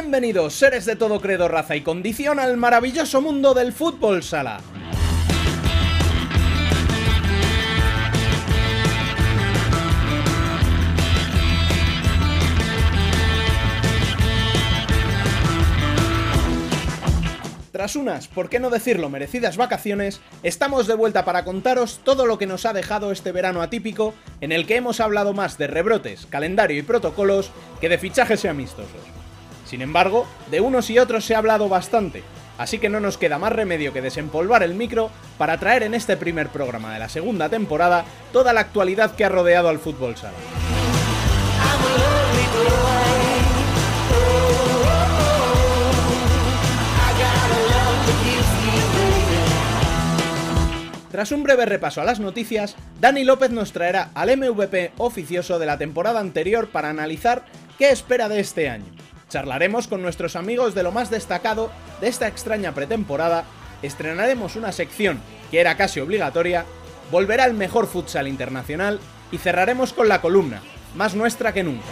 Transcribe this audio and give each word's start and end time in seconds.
Bienvenidos, 0.00 0.54
seres 0.54 0.84
de 0.84 0.94
todo 0.94 1.20
credo, 1.20 1.48
raza 1.48 1.74
y 1.74 1.80
condición, 1.80 2.38
al 2.38 2.56
maravilloso 2.56 3.20
mundo 3.20 3.52
del 3.52 3.72
fútbol 3.72 4.22
sala. 4.22 4.60
Tras 17.72 17.96
unas, 17.96 18.28
por 18.28 18.48
qué 18.48 18.60
no 18.60 18.70
decirlo, 18.70 19.10
merecidas 19.10 19.56
vacaciones, 19.56 20.20
estamos 20.44 20.86
de 20.86 20.94
vuelta 20.94 21.24
para 21.24 21.44
contaros 21.44 22.02
todo 22.04 22.24
lo 22.24 22.38
que 22.38 22.46
nos 22.46 22.66
ha 22.66 22.72
dejado 22.72 23.10
este 23.10 23.32
verano 23.32 23.62
atípico, 23.62 24.14
en 24.40 24.52
el 24.52 24.64
que 24.64 24.76
hemos 24.76 25.00
hablado 25.00 25.32
más 25.32 25.58
de 25.58 25.66
rebrotes, 25.66 26.26
calendario 26.26 26.78
y 26.78 26.82
protocolos 26.82 27.50
que 27.80 27.88
de 27.88 27.98
fichajes 27.98 28.44
y 28.44 28.48
amistosos. 28.48 29.17
Sin 29.68 29.82
embargo, 29.82 30.26
de 30.50 30.62
unos 30.62 30.88
y 30.88 30.98
otros 30.98 31.26
se 31.26 31.34
ha 31.34 31.38
hablado 31.38 31.68
bastante, 31.68 32.22
así 32.56 32.78
que 32.78 32.88
no 32.88 33.00
nos 33.00 33.18
queda 33.18 33.38
más 33.38 33.52
remedio 33.52 33.92
que 33.92 34.00
desempolvar 34.00 34.62
el 34.62 34.74
micro 34.74 35.10
para 35.36 35.58
traer 35.58 35.82
en 35.82 35.92
este 35.92 36.16
primer 36.16 36.48
programa 36.48 36.94
de 36.94 36.98
la 36.98 37.10
segunda 37.10 37.50
temporada 37.50 38.06
toda 38.32 38.54
la 38.54 38.60
actualidad 38.60 39.14
que 39.14 39.26
ha 39.26 39.28
rodeado 39.28 39.68
al 39.68 39.78
fútbol 39.78 40.16
sala. 40.16 40.38
Tras 51.10 51.30
un 51.30 51.42
breve 51.42 51.66
repaso 51.66 52.00
a 52.00 52.04
las 52.04 52.20
noticias, 52.20 52.74
Dani 53.00 53.22
López 53.22 53.50
nos 53.50 53.72
traerá 53.72 54.12
al 54.14 54.34
MVP 54.34 54.92
oficioso 54.96 55.58
de 55.58 55.66
la 55.66 55.76
temporada 55.76 56.20
anterior 56.20 56.68
para 56.68 56.88
analizar 56.88 57.44
qué 57.76 57.90
espera 57.90 58.30
de 58.30 58.40
este 58.40 58.70
año. 58.70 58.86
Charlaremos 59.28 59.88
con 59.88 60.00
nuestros 60.00 60.36
amigos 60.36 60.74
de 60.74 60.82
lo 60.82 60.90
más 60.90 61.10
destacado 61.10 61.70
de 62.00 62.08
esta 62.08 62.28
extraña 62.28 62.72
pretemporada, 62.72 63.44
estrenaremos 63.82 64.56
una 64.56 64.72
sección 64.72 65.20
que 65.50 65.60
era 65.60 65.76
casi 65.76 66.00
obligatoria, 66.00 66.64
volverá 67.10 67.44
el 67.44 67.54
mejor 67.54 67.86
futsal 67.86 68.26
internacional 68.26 69.00
y 69.30 69.38
cerraremos 69.38 69.92
con 69.92 70.08
la 70.08 70.22
columna, 70.22 70.62
más 70.94 71.14
nuestra 71.14 71.52
que 71.52 71.62
nunca. 71.62 71.84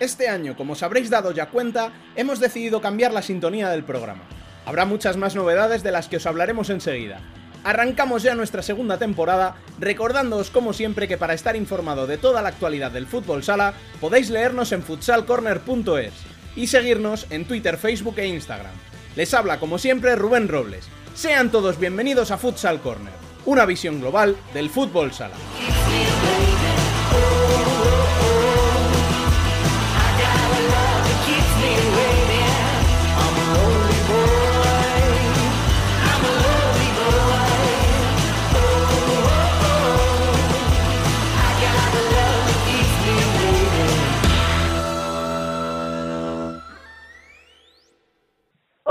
Este 0.00 0.30
año, 0.30 0.56
como 0.56 0.72
os 0.72 0.82
habréis 0.82 1.10
dado 1.10 1.30
ya 1.30 1.50
cuenta, 1.50 1.92
hemos 2.16 2.40
decidido 2.40 2.80
cambiar 2.80 3.12
la 3.12 3.20
sintonía 3.20 3.68
del 3.68 3.84
programa. 3.84 4.22
Habrá 4.64 4.86
muchas 4.86 5.18
más 5.18 5.34
novedades 5.34 5.82
de 5.82 5.92
las 5.92 6.08
que 6.08 6.16
os 6.16 6.24
hablaremos 6.24 6.70
enseguida. 6.70 7.20
Arrancamos 7.64 8.22
ya 8.22 8.34
nuestra 8.34 8.62
segunda 8.62 8.96
temporada, 8.96 9.56
recordándoos 9.78 10.50
como 10.50 10.72
siempre 10.72 11.06
que 11.06 11.18
para 11.18 11.34
estar 11.34 11.54
informado 11.54 12.06
de 12.06 12.16
toda 12.16 12.40
la 12.40 12.48
actualidad 12.48 12.90
del 12.90 13.06
fútbol 13.06 13.42
sala, 13.44 13.74
podéis 14.00 14.30
leernos 14.30 14.72
en 14.72 14.82
futsalcorner.es 14.82 16.14
y 16.56 16.66
seguirnos 16.66 17.26
en 17.28 17.44
Twitter, 17.44 17.76
Facebook 17.76 18.18
e 18.20 18.26
Instagram. 18.26 18.72
Les 19.16 19.34
habla 19.34 19.60
como 19.60 19.76
siempre 19.76 20.16
Rubén 20.16 20.48
Robles. 20.48 20.88
Sean 21.14 21.50
todos 21.50 21.78
bienvenidos 21.78 22.30
a 22.30 22.38
Futsal 22.38 22.80
Corner, 22.80 23.12
una 23.44 23.66
visión 23.66 24.00
global 24.00 24.34
del 24.54 24.70
fútbol 24.70 25.12
sala. 25.12 25.34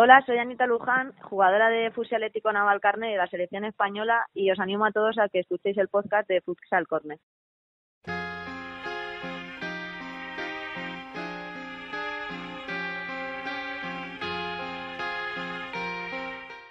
Hola, 0.02 0.24
soy 0.26 0.38
Anita 0.38 0.66
Luján, 0.66 1.12
jugadora 1.24 1.68
de 1.68 1.92
Futsal 1.92 2.24
Atlético 2.24 2.54
Navalcarne 2.54 3.12
de 3.12 3.18
la 3.18 3.28
selección 3.28 3.66
española 3.66 4.28
y 4.34 4.50
os 4.50 4.58
animo 4.58 4.86
a 4.86 4.94
todos 4.94 5.18
a 5.18 5.28
que 5.28 5.40
escuchéis 5.40 5.78
el 5.78 5.90
podcast 5.90 6.26
de 6.30 6.40
Futsal 6.40 6.88
Corner. 6.88 7.20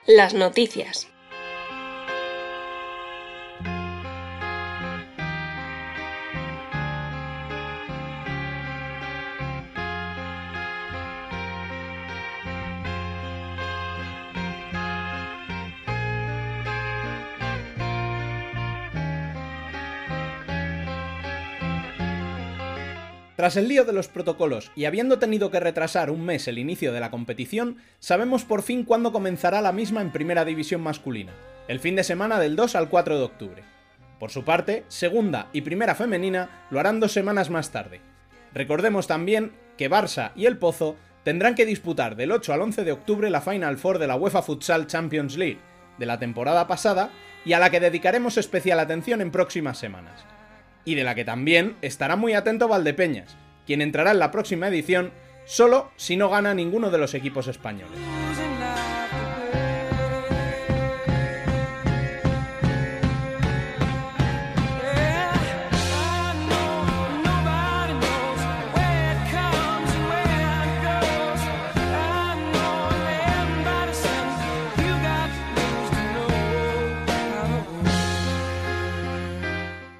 Las 0.06 0.32
noticias. 0.32 1.17
Tras 23.38 23.56
el 23.56 23.68
lío 23.68 23.84
de 23.84 23.92
los 23.92 24.08
protocolos 24.08 24.72
y 24.74 24.86
habiendo 24.86 25.20
tenido 25.20 25.52
que 25.52 25.60
retrasar 25.60 26.10
un 26.10 26.24
mes 26.24 26.48
el 26.48 26.58
inicio 26.58 26.92
de 26.92 26.98
la 26.98 27.12
competición, 27.12 27.76
sabemos 28.00 28.44
por 28.44 28.62
fin 28.62 28.82
cuándo 28.82 29.12
comenzará 29.12 29.62
la 29.62 29.70
misma 29.70 30.00
en 30.00 30.10
Primera 30.10 30.44
División 30.44 30.80
masculina, 30.80 31.32
el 31.68 31.78
fin 31.78 31.94
de 31.94 32.02
semana 32.02 32.40
del 32.40 32.56
2 32.56 32.74
al 32.74 32.88
4 32.88 33.16
de 33.16 33.22
octubre. 33.22 33.62
Por 34.18 34.32
su 34.32 34.42
parte, 34.42 34.82
Segunda 34.88 35.50
y 35.52 35.60
Primera 35.60 35.94
Femenina 35.94 36.66
lo 36.70 36.80
harán 36.80 36.98
dos 36.98 37.12
semanas 37.12 37.48
más 37.48 37.70
tarde. 37.70 38.00
Recordemos 38.54 39.06
también 39.06 39.52
que 39.76 39.88
Barça 39.88 40.32
y 40.34 40.46
El 40.46 40.58
Pozo 40.58 40.96
tendrán 41.22 41.54
que 41.54 41.64
disputar 41.64 42.16
del 42.16 42.32
8 42.32 42.52
al 42.52 42.62
11 42.62 42.82
de 42.82 42.90
octubre 42.90 43.30
la 43.30 43.40
Final 43.40 43.78
Four 43.78 44.00
de 44.00 44.08
la 44.08 44.16
UEFA 44.16 44.42
Futsal 44.42 44.88
Champions 44.88 45.36
League 45.36 45.60
de 45.96 46.06
la 46.06 46.18
temporada 46.18 46.66
pasada 46.66 47.10
y 47.44 47.52
a 47.52 47.60
la 47.60 47.70
que 47.70 47.78
dedicaremos 47.78 48.36
especial 48.36 48.80
atención 48.80 49.20
en 49.20 49.30
próximas 49.30 49.78
semanas 49.78 50.26
y 50.88 50.94
de 50.94 51.04
la 51.04 51.14
que 51.14 51.24
también 51.24 51.76
estará 51.82 52.16
muy 52.16 52.32
atento 52.32 52.66
Valdepeñas, 52.66 53.36
quien 53.66 53.82
entrará 53.82 54.12
en 54.12 54.18
la 54.18 54.30
próxima 54.30 54.68
edición 54.68 55.12
solo 55.44 55.90
si 55.96 56.16
no 56.16 56.30
gana 56.30 56.54
ninguno 56.54 56.90
de 56.90 56.98
los 56.98 57.12
equipos 57.14 57.46
españoles. 57.46 57.98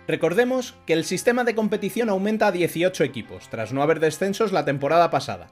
Recordemos 0.09 0.75
que 0.87 0.95
el 0.95 1.05
sistema 1.05 1.45
de 1.45 1.55
competición 1.55 2.09
aumenta 2.09 2.47
a 2.47 2.53
18 2.53 3.05
equipos, 3.05 3.51
tras 3.51 3.75
no 3.75 3.83
haber 3.83 4.01
descensos 4.01 4.53
la 4.53 4.65
temporada 4.65 5.11
pasada, 5.11 5.49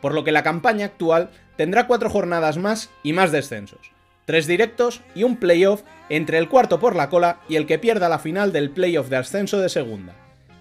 por 0.00 0.14
lo 0.14 0.24
que 0.24 0.32
la 0.32 0.42
campaña 0.42 0.86
actual 0.86 1.30
tendrá 1.56 1.86
4 1.86 2.10
jornadas 2.10 2.58
más 2.58 2.90
y 3.04 3.12
más 3.12 3.30
descensos, 3.30 3.92
3 4.24 4.48
directos 4.48 5.00
y 5.14 5.22
un 5.22 5.36
playoff 5.36 5.82
entre 6.08 6.38
el 6.38 6.48
cuarto 6.48 6.80
por 6.80 6.96
la 6.96 7.08
cola 7.08 7.38
y 7.48 7.54
el 7.54 7.66
que 7.66 7.78
pierda 7.78 8.08
la 8.08 8.18
final 8.18 8.50
del 8.50 8.70
playoff 8.70 9.08
de 9.10 9.16
ascenso 9.18 9.60
de 9.60 9.68
segunda. 9.68 10.16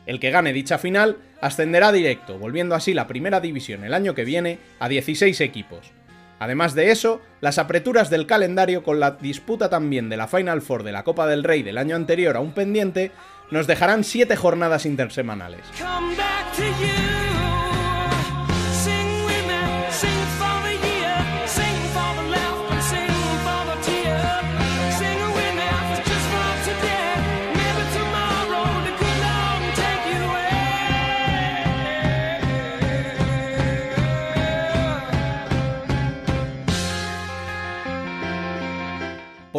El 0.06 0.20
que 0.20 0.30
gane 0.30 0.54
dicha 0.54 0.78
final 0.78 1.18
ascenderá 1.42 1.92
directo, 1.92 2.38
volviendo 2.38 2.76
así 2.76 2.94
la 2.94 3.08
primera 3.08 3.40
división 3.40 3.84
el 3.84 3.96
año 3.96 4.14
que 4.14 4.26
viene 4.26 4.60
a 4.80 4.88
16 4.88 5.42
equipos. 5.42 5.92
Además 6.40 6.74
de 6.74 6.92
eso, 6.92 7.20
las 7.42 7.58
apreturas 7.58 8.10
del 8.10 8.26
calendario 8.26 8.82
con 8.82 9.00
la 9.00 9.12
disputa 9.12 9.70
también 9.70 10.08
de 10.08 10.18
la 10.18 10.28
Final 10.28 10.62
Four 10.62 10.84
de 10.84 10.94
la 10.94 11.04
Copa 11.04 11.28
del 11.28 11.44
Rey 11.44 11.64
del 11.64 11.78
año 11.78 11.98
anterior 11.98 12.38
a 12.38 12.40
un 12.40 12.54
pendiente 12.54 13.12
nos 13.52 13.68
dejarán 13.68 14.04
7 14.04 14.36
jornadas 14.36 14.86
intersemanales. 14.86 15.62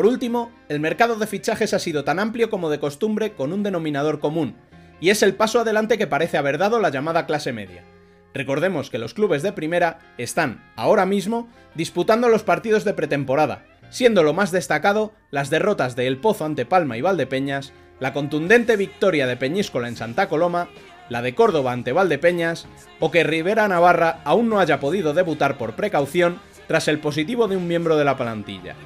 Por 0.01 0.07
último, 0.07 0.51
el 0.71 0.81
mercado 0.81 1.17
de 1.17 1.27
fichajes 1.27 1.75
ha 1.75 1.79
sido 1.79 2.05
tan 2.05 2.19
amplio 2.21 2.49
como 2.49 2.71
de 2.71 2.81
costumbre 2.81 3.35
con 3.35 3.53
un 3.53 3.63
denominador 3.63 4.19
común, 4.19 4.57
y 4.99 5.11
es 5.11 5.23
el 5.23 5.35
paso 5.35 5.61
adelante 5.61 5.99
que 5.99 6.07
parece 6.07 6.39
haber 6.39 6.57
dado 6.57 6.81
la 6.81 6.89
llamada 6.89 7.27
clase 7.27 7.53
media. 7.53 7.85
Recordemos 8.33 8.89
que 8.89 8.97
los 8.97 9.13
clubes 9.13 9.43
de 9.43 9.53
primera 9.53 9.99
están, 10.17 10.65
ahora 10.75 11.05
mismo, 11.05 11.51
disputando 11.75 12.31
los 12.31 12.45
partidos 12.45 12.87
de 12.87 12.95
pretemporada, 12.95 13.67
siendo 13.91 14.23
lo 14.23 14.33
más 14.33 14.53
destacado 14.53 15.13
las 15.31 15.51
derrotas 15.51 15.97
de 15.97 16.07
El 16.07 16.17
Pozo 16.17 16.47
ante 16.47 16.65
Palma 16.65 16.97
y 16.97 17.03
Valdepeñas, 17.03 17.75
la 17.99 18.15
contundente 18.15 18.77
victoria 18.77 19.27
de 19.27 19.37
Peñíscola 19.37 19.87
en 19.87 19.97
Santa 19.97 20.31
Coloma, 20.31 20.71
la 21.11 21.21
de 21.21 21.35
Córdoba 21.35 21.73
ante 21.73 21.93
Valdepeñas, 21.93 22.67
o 23.01 23.11
que 23.11 23.23
Rivera 23.23 23.69
Navarra 23.69 24.23
aún 24.25 24.49
no 24.49 24.61
haya 24.61 24.81
podido 24.81 25.13
debutar 25.13 25.59
por 25.59 25.75
precaución 25.75 26.41
tras 26.69 26.89
el 26.89 27.01
positivo 27.01 27.49
de 27.49 27.59
un 27.59 27.69
miembro 27.69 27.99
de 27.99 28.07
la 28.07 28.17
plantilla. 28.17 28.77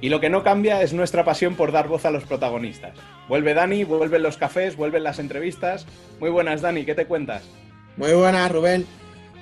Y 0.00 0.08
lo 0.08 0.20
que 0.20 0.30
no 0.30 0.42
cambia 0.42 0.82
es 0.82 0.92
nuestra 0.94 1.24
pasión 1.24 1.56
por 1.56 1.72
dar 1.72 1.88
voz 1.88 2.06
a 2.06 2.10
los 2.10 2.24
protagonistas. 2.24 2.92
Vuelve 3.28 3.52
Dani, 3.52 3.84
vuelven 3.84 4.22
los 4.22 4.38
cafés, 4.38 4.76
vuelven 4.76 5.02
las 5.02 5.18
entrevistas. 5.18 5.86
Muy 6.20 6.30
buenas, 6.30 6.62
Dani, 6.62 6.84
¿qué 6.84 6.94
te 6.94 7.06
cuentas? 7.06 7.42
Muy 7.96 8.12
buenas, 8.14 8.50
Rubén. 8.50 8.86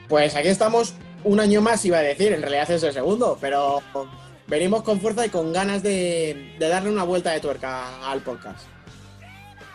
Pues 0.09 0.35
aquí 0.35 0.49
estamos 0.49 0.95
un 1.23 1.39
año 1.39 1.61
más, 1.61 1.85
iba 1.85 1.99
a 1.99 2.03
decir, 2.03 2.33
en 2.33 2.41
realidad 2.41 2.71
es 2.71 2.83
el 2.83 2.93
segundo, 2.93 3.39
pero 3.41 3.83
venimos 4.49 4.83
con 4.83 5.01
fuerza 5.01 5.27
y 5.27 5.29
con 5.29 5.53
ganas 5.53 5.83
de, 5.83 6.57
darle 6.59 6.91
una 6.91 7.05
vuelta 7.05 7.31
de 7.31 7.41
tuerca 7.41 8.11
al 8.11 8.21
podcast. 8.21 8.67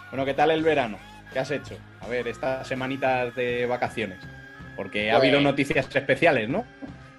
Bueno, 0.09 0.25
¿qué 0.25 0.33
tal 0.33 0.51
el 0.51 0.63
verano? 0.63 0.97
¿Qué 1.31 1.39
has 1.39 1.51
hecho? 1.51 1.77
A 2.01 2.07
ver, 2.07 2.27
estas 2.27 2.67
semanitas 2.67 3.33
de 3.35 3.65
vacaciones. 3.65 4.19
Porque 4.75 5.11
ha 5.11 5.17
habido 5.17 5.35
pues 5.35 5.43
noticias 5.43 5.95
especiales, 5.95 6.49
¿no? 6.49 6.65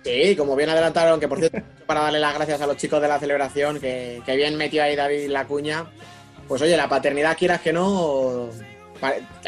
Sí, 0.04 0.36
como 0.36 0.54
bien 0.54 0.68
adelantaron, 0.68 1.18
que 1.18 1.28
por 1.28 1.38
cierto, 1.38 1.58
para 1.86 2.02
darle 2.02 2.20
las 2.20 2.34
gracias 2.34 2.60
a 2.60 2.66
los 2.66 2.76
chicos 2.76 3.00
de 3.00 3.08
la 3.08 3.18
celebración, 3.18 3.80
que, 3.80 4.22
bien 4.26 4.56
metió 4.56 4.82
ahí 4.82 4.94
David 4.94 5.28
la 5.28 5.46
cuña. 5.46 5.86
Pues 6.46 6.60
oye, 6.60 6.76
la 6.76 6.88
paternidad 6.88 7.38
quieras 7.38 7.62
que 7.62 7.72
no, 7.72 8.50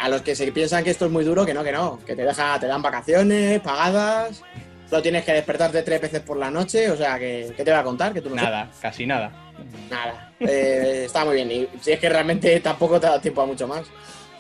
a 0.01 0.09
los 0.09 0.23
que 0.23 0.35
se 0.35 0.51
piensan 0.51 0.83
que 0.83 0.91
esto 0.91 1.05
es 1.05 1.13
muy 1.13 1.25
duro, 1.25 1.45
que 1.45 1.53
no, 1.53 1.63
que 1.63 1.73
no, 1.73 1.99
que 2.07 2.17
te 2.17 2.25
deja, 2.25 2.59
te 2.59 2.67
dan 2.67 2.81
vacaciones 2.81 3.61
pagadas, 3.61 4.43
no 4.91 5.03
tienes 5.03 5.23
que 5.23 5.35
despertarte 5.35 5.83
tres 5.83 6.01
veces 6.01 6.21
por 6.21 6.39
la 6.39 6.51
noche, 6.51 6.91
o 6.91 6.97
sea, 6.97 7.19
que 7.19 7.53
¿qué 7.55 7.65
te 7.65 7.71
va 7.71 7.81
a 7.81 7.85
contar? 7.85 8.15
Que 8.15 8.23
tú 8.23 8.35
nada, 8.35 8.71
casi 8.81 9.05
nada. 9.05 9.31
Nada, 9.91 10.33
eh, 10.41 11.03
está 11.05 11.27
muy 11.27 11.35
bien, 11.35 11.51
y 11.51 11.69
si 11.83 11.93
es 11.93 12.01
que 12.01 12.09
realmente 12.09 12.59
tampoco 12.61 12.99
te 12.99 13.07
da 13.07 13.21
tiempo 13.21 13.43
a 13.43 13.47
mucho 13.47 13.69
más. 13.69 13.87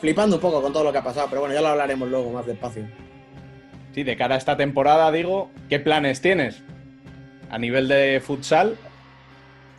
Flipando 0.00 0.36
un 0.36 0.42
poco 0.42 0.62
con 0.62 0.72
todo 0.72 0.84
lo 0.84 0.92
que 0.92 0.98
ha 0.98 1.04
pasado, 1.04 1.26
pero 1.28 1.42
bueno, 1.42 1.54
ya 1.54 1.60
lo 1.60 1.68
hablaremos 1.68 2.08
luego 2.08 2.30
más 2.30 2.46
despacio. 2.46 2.86
Sí, 3.96 4.04
de 4.04 4.14
cara 4.14 4.34
a 4.34 4.38
esta 4.38 4.58
temporada, 4.58 5.10
digo, 5.10 5.50
¿qué 5.70 5.80
planes 5.80 6.20
tienes? 6.20 6.60
A 7.48 7.56
nivel 7.56 7.88
de 7.88 8.20
futsal. 8.22 8.76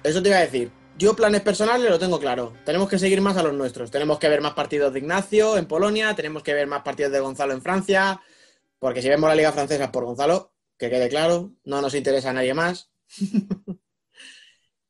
Eso 0.04 0.24
te 0.24 0.30
iba 0.30 0.40
a 0.40 0.42
decir. 0.42 0.72
Yo 0.98 1.16
planes 1.16 1.42
personales 1.42 1.88
lo 1.88 2.00
tengo 2.00 2.20
claro. 2.20 2.54
Tenemos 2.66 2.90
que 2.90 2.98
seguir 2.98 3.22
más 3.22 3.38
a 3.38 3.44
los 3.44 3.54
nuestros. 3.54 3.92
Tenemos 3.92 4.18
que 4.18 4.28
ver 4.28 4.42
más 4.42 4.54
partidos 4.54 4.92
de 4.92 5.02
Ignacio 5.02 5.56
en 5.56 5.68
Polonia, 5.68 6.16
tenemos 6.16 6.42
que 6.42 6.56
ver 6.56 6.66
más 6.66 6.82
partidos 6.82 7.12
de 7.12 7.20
Gonzalo 7.20 7.54
en 7.54 7.62
Francia, 7.62 8.20
porque 8.80 9.04
si 9.04 9.10
vemos 9.10 9.30
la 9.30 9.36
liga 9.36 9.52
francesa 9.52 9.92
por 9.92 10.06
Gonzalo, 10.06 10.52
que 10.80 10.90
quede 10.90 11.10
claro, 11.10 11.52
no 11.64 11.80
nos 11.84 11.94
interesa 11.94 12.32
a 12.32 12.34
nadie 12.34 12.56
más. 12.56 12.90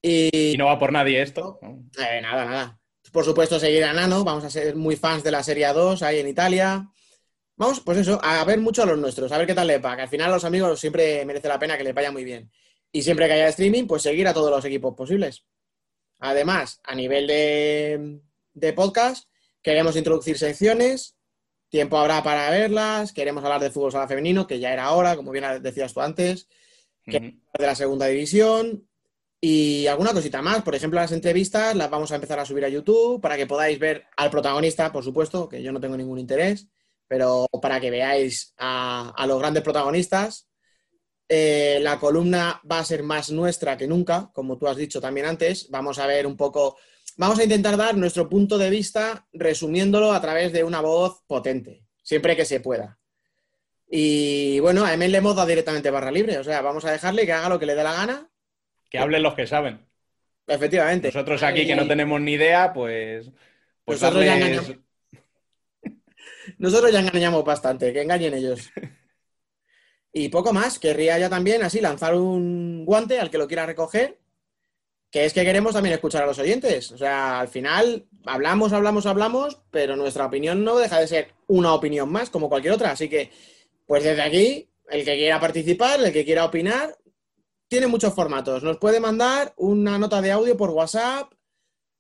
y... 0.02 0.56
no 0.58 0.68
va 0.68 0.80
por 0.80 0.94
nadie 0.94 1.22
esto. 1.22 1.60
Eh, 2.00 2.22
nada, 2.22 2.46
nada. 2.46 2.80
Por 3.12 3.26
supuesto, 3.26 3.60
seguir 3.60 3.84
a 3.84 3.92
Nano. 3.92 4.24
Vamos 4.24 4.46
a 4.46 4.50
ser 4.50 4.78
muy 4.78 4.96
fans 4.96 5.22
de 5.22 5.32
la 5.32 5.44
Serie 5.44 5.68
2 5.68 6.02
ahí 6.02 6.20
en 6.20 6.30
Italia. 6.30 6.88
Vamos, 7.58 7.80
pues 7.80 7.98
eso, 7.98 8.20
a 8.24 8.44
ver 8.46 8.60
mucho 8.60 8.84
a 8.84 8.86
los 8.86 9.00
nuestros, 9.00 9.32
a 9.32 9.38
ver 9.40 9.48
qué 9.48 9.56
tal 9.56 9.66
le 9.66 9.80
va, 9.80 9.96
que 9.96 10.04
al 10.04 10.08
final 10.08 10.30
a 10.30 10.36
los 10.36 10.46
amigos 10.46 10.80
siempre 10.80 11.26
merece 11.26 11.48
la 11.48 11.58
pena 11.58 11.76
que 11.76 11.84
les 11.84 11.94
vaya 11.94 12.12
muy 12.12 12.24
bien. 12.24 12.52
Y 12.92 13.02
siempre 13.02 13.26
que 13.26 13.34
haya 13.34 13.48
streaming, 13.48 13.88
pues 13.88 14.04
seguir 14.04 14.28
a 14.28 14.34
todos 14.34 14.52
los 14.52 14.64
equipos 14.64 14.94
posibles. 14.96 15.44
Además, 16.20 16.80
a 16.84 16.94
nivel 16.94 17.26
de, 17.26 18.74
podcast, 18.74 19.28
queremos 19.64 19.96
introducir 19.96 20.38
secciones, 20.38 21.16
tiempo 21.70 21.98
habrá 21.98 22.22
para 22.22 22.52
verlas, 22.52 23.12
queremos 23.12 23.44
hablar 23.44 23.62
de 23.62 23.72
fútbol 23.72 23.92
sala 23.92 24.08
femenino, 24.08 24.46
que 24.46 24.60
ya 24.60 24.72
era 24.72 24.92
hora, 24.92 25.16
como 25.16 25.32
bien 25.32 25.44
decías 25.64 25.96
tú 25.96 26.02
antes, 26.02 26.48
de 27.06 27.40
la 27.58 27.74
segunda 27.74 28.06
división 28.06 28.88
y 29.42 29.88
alguna 29.88 30.14
cosita 30.14 30.44
más. 30.44 30.62
Por 30.62 30.76
ejemplo, 30.76 31.00
las 31.00 31.12
entrevistas 31.12 31.76
las 31.76 31.90
vamos 31.90 32.12
a 32.12 32.16
empezar 32.16 32.40
a 32.40 32.46
subir 32.46 32.66
a 32.66 32.70
YouTube 32.70 33.20
para 33.20 33.36
que 33.36 33.48
podáis 33.48 33.80
ver 33.80 34.06
al 34.16 34.30
protagonista, 34.30 34.92
por 34.92 35.04
supuesto, 35.04 35.50
que 35.50 35.64
yo 35.64 35.72
no 35.72 35.80
tengo 35.80 35.98
ningún 35.98 36.20
interés 36.20 36.68
pero 37.08 37.48
para 37.62 37.80
que 37.80 37.92
veáis 37.92 38.54
a, 38.58 39.26
los 39.28 39.40
grandes 39.40 39.64
protagonistas. 39.64 40.48
Eh, 41.30 41.80
la 41.82 42.00
columna 42.00 42.62
va 42.70 42.80
a 42.80 42.86
ser 42.86 43.04
más 43.04 43.32
nuestra 43.32 43.78
que 43.78 43.88
nunca, 43.88 44.30
como 44.34 44.58
tú 44.58 44.68
has 44.68 44.78
dicho 44.78 45.02
también 45.02 45.26
antes. 45.26 45.70
Vamos 45.70 46.00
a 46.00 46.08
ver 46.08 46.26
un 46.26 46.38
poco, 46.38 46.78
vamos 47.18 47.40
a 47.40 47.44
intentar 47.44 47.76
dar 47.76 47.98
nuestro 47.98 48.30
punto 48.30 48.58
de 48.58 48.70
vista 48.70 49.28
resumiéndolo 49.34 50.14
a 50.14 50.22
través 50.22 50.54
de 50.54 50.64
una 50.64 50.82
voz 50.82 51.24
potente, 51.28 51.84
siempre 52.02 52.36
que 52.36 52.46
se 52.46 52.60
pueda. 52.60 52.98
Y 53.90 54.60
bueno, 54.60 54.86
a 54.86 54.94
Emel 54.94 55.12
le 55.12 55.20
hemos 55.20 55.36
dado 55.36 55.48
directamente 55.48 55.90
barra 55.90 56.12
libre, 56.12 56.38
o 56.38 56.44
sea, 56.44 56.62
vamos 56.62 56.84
a 56.86 56.92
dejarle 56.92 57.26
que 57.26 57.32
haga 57.32 57.50
lo 57.50 57.60
que 57.60 57.66
le 57.66 57.76
dé 57.76 57.84
la 57.84 57.94
gana. 57.94 58.30
Que 58.90 59.00
hablen 59.00 59.24
los 59.24 59.34
que 59.34 59.48
saben. 59.48 59.86
Efectivamente. 60.46 61.10
Nosotros 61.10 61.44
aquí 61.44 61.66
que 61.66 61.76
no 61.76 61.88
tenemos 61.88 62.22
ni 62.22 62.34
idea, 62.34 62.72
pues, 62.74 63.32
pues 63.84 64.02
Nosotros 64.02 64.26
ya 64.26 64.38
nosotros 66.58 66.92
ya 66.92 67.00
engañamos 67.00 67.44
bastante, 67.44 67.94
que 67.94 68.02
engañen 68.02 68.34
ellos. 68.34 68.70
Y 70.14 70.30
poco 70.30 70.52
más, 70.52 70.80
querría 70.80 71.20
ya 71.20 71.30
también 71.30 71.62
así 71.62 71.80
lanzar 71.80 72.16
un 72.16 72.86
guante 72.86 73.20
al 73.20 73.30
que 73.30 73.38
lo 73.38 73.46
quiera 73.46 73.68
recoger, 73.68 74.18
que 75.12 75.26
es 75.26 75.34
que 75.34 75.44
queremos 75.44 75.74
también 75.74 75.94
escuchar 75.94 76.24
a 76.24 76.26
los 76.26 76.40
oyentes. 76.40 76.92
O 76.92 76.98
sea, 76.98 77.40
al 77.40 77.50
final 77.50 78.08
hablamos, 78.26 78.74
hablamos, 78.74 79.06
hablamos, 79.06 79.62
pero 79.70 79.96
nuestra 79.96 80.26
opinión 80.26 80.64
no 80.64 80.78
deja 80.78 81.00
de 81.00 81.08
ser 81.08 81.34
una 81.46 81.74
opinión 81.74 82.12
más, 82.12 82.32
como 82.32 82.50
cualquier 82.50 82.74
otra. 82.74 82.92
Así 82.92 83.08
que, 83.08 83.30
pues 83.86 84.04
desde 84.04 84.24
aquí, 84.24 84.70
el 84.90 85.06
que 85.06 85.16
quiera 85.16 85.40
participar, 85.40 86.00
el 86.02 86.12
que 86.12 86.26
quiera 86.26 86.46
opinar, 86.46 86.98
tiene 87.68 87.88
muchos 87.88 88.14
formatos. 88.14 88.64
Nos 88.64 88.78
puede 88.78 89.00
mandar 89.00 89.54
una 89.58 89.98
nota 89.98 90.22
de 90.22 90.32
audio 90.32 90.58
por 90.58 90.72
WhatsApp, 90.72 91.32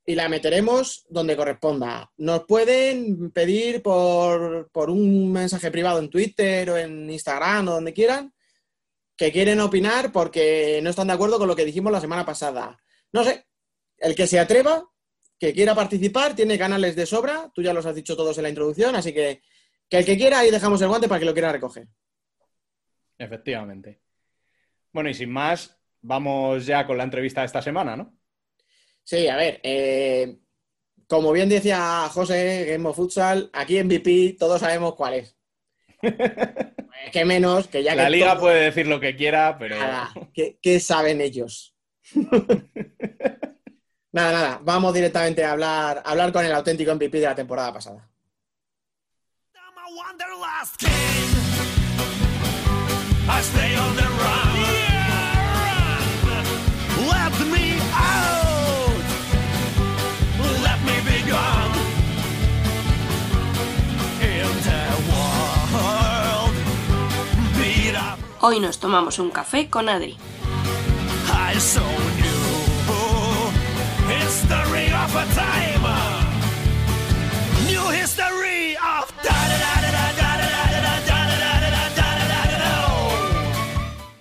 y 0.08 0.16
la 0.16 0.30
meteremos 0.30 1.06
donde 1.10 1.36
corresponda. 1.36 2.10
Nos 2.18 2.46
pueden 2.46 3.30
pedir 3.32 3.84
por, 3.84 4.70
un 4.90 5.32
mensaje 5.32 5.70
privado 5.70 6.00
en 6.00 6.10
Twitter 6.10 6.70
o 6.72 6.78
en 6.78 7.10
Instagram 7.10 7.68
o 7.68 7.74
donde 7.74 7.94
quieran 7.94 8.34
que 9.16 9.32
quieren 9.32 9.60
opinar 9.60 10.12
porque 10.12 10.80
no 10.82 10.90
están 10.90 11.08
de 11.08 11.14
acuerdo 11.14 11.38
con 11.38 11.48
lo 11.48 11.56
que 11.56 11.66
dijimos 11.66 11.92
la 11.92 12.02
semana 12.02 12.26
pasada. 12.26 12.82
No 13.12 13.24
sé, 13.24 13.48
el 13.98 14.16
que 14.16 14.28
se 14.28 14.40
atreva, 14.40 14.84
que 15.40 15.54
quiera 15.54 15.76
participar, 15.76 16.36
tiene 16.36 16.58
canales 16.58 16.96
de 16.96 17.06
sobra, 17.06 17.52
tú 17.54 17.62
ya 17.62 17.74
los 17.74 17.86
has 17.86 17.96
dicho 17.96 18.16
todos 18.16 18.38
en 18.38 18.44
la 18.44 18.50
introducción, 18.50 18.96
así 18.96 19.14
que 19.14 19.42
que 19.90 19.98
el 20.00 20.06
que 20.06 20.18
quiera, 20.18 20.40
ahí 20.40 20.52
dejamos 20.52 20.82
el 20.82 20.90
guante 20.90 21.08
para 21.08 21.20
que 21.20 21.26
lo 21.26 21.34
quiera 21.34 21.52
recoger. 21.52 21.88
Efectivamente. 23.18 24.02
Bueno, 24.92 25.10
y 25.10 25.14
sin 25.14 25.32
más, 25.32 25.80
vamos 26.02 26.66
ya 26.66 26.86
con 26.86 26.98
la 26.98 27.04
entrevista 27.04 27.42
de 27.42 27.48
esta 27.48 27.62
semana, 27.62 27.96
¿no? 27.96 28.17
Sí, 29.08 29.30
a 29.30 29.38
ver, 29.38 29.62
eh, 29.64 30.36
como 31.08 31.32
bien 31.32 31.48
decía 31.48 32.10
José 32.12 32.66
Game 32.70 32.90
of 32.90 32.98
Futsal, 32.98 33.50
aquí 33.54 33.78
en 33.78 33.88
VP 33.88 34.36
todos 34.38 34.60
sabemos 34.60 34.96
cuál 34.96 35.14
es. 35.14 35.38
pues 36.02 37.12
que 37.14 37.24
menos 37.24 37.70
que 37.70 37.84
ya 37.84 37.96
La 37.96 38.10
liga 38.10 38.38
puede 38.38 38.66
decir 38.66 38.86
lo 38.86 39.00
que 39.00 39.16
quiera, 39.16 39.58
pero. 39.58 39.80
Nada, 39.80 40.12
¿qué, 40.34 40.80
saben 40.82 41.22
ellos? 41.22 41.74
nada, 44.12 44.32
nada, 44.34 44.60
vamos 44.64 44.94
directamente 44.94 45.42
a 45.42 45.54
hablar, 45.54 46.04
a 46.04 46.12
hablar 46.12 46.34
con 46.34 46.44
el 46.44 46.52
auténtico 46.52 46.94
MVP 46.94 47.22
de 47.22 47.28
la 47.28 47.36
temporada 47.36 47.72
pasada. 47.72 48.12
Hoy 68.50 68.62
nos 68.62 68.80
tomamos 68.80 69.20
un 69.20 69.30
café 69.30 69.70
con 69.70 69.90
Adri. 69.90 70.16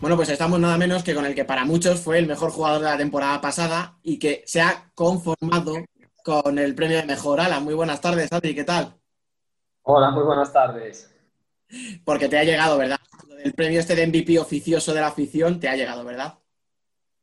Bueno, 0.00 0.16
pues 0.16 0.28
estamos 0.30 0.58
nada 0.58 0.76
menos 0.76 1.04
que 1.04 1.14
con 1.14 1.24
el 1.24 1.36
que 1.36 1.44
para 1.44 1.64
muchos 1.64 2.00
fue 2.00 2.18
el 2.18 2.26
mejor 2.26 2.50
jugador 2.50 2.80
de 2.80 2.86
la 2.86 2.98
temporada 2.98 3.40
pasada 3.40 3.96
y 4.02 4.18
que 4.18 4.42
se 4.44 4.60
ha 4.60 4.90
conformado 4.96 5.84
con 6.24 6.58
el 6.58 6.74
premio 6.74 6.96
de 6.96 7.06
mejor 7.06 7.38
ala. 7.38 7.60
Muy 7.60 7.74
buenas 7.74 8.00
tardes, 8.00 8.32
Adri, 8.32 8.56
¿qué 8.56 8.64
tal? 8.64 8.92
Hola, 9.82 10.10
muy 10.10 10.24
buenas 10.24 10.52
tardes. 10.52 11.14
Porque 12.04 12.28
te 12.28 12.38
ha 12.38 12.42
llegado, 12.42 12.76
¿verdad? 12.76 12.98
El 13.42 13.52
premio 13.54 13.80
este 13.80 13.94
de 13.94 14.06
MVP 14.06 14.38
oficioso 14.38 14.92
de 14.94 15.00
la 15.00 15.08
afición 15.08 15.60
te 15.60 15.68
ha 15.68 15.76
llegado, 15.76 16.04
¿verdad? 16.04 16.38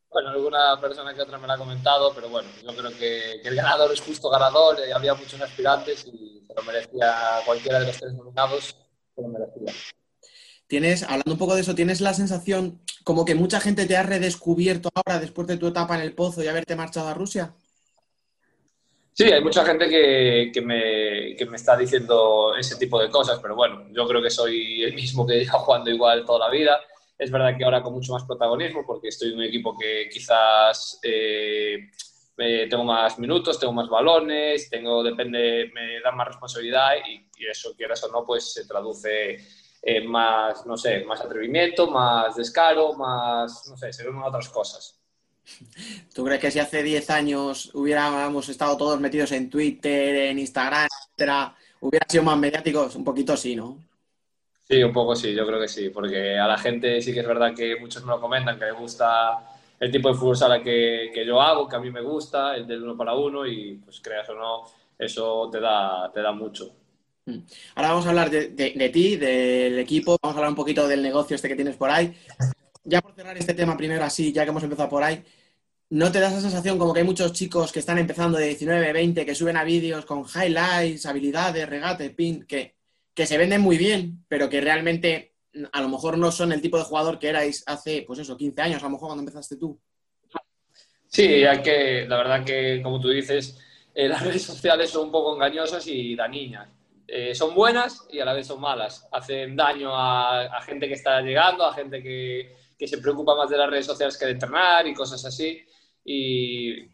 Bueno, 0.10 0.30
alguna 0.30 0.80
persona 0.80 1.14
que 1.14 1.22
otra 1.22 1.40
me 1.40 1.48
lo 1.48 1.54
ha 1.54 1.58
comentado, 1.58 2.14
pero 2.14 2.30
bueno, 2.30 2.48
yo 2.64 2.76
creo 2.76 2.92
que, 2.92 3.42
el 3.44 3.56
ganador 3.56 3.92
es 3.92 4.02
justo 4.02 4.30
ganador, 4.30 4.78
y 4.88 4.92
había 4.92 5.16
muchos 5.16 5.42
aspirantes 5.42 6.06
y 6.06 6.46
se 6.46 6.54
lo 6.54 6.62
merecía 6.64 7.42
cualquiera 7.46 7.80
de 7.80 7.88
los 7.88 7.98
tres 7.98 8.14
nominados, 8.14 8.76
se 9.16 9.22
lo 9.22 9.28
merecía. 9.28 9.74
Tienes, 10.68 11.04
hablando 11.04 11.32
un 11.32 11.38
poco 11.40 11.56
de 11.56 11.62
eso, 11.62 11.74
¿tienes 11.74 12.00
la 12.00 12.14
sensación 12.14 12.82
como 13.04 13.26
que 13.26 13.34
mucha 13.34 13.60
gente 13.60 13.88
te 13.88 13.98
ha 13.98 14.04
redescubierto 14.04 14.90
ahora 14.94 15.20
después 15.20 15.48
de 15.48 15.58
tu 15.58 15.68
etapa 15.68 15.96
en 15.96 16.02
el 16.02 16.14
pozo 16.14 16.44
y 16.44 16.48
haberte 16.48 16.76
marchado 16.76 17.08
a 17.08 17.14
Rusia? 17.16 17.56
Sí, 19.16 19.26
hay 19.26 19.44
mucha 19.44 19.64
gente 19.64 19.88
que, 19.88 20.50
que, 20.52 20.62
me, 20.62 21.36
que, 21.36 21.46
me, 21.46 21.58
está 21.58 21.78
diciendo 21.78 22.56
ese 22.58 22.78
tipo 22.78 23.00
de 23.00 23.12
cosas, 23.12 23.40
pero 23.40 23.56
bueno, 23.56 23.86
yo 23.92 24.08
creo 24.08 24.24
que 24.24 24.32
soy 24.32 24.82
el 24.84 24.96
mismo 24.96 25.26
que 25.28 25.40
lleva 25.40 25.60
jugando 25.60 25.92
igual 25.92 26.26
toda 26.26 26.48
la 26.48 26.50
vida. 26.50 26.80
Es 27.16 27.30
verdad 27.30 27.56
que 27.56 27.64
ahora 27.64 27.84
con 27.84 27.94
mucho 27.94 28.12
más 28.14 28.24
protagonismo, 28.24 28.84
porque 28.86 29.10
estoy 29.10 29.30
en 29.30 29.38
un 29.38 29.44
equipo 29.44 29.78
que 29.78 30.10
quizás 30.12 31.00
eh, 31.04 31.92
tengo 32.36 32.84
más 32.84 33.20
minutos, 33.20 33.60
tengo 33.60 33.74
más 33.74 33.88
balones, 33.88 34.68
tengo, 34.72 35.04
depende, 35.04 35.72
me 35.74 36.02
dan 36.02 36.18
más 36.18 36.28
responsabilidad 36.30 36.94
y, 37.08 37.24
eso, 37.46 37.76
quieras 37.76 38.04
o 38.06 38.12
no, 38.12 38.26
pues 38.26 38.54
se 38.54 38.66
traduce 38.66 39.38
en 39.82 40.10
más, 40.10 40.66
no 40.66 40.78
sé, 40.78 41.04
más 41.04 41.20
atrevimiento, 41.22 41.92
más 41.92 42.38
descaro, 42.38 42.94
más, 42.94 43.68
no 43.70 43.76
sé, 43.78 43.92
se 43.92 44.06
ven 44.06 44.16
otras 44.16 44.50
cosas. 44.50 45.03
¿Tú 46.14 46.24
crees 46.24 46.40
que 46.40 46.52
si 46.52 46.60
hace 46.60 46.84
10 46.84 47.10
años 47.10 47.72
hubiéramos 47.74 48.48
estado 48.50 48.78
todos 48.78 49.00
metidos 49.00 49.32
en 49.32 49.50
Twitter, 49.50 50.16
en 50.30 50.40
Instagram, 50.40 50.88
etcétera, 50.88 51.56
hubiera 51.82 52.06
sido 52.08 52.24
más 52.24 52.38
mediáticos? 52.38 52.96
Un 52.96 53.04
poquito 53.04 53.36
sí, 53.36 53.56
¿no? 53.56 53.78
Sí, 54.68 54.82
un 54.82 54.94
poco 54.94 55.16
sí, 55.16 55.34
yo 55.34 55.46
creo 55.46 55.60
que 55.60 55.68
sí, 55.68 55.90
porque 55.90 56.38
a 56.38 56.48
la 56.48 56.58
gente 56.58 57.02
sí 57.02 57.14
que 57.14 57.20
es 57.20 57.28
verdad 57.28 57.54
que 57.54 57.76
muchos 57.80 58.04
me 58.04 58.12
lo 58.12 58.22
comentan, 58.22 58.58
que 58.58 58.66
les 58.66 58.76
gusta 58.76 59.40
el 59.80 59.92
tipo 59.92 60.10
de 60.10 60.16
fútbol 60.16 60.38
sala 60.38 60.64
que, 60.64 61.12
que 61.14 61.26
yo 61.26 61.42
hago, 61.42 61.68
que 61.68 61.76
a 61.76 61.80
mí 61.80 61.92
me 61.92 62.02
gusta, 62.02 62.56
el 62.56 62.66
del 62.66 62.84
uno 62.84 62.96
para 62.96 63.14
uno, 63.14 63.46
y 63.46 63.82
pues 63.84 64.00
creas 64.00 64.30
o 64.30 64.36
no, 64.36 64.64
eso 64.98 65.50
te 65.52 65.60
da, 65.60 66.10
te 66.14 66.22
da 66.22 66.32
mucho. 66.32 66.72
Mm. 67.26 67.40
Ahora 67.76 67.90
vamos 67.90 68.06
a 68.06 68.10
hablar 68.10 68.30
de, 68.30 68.50
de, 68.50 68.90
ti, 68.90 69.18
del 69.18 69.78
equipo, 69.80 70.18
vamos 70.22 70.36
a 70.36 70.40
hablar 70.40 70.52
un 70.52 70.56
poquito 70.56 70.88
del 70.88 71.02
negocio 71.02 71.36
este 71.36 71.50
que 71.50 71.56
tienes 71.56 71.76
por 71.76 71.90
ahí 71.90 72.16
ya 72.84 73.02
por 73.02 73.14
cerrar 73.16 73.38
este 73.38 73.54
tema 73.54 73.78
primero 73.78 74.04
así, 74.04 74.32
ya 74.32 74.44
que 74.44 74.50
hemos 74.50 74.64
empezado 74.64 74.90
por 74.90 75.04
ahí, 75.04 75.24
¿no 75.90 76.12
te 76.12 76.20
da 76.20 76.28
esa 76.28 76.42
sensación 76.42 76.78
como 76.78 76.94
que 76.94 77.00
hay 77.00 77.06
muchos 77.06 77.34
chicos 77.34 77.72
que 77.72 77.80
están 77.80 77.98
empezando 77.98 78.38
de 78.38 78.48
19, 78.48 78.94
20, 78.94 79.26
que 79.26 79.36
suben 79.36 79.58
a 79.58 79.64
vídeos 79.64 80.06
con 80.06 80.26
highlights, 80.26 81.06
habilidades, 81.06 81.70
regate, 81.70 82.10
pin, 82.10 82.46
que, 82.46 82.76
que 83.14 83.26
se 83.26 83.38
venden 83.38 83.62
muy 83.62 83.78
bien, 83.78 84.26
pero 84.28 84.50
que 84.50 84.62
realmente 84.62 85.36
a 85.72 85.82
lo 85.82 85.90
mejor 85.90 86.18
no 86.18 86.32
son 86.32 86.52
el 86.52 86.62
tipo 86.62 86.78
de 86.78 86.84
jugador 86.84 87.20
que 87.20 87.30
erais 87.30 87.64
hace, 87.68 88.04
pues 88.06 88.20
eso, 88.20 88.36
15 88.36 88.62
años, 88.62 88.82
a 88.82 88.86
lo 88.86 88.92
mejor 88.92 89.10
cuando 89.10 89.22
empezaste 89.22 89.56
tú? 89.58 89.80
Sí, 91.08 91.46
hay 91.46 91.62
que, 91.62 92.06
la 92.08 92.18
verdad 92.18 92.44
que, 92.44 92.82
como 92.82 93.00
tú 93.00 93.10
dices, 93.10 93.60
eh, 93.94 94.08
las 94.10 94.24
redes 94.24 94.42
sociales 94.42 94.90
son 94.90 95.06
un 95.06 95.12
poco 95.12 95.36
engañosas 95.36 95.86
y 95.88 96.16
dañinas. 96.16 96.70
Eh, 97.08 97.36
son 97.36 97.54
buenas 97.54 98.08
y 98.10 98.20
a 98.20 98.26
la 98.26 98.34
vez 98.34 98.48
son 98.48 98.60
malas. 98.60 99.08
Hacen 99.12 99.56
daño 99.56 99.92
a 99.94 100.60
gente 100.66 100.88
que 100.88 100.96
está 100.96 101.22
llegando, 101.22 101.66
a 101.66 101.74
gente 101.74 102.02
que, 102.02 102.63
que 102.84 102.88
se 102.90 102.98
preocupa 102.98 103.34
más 103.34 103.50
de 103.50 103.58
las 103.58 103.70
redes 103.70 103.86
sociales 103.86 104.18
que 104.18 104.26
de 104.26 104.32
entrenar 104.32 104.86
y 104.86 104.94
cosas 104.94 105.24
así. 105.24 105.66
Y 106.04 106.86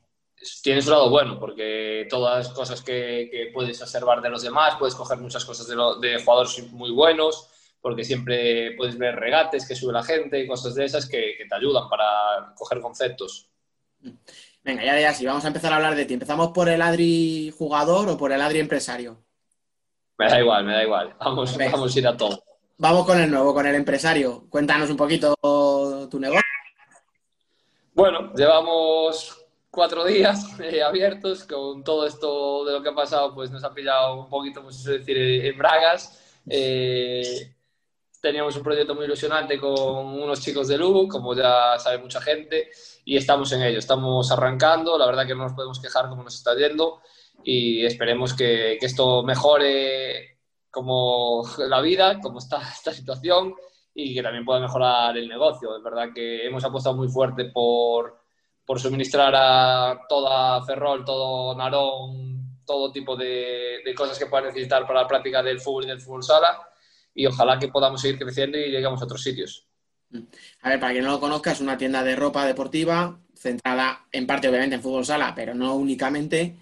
tiene 0.62 0.84
su 0.84 0.92
lado 0.92 1.10
bueno, 1.10 1.40
porque 1.40 2.06
todas 2.08 2.46
las 2.46 2.56
cosas 2.56 2.84
que, 2.84 3.50
puedes 3.52 3.82
observar 3.82 4.22
de 4.22 4.30
los 4.30 4.44
demás, 4.44 4.76
puedes 4.78 4.94
coger 4.94 5.18
muchas 5.18 5.44
cosas 5.44 5.68
de, 5.68 5.76
de, 6.08 6.24
jugadores 6.24 6.72
muy 6.72 6.92
buenos, 6.92 7.50
porque 7.82 8.04
siempre 8.04 8.76
puedes 8.78 9.00
ver 9.00 9.16
regates 9.16 9.68
que 9.68 9.74
sube 9.74 9.92
la 9.92 10.04
gente 10.04 10.40
y 10.40 10.48
cosas 10.48 10.76
de 10.76 10.86
esas 10.86 11.10
que, 11.10 11.38
te 11.50 11.56
ayudan 11.56 11.90
para 11.90 12.54
coger 12.56 12.82
conceptos. 12.82 13.50
Venga, 14.64 14.86
ya, 14.86 15.00
ya, 15.00 15.12
sí, 15.12 15.26
vamos 15.26 15.44
a 15.44 15.48
empezar 15.48 15.74
a 15.74 15.78
hablar 15.78 15.96
de 15.96 16.06
ti. 16.06 16.14
¿Empezamos 16.14 16.50
por 16.50 16.70
el 16.70 16.84
Adri 16.84 17.52
jugador 17.58 18.10
o 18.10 18.16
por 18.16 18.32
el 18.32 18.42
Adri 18.42 18.60
empresario? 18.60 19.18
Me 20.20 20.30
da 20.30 20.40
igual, 20.40 20.66
me 20.66 20.74
da 20.74 20.84
igual. 20.84 21.16
Vamos, 21.20 21.58
vamos 21.58 21.96
a 21.96 22.00
ir 22.00 22.08
a 22.08 22.16
todo. 22.16 22.44
Vamos 22.82 23.06
con 23.06 23.20
el 23.20 23.30
nuevo, 23.30 23.54
con 23.54 23.68
el 23.68 23.76
empresario. 23.76 24.46
Cuéntanos 24.50 24.90
un 24.90 24.96
poquito 24.96 25.36
tu 26.10 26.18
negocio. 26.18 26.42
Bueno, 27.94 28.34
llevamos 28.34 29.46
cuatro 29.70 30.06
días 30.06 30.58
eh, 30.62 30.82
abiertos 30.82 31.44
con 31.44 31.84
todo 31.84 32.08
esto 32.08 32.64
de 32.64 32.72
lo 32.72 32.82
que 32.82 32.88
ha 32.88 32.96
pasado, 32.96 33.36
pues 33.36 33.52
nos 33.52 33.66
ha 33.66 33.74
pillado 33.74 34.22
un 34.22 34.30
poquito, 34.30 34.64
pues 34.64 34.80
eso 34.80 34.92
decir, 34.92 35.18
en 35.18 35.58
bragas. 35.58 36.42
Eh, 36.48 37.54
teníamos 38.22 38.56
un 38.56 38.64
proyecto 38.64 38.96
muy 38.96 39.04
ilusionante 39.04 39.60
con 39.60 39.74
unos 39.76 40.40
chicos 40.40 40.70
de 40.70 40.78
Lugo, 40.78 41.10
como 41.10 41.36
ya 41.36 41.78
sabe 41.80 41.98
mucha 41.98 42.22
gente, 42.22 42.70
y 43.04 43.18
estamos 43.18 43.52
en 43.52 43.62
ello, 43.62 43.80
estamos 43.80 44.32
arrancando, 44.32 44.98
la 44.98 45.06
verdad 45.06 45.28
que 45.28 45.36
no 45.36 45.44
nos 45.44 45.54
podemos 45.54 45.82
quejar 45.82 46.08
como 46.08 46.24
nos 46.24 46.36
está 46.36 46.56
yendo 46.56 47.02
y 47.44 47.86
esperemos 47.86 48.34
que 48.34 48.78
esto 48.78 49.22
mejore 49.24 50.39
como 50.72 51.44
la 51.58 51.82
vida, 51.82 52.20
como 52.20 52.40
está 52.40 52.62
esta 52.62 52.94
situación 52.94 53.54
y 53.94 54.14
que 54.14 54.24
también 54.24 54.46
pueda 54.46 54.60
mejorar 54.60 55.18
el 55.18 55.28
negocio. 55.28 55.76
Es 55.76 55.84
verdad 55.84 56.10
que 56.14 56.46
hemos 56.46 56.64
apostado 56.64 56.96
muy 56.96 57.08
fuerte 57.08 57.46
por, 57.46 58.20
por 58.66 58.80
suministrar 58.80 59.34
a 59.36 60.02
toda 60.08 60.64
Ferrol, 60.66 61.04
todo 61.04 61.56
Narón, 61.56 62.64
todo 62.66 62.92
tipo 62.92 63.16
de, 63.16 63.80
de, 63.84 63.96
cosas 63.96 64.18
que 64.18 64.28
puedan 64.28 64.48
necesitar 64.48 64.86
para 64.86 65.02
la 65.02 65.08
práctica 65.08 65.42
del 65.42 65.60
fútbol 65.60 65.86
y 65.86 65.88
del 65.88 66.02
fútbol 66.02 66.24
sala 66.24 66.70
y 67.14 67.26
ojalá 67.26 67.58
que 67.58 67.68
podamos 67.68 68.02
seguir 68.02 68.20
creciendo 68.20 68.58
y 68.58 68.70
lleguemos 68.70 69.02
a 69.02 69.06
otros 69.06 69.22
sitios. 69.22 69.66
A 70.62 70.70
ver, 70.70 70.80
para 70.80 70.94
quien 70.94 71.04
no 71.04 71.12
lo 71.12 71.20
conozca, 71.20 71.52
es 71.52 71.62
una 71.62 71.78
tienda 71.78 72.04
de 72.04 72.16
ropa 72.16 72.46
deportiva 72.46 73.20
centrada 73.36 74.06
en 74.12 74.28
parte 74.28 74.50
obviamente 74.50 74.76
en 74.76 74.82
fútbol 74.82 75.06
sala, 75.06 75.34
pero 75.36 75.54
no 75.54 75.76
únicamente. 75.76 76.58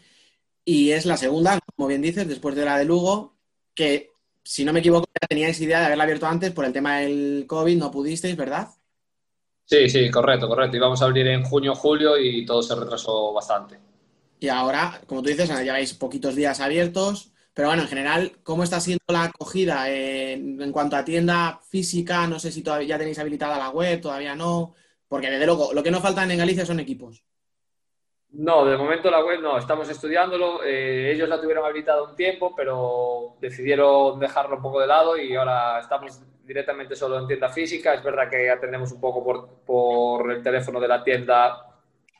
Y 0.63 0.91
es 0.91 1.05
la 1.05 1.17
segunda, 1.17 1.59
como 1.75 1.87
bien 1.87 2.01
dices, 2.01 2.27
después 2.27 2.55
de 2.55 2.65
la 2.65 2.77
de 2.77 2.85
Lugo, 2.85 3.36
que, 3.77 4.09
si 4.43 4.65
no 4.65 4.73
me 4.73 4.79
equivoco, 4.79 5.07
ya 5.21 5.27
teníais 5.27 5.61
idea 5.61 5.79
de 5.79 5.85
haberla 5.85 6.03
abierto 6.03 6.25
antes 6.25 6.51
por 6.51 6.65
el 6.65 6.73
tema 6.73 6.97
del 6.97 7.45
COVID, 7.47 7.77
no 7.77 7.91
pudisteis, 7.91 8.35
¿verdad? 8.35 8.69
Sí, 9.65 9.87
sí, 9.87 10.09
correcto, 10.09 10.47
correcto. 10.47 10.77
Íbamos 10.77 11.01
a 11.01 11.05
abrir 11.05 11.27
en 11.27 11.43
junio, 11.43 11.75
julio 11.75 12.17
y 12.17 12.43
todo 12.45 12.63
se 12.63 12.73
retrasó 12.73 13.33
bastante. 13.33 13.77
Y 14.39 14.47
ahora, 14.47 14.99
como 15.05 15.21
tú 15.21 15.29
dices, 15.29 15.49
lleváis 15.49 15.93
poquitos 15.93 16.35
días 16.35 16.59
abiertos, 16.59 17.31
pero 17.53 17.67
bueno, 17.67 17.83
en 17.83 17.87
general, 17.87 18.31
¿cómo 18.43 18.63
está 18.63 18.79
siendo 18.79 19.03
la 19.09 19.25
acogida 19.25 19.89
en, 19.91 20.71
cuanto 20.71 20.95
a 20.95 21.05
tienda 21.05 21.59
física? 21.69 22.27
No 22.27 22.39
sé 22.39 22.51
si 22.51 22.63
todavía 22.63 22.87
ya 22.87 22.97
tenéis 22.97 23.19
habilitada 23.19 23.57
la 23.59 23.69
web, 23.69 24.01
todavía 24.01 24.35
no, 24.35 24.73
porque 25.07 25.29
desde 25.29 25.45
luego 25.45 25.73
lo 25.73 25.83
que 25.83 25.91
no 25.91 26.01
faltan 26.01 26.31
en 26.31 26.39
Galicia 26.39 26.65
son 26.65 26.79
equipos. 26.79 27.23
No, 28.37 28.65
de 28.65 28.77
momento 28.77 29.09
la 29.09 29.25
web 29.25 29.41
no, 29.41 29.57
estamos 29.57 29.89
estudiándolo. 29.89 30.63
Eh, 30.63 31.11
ellos 31.11 31.27
la 31.27 31.41
tuvieron 31.41 31.65
habilitada 31.65 32.03
un 32.03 32.15
tiempo, 32.15 32.53
pero 32.55 33.35
decidieron 33.41 34.19
dejarlo 34.19 34.57
un 34.57 34.61
poco 34.61 34.79
de 34.79 34.85
lado 34.85 35.17
y 35.17 35.35
ahora 35.35 35.79
estamos 35.79 36.21
directamente 36.45 36.95
solo 36.95 37.17
en 37.17 37.25
tienda 37.25 37.49
física. 37.49 37.95
Es 37.95 38.03
verdad 38.03 38.29
que 38.29 38.47
atendemos 38.47 38.91
un 38.91 39.01
poco 39.01 39.23
por, 39.23 39.49
por 39.65 40.31
el 40.31 40.43
teléfono 40.43 40.79
de 40.79 40.87
la 40.87 41.03
tienda 41.03 41.63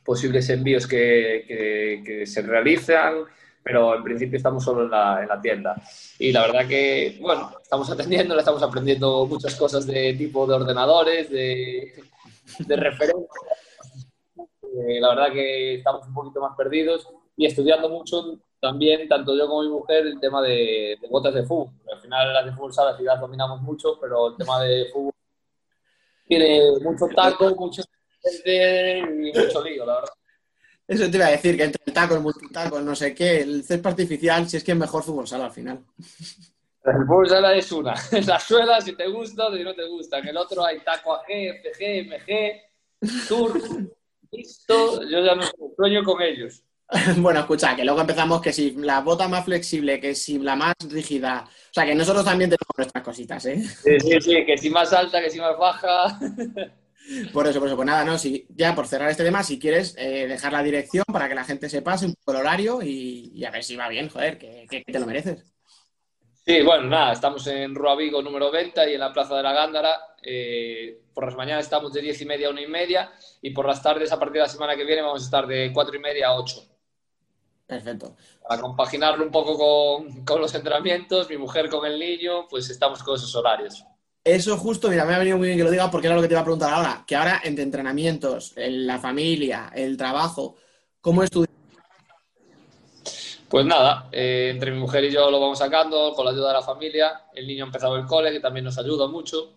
posibles 0.04 0.50
envíos 0.50 0.88
que, 0.88 2.02
que, 2.04 2.26
se 2.26 2.42
realizan, 2.42 3.18
pero 3.62 3.94
en 3.94 4.02
principio 4.02 4.38
estamos 4.38 4.64
solo 4.64 4.84
en 4.84 4.90
la, 4.90 5.22
en 5.22 5.28
la, 5.28 5.40
tienda. 5.40 5.76
Y 6.18 6.32
la 6.32 6.48
verdad 6.48 6.66
que, 6.66 7.16
bueno, 7.20 7.52
estamos 7.62 7.88
atendiendo, 7.92 8.36
estamos 8.36 8.62
aprendiendo 8.64 9.24
muchas 9.26 9.54
cosas 9.54 9.86
de 9.86 10.14
tipo 10.14 10.48
de 10.48 10.54
ordenadores, 10.54 11.30
de, 11.30 11.92
de 12.58 12.76
referencias 12.76 13.67
eh, 14.78 15.00
la 15.00 15.10
verdad 15.10 15.32
que 15.32 15.74
estamos 15.76 16.06
un 16.06 16.14
poquito 16.14 16.40
más 16.40 16.56
perdidos 16.56 17.08
y 17.36 17.46
estudiando 17.46 17.88
mucho 17.88 18.38
también, 18.60 19.08
tanto 19.08 19.36
yo 19.36 19.46
como 19.46 19.62
mi 19.62 19.68
mujer, 19.68 20.06
el 20.06 20.20
tema 20.20 20.42
de, 20.42 20.98
botas 21.10 21.34
de 21.34 21.44
fútbol. 21.44 21.72
Al 21.92 22.00
final 22.00 22.32
las 22.32 22.44
de 22.44 22.52
fútbol 22.52 22.72
sala 22.72 22.96
sí 22.96 23.04
las 23.04 23.20
dominamos 23.20 23.60
mucho, 23.62 23.98
pero 24.00 24.28
el 24.28 24.36
tema 24.36 24.62
de 24.62 24.86
fútbol 24.92 25.12
tiene 26.26 26.72
mucho 26.80 27.06
taco, 27.14 27.54
mucho 27.54 27.82
y 28.44 29.38
mucho 29.38 29.64
lío, 29.64 29.86
la 29.86 29.94
verdad. 29.94 30.12
Eso 30.86 31.10
te 31.10 31.16
iba 31.16 31.26
a 31.26 31.30
decir, 31.30 31.56
que 31.56 31.64
entre 31.64 31.82
el 31.84 31.92
taco, 31.92 32.14
el 32.14 32.20
multitaco, 32.20 32.80
no 32.80 32.94
sé 32.94 33.14
qué, 33.14 33.42
el 33.42 33.62
césped 33.62 33.90
artificial, 33.90 34.48
si 34.48 34.56
es 34.56 34.64
que 34.64 34.72
es 34.72 34.78
mejor 34.78 35.02
fútbol 35.02 35.28
sala 35.28 35.46
al 35.46 35.52
final. 35.52 35.84
El 36.84 37.06
fútbol 37.06 37.28
sala 37.28 37.54
es 37.54 37.70
una. 37.72 37.94
La 38.26 38.40
suela, 38.40 38.80
si 38.80 38.96
te 38.96 39.06
gusta, 39.08 39.54
si 39.54 39.62
no 39.62 39.74
te 39.74 39.86
gusta. 39.86 40.18
En 40.18 40.28
el 40.28 40.36
otro 40.36 40.64
hay 40.64 40.80
taco 40.80 41.14
AG, 41.14 41.26
FG, 41.26 42.06
MG, 42.06 43.28
Tour. 43.28 43.60
Listo, 44.30 45.02
yo 45.02 45.24
ya 45.24 45.34
no 45.34 45.42
sueño 45.76 46.02
con 46.04 46.22
ellos. 46.22 46.62
Bueno, 47.18 47.40
escucha, 47.40 47.76
que 47.76 47.84
luego 47.84 48.00
empezamos 48.00 48.40
que 48.40 48.52
si 48.52 48.72
la 48.72 49.00
bota 49.00 49.28
más 49.28 49.44
flexible, 49.44 50.00
que 50.00 50.14
si 50.14 50.38
la 50.38 50.56
más 50.56 50.74
rígida. 50.88 51.44
O 51.46 51.74
sea, 51.74 51.84
que 51.84 51.94
nosotros 51.94 52.24
también 52.24 52.48
tenemos 52.48 52.74
nuestras 52.76 53.04
cositas, 53.04 53.44
¿eh? 53.46 53.62
Sí, 53.62 54.00
sí, 54.00 54.20
sí, 54.20 54.46
que 54.46 54.56
si 54.56 54.70
más 54.70 54.92
alta, 54.92 55.20
que 55.20 55.30
si 55.30 55.38
más 55.38 55.56
baja. 55.58 56.18
Por 57.32 57.46
eso, 57.46 57.58
por 57.58 57.68
eso, 57.68 57.76
pues 57.76 57.86
nada, 57.86 58.04
no, 58.04 58.18
si, 58.18 58.46
ya 58.50 58.74
por 58.74 58.86
cerrar 58.86 59.08
este 59.08 59.24
tema, 59.24 59.42
si 59.42 59.58
quieres 59.58 59.94
eh, 59.96 60.26
dejar 60.28 60.52
la 60.52 60.62
dirección 60.62 61.04
para 61.10 61.26
que 61.26 61.34
la 61.34 61.44
gente 61.44 61.70
se 61.70 61.80
pase 61.80 62.04
un 62.04 62.12
poco 62.12 62.32
el 62.32 62.40
horario 62.40 62.82
y, 62.82 63.42
a 63.46 63.50
ver 63.50 63.64
si 63.64 63.76
va 63.76 63.88
bien, 63.88 64.10
joder, 64.10 64.36
que, 64.36 64.66
te 64.86 64.98
lo 64.98 65.06
mereces. 65.06 65.42
Sí, 66.48 66.62
bueno, 66.62 66.84
nada, 66.84 67.12
estamos 67.12 67.46
en 67.48 67.74
Rua 67.74 67.94
Vigo 67.94 68.22
número 68.22 68.50
20 68.50 68.90
y 68.90 68.94
en 68.94 69.00
la 69.00 69.12
Plaza 69.12 69.36
de 69.36 69.42
la 69.42 69.52
Gándara. 69.52 70.16
Eh, 70.22 71.02
por 71.12 71.26
las 71.26 71.36
mañanas 71.36 71.66
estamos 71.66 71.92
de 71.92 72.00
10 72.00 72.22
y 72.22 72.24
media 72.24 72.46
a 72.46 72.50
1 72.52 72.62
y 72.62 72.66
media 72.66 73.12
y 73.42 73.50
por 73.50 73.66
las 73.66 73.82
tardes, 73.82 74.10
a 74.12 74.18
partir 74.18 74.36
de 74.36 74.46
la 74.46 74.48
semana 74.48 74.74
que 74.74 74.86
viene, 74.86 75.02
vamos 75.02 75.20
a 75.20 75.24
estar 75.26 75.46
de 75.46 75.70
4 75.74 75.96
y 75.96 75.98
media 75.98 76.28
a 76.28 76.36
8. 76.36 76.62
Perfecto. 77.66 78.16
Para 78.48 78.62
compaginarlo 78.62 79.26
un 79.26 79.30
poco 79.30 79.58
con, 79.58 80.24
con 80.24 80.40
los 80.40 80.54
entrenamientos, 80.54 81.28
mi 81.28 81.36
mujer 81.36 81.68
con 81.68 81.84
el 81.84 81.98
niño, 81.98 82.48
pues 82.48 82.70
estamos 82.70 83.02
con 83.02 83.16
esos 83.16 83.36
horarios. 83.36 83.84
Eso 84.24 84.56
justo, 84.56 84.88
mira, 84.88 85.04
me 85.04 85.16
ha 85.16 85.18
venido 85.18 85.36
muy 85.36 85.48
bien 85.48 85.58
que 85.58 85.64
lo 85.64 85.70
diga 85.70 85.90
porque 85.90 86.06
era 86.06 86.16
lo 86.16 86.22
que 86.22 86.28
te 86.28 86.32
iba 86.32 86.40
a 86.40 86.44
preguntar 86.44 86.72
ahora, 86.72 87.04
que 87.06 87.14
ahora 87.14 87.42
entre 87.44 87.62
entrenamientos, 87.62 88.54
la 88.56 88.98
familia, 88.98 89.70
el 89.74 89.98
trabajo, 89.98 90.56
¿cómo 91.02 91.22
estudias? 91.22 91.57
Pues 93.48 93.64
nada, 93.64 94.08
eh, 94.12 94.50
entre 94.52 94.70
mi 94.70 94.78
mujer 94.78 95.04
y 95.04 95.10
yo 95.10 95.30
lo 95.30 95.40
vamos 95.40 95.58
sacando 95.58 96.12
con 96.14 96.24
la 96.24 96.32
ayuda 96.32 96.48
de 96.48 96.54
la 96.54 96.62
familia. 96.62 97.22
El 97.34 97.46
niño 97.46 97.64
ha 97.64 97.66
empezado 97.68 97.96
el 97.96 98.04
cole, 98.04 98.30
que 98.30 98.40
también 98.40 98.64
nos 98.64 98.78
ayuda 98.78 99.06
mucho. 99.06 99.54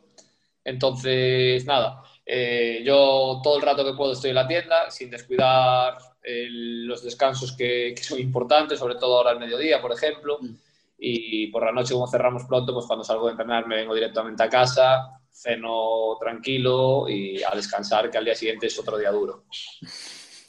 Entonces, 0.63 1.65
nada, 1.65 2.03
eh, 2.25 2.81
yo 2.85 3.41
todo 3.43 3.57
el 3.57 3.61
rato 3.63 3.83
que 3.83 3.93
puedo 3.93 4.13
estoy 4.13 4.29
en 4.29 4.35
la 4.35 4.47
tienda, 4.47 4.89
sin 4.91 5.09
descuidar 5.09 5.97
los 6.23 7.03
descansos 7.03 7.53
que, 7.53 7.93
que, 7.95 8.03
son 8.03 8.19
importantes, 8.19 8.77
sobre 8.77 8.95
todo 8.95 9.17
ahora 9.17 9.31
al 9.31 9.39
mediodía, 9.39 9.81
por 9.81 9.91
ejemplo. 9.91 10.37
Mm 10.39 10.55
y 11.03 11.47
por 11.47 11.65
la 11.65 11.71
noche 11.71 11.95
como 11.95 12.07
cerramos 12.07 12.43
pronto, 12.43 12.73
pues 12.75 12.85
cuando 12.85 13.03
salgo 13.03 13.25
de 13.25 13.31
entrenar 13.31 13.67
me 13.67 13.77
vengo 13.77 13.95
directamente 13.95 14.43
a 14.43 14.49
casa, 14.49 15.19
ceno 15.31 16.15
tranquilo 16.19 17.09
y 17.09 17.41
a 17.41 17.55
descansar, 17.55 18.11
que 18.11 18.19
al 18.19 18.25
día 18.25 18.35
siguiente 18.35 18.67
es 18.67 18.77
otro 18.77 18.99
día 18.99 19.11
duro. 19.11 19.45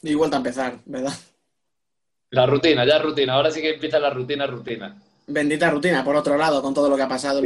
Y 0.02 0.14
vuelta 0.14 0.37
a 0.37 0.40
empezar, 0.40 0.78
¿verdad? 0.84 1.14
La 2.32 2.46
rutina, 2.46 2.86
ya 2.86 2.98
rutina, 2.98 3.34
ahora 3.34 3.50
sí 3.50 3.60
que 3.60 3.74
empieza 3.74 3.98
la 3.98 4.08
rutina, 4.08 4.46
rutina. 4.46 4.96
Bendita 5.26 5.70
rutina, 5.70 6.02
por 6.02 6.16
otro 6.16 6.38
lado, 6.38 6.62
con 6.62 6.72
todo 6.72 6.88
lo 6.88 6.96
que 6.96 7.02
ha 7.02 7.08
pasado. 7.08 7.42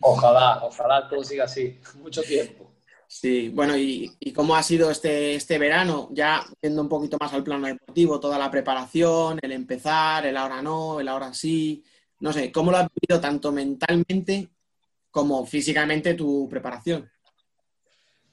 Ojalá, 0.00 0.60
ojalá 0.64 1.06
todo 1.06 1.22
siga 1.22 1.44
así, 1.44 1.78
mucho 2.00 2.22
tiempo. 2.22 2.72
Sí, 3.06 3.50
bueno, 3.50 3.76
¿y, 3.76 4.10
¿y, 4.18 4.32
cómo 4.32 4.56
ha 4.56 4.62
sido 4.62 4.90
este, 4.90 5.34
este 5.34 5.58
verano? 5.58 6.08
Ya 6.12 6.42
yendo 6.62 6.80
un 6.80 6.88
poquito 6.88 7.18
más 7.20 7.34
al 7.34 7.44
plano 7.44 7.66
deportivo, 7.66 8.18
toda 8.18 8.38
la 8.38 8.50
preparación, 8.50 9.38
el 9.42 9.52
empezar, 9.52 10.24
el 10.24 10.38
ahora 10.38 10.62
no, 10.62 10.98
el 10.98 11.08
ahora 11.08 11.34
sí, 11.34 11.84
no 12.20 12.32
sé, 12.32 12.50
¿cómo 12.50 12.70
lo 12.70 12.78
has 12.78 12.88
vivido 12.94 13.20
tanto 13.20 13.52
mentalmente 13.52 14.48
como 15.10 15.44
físicamente 15.44 16.14
tu 16.14 16.48
preparación? 16.48 17.10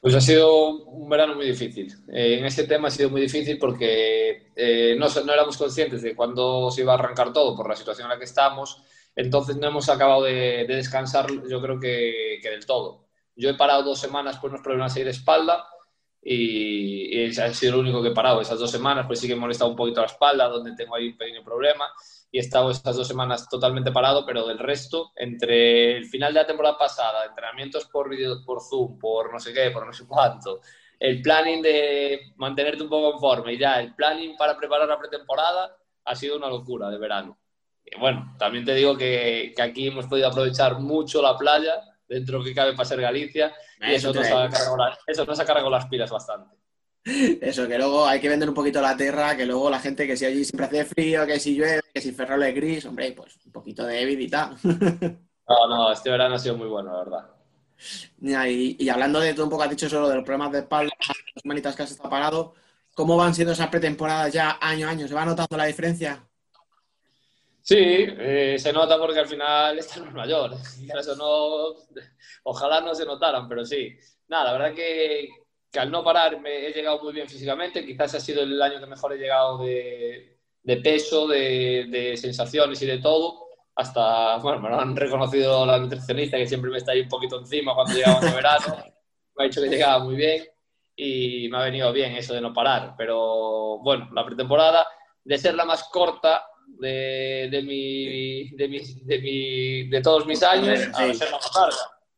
Pues 0.03 0.15
ha 0.15 0.19
sido 0.19 0.83
un 0.83 1.07
verano 1.07 1.33
muy 1.33 1.45
difícil. 1.45 1.87
Eh, 2.09 2.37
en 2.37 2.45
este 2.45 2.65
tema 2.65 2.89
ha 2.89 2.91
sido 2.91 3.09
muy 3.09 3.21
difícil 3.21 3.57
porque 3.57 4.51
eh, 4.53 4.97
no, 4.99 5.07
éramos 5.31 5.55
conscientes 5.55 6.01
de 6.01 6.13
cuándo 6.13 6.69
se 6.71 6.81
iba 6.81 6.91
a 6.91 6.95
arrancar 6.95 7.31
todo 7.31 7.55
por 7.55 7.69
la 7.69 7.75
situación 7.77 8.07
en 8.07 8.09
la 8.09 8.17
que 8.17 8.25
estamos. 8.25 8.83
Entonces 9.15 9.55
no 9.55 9.65
hemos 9.65 9.87
acabado 9.87 10.23
de, 10.23 10.65
descansar, 10.67 11.27
yo 11.49 11.61
creo 11.61 11.79
que, 11.79 12.37
que, 12.41 12.49
del 12.49 12.65
todo. 12.65 13.05
Yo 13.37 13.49
he 13.49 13.53
parado 13.53 13.83
dos 13.83 14.01
semanas 14.01 14.39
por 14.39 14.49
unos 14.49 14.61
problemas 14.61 14.93
ahí 14.93 15.05
de 15.05 15.11
espalda 15.11 15.69
y, 16.23 17.19
y 17.19 17.39
ha 17.39 17.53
sido 17.53 17.73
lo 17.73 17.79
único 17.79 18.01
que 18.01 18.09
he 18.09 18.13
parado. 18.13 18.41
Esas 18.41 18.59
dos 18.59 18.71
semanas 18.71 19.05
pues 19.07 19.19
sí 19.19 19.27
que 19.27 19.33
he 19.33 19.37
molestado 19.37 19.69
un 19.69 19.75
poquito 19.75 20.01
la 20.01 20.07
espalda, 20.07 20.47
donde 20.47 20.75
tengo 20.75 20.95
ahí 20.95 21.09
un 21.09 21.17
pequeño 21.17 21.43
problema 21.43 21.87
y 22.33 22.37
he 22.37 22.41
estado 22.41 22.71
estas 22.71 22.95
dos 22.95 23.07
semanas 23.07 23.47
totalmente 23.47 23.91
parado, 23.91 24.25
pero 24.25 24.47
del 24.47 24.57
resto, 24.57 25.11
entre 25.15 25.95
el 25.97 26.05
final 26.05 26.33
de 26.33 26.39
la 26.39 26.47
temporada 26.47 26.77
pasada, 26.79 27.25
entrenamientos 27.25 27.85
por 27.85 28.09
vídeo, 28.09 28.43
por 28.43 28.59
Zoom, 28.59 28.97
por 28.97 29.31
no 29.31 29.39
sé 29.39 29.53
qué, 29.53 29.69
por 29.69 29.85
no 29.85 29.93
sé 29.93 30.07
cuánto, 30.07 30.59
el 30.99 31.21
planning 31.21 31.61
de 31.61 32.33
mantenerte 32.37 32.81
un 32.81 32.89
poco 32.89 33.13
en 33.13 33.19
forma 33.19 33.51
y 33.51 33.59
ya 33.59 33.79
el 33.79 33.93
planning 33.93 34.35
para 34.35 34.57
preparar 34.57 34.87
la 34.87 34.97
pretemporada 34.97 35.77
ha 36.05 36.15
sido 36.15 36.37
una 36.37 36.49
locura 36.49 36.89
de 36.89 36.97
verano. 36.97 37.37
Y 37.85 37.99
bueno, 37.99 38.33
también 38.39 38.65
te 38.65 38.73
digo 38.73 38.97
que, 38.97 39.53
que 39.55 39.61
aquí 39.61 39.89
hemos 39.89 40.07
podido 40.07 40.27
aprovechar 40.29 40.79
mucho 40.79 41.21
la 41.21 41.37
playa, 41.37 41.83
dentro 42.07 42.43
que 42.43 42.53
cabe 42.53 42.73
para 42.73 42.85
ser 42.85 43.01
Galicia, 43.01 43.53
y 43.81 43.93
eso, 43.93 44.13
nos 44.13 44.27
ha, 44.27 44.49
eso 45.07 45.25
nos 45.25 45.39
ha 45.39 45.45
cargado 45.45 45.69
las 45.69 45.87
pilas 45.87 46.11
bastante. 46.11 46.55
Eso, 47.05 47.67
que 47.67 47.77
luego 47.77 48.05
hay 48.05 48.21
que 48.21 48.29
vender 48.29 48.47
un 48.47 48.55
poquito 48.55 48.81
la 48.81 48.95
tierra, 48.95 49.35
que 49.35 49.45
luego 49.45 49.69
la 49.69 49.79
gente 49.79 50.07
que 50.07 50.15
si 50.15 50.25
allí 50.25 50.45
siempre 50.45 50.67
hace 50.67 50.85
frío, 50.85 51.25
que 51.25 51.39
si 51.39 51.55
llueve, 51.55 51.81
que 51.93 51.99
si 51.99 52.13
Ferrol 52.13 52.43
es 52.43 52.55
gris, 52.55 52.85
hombre, 52.85 53.11
pues 53.11 53.37
un 53.45 53.51
poquito 53.51 53.85
de 53.85 54.01
Evid 54.01 54.19
y 54.19 54.29
tal. 54.29 54.55
No, 55.45 55.67
no, 55.67 55.91
este 55.91 56.09
verano 56.09 56.35
ha 56.35 56.39
sido 56.39 56.55
muy 56.55 56.67
bueno, 56.67 56.93
la 56.93 56.99
verdad. 56.99 57.29
Y, 58.21 58.81
y, 58.81 58.89
hablando 58.89 59.19
de 59.19 59.33
todo 59.33 59.43
un 59.43 59.49
poco, 59.49 59.63
has 59.63 59.69
dicho 59.69 59.89
solo 59.89 60.07
de 60.07 60.15
los 60.15 60.23
problemas 60.23 60.53
de 60.53 60.59
espalda, 60.59 60.93
las 61.35 61.45
manitas 61.45 61.75
que 61.75 61.83
has 61.83 61.91
estado 61.91 62.09
parado, 62.09 62.53
¿cómo 62.95 63.17
van 63.17 63.35
siendo 63.35 63.51
esas 63.51 63.67
pretemporadas 63.67 64.31
ya 64.31 64.57
año 64.61 64.87
a 64.87 64.91
año? 64.91 65.05
¿Se 65.05 65.13
va 65.13 65.25
notando 65.25 65.57
la 65.57 65.65
diferencia? 65.65 66.25
Sí, 67.65 67.77
eh, 67.79 68.57
se 68.59 68.73
nota 68.73 68.97
porque 68.99 69.19
al 69.21 69.27
final 69.27 69.79
estamos 69.79 70.13
mayores. 70.13 70.81
Eso 70.99 71.15
no, 71.15 71.73
ojalá 72.43 72.81
no 72.81 72.93
se 72.93 73.05
notaran, 73.05 73.47
pero 73.47 73.65
sí. 73.65 73.89
Nada, 74.27 74.51
la 74.51 74.51
verdad 74.51 74.75
que, 74.75 75.29
que 75.71 75.79
al 75.79 75.89
no 75.89 76.03
parar 76.03 76.41
me 76.41 76.67
he 76.67 76.73
llegado 76.73 77.01
muy 77.01 77.13
bien 77.13 77.29
físicamente, 77.29 77.85
quizás 77.85 78.15
ha 78.15 78.19
sido 78.19 78.43
el 78.43 78.61
año 78.61 78.81
que 78.81 78.85
mejor 78.85 79.13
he 79.13 79.17
llegado 79.17 79.59
de, 79.59 80.39
de 80.61 80.77
peso, 80.77 81.25
de, 81.25 81.85
de, 81.89 82.17
sensaciones 82.17 82.81
y 82.81 82.85
de 82.85 82.97
todo, 82.97 83.47
hasta, 83.75 84.37
bueno, 84.37 84.59
me 84.59 84.69
lo 84.69 84.79
han 84.79 84.95
reconocido 84.95 85.65
la 85.65 85.79
nutricionista 85.79 86.37
que 86.37 86.47
siempre 86.47 86.69
me 86.69 86.79
está 86.79 86.91
ahí 86.91 87.01
un 87.01 87.09
poquito 87.09 87.39
encima 87.39 87.73
cuando 87.73 87.93
llegaba 87.93 88.27
el 88.27 88.33
verano, 88.33 88.77
me 89.35 89.43
ha 89.43 89.47
dicho 89.47 89.61
que 89.61 89.69
llegaba 89.69 90.03
muy 90.03 90.15
bien 90.15 90.43
y 90.97 91.47
me 91.49 91.57
ha 91.57 91.63
venido 91.63 91.93
bien 91.93 92.13
eso 92.15 92.33
de 92.33 92.41
no 92.41 92.53
parar, 92.53 92.95
pero 92.97 93.79
bueno, 93.79 94.09
la 94.13 94.25
pretemporada, 94.25 94.85
de 95.23 95.37
ser 95.37 95.55
la 95.55 95.65
más 95.65 95.85
corta 95.85 96.43
de, 96.83 97.47
de, 97.49 97.61
mi, 97.61 98.49
de, 98.51 98.67
mi, 98.67 98.79
de, 98.79 99.19
mi, 99.19 99.89
de 99.89 100.01
todos 100.01 100.25
mis 100.25 100.43
años, 100.43 100.79
a 100.93 101.13
ser 101.13 101.31
más 101.31 101.51
larga. 101.55 101.77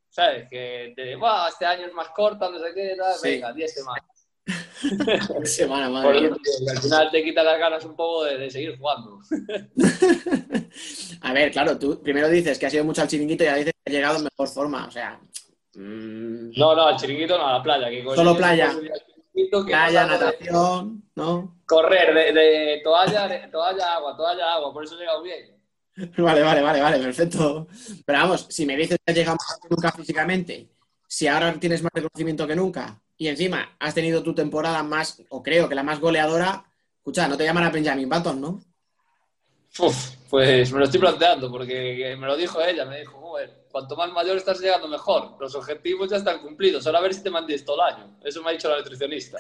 ¿sabes? 0.10 0.48
Que 0.50 0.94
te 0.96 1.14
este 1.14 1.66
año 1.66 1.88
es 1.88 1.94
más 1.94 2.10
corta, 2.10 2.50
no 2.50 2.58
sé 2.58 2.74
qué, 2.74 2.96
tal, 2.98 3.14
venga, 3.22 3.54
10 3.54 3.74
semanas. 3.74 4.04
semana, 5.44 5.90
madre 5.90 6.30
al 6.30 6.80
final 6.80 7.10
te 7.10 7.24
quita 7.24 7.42
las 7.42 7.58
ganas 7.60 7.84
un 7.84 7.96
poco 7.96 8.26
de, 8.26 8.38
de 8.38 8.50
seguir 8.50 8.78
jugando. 8.78 9.20
a 11.22 11.34
ver, 11.34 11.52
claro, 11.52 11.78
tú 11.80 12.02
primero 12.02 12.30
dices 12.30 12.58
que 12.60 12.68
ha 12.68 12.70
sido 12.70 12.84
mucho 12.86 13.02
al 13.02 13.08
chiringuito 13.08 13.44
y 13.44 13.48
ya 13.48 13.56
dices 13.56 13.74
que 13.74 13.92
ha 13.92 13.96
llegado 13.96 14.18
en 14.18 14.24
mejor 14.26 14.48
forma, 14.48 14.88
o 14.88 14.92
sea... 14.92 15.20
Mmm... 15.76 16.52
No, 16.58 16.76
no, 16.76 16.88
al 16.88 16.96
chiringuito 16.96 17.38
no, 17.38 17.48
a 17.48 17.54
la 17.54 17.64
playa. 17.64 17.90
Que 17.90 18.04
Solo 18.16 18.38
playa. 18.38 18.74
Playa, 19.66 20.06
natación, 20.06 21.04
¿no? 21.16 21.58
Correr 21.66 22.14
de, 22.14 22.34
de 22.34 22.82
toalla, 22.84 23.28
de, 23.28 23.48
toalla, 23.50 23.96
agua, 23.96 24.16
toalla, 24.16 24.54
agua, 24.54 24.74
por 24.74 24.84
eso 24.84 24.96
he 24.96 25.00
llegado 25.00 25.22
bien. 25.22 25.56
Vale, 26.18 26.42
vale, 26.42 26.62
vale, 26.62 26.82
vale, 26.82 27.00
perfecto. 27.00 27.68
Pero 28.06 28.20
vamos, 28.20 28.48
si 28.50 28.66
me 28.66 28.76
dices 28.76 28.98
que 28.98 29.12
has 29.12 29.18
llegado 29.18 29.38
más 29.38 29.58
que 29.62 29.70
nunca 29.70 29.94
físicamente, 29.94 30.70
si 31.08 31.26
ahora 31.28 31.54
tienes 31.54 31.82
más 31.82 31.92
reconocimiento 31.94 32.46
que 32.46 32.56
nunca 32.56 33.02
y 33.18 33.30
encima 33.30 33.78
has 33.80 33.94
tenido 33.94 34.22
tu 34.22 34.36
temporada 34.36 34.84
más, 34.84 35.22
o 35.30 35.42
creo 35.42 35.70
que 35.70 35.76
la 35.76 35.84
más 35.84 36.02
goleadora, 36.02 36.66
escucha, 36.98 37.30
no 37.30 37.38
te 37.38 37.46
llaman 37.46 37.64
a 37.64 37.70
Benjamin 37.70 38.10
Button, 38.10 38.42
¿no? 38.42 38.60
Uf, 39.80 40.12
pues 40.30 40.72
me 40.72 40.80
lo 40.80 40.86
estoy 40.86 41.00
planteando 41.00 41.52
porque 41.52 42.16
me 42.18 42.28
lo 42.28 42.38
dijo 42.38 42.62
ella, 42.62 42.86
me 42.86 43.00
dijo, 43.00 43.20
joder, 43.20 43.66
cuanto 43.70 43.96
más 43.96 44.12
mayor 44.12 44.38
estás 44.38 44.60
llegando 44.60 44.88
mejor, 44.88 45.36
los 45.40 45.54
objetivos 45.56 46.10
ya 46.10 46.18
están 46.18 46.40
cumplidos, 46.40 46.86
ahora 46.88 47.00
a 47.00 47.02
ver 47.02 47.14
si 47.14 47.22
te 47.22 47.30
mantienes 47.30 47.66
todo 47.66 47.86
el 47.86 47.94
año. 47.94 48.18
Eso 48.24 48.42
me 48.42 48.50
ha 48.50 48.54
dicho 48.54 48.70
la 48.70 48.78
nutricionista. 48.78 49.38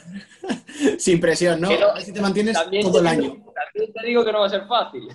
Sin 0.98 1.22
presión, 1.22 1.62
¿no? 1.62 1.70
a 1.70 1.94
ver 1.94 2.04
si 2.04 2.12
te 2.12 2.22
mantienes 2.22 2.58
todo 2.82 3.00
el 3.00 3.08
año. 3.08 3.44
También 3.54 3.94
te 3.94 4.06
digo 4.06 4.26
que 4.26 4.32
no 4.32 4.42
va 4.42 4.48
a 4.48 4.50
ser 4.50 4.66
fácil. 4.68 5.08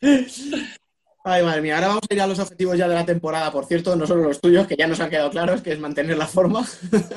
Ay, 1.24 1.42
madre 1.42 1.60
mía, 1.60 1.74
ahora 1.74 1.88
vamos 1.88 2.04
a 2.08 2.14
ir 2.14 2.20
a 2.22 2.26
los 2.26 2.38
objetivos 2.38 2.78
ya 2.78 2.88
de 2.88 2.94
la 2.94 3.04
temporada, 3.04 3.52
por 3.52 3.66
cierto, 3.66 3.94
no 3.94 4.06
solo 4.06 4.22
los 4.22 4.40
tuyos, 4.40 4.66
que 4.66 4.76
ya 4.76 4.86
nos 4.86 5.00
han 5.00 5.10
quedado 5.10 5.30
claros, 5.30 5.60
que 5.60 5.72
es 5.72 5.78
mantener 5.78 6.16
la 6.16 6.26
forma, 6.26 6.66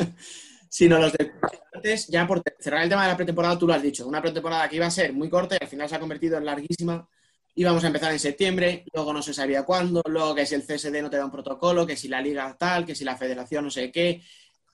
sino 0.71 0.97
los 0.97 1.11
de 1.11 1.33
antes, 1.73 2.07
ya 2.07 2.25
por 2.25 2.41
cerrar 2.57 2.83
el 2.83 2.89
tema 2.89 3.03
de 3.03 3.09
la 3.09 3.17
pretemporada, 3.17 3.59
tú 3.59 3.67
lo 3.67 3.73
has 3.73 3.83
dicho, 3.83 4.07
una 4.07 4.21
pretemporada 4.21 4.69
que 4.69 4.77
iba 4.77 4.85
a 4.85 4.91
ser 4.91 5.11
muy 5.11 5.29
corta 5.29 5.55
y 5.55 5.63
al 5.63 5.67
final 5.67 5.89
se 5.89 5.95
ha 5.95 5.99
convertido 5.99 6.37
en 6.37 6.45
larguísima. 6.45 7.09
Íbamos 7.55 7.83
a 7.83 7.87
empezar 7.87 8.13
en 8.13 8.19
septiembre, 8.19 8.85
luego 8.93 9.11
no 9.11 9.21
se 9.21 9.33
sabía 9.33 9.63
cuándo, 9.63 10.01
luego 10.05 10.33
que 10.33 10.45
si 10.45 10.55
el 10.55 10.61
CSD 10.61 11.01
no 11.01 11.09
te 11.09 11.17
da 11.17 11.25
un 11.25 11.31
protocolo, 11.31 11.85
que 11.85 11.97
si 11.97 12.07
la 12.07 12.21
liga 12.21 12.55
tal, 12.57 12.85
que 12.85 12.95
si 12.95 13.03
la 13.03 13.17
federación 13.17 13.65
no 13.65 13.69
sé 13.69 13.91
qué. 13.91 14.21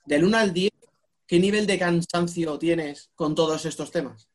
Del 0.04 0.22
1 0.22 0.36
al 0.36 0.52
10, 0.52 0.70
¿qué 1.26 1.40
nivel 1.40 1.66
de 1.66 1.80
cansancio 1.80 2.56
tienes 2.60 3.10
con 3.16 3.34
todos 3.34 3.66
estos 3.66 3.90
temas? 3.90 4.30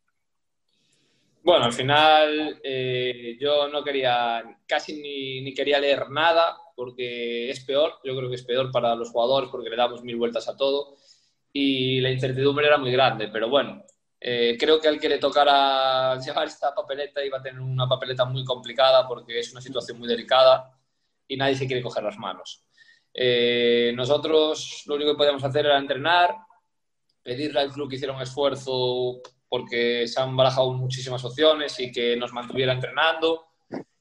Bueno, 1.44 1.64
al 1.64 1.74
final 1.74 2.60
eh, 2.62 3.38
yo 3.40 3.70
no 3.70 3.86
quería, 3.86 4.44
casi 4.68 5.02
ni, 5.02 5.42
ni, 5.42 5.54
quería 5.54 5.80
leer 5.80 6.10
nada 6.10 6.58
porque 6.76 7.50
es 7.50 7.64
peor, 7.64 7.94
yo 8.04 8.18
creo 8.18 8.28
que 8.28 8.36
es 8.36 8.44
peor 8.44 8.70
para 8.70 8.96
los 8.96 9.12
jugadores 9.12 9.50
porque 9.50 9.70
le 9.70 9.78
damos 9.78 10.04
mil 10.04 10.18
vueltas 10.18 10.50
a 10.50 10.58
todo 10.58 10.98
y 11.54 12.02
la 12.02 12.10
incertidumbre 12.10 12.66
era 12.66 12.78
muy 12.78 12.92
grande, 12.92 13.28
pero 13.28 13.48
bueno, 13.48 13.86
eh, 14.20 14.58
creo 14.60 14.80
que 14.80 14.88
al 14.88 15.00
que 15.00 15.10
le 15.10 15.20
tocara 15.20 16.18
llevar 16.18 16.48
esta 16.48 16.74
papeleta 16.74 17.24
iba 17.24 17.38
a 17.38 17.42
tener 17.42 17.62
una 17.62 17.88
papeleta 17.88 18.26
muy 18.26 18.44
complicada 18.44 19.08
porque 19.08 19.40
es 19.40 19.52
una 19.52 19.62
situación 19.62 20.00
muy 20.00 20.08
delicada 20.08 20.72
y 21.28 21.38
nadie 21.38 21.56
se 21.56 21.68
quiere 21.68 21.84
coger 21.84 22.04
las 22.04 22.18
manos. 22.18 22.66
Eh, 23.14 23.94
nosotros 23.96 24.84
lo 24.88 24.96
único 24.96 25.12
que 25.12 25.18
podíamos 25.18 25.44
hacer 25.44 25.66
era 25.68 25.78
entrenar, 25.78 26.36
pedirle 27.22 27.60
al 27.60 27.72
club 27.72 27.90
que 27.90 27.98
hiciera 27.98 28.16
un 28.16 28.22
esfuerzo 28.22 29.22
porque 29.48 30.08
se 30.08 30.20
han 30.20 30.36
barajado 30.36 30.74
muchísimas 30.74 31.24
opciones 31.24 31.80
y 31.80 31.92
que 31.92 32.16
nos 32.18 32.34
mantuviera 32.34 32.74
entrenando. 32.74 33.46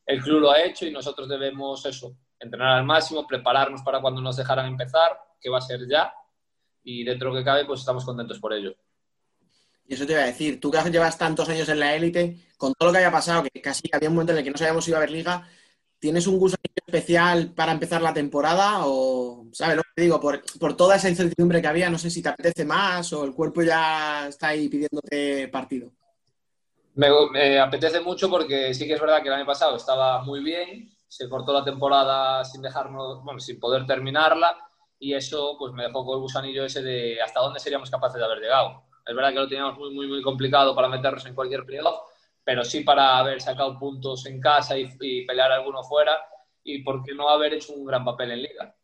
El 0.06 0.22
club 0.22 0.40
lo 0.40 0.50
ha 0.50 0.62
hecho 0.62 0.86
y 0.86 0.90
nosotros 0.90 1.28
debemos 1.28 1.84
eso, 1.84 2.16
entrenar 2.40 2.78
al 2.78 2.84
máximo, 2.84 3.26
prepararnos 3.26 3.82
para 3.82 4.00
cuando 4.00 4.22
nos 4.22 4.36
dejaran 4.36 4.66
empezar, 4.66 5.18
que 5.38 5.50
va 5.50 5.58
a 5.58 5.60
ser 5.60 5.80
ya, 5.88 6.12
y 6.84 7.04
dentro 7.04 7.28
de 7.28 7.34
lo 7.34 7.40
que 7.40 7.44
cabe, 7.44 7.64
pues 7.64 7.80
estamos 7.80 8.04
contentos 8.04 8.38
por 8.38 8.52
ello. 8.52 8.74
Y 9.86 9.94
eso 9.94 10.06
te 10.06 10.12
iba 10.12 10.22
a 10.22 10.26
decir, 10.26 10.60
tú 10.60 10.70
que 10.70 10.90
llevas 10.90 11.18
tantos 11.18 11.48
años 11.48 11.68
en 11.68 11.80
la 11.80 11.94
élite, 11.94 12.36
con 12.56 12.72
todo 12.74 12.88
lo 12.88 12.92
que 12.92 12.98
haya 12.98 13.10
pasado, 13.10 13.42
que 13.42 13.60
casi 13.60 13.88
había 13.92 14.08
un 14.08 14.14
momento 14.14 14.32
en 14.32 14.38
el 14.38 14.44
que 14.44 14.50
no 14.50 14.58
sabíamos 14.58 14.84
si 14.84 14.90
iba 14.90 14.98
a 14.98 15.02
haber 15.02 15.10
liga, 15.10 15.48
¿tienes 15.98 16.26
un 16.26 16.38
gusto 16.38 16.56
especial 16.86 17.52
para 17.52 17.72
empezar 17.72 18.00
la 18.00 18.14
temporada? 18.14 18.86
O, 18.86 19.46
¿sabes 19.52 19.76
lo 19.76 19.82
que 19.82 20.02
digo? 20.02 20.20
Por, 20.20 20.42
por, 20.58 20.76
toda 20.76 20.96
esa 20.96 21.08
incertidumbre 21.08 21.60
que 21.60 21.68
había, 21.68 21.90
no 21.90 21.98
sé 21.98 22.10
si 22.10 22.22
te 22.22 22.28
apetece 22.28 22.64
más 22.64 23.12
o 23.12 23.24
el 23.24 23.34
cuerpo 23.34 23.62
ya 23.62 24.28
está 24.28 24.48
ahí 24.48 24.68
pidiéndote 24.68 25.48
partido. 25.48 25.92
Me, 26.94 27.08
me 27.32 27.58
apetece 27.58 28.00
mucho 28.00 28.28
porque 28.28 28.74
sí 28.74 28.86
que 28.86 28.94
es 28.94 29.00
verdad 29.00 29.22
que 29.22 29.28
el 29.28 29.34
año 29.34 29.46
pasado 29.46 29.76
estaba 29.76 30.22
muy 30.22 30.42
bien, 30.42 30.90
se 31.08 31.28
cortó 31.28 31.52
la 31.52 31.64
temporada 31.64 32.44
sin 32.44 32.62
dejarnos, 32.62 33.22
bueno, 33.24 33.40
sin 33.40 33.58
poder 33.58 33.86
terminarla 33.86 34.71
y 35.02 35.14
eso 35.14 35.56
pues 35.58 35.72
me 35.72 35.82
dejó 35.82 36.04
con 36.06 36.14
el 36.14 36.20
gusanillo 36.20 36.64
ese 36.64 36.80
de 36.80 37.20
hasta 37.20 37.40
dónde 37.40 37.58
seríamos 37.58 37.90
capaces 37.90 38.20
de 38.20 38.24
haber 38.24 38.38
llegado. 38.38 38.84
Es 39.04 39.12
verdad 39.12 39.30
que 39.30 39.40
lo 39.40 39.48
teníamos 39.48 39.76
muy, 39.76 39.92
muy, 39.92 40.06
muy 40.06 40.22
complicado 40.22 40.76
para 40.76 40.88
meternos 40.88 41.26
en 41.26 41.34
cualquier 41.34 41.66
playoff, 41.66 41.96
pero 42.44 42.64
sí 42.64 42.82
para 42.82 43.18
haber 43.18 43.42
sacado 43.42 43.76
puntos 43.80 44.24
en 44.26 44.40
casa 44.40 44.78
y, 44.78 44.86
pelear 45.26 45.50
alguno 45.50 45.82
fuera 45.82 46.16
y 46.62 46.84
por 46.84 47.02
qué 47.02 47.16
no 47.16 47.28
haber 47.28 47.54
hecho 47.54 47.72
un 47.72 47.84
gran 47.84 48.04
papel 48.04 48.30
en 48.30 48.42
liga. 48.42 48.76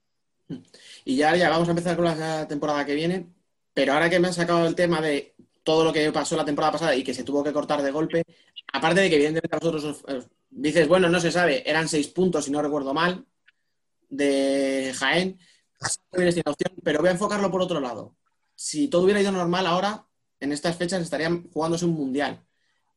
Y 1.05 1.17
ya, 1.17 1.37
ya 1.37 1.51
vamos 1.51 1.69
a 1.69 1.71
empezar 1.71 1.95
con 1.95 2.07
la 2.07 2.49
temporada 2.49 2.85
que 2.85 2.97
viene, 2.97 3.29
pero 3.73 3.93
ahora 3.93 4.11
que 4.11 4.19
me 4.19 4.27
han 4.27 4.35
sacado 4.35 4.67
el 4.67 4.75
tema 4.75 5.01
de 5.01 5.37
todo 5.63 5.85
lo 5.85 5.93
que 5.93 6.11
pasó 6.11 6.37
la 6.37 6.45
temporada 6.45 6.73
pasada 6.73 6.97
y 6.97 7.05
que 7.05 7.15
se 7.15 7.23
tuvo 7.23 7.45
que 7.45 7.53
cortar 7.53 7.81
de 7.81 7.93
golpe, 7.93 8.25
aparte 8.73 9.03
de 9.03 9.09
que 9.09 9.17
evidentemente 9.17 9.55
a 9.55 9.61
vosotros 9.61 10.03
dices, 10.51 10.89
bueno, 10.89 11.09
no 11.09 11.21
se 11.21 11.31
sabe, 11.31 11.63
eran 11.65 11.87
seis 11.87 12.09
puntos, 12.09 12.47
si 12.47 12.51
no 12.51 12.61
recuerdo 12.61 12.93
mal, 12.93 13.25
de 14.09 14.93
Jaén, 14.97 15.39
pero 16.83 17.01
voy 17.01 17.09
a 17.09 17.13
enfocarlo 17.13 17.51
por 17.51 17.63
otro 17.63 17.81
lado. 17.81 18.17
Si 18.55 18.89
todo 18.89 19.03
hubiera 19.03 19.21
ido 19.21 19.33
normal 19.33 19.67
ahora, 19.67 20.07
en 20.41 20.53
estas 20.53 20.77
fechas 20.77 21.03
estarían 21.03 21.49
jugándose 21.51 21.85
un 21.85 21.93
mundial. 21.93 22.45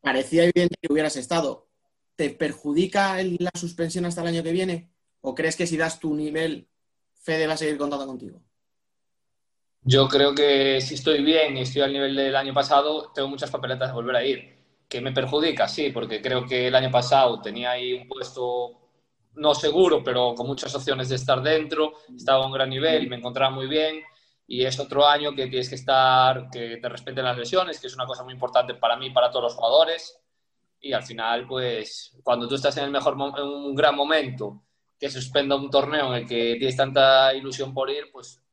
Parecía 0.02 0.44
evidente 0.44 0.76
que 0.82 0.92
hubieras 0.92 1.16
estado. 1.16 1.68
¿Te 2.16 2.30
perjudica 2.32 3.18
la 3.24 3.52
suspensión 3.54 4.06
hasta 4.06 4.22
el 4.22 4.28
año 4.28 4.44
que 4.44 4.52
viene? 4.52 4.92
¿O 5.22 5.36
crees 5.36 5.56
que 5.56 5.68
si 5.68 5.78
das 5.78 6.00
tu 6.00 6.16
nivel, 6.16 6.68
Fede 7.14 7.48
va 7.48 7.54
a 7.54 7.58
seguir 7.58 7.78
contando 7.78 8.08
contigo? 8.08 8.42
Yo 9.84 10.08
creo 10.08 10.36
que 10.36 10.80
si 10.82 10.96
estoy 10.96 11.24
bien 11.24 11.58
y 11.58 11.62
estoy 11.62 11.82
al 11.82 11.94
nivel 11.94 12.16
del 12.16 12.36
año 12.36 12.54
pasado, 12.54 13.12
tengo 13.14 13.28
muchas 13.28 13.50
papeletas 13.50 13.90
de 13.90 13.94
volver 13.94 14.16
a 14.16 14.26
ir. 14.26 14.58
¿Que 14.88 15.02
me 15.02 15.12
perjudica? 15.12 15.68
Sí, 15.68 15.90
porque 15.92 16.22
creo 16.22 16.46
que 16.46 16.68
el 16.68 16.76
año 16.76 16.92
pasado 16.92 17.42
tenía 17.42 17.72
ahí 17.72 17.94
un 17.94 18.08
puesto 18.08 18.81
no 19.34 19.54
seguro, 19.54 20.04
pero 20.04 20.34
con 20.36 20.48
muchas 20.48 20.74
opciones 20.76 21.10
de 21.10 21.16
estar 21.16 21.42
dentro, 21.42 21.94
estaba 22.16 22.44
a 22.44 22.48
un 22.48 22.54
gran 22.54 22.70
nivel, 22.70 23.08
me 23.08 23.18
encontraba 23.18 23.54
muy 23.54 23.68
bien. 23.68 24.02
Y 24.48 24.66
es 24.66 24.80
otro 24.80 25.08
año 25.08 25.34
que 25.34 25.48
tienes 25.48 25.70
que 25.70 25.76
estar, 25.76 26.50
que 26.50 26.78
te 26.78 26.90
respeten 26.90 27.24
las 27.24 27.38
lesiones, 27.38 27.80
que 27.80 27.88
es 27.88 27.96
una 27.96 28.06
cosa 28.06 28.24
muy 28.24 28.34
importante 28.34 28.74
para 28.76 28.98
mí, 28.98 29.10
para 29.10 29.30
todos 29.30 29.44
los 29.44 29.56
jugadores. 29.56 30.20
Y 30.82 30.92
al 30.94 31.04
final, 31.04 31.48
pues 31.48 32.18
cuando 32.24 32.48
tú 32.48 32.56
estás 32.56 32.76
en 32.78 32.86
el 32.86 32.92
mejor, 32.92 33.14
en 33.14 33.48
un 33.48 33.76
gran 33.76 33.96
momento, 33.96 34.64
que 35.00 35.10
suspenda 35.10 35.56
un 35.56 35.70
torneo 35.70 36.08
en 36.14 36.24
el 36.24 36.28
que 36.28 36.56
tienes 36.58 36.76
tanta 36.76 37.34
ilusión 37.34 37.74
por 37.74 37.90
ir, 37.90 38.12
pues 38.12 38.44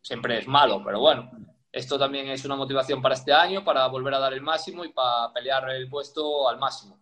siempre 0.00 0.38
es 0.38 0.46
malo, 0.46 0.82
pero 0.84 1.00
bueno, 1.00 1.30
esto 1.72 1.98
también 1.98 2.28
es 2.28 2.44
una 2.44 2.56
motivación 2.56 3.02
para 3.02 3.14
este 3.14 3.32
año, 3.32 3.64
para 3.64 3.86
volver 3.88 4.14
a 4.14 4.18
dar 4.18 4.32
el 4.32 4.40
máximo 4.40 4.84
y 4.84 4.92
para 4.92 5.32
pelear 5.32 5.68
el 5.70 5.88
puesto 5.88 6.48
al 6.48 6.58
máximo. 6.58 6.99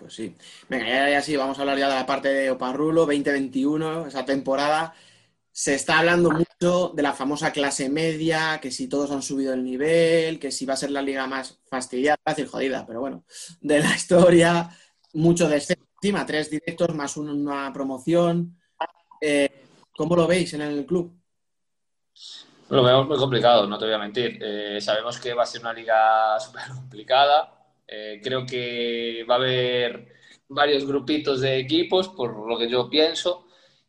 Pues 0.00 0.14
sí. 0.14 0.34
Venga, 0.66 1.10
ya, 1.10 1.20
sí, 1.20 1.36
vamos 1.36 1.58
a 1.58 1.60
hablar 1.60 1.78
ya 1.78 1.88
de 1.88 1.94
la 1.94 2.06
parte 2.06 2.28
de 2.28 2.50
Oparrulo 2.50 3.02
2021, 3.02 4.06
esa 4.06 4.24
temporada. 4.24 4.94
Se 5.52 5.74
está 5.74 5.98
hablando 5.98 6.30
mucho 6.30 6.92
de 6.94 7.02
la 7.02 7.12
famosa 7.12 7.52
clase 7.52 7.90
media, 7.90 8.58
que 8.62 8.70
si 8.70 8.88
todos 8.88 9.10
han 9.10 9.20
subido 9.20 9.52
el 9.52 9.62
nivel, 9.62 10.38
que 10.38 10.50
si 10.50 10.64
va 10.64 10.72
a 10.72 10.78
ser 10.78 10.90
la 10.90 11.02
liga 11.02 11.26
más 11.26 11.58
fastidiada, 11.68 12.18
fácil 12.24 12.46
jodida, 12.46 12.86
pero 12.86 13.00
bueno, 13.00 13.24
de 13.60 13.80
la 13.80 13.94
historia, 13.94 14.70
mucho 15.12 15.48
de 15.48 15.62
encima, 16.02 16.24
tres 16.24 16.48
directos 16.48 16.94
más 16.94 17.18
una 17.18 17.70
promoción. 17.70 18.58
Eh, 19.20 19.66
¿Cómo 19.94 20.16
lo 20.16 20.26
veis 20.26 20.54
en 20.54 20.62
el 20.62 20.86
club? 20.86 21.14
Lo 22.70 22.82
vemos 22.82 23.06
muy 23.06 23.18
complicado, 23.18 23.66
no 23.66 23.76
te 23.76 23.84
voy 23.84 23.94
a 23.94 23.98
mentir. 23.98 24.38
Eh, 24.40 24.80
sabemos 24.80 25.18
que 25.18 25.34
va 25.34 25.42
a 25.42 25.46
ser 25.46 25.60
una 25.60 25.74
liga 25.74 26.40
súper 26.40 26.68
complicada, 26.68 27.59
eh, 27.92 28.20
creo 28.22 28.46
que 28.46 29.24
va 29.28 29.34
a 29.34 29.38
haber 29.38 30.06
varios 30.48 30.86
grupitos 30.86 31.40
de 31.40 31.58
equipos, 31.58 32.08
por 32.08 32.48
lo 32.48 32.56
que 32.56 32.70
yo 32.70 32.88
pienso, 32.88 33.46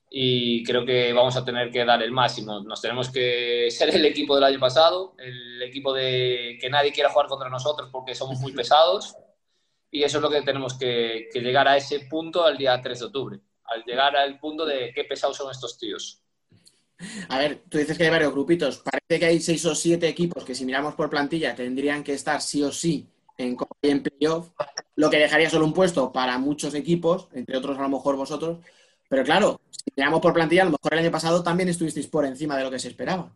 y 0.10 0.64
creo 0.64 0.84
que 0.84 1.14
vamos 1.14 1.38
a 1.38 1.46
tener 1.46 1.70
que 1.70 1.86
dar 1.86 2.02
el 2.02 2.12
máximo. 2.12 2.62
Nos 2.62 2.82
tenemos 2.82 3.12
que 3.12 3.68
ser 3.72 3.96
el 3.96 4.04
equipo 4.06 4.34
del 4.34 4.46
año 4.46 4.60
pasado, 4.60 5.14
el 5.20 5.62
equipo 5.62 5.94
de 5.94 6.58
que 6.60 6.70
nadie 6.70 6.92
quiera 6.92 7.12
jugar 7.12 7.28
contra 7.28 7.50
nosotros 7.50 7.90
porque 7.92 8.16
somos 8.16 8.40
muy 8.40 8.52
pesados, 8.56 9.16
y 9.92 10.02
eso 10.02 10.18
es 10.18 10.24
lo 10.24 10.32
que 10.32 10.42
tenemos 10.42 10.74
que, 10.80 11.30
que 11.32 11.42
llegar 11.42 11.68
a 11.68 11.78
ese 11.78 12.00
punto 12.02 12.44
al 12.44 12.58
día 12.58 12.82
3 12.82 13.00
de 13.00 13.06
octubre, 13.06 13.40
al 13.66 13.84
llegar 13.84 14.16
al 14.16 14.40
punto 14.40 14.66
de 14.66 14.92
qué 14.96 15.04
pesados 15.04 15.38
son 15.38 15.52
estos 15.52 15.78
tíos. 15.78 16.24
A 17.30 17.38
ver, 17.38 17.64
tú 17.70 17.78
dices 17.78 17.98
que 17.98 18.06
hay 18.06 18.10
varios 18.10 18.32
grupitos. 18.32 18.78
Parece 18.78 19.20
que 19.20 19.26
hay 19.26 19.40
seis 19.40 19.66
o 19.66 19.74
siete 19.74 20.08
equipos 20.08 20.46
que 20.46 20.54
si 20.56 20.66
miramos 20.66 20.94
por 20.94 21.10
plantilla 21.10 21.56
tendrían 21.56 22.04
que 22.04 22.14
estar 22.14 22.42
sí 22.42 22.62
o 22.62 22.72
sí 22.72 23.11
en 23.42 24.04
playoff, 24.04 24.50
lo 24.96 25.10
que 25.10 25.18
dejaría 25.18 25.50
solo 25.50 25.66
un 25.66 25.74
puesto 25.74 26.12
para 26.12 26.38
muchos 26.38 26.74
equipos, 26.74 27.28
entre 27.34 27.58
otros 27.58 27.78
a 27.78 27.82
lo 27.82 27.90
mejor 27.90 28.16
vosotros. 28.16 28.60
Pero 29.10 29.24
claro, 29.24 29.60
si 29.70 29.92
miramos 29.96 30.22
por 30.22 30.34
plantilla, 30.34 30.62
a 30.62 30.66
lo 30.66 30.72
mejor 30.72 30.94
el 30.94 31.00
año 31.00 31.12
pasado 31.12 31.44
también 31.44 31.70
estuvisteis 31.70 32.08
por 32.08 32.26
encima 32.26 32.56
de 32.58 32.64
lo 32.64 32.72
que 32.72 32.80
se 32.80 32.88
esperaba. 32.88 33.32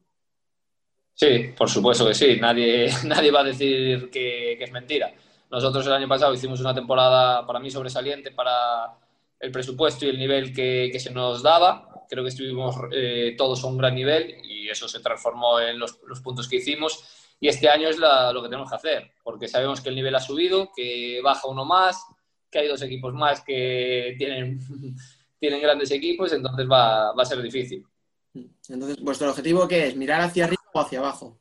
Sí, 1.13 1.53
por 1.57 1.69
supuesto 1.69 2.07
que 2.07 2.13
sí. 2.13 2.37
Nadie, 2.39 2.89
nadie 3.05 3.31
va 3.31 3.41
a 3.41 3.45
decir 3.45 4.09
que, 4.09 4.53
es 4.53 4.71
mentira. 4.71 5.13
Nosotros 5.49 5.85
el 5.87 5.93
año 5.93 6.07
pasado 6.07 6.33
hicimos 6.33 6.59
una 6.59 6.73
temporada 6.73 7.45
para 7.45 7.59
mí 7.59 7.71
sobresaliente 7.71 8.31
para 8.31 8.93
el 9.39 9.51
presupuesto 9.51 10.05
y 10.05 10.09
el 10.09 10.19
nivel 10.19 10.53
que, 10.53 10.97
se 10.99 11.11
nos 11.11 11.41
daba. 11.41 12.05
Creo 12.09 12.23
que 12.23 12.29
estuvimos 12.29 12.75
eh, 12.93 13.35
todos 13.37 13.63
a 13.63 13.67
un 13.67 13.77
gran 13.77 13.95
nivel 13.95 14.37
y 14.43 14.69
eso 14.69 14.87
se 14.87 14.99
transformó 14.99 15.59
en 15.59 15.79
los 15.79 15.93
puntos 16.23 16.47
que 16.47 16.57
hicimos 16.57 17.03
y 17.39 17.48
este 17.48 17.69
año 17.69 17.89
es 17.89 17.98
lo 17.98 18.41
que 18.41 18.50
tenemos 18.50 18.69
que 18.69 18.76
hacer, 18.76 19.12
porque 19.24 19.48
sabemos 19.48 19.82
que 19.82 19.89
el 19.89 19.95
nivel 19.95 20.15
ha 20.15 20.19
subido, 20.19 20.71
que 20.76 21.19
baja 21.24 21.48
uno 21.48 21.65
más, 21.65 22.04
que 22.50 22.60
hay 22.60 22.67
dos 22.67 22.82
equipos 22.82 23.13
más 23.13 23.41
que 23.41 24.15
tienen, 24.17 24.60
tienen 25.39 25.62
grandes 25.62 25.91
equipos, 25.91 26.32
entonces 26.34 26.65
va, 26.69 27.13
va 27.13 27.24
a 27.24 27.26
ser 27.26 27.41
difícil. 27.41 27.86
Entonces, 28.34 29.02
¿vuestro 29.02 29.30
objetivo 29.30 29.67
qué 29.67 29.88
es? 29.88 29.95
¿Mirar 29.95 30.21
hacia 30.21 30.45
arriba 30.45 30.62
o 30.74 30.80
hacia 30.80 31.00
abajo? 31.00 31.39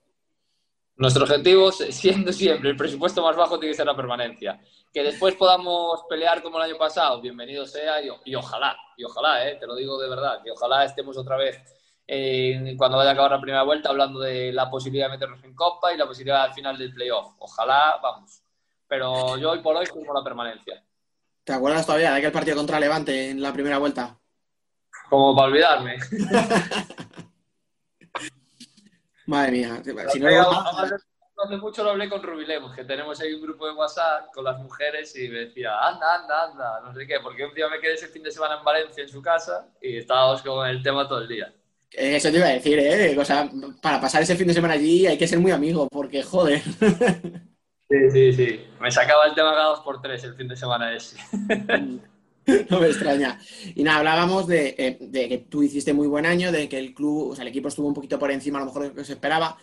Nuestro 0.97 1.25
objetivo, 1.25 1.73
siendo 1.73 2.33
siempre 2.33 2.71
el 2.71 2.77
presupuesto 2.77 3.23
más 3.23 3.37
bajo, 3.37 3.59
tiene 3.59 3.73
que 3.73 3.77
ser 3.77 3.87
la 3.87 3.97
permanencia. 3.97 4.61
Que 4.93 5.03
después 5.03 5.35
podamos 5.35 6.03
pelear 6.09 6.43
como 6.43 6.59
el 6.59 6.65
año 6.65 6.79
pasado, 6.79 7.21
bienvenido 7.21 7.67
sea 7.67 8.01
y, 8.03 8.09
y 8.25 8.35
ojalá, 8.35 8.77
y 8.97 9.05
ojalá, 9.05 9.49
eh, 9.49 9.57
te 9.57 9.67
lo 9.67 9.75
digo 9.75 10.01
de 10.01 10.09
verdad, 10.09 10.41
que 10.43 10.53
ojalá 10.53 10.85
estemos 10.85 11.17
otra 11.17 11.37
vez 11.37 11.59
cuando 12.77 12.99
vaya 12.99 13.11
a 13.11 13.13
acabar 13.13 13.31
la 13.31 13.41
primera 13.41 13.63
vuelta, 13.63 13.89
hablando 13.89 14.21
de 14.21 14.53
la 14.53 14.71
posibilidad 14.71 15.07
de 15.07 15.13
meternos 15.13 15.43
en 15.45 15.55
Copa 15.55 15.93
y 15.93 15.97
la 15.97 16.07
posibilidad 16.07 16.43
al 16.43 16.53
final 16.53 16.77
del 16.79 16.93
playoff. 16.93 17.35
Ojalá, 17.39 17.99
vamos. 18.03 18.43
Pero 18.87 19.37
yo 19.39 19.53
hoy 19.53 19.61
por 19.61 19.77
hoy 19.77 19.87
firmo 19.87 20.13
la 20.13 20.23
permanencia. 20.23 20.85
¿Te 21.43 21.53
acuerdas 21.53 21.85
todavía 21.85 22.13
de 22.13 22.19
aquel 22.19 22.33
partido 22.33 22.57
contra 22.57 22.81
Levante 22.81 23.31
en 23.31 23.41
la 23.41 23.53
primera 23.53 23.79
vuelta? 23.79 24.19
Como 25.09 25.35
para 25.35 25.49
olvidarme. 25.49 25.97
Madre 29.27 29.53
mía. 29.53 29.83
Si 30.11 30.21
no, 30.21 30.29
hace 31.43 31.57
mucho 31.57 31.83
lo 31.83 31.91
hablé 31.91 32.09
con 32.09 32.23
Rubilemos, 32.23 32.75
que 32.75 32.85
tenemos 32.85 33.21
ahí 33.21 33.35
un 33.35 33.43
grupo 33.43 33.67
de 33.67 33.73
WhatsApp 33.73 34.33
con 34.33 34.45
las 34.45 34.59
mujeres 34.59 35.17
y 35.17 35.29
me 35.29 35.41
decía, 35.41 35.79
anda, 35.81 36.15
anda, 36.15 36.45
anda, 36.45 36.81
no 36.81 36.95
sé 36.95 37.07
qué, 37.07 37.21
porque 37.21 37.45
un 37.45 37.55
día 37.55 37.69
me 37.69 37.81
quedé 37.81 37.95
ese 37.95 38.09
fin 38.09 38.23
de 38.23 38.31
semana 38.31 38.59
en 38.59 38.65
Valencia 38.65 39.03
en 39.03 39.09
su 39.09 39.21
casa 39.21 39.69
y 39.81 39.99
estábamos 39.99 40.43
con 40.43 40.67
el 40.67 40.83
tema 40.83 41.09
todo 41.09 41.21
el 41.21 41.29
día. 41.29 41.53
Eso 41.97 42.31
te 42.31 42.39
iba 42.39 42.47
a 42.47 42.53
decir, 42.53 42.79
¿eh? 42.79 43.17
O 43.19 43.25
sea, 43.25 43.51
para 43.81 44.01
pasar 44.01 44.23
ese 44.23 44.37
fin 44.37 44.49
de 44.49 44.55
semana 44.55 44.75
allí 44.75 45.07
hay 45.07 45.17
que 45.17 45.29
ser 45.29 45.39
muy 45.39 45.53
amigo, 45.53 45.89
porque 45.89 46.23
joder. 46.23 46.63
Sí, 47.89 48.11
sí, 48.11 48.33
sí. 48.33 48.61
Me 48.81 48.91
sacaba 48.91 49.27
el 49.27 49.35
tema 49.35 49.53
cada 49.53 49.67
dos 49.67 49.81
por 49.81 50.01
tres 50.01 50.25
el 50.25 50.35
fin 50.35 50.49
de 50.49 50.57
semana 50.57 50.95
ese. 50.95 51.17
No 52.69 52.79
me 52.79 52.89
extraña. 52.89 53.41
Y 53.75 53.83
nada, 53.83 54.01
hablábamos 54.01 54.47
de, 54.47 54.75
eh, 54.77 54.99
de, 55.01 55.29
que 55.31 55.39
tú 55.39 55.63
hiciste 55.63 55.95
muy 55.95 56.07
buen 56.07 56.27
año, 56.27 56.53
de 56.53 56.69
que 56.69 56.79
el 56.79 56.93
club, 56.93 57.31
o 57.31 57.35
sea, 57.35 57.41
el 57.41 57.49
equipo 57.49 57.69
estuvo 57.69 57.89
un 57.89 57.95
poquito 57.95 58.19
por 58.19 58.31
encima 58.31 58.59
a 58.59 58.61
lo 58.61 58.67
mejor 58.67 58.83
de 58.83 58.89
lo 58.89 58.95
que 58.95 59.05
se 59.05 59.15
esperaba. 59.15 59.57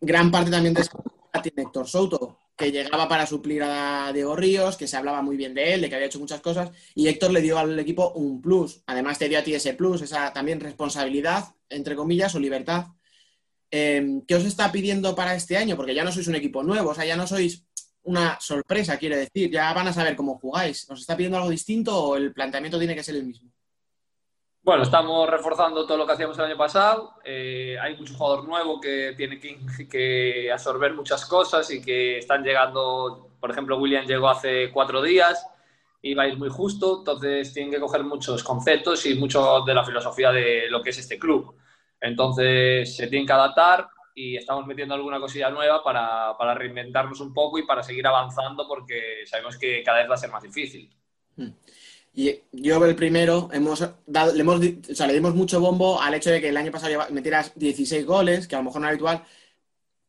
Gran 0.00 0.30
parte 0.30 0.48
también 0.48 0.74
de 0.74 0.82
eso 0.82 1.02
tiene 1.42 1.62
Héctor 1.62 1.88
Souto, 1.88 2.38
que 2.56 2.72
llegaba 2.72 3.08
para 3.08 3.26
suplir 3.26 3.62
a 3.62 4.12
Diego 4.12 4.36
Ríos, 4.36 4.76
que 4.76 4.86
se 4.86 4.96
hablaba 4.96 5.22
muy 5.22 5.36
bien 5.36 5.54
de 5.54 5.74
él, 5.74 5.80
de 5.80 5.88
que 5.88 5.94
había 5.94 6.08
hecho 6.08 6.18
muchas 6.18 6.40
cosas, 6.40 6.70
y 6.94 7.08
Héctor 7.08 7.30
le 7.30 7.40
dio 7.40 7.58
al 7.58 7.78
equipo 7.78 8.10
un 8.12 8.40
plus. 8.42 8.82
Además 8.86 9.18
te 9.18 9.28
dio 9.28 9.38
a 9.38 9.42
ti 9.42 9.54
ese 9.54 9.74
plus, 9.74 10.02
esa 10.02 10.32
también 10.32 10.60
responsabilidad, 10.60 11.54
entre 11.70 11.96
comillas, 11.96 12.34
o 12.34 12.38
libertad. 12.38 12.86
Eh, 13.70 14.22
¿Qué 14.26 14.34
os 14.34 14.44
está 14.44 14.70
pidiendo 14.70 15.14
para 15.14 15.34
este 15.34 15.56
año? 15.56 15.76
Porque 15.76 15.94
ya 15.94 16.04
no 16.04 16.12
sois 16.12 16.28
un 16.28 16.34
equipo 16.34 16.62
nuevo, 16.62 16.90
o 16.90 16.94
sea, 16.94 17.04
ya 17.04 17.16
no 17.16 17.26
sois 17.26 17.64
una 18.02 18.38
sorpresa, 18.40 18.98
quiere 18.98 19.16
decir, 19.16 19.50
ya 19.50 19.72
van 19.72 19.88
a 19.88 19.92
saber 19.92 20.16
cómo 20.16 20.38
jugáis. 20.38 20.88
¿Os 20.90 21.00
está 21.00 21.16
pidiendo 21.16 21.38
algo 21.38 21.50
distinto 21.50 21.96
o 21.96 22.16
el 22.16 22.32
planteamiento 22.32 22.78
tiene 22.78 22.94
que 22.94 23.02
ser 23.02 23.16
el 23.16 23.24
mismo? 23.24 23.50
Bueno, 24.62 24.82
estamos 24.82 25.28
reforzando 25.28 25.86
todo 25.86 25.96
lo 25.96 26.06
que 26.06 26.12
hacíamos 26.12 26.38
el 26.38 26.44
año 26.44 26.56
pasado. 26.56 27.14
Eh, 27.24 27.76
hay 27.80 27.96
mucho 27.96 28.14
jugador 28.14 28.46
nuevo 28.46 28.80
que 28.80 29.14
tiene 29.16 29.40
que, 29.40 29.88
que, 29.88 30.52
absorber 30.52 30.92
muchas 30.92 31.24
cosas 31.24 31.70
y 31.70 31.80
que 31.80 32.18
están 32.18 32.42
llegando. 32.42 33.30
Por 33.40 33.50
ejemplo, 33.50 33.78
William 33.78 34.04
llegó 34.06 34.28
hace 34.28 34.70
cuatro 34.70 35.00
días 35.00 35.46
y 36.02 36.18
a 36.18 36.28
ir 36.28 36.38
muy 36.38 36.48
justo. 36.48 36.98
Entonces, 37.00 37.52
tienen 37.52 37.72
que 37.72 37.80
coger 37.80 38.04
muchos 38.04 38.42
conceptos 38.42 39.04
y 39.06 39.14
mucho 39.14 39.62
de 39.66 39.74
la 39.74 39.84
filosofía 39.84 40.30
de 40.32 40.68
lo 40.68 40.82
que 40.82 40.90
es 40.90 40.98
este 40.98 41.18
club. 41.18 41.54
Entonces, 42.00 42.96
se 42.96 43.06
tienen 43.08 43.26
que 43.26 43.32
adaptar 43.32 43.88
y 44.14 44.36
estamos 44.36 44.66
metiendo 44.66 44.94
alguna 44.94 45.20
cosilla 45.20 45.50
nueva 45.50 45.82
para, 45.82 46.36
para 46.36 46.54
reinventarnos 46.54 47.20
un 47.20 47.32
poco 47.32 47.58
y 47.58 47.66
para 47.66 47.82
seguir 47.82 48.06
avanzando 48.06 48.66
porque 48.66 49.24
sabemos 49.26 49.56
que 49.56 49.82
cada 49.82 49.98
vez 49.98 50.10
va 50.10 50.14
a 50.14 50.18
ser 50.18 50.30
más 50.30 50.42
difícil. 50.42 50.90
Hmm. 51.36 51.50
Y 52.12 52.40
yo 52.52 52.84
el 52.84 52.96
primero, 52.96 53.48
hemos 53.52 53.86
dado, 54.04 54.32
le, 54.32 54.40
hemos, 54.40 54.60
o 54.60 54.94
sea, 54.94 55.06
le 55.06 55.14
dimos 55.14 55.34
mucho 55.34 55.60
bombo 55.60 56.00
al 56.00 56.14
hecho 56.14 56.30
de 56.30 56.40
que 56.40 56.48
el 56.48 56.56
año 56.56 56.72
pasado 56.72 57.06
metieras 57.10 57.52
16 57.54 58.04
goles, 58.04 58.48
que 58.48 58.56
a 58.56 58.58
lo 58.58 58.64
mejor 58.64 58.80
no 58.80 58.88
es 58.88 58.90
habitual. 58.90 59.24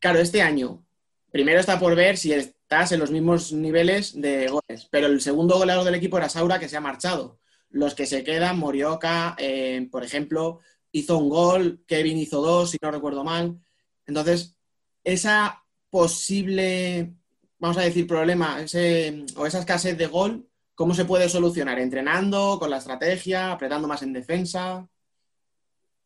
Claro, 0.00 0.18
este 0.18 0.42
año, 0.42 0.84
primero 1.30 1.60
está 1.60 1.78
por 1.78 1.94
ver 1.94 2.16
si 2.16 2.32
estás 2.72 2.92
en 2.92 3.00
los 3.00 3.10
mismos 3.10 3.52
niveles 3.52 4.18
de 4.18 4.48
goles, 4.48 4.88
pero 4.90 5.06
el 5.06 5.20
segundo 5.20 5.58
goleador 5.58 5.84
del 5.84 5.94
equipo 5.94 6.16
era 6.16 6.30
Saura, 6.30 6.58
que 6.58 6.70
se 6.70 6.76
ha 6.78 6.80
marchado. 6.80 7.38
Los 7.68 7.94
que 7.94 8.06
se 8.06 8.24
quedan, 8.24 8.58
Morioka, 8.58 9.36
eh, 9.38 9.88
por 9.90 10.04
ejemplo, 10.04 10.60
hizo 10.90 11.18
un 11.18 11.28
gol, 11.28 11.84
Kevin 11.86 12.16
hizo 12.16 12.40
dos, 12.40 12.70
si 12.70 12.78
no 12.80 12.90
recuerdo 12.90 13.24
mal. 13.24 13.58
Entonces, 14.06 14.56
esa 15.04 15.62
posible, 15.90 17.12
vamos 17.58 17.76
a 17.76 17.82
decir, 17.82 18.06
problema, 18.06 18.62
ese, 18.62 19.26
o 19.36 19.46
esa 19.46 19.58
escasez 19.58 19.98
de 19.98 20.06
gol, 20.06 20.48
¿Cómo 20.74 20.94
se 20.94 21.04
puede 21.04 21.28
solucionar? 21.28 21.78
¿Entrenando, 21.78 22.58
con 22.58 22.70
la 22.70 22.78
estrategia, 22.78 23.52
apretando 23.52 23.86
más 23.86 24.02
en 24.02 24.14
defensa? 24.14 24.88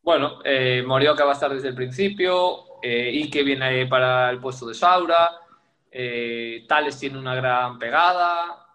Bueno, 0.03 0.39
eh, 0.43 0.83
Morioka 0.85 1.23
va 1.23 1.31
a 1.31 1.33
estar 1.33 1.53
desde 1.53 1.69
el 1.69 1.73
principio, 1.73 2.81
eh, 2.83 3.09
Ike 3.13 3.43
viene 3.43 3.87
para 3.87 4.29
el 4.29 4.39
puesto 4.39 4.67
de 4.67 4.73
Saura, 4.73 5.31
eh, 5.91 6.65
Tales 6.67 6.97
tiene 6.99 7.17
una 7.17 7.35
gran 7.35 7.77
pegada, 7.79 8.65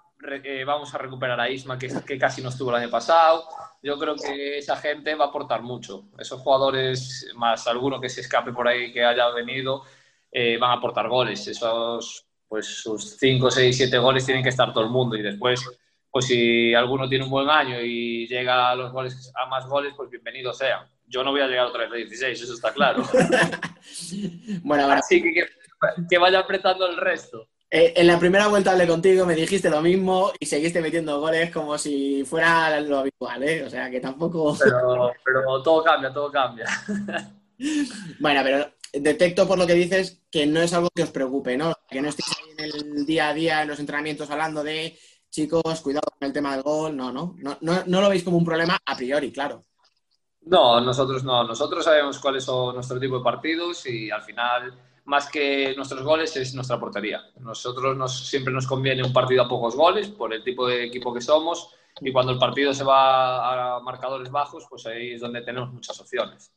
eh, 0.45 0.65
vamos 0.65 0.95
a 0.95 0.99
recuperar 0.99 1.41
a 1.41 1.51
Isma, 1.51 1.79
que, 1.79 1.89
que, 2.07 2.19
casi 2.19 2.43
no 2.43 2.49
estuvo 2.49 2.71
el 2.71 2.83
año 2.83 2.91
pasado. 2.91 3.45
Yo 3.83 3.99
creo 3.99 4.15
que 4.15 4.59
esa 4.59 4.77
gente 4.77 5.15
va 5.15 5.27
a 5.27 5.29
aportar 5.29 5.63
mucho. 5.63 6.05
Esos 6.19 6.41
jugadores, 6.41 7.33
más 7.37 7.67
alguno 7.67 8.01
que 8.01 8.09
se 8.09 8.21
escape 8.21 8.53
por 8.53 8.69
ahí 8.69 8.93
que 8.93 9.05
haya 9.05 9.29
venido, 9.31 9.83
van 10.33 10.71
a 10.71 10.75
aportar 10.75 11.09
goles. 11.09 11.49
Esos, 11.49 12.27
pues 12.49 12.67
sus 12.67 13.17
5, 13.19 13.51
6, 13.51 13.77
7 13.77 13.99
goles 13.99 14.25
tienen 14.25 14.45
que 14.45 14.51
estar 14.51 14.73
todo 14.73 14.85
el 14.85 14.91
mundo 14.91 15.17
y 15.17 15.23
después 15.23 15.65
pues 16.13 16.27
si 16.27 16.75
alguno 16.75 17.09
tiene 17.09 17.25
un 17.25 17.31
buen 17.31 17.49
año 17.49 17.81
y 17.81 18.29
llega 18.29 18.71
a 18.71 18.75
los 18.75 18.93
goles 18.93 19.33
a 19.35 19.47
más 19.47 19.67
goles, 19.67 19.95
pues 19.97 20.11
bienvenido 20.11 20.53
sea. 20.53 20.87
Yo 21.07 21.25
no 21.25 21.31
voy 21.31 21.41
a 21.41 21.47
llegar 21.47 21.65
otra 21.65 21.85
vez 21.85 21.93
a 21.93 21.97
16, 21.97 22.43
eso 22.43 22.53
está 22.53 22.71
claro. 22.71 23.03
bueno, 24.63 24.85
ahora... 24.85 24.99
Así 24.99 25.23
que, 25.23 25.47
que, 26.11 26.19
vaya 26.19 26.41
apretando 26.41 26.87
el 26.87 26.97
resto. 26.97 27.49
Eh, 27.71 27.95
en 27.97 28.07
la 28.07 28.19
primera 28.19 28.49
vuelta 28.49 28.73
hablé 28.73 28.87
contigo, 28.87 29.25
me 29.25 29.35
dijiste 29.35 29.71
lo 29.71 29.81
mismo 29.81 30.31
y 30.39 30.45
seguiste 30.45 30.83
metiendo 30.83 31.21
goles 31.21 31.51
como 31.51 31.79
si 31.79 32.23
fuera 32.25 32.81
lo 32.81 32.99
habitual, 32.99 33.43
¿eh? 33.43 33.65
O 33.65 33.71
sea, 33.71 33.91
que 33.91 34.01
tampoco... 34.01 34.57
Pero, 34.63 35.13
pero 35.25 35.63
todo 35.63 35.83
cambia, 35.83 36.13
todo 36.13 36.31
cambia. 36.31 36.67
bueno, 38.21 38.41
pero 38.45 38.67
detecto 38.93 39.49
por 39.49 39.59
lo 39.59 39.67
que 39.67 39.75
dices 39.75 40.23
que 40.31 40.47
no 40.47 40.61
es 40.61 40.73
algo 40.75 40.91
que 40.95 41.03
os 41.03 41.11
preocupe, 41.11 41.57
¿no? 41.57 41.73
Que 41.89 42.03
no 42.03 42.09
estéis 42.09 42.29
ahí 42.37 42.55
en 42.59 42.65
el 42.65 43.07
día 43.07 43.29
a 43.29 43.35
día, 43.35 43.63
en 43.63 43.69
los 43.69 43.81
entrenamientos, 43.81 44.31
hablando 44.31 44.63
de 44.63 44.99
chicos, 45.31 45.81
cuidado 45.81 46.13
con 46.19 46.27
el 46.27 46.33
tema 46.33 46.53
del 46.53 46.63
gol, 46.63 46.95
no, 46.95 47.11
no, 47.11 47.35
no, 47.41 47.57
no, 47.61 48.01
lo 48.01 48.09
veis 48.11 48.23
como 48.23 48.37
un 48.37 48.45
problema 48.45 48.79
a 48.85 48.97
priori, 48.97 49.33
claro. 49.33 49.65
No, 50.43 50.81
nosotros 50.81 51.25
no, 51.25 51.45
nosotros 51.45 51.85
sabemos 51.85 52.19
cuáles 52.19 52.45
son 52.45 52.75
nuestro 52.75 53.01
tipo 53.01 53.19
de 53.19 53.25
partidos 53.25 53.87
y 53.87 54.11
al 54.11 54.23
final, 54.23 54.75
más 55.05 55.29
que 55.29 55.75
nuestros 55.77 56.03
goles, 56.03 56.37
es 56.37 56.55
nuestra 56.55 56.79
portería. 56.79 57.23
Nosotros 57.41 57.97
nos, 57.97 58.29
siempre 58.29 58.53
nos 58.53 58.67
conviene 58.67 59.03
un 59.03 59.13
partido 59.13 59.43
a 59.43 59.49
pocos 59.49 59.75
goles 59.75 60.09
por 60.09 60.33
el 60.33 60.45
tipo 60.45 60.67
de 60.67 60.85
equipo 60.85 61.13
que 61.13 61.21
somos 61.21 61.75
y 62.01 62.13
cuando 62.13 62.33
el 62.33 62.39
partido 62.39 62.73
se 62.73 62.85
va 62.85 63.77
a 63.77 63.81
marcadores 63.81 64.31
bajos, 64.31 64.67
pues 64.69 64.87
ahí 64.87 65.13
es 65.13 65.21
donde 65.21 65.43
tenemos 65.43 65.73
muchas 65.73 65.99
opciones. 66.01 66.53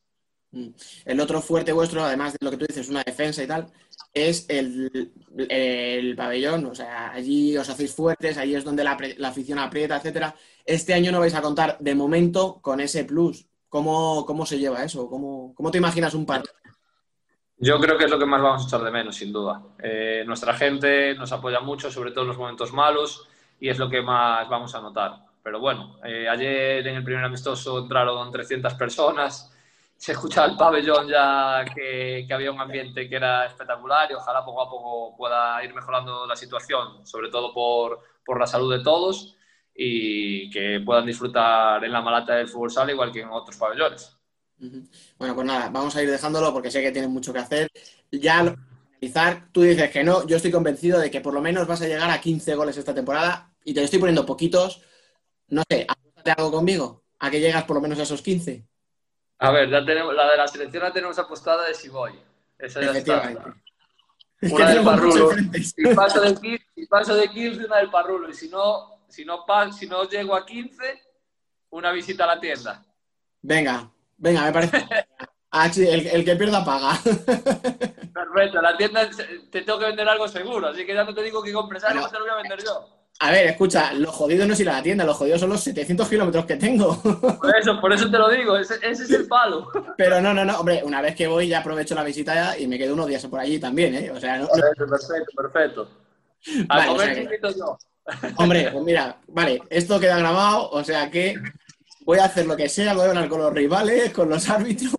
Mm. 0.52 0.70
El 1.06 1.20
otro 1.20 1.42
fuerte 1.42 1.74
vuestro, 1.74 2.04
además 2.04 2.34
de 2.34 2.40
lo 2.42 2.52
que 2.52 2.58
tú 2.58 2.66
dices, 2.66 2.90
una 2.90 3.04
defensa 3.04 3.44
y 3.44 3.48
tal, 3.48 3.68
es 4.14 4.46
el, 4.48 5.12
el 5.50 6.16
pabellón. 6.16 6.66
O 6.66 6.76
sea, 6.76 7.12
allí 7.12 7.58
os 7.58 7.70
hacéis 7.70 7.94
fuertes, 7.94 8.38
allí 8.38 8.56
es 8.56 8.64
donde 8.64 8.84
la, 8.84 8.98
la, 9.18 9.28
afición 9.28 9.60
aprieta, 9.60 9.98
etcétera. 9.98 10.36
Este 10.66 10.94
año 10.94 11.12
no 11.12 11.20
vais 11.20 11.36
a 11.36 11.42
contar 11.42 11.78
de 11.80 11.94
momento 11.94 12.60
con 12.62 12.80
ese 12.80 13.04
plus. 13.04 13.46
¿Cómo, 13.68 14.26
cómo 14.26 14.46
se 14.46 14.58
lleva 14.58 14.84
eso? 14.86 15.10
¿Cómo, 15.10 15.54
¿Cómo, 15.54 15.70
te 15.70 15.80
imaginas 15.80 16.14
un 16.14 16.26
partido? 16.26 16.54
Yo 17.66 17.80
creo 17.80 17.98
que 17.98 18.06
es 18.06 18.12
lo 18.12 18.20
que 18.20 18.28
más 18.28 18.44
vamos 18.44 18.62
a 18.62 18.68
echar 18.68 18.84
de 18.84 18.92
menos, 18.92 19.16
sin 19.16 19.34
duda. 19.34 19.60
Eh, 19.80 20.24
nuestra 20.28 20.54
gente 20.54 21.16
nos 21.16 21.32
apoya 21.32 21.62
mucho, 21.62 21.90
sobre 21.90 22.12
todo 22.12 22.22
en 22.22 22.28
los 22.28 22.38
momentos 22.38 22.72
malos, 22.72 23.28
y 23.60 23.70
es 23.70 23.80
lo 23.80 23.90
que 23.90 24.04
más 24.04 24.48
vamos 24.48 24.76
a 24.76 24.82
notar. 24.82 25.16
Pero 25.42 25.60
bueno, 25.60 25.98
eh, 26.04 26.30
ayer 26.30 26.86
en 26.86 26.98
el 26.98 27.04
primer 27.04 27.24
amistoso 27.24 27.80
entraron 27.80 28.32
300 28.32 28.76
personas 28.76 29.52
se 29.98 30.12
escuchaba 30.12 30.46
el 30.46 30.58
pabellón 30.58 31.08
ya 31.08 31.66
que, 31.74 32.26
que, 32.28 32.34
había 32.36 32.52
un 32.52 32.60
ambiente 32.60 33.10
que 33.10 33.16
era 33.16 33.48
espectacular 33.48 34.12
y 34.12 34.14
ojalá 34.14 34.46
poco 34.46 34.62
a 34.62 34.70
poco 34.70 35.18
pueda 35.18 35.64
ir 35.64 35.74
mejorando 35.74 36.28
la 36.28 36.36
situación, 36.36 37.04
sobre 37.04 37.30
todo 37.30 37.52
por, 37.52 38.00
por 38.24 38.40
la 38.40 38.46
salud 38.46 38.78
de 38.78 38.84
todos 38.84 39.38
y 39.74 40.52
que 40.52 40.82
puedan 40.86 41.08
disfrutar 41.08 41.84
en 41.84 41.92
la 41.92 42.02
malata 42.02 42.36
del 42.36 42.48
fútbol 42.48 42.70
sala 42.70 42.92
igual 42.92 43.12
que 43.12 43.22
en 43.22 43.30
otros 43.30 43.58
pabellones. 43.58 44.15
Bueno, 44.58 45.36
pues 45.36 45.48
nada, 45.48 45.70
vamos 45.70 45.96
a 45.96 46.02
ir 46.02 46.10
dejándolo 46.10 46.54
porque 46.54 46.72
sé 46.72 46.82
que 46.82 46.92
tienen 46.92 47.12
mucho 47.12 47.34
que 47.34 47.40
hacer. 47.40 47.70
Ya 48.12 48.56
finalizar, 49.00 49.50
tú 49.52 49.62
dices 49.62 49.92
que 49.92 50.04
no, 50.04 50.26
yo 50.26 50.38
estoy 50.38 50.52
convencido 50.52 51.00
de 51.00 51.12
que 51.12 51.22
por 51.22 51.34
lo 51.34 51.42
menos 51.42 51.68
vas 51.68 51.82
a 51.82 51.88
llegar 51.88 52.10
a 52.10 52.22
15 52.22 52.56
goles 52.56 52.78
esta 52.78 52.94
temporada 52.94 53.52
y 53.64 53.74
te 53.74 53.84
estoy 53.84 54.00
poniendo 54.00 54.26
poquitos. 54.26 54.82
No 55.50 55.64
sé, 55.70 55.86
¿te 56.24 56.32
algo 56.32 56.52
conmigo? 56.52 57.04
¿A 57.20 57.30
que 57.30 57.40
llegas 57.40 57.64
por 57.66 57.76
lo 57.76 57.82
menos 57.82 58.00
a 58.00 58.04
esos 58.04 58.22
15? 58.22 58.66
A 59.40 59.52
ver, 59.52 59.70
ya 59.70 59.86
tenemos, 59.86 60.14
la 60.14 60.32
de 60.32 60.38
la 60.38 60.48
selección 60.48 60.84
la 60.84 60.94
tenemos 60.94 61.20
apostada 61.20 61.68
de 61.68 61.74
si 61.74 61.90
voy. 61.90 62.14
Esa 62.58 62.82
ya 62.82 62.92
está. 62.98 63.56
Una 64.42 64.70
del 64.74 64.84
Parrulo. 64.84 65.32
Si 65.62 65.84
paso 65.94 66.22
de 66.22 66.36
15, 66.36 66.66
si 66.76 66.86
paso 66.86 67.16
de 67.16 67.28
15 67.30 67.66
una 67.66 67.78
del 67.78 67.90
Parrulo. 67.90 68.30
Y 68.30 68.34
si 68.34 68.48
no, 68.50 69.02
si 69.08 69.26
no, 69.26 69.46
si 69.74 69.88
no 69.88 70.08
llego 70.08 70.36
a 70.36 70.46
15, 70.46 71.02
una 71.72 71.92
visita 71.92 72.24
a 72.24 72.28
la 72.28 72.40
tienda. 72.40 72.84
Venga, 73.42 73.92
venga, 74.18 74.46
me 74.46 74.52
parece. 74.52 74.86
Ah, 75.58 75.72
sí, 75.72 75.88
el, 75.88 76.06
el, 76.08 76.26
que 76.26 76.36
pierda 76.36 76.66
paga. 76.66 77.00
Perfecto, 77.06 78.62
la 78.62 78.76
tienda 78.76 79.10
te 79.50 79.62
tengo 79.62 79.80
que 79.80 79.86
vender 79.86 80.06
algo 80.10 80.28
seguro, 80.28 80.68
así 80.68 80.86
que 80.86 80.94
ya 80.94 81.06
no 81.06 81.16
te 81.16 81.24
digo 81.24 81.42
que 81.42 81.54
compres 81.54 81.82
algo, 81.86 82.10
te 82.10 82.20
lo 82.20 82.26
voy 82.26 82.34
a 82.34 82.42
vender 82.42 82.62
yo. 82.62 82.86
A 83.22 83.32
ver, 83.32 83.48
escucha, 83.48 83.94
lo 83.94 84.12
jodido 84.12 84.46
no 84.46 84.54
es 84.54 84.60
ir 84.60 84.70
a 84.70 84.74
la 84.74 84.84
tienda, 84.84 85.06
lo 85.06 85.14
jodido 85.14 85.40
son 85.40 85.52
los 85.52 85.62
700 85.62 86.10
kilómetros 86.10 86.46
que 86.46 86.58
tengo. 86.58 87.02
Por 87.42 87.58
eso, 87.58 87.80
por 87.80 87.94
eso 87.94 88.12
te 88.12 88.18
lo 88.18 88.30
digo, 88.30 88.58
ese, 88.58 88.76
es 88.82 89.10
el 89.10 89.28
palo. 89.28 89.72
Pero 89.98 90.20
no, 90.20 90.34
no, 90.34 90.44
no, 90.44 90.60
hombre, 90.60 90.82
una 90.84 91.02
vez 91.02 91.16
que 91.16 91.26
voy 91.26 91.48
ya 91.48 91.60
aprovecho 91.60 91.96
la 91.96 92.04
visita 92.04 92.60
y 92.60 92.68
me 92.68 92.78
quedo 92.78 92.94
unos 92.94 93.08
días 93.08 93.26
por 93.26 93.40
allí 93.40 93.58
también, 93.58 93.96
¿eh? 93.96 94.12
O 94.12 94.20
sea, 94.20 94.38
no, 94.38 94.48
perfecto, 94.50 94.86
perfecto, 94.88 95.36
perfecto. 95.38 95.90
A 96.68 96.78
vale, 96.78 96.92
comer 96.92 97.40
o 97.42 97.52
sea 97.52 97.58
yo. 97.58 97.78
Hombre, 98.36 98.70
pues 98.74 98.84
mira, 98.84 99.18
vale, 99.28 99.62
esto 99.70 100.00
queda 100.02 100.18
grabado, 100.18 100.70
o 100.72 100.84
sea 100.84 101.10
que 101.10 101.36
voy 102.06 102.20
a 102.20 102.26
hacer 102.26 102.46
lo 102.46 102.56
que 102.56 102.70
sea, 102.70 102.94
voy 102.94 103.06
a 103.06 103.10
hablar 103.10 103.28
con 103.28 103.42
los 103.42 103.52
rivales, 103.52 104.14
con 104.14 104.30
los 104.30 104.50
árbitros, 104.50 104.96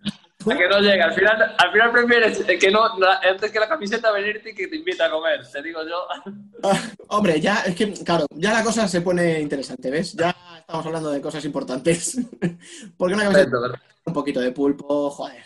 a 0.52 0.56
que 0.56 0.68
no 0.68 0.78
llegue. 0.80 1.02
Al 1.02 1.14
final, 1.14 1.54
al 1.58 1.72
final 1.72 1.92
prefieres 1.92 2.38
que 2.60 2.70
no, 2.70 2.84
antes 2.84 3.50
que 3.50 3.60
la 3.60 3.68
camiseta 3.68 4.12
venirte 4.12 4.50
y 4.50 4.54
que 4.54 4.68
te 4.68 4.76
invita 4.76 5.06
a 5.06 5.10
comer, 5.10 5.40
te 5.50 5.62
digo 5.62 5.80
yo. 5.84 6.06
Ah, 6.62 6.82
hombre, 7.08 7.40
ya, 7.40 7.62
es 7.62 7.74
que, 7.74 7.92
claro, 7.92 8.26
ya 8.30 8.52
la 8.52 8.62
cosa 8.62 8.86
se 8.86 9.00
pone 9.00 9.40
interesante, 9.40 9.90
¿ves? 9.90 10.12
Ya 10.12 10.36
estamos 10.60 10.86
hablando 10.86 11.10
de 11.10 11.20
cosas 11.20 11.44
importantes. 11.44 12.18
Porque 12.96 13.14
una 13.14 13.24
camiseta, 13.24 13.56
un 14.04 14.12
poquito 14.12 14.40
de 14.40 14.52
pulpo, 14.52 15.10
joder. 15.10 15.44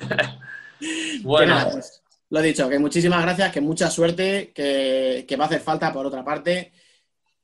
bueno. 1.22 1.68
Pues, 1.72 2.02
lo 2.28 2.40
dicho, 2.40 2.68
que 2.68 2.78
muchísimas 2.78 3.22
gracias, 3.22 3.52
que 3.52 3.60
mucha 3.60 3.88
suerte, 3.88 4.52
que, 4.52 5.24
que 5.28 5.36
va 5.36 5.44
a 5.44 5.46
hacer 5.46 5.60
falta 5.60 5.92
por 5.92 6.06
otra 6.06 6.24
parte. 6.24 6.72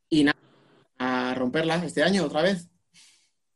Y 0.09 0.25
nada, 0.25 0.37
a 0.99 1.35
romperla 1.35 1.77
este 1.85 2.03
año 2.03 2.25
otra 2.25 2.43
vez. 2.43 2.72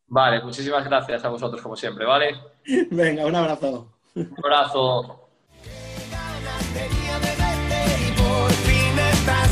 Vale, 0.08 0.42
muchísimas 0.42 0.84
gracias 0.84 1.24
a 1.24 1.28
vosotros 1.28 1.60
como 1.60 1.76
siempre, 1.76 2.06
¿vale? 2.06 2.34
Venga, 2.90 3.26
un 3.26 3.34
abrazo. 3.34 3.92
Un 4.14 4.34
abrazo. 4.44 5.26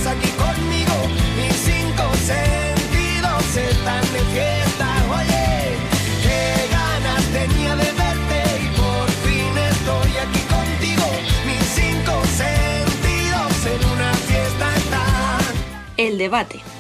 aquí 0.06 0.30
conmigo, 0.32 0.94
mis 1.36 1.54
cinco 1.54 2.04
sentidos 2.16 3.56
están 3.56 4.02
de 4.12 4.20
fiesta, 4.34 4.86
oye, 5.10 5.76
qué 6.22 6.68
ganas 6.70 7.24
tenía 7.32 7.74
de 7.76 7.90
verte 7.92 8.40
y 8.64 8.68
por 8.76 9.08
fin 9.24 9.56
estoy 9.56 10.12
aquí 10.24 10.40
contigo, 10.56 11.06
mis 11.46 11.64
cinco 11.64 12.22
sentidos 12.26 13.66
en 13.66 13.90
una 13.92 14.12
fiesta 14.14 14.76
están. 14.76 15.54
El 15.96 16.18
debate. 16.18 16.73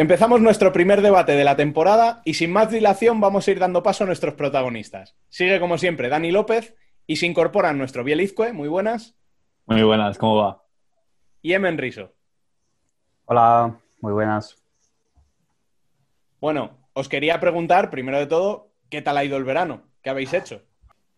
Empezamos 0.00 0.40
nuestro 0.40 0.72
primer 0.72 1.02
debate 1.02 1.32
de 1.32 1.44
la 1.44 1.56
temporada 1.56 2.22
y 2.24 2.32
sin 2.32 2.50
más 2.50 2.70
dilación 2.70 3.20
vamos 3.20 3.46
a 3.46 3.50
ir 3.50 3.58
dando 3.58 3.82
paso 3.82 4.04
a 4.04 4.06
nuestros 4.06 4.32
protagonistas. 4.32 5.14
Sigue 5.28 5.60
como 5.60 5.76
siempre 5.76 6.08
Dani 6.08 6.32
López 6.32 6.74
y 7.06 7.16
se 7.16 7.26
incorpora 7.26 7.74
nuestro 7.74 8.02
Bielizque, 8.02 8.54
muy 8.54 8.66
buenas. 8.66 9.14
Muy 9.66 9.82
buenas, 9.82 10.16
¿cómo 10.16 10.36
va? 10.36 10.64
Y 11.42 11.52
Emen 11.52 11.76
Riso. 11.76 12.14
Hola, 13.26 13.78
muy 14.00 14.14
buenas. 14.14 14.56
Bueno, 16.40 16.78
os 16.94 17.10
quería 17.10 17.38
preguntar, 17.38 17.90
primero 17.90 18.18
de 18.18 18.26
todo, 18.26 18.70
¿qué 18.88 19.02
tal 19.02 19.18
ha 19.18 19.24
ido 19.24 19.36
el 19.36 19.44
verano? 19.44 19.82
¿Qué 20.02 20.08
habéis 20.08 20.32
hecho? 20.32 20.62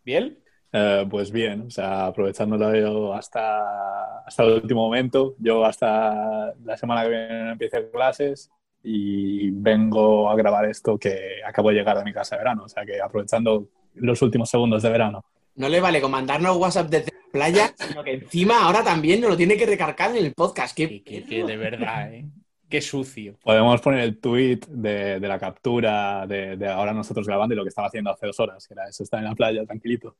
¿Bien? 0.05 0.41
Eh, 0.73 1.07
pues 1.09 1.31
bien, 1.31 1.67
o 1.69 1.71
sea, 1.71 2.07
aprovechándolo 2.07 3.15
hasta, 3.15 4.25
hasta 4.27 4.43
el 4.43 4.55
último 4.55 4.83
momento. 4.83 5.37
Yo 5.39 5.65
hasta 5.65 6.53
la 6.65 6.77
semana 6.77 7.05
que 7.05 7.11
viene 7.11 7.53
empiezo 7.53 7.89
clases 7.93 8.51
y 8.83 9.51
vengo 9.51 10.31
a 10.31 10.37
grabar 10.37 10.65
esto 10.67 10.99
que 10.99 11.43
acabo 11.47 11.69
de 11.71 11.77
llegar 11.77 11.97
a 11.99 12.05
mi 12.05 12.13
casa 12.13 12.37
de 12.37 12.41
verano, 12.41 12.65
o 12.65 12.69
sea 12.69 12.85
que 12.85 13.01
aprovechando 13.01 13.69
los 13.95 14.21
últimos 14.23 14.49
segundos 14.49 14.83
de 14.83 14.91
verano. 14.91 15.25
No 15.55 15.69
le 15.69 15.81
vale 15.81 16.01
con 16.01 16.11
mandarnos 16.11 16.57
WhatsApp 16.57 16.89
desde 16.89 17.13
la 17.13 17.33
playa, 17.33 17.75
sino 17.79 18.03
que 18.03 18.15
encima 18.15 18.65
ahora 18.65 18.83
también 18.83 19.21
nos 19.21 19.31
lo 19.31 19.37
tiene 19.37 19.57
que 19.57 19.67
recargar 19.67 20.11
en 20.17 20.25
el 20.25 20.33
podcast. 20.33 20.77
Qué, 20.77 21.03
Que, 21.03 21.25
que 21.25 21.45
de 21.45 21.57
verdad, 21.57 22.13
¿eh? 22.13 22.27
Qué 22.69 22.81
sucio. 22.81 23.37
Podemos 23.43 23.83
poner 23.83 24.01
el 24.01 24.19
tweet 24.19 24.61
de, 24.67 25.21
de 25.21 25.29
la 25.29 25.39
captura 25.39 26.27
de, 26.27 26.57
de 26.57 26.69
ahora 26.69 26.95
nosotros 26.95 27.27
grabando 27.27 27.55
y 27.55 27.57
lo 27.59 27.65
que 27.65 27.69
estaba 27.69 27.89
haciendo 27.89 28.11
hace 28.11 28.27
dos 28.27 28.41
horas, 28.41 28.67
que 28.67 28.73
era 28.73 28.89
eso, 28.89 29.03
estar 29.03 29.19
en 29.19 29.27
la 29.27 29.35
playa 29.35 29.67
tranquilito. 29.67 30.17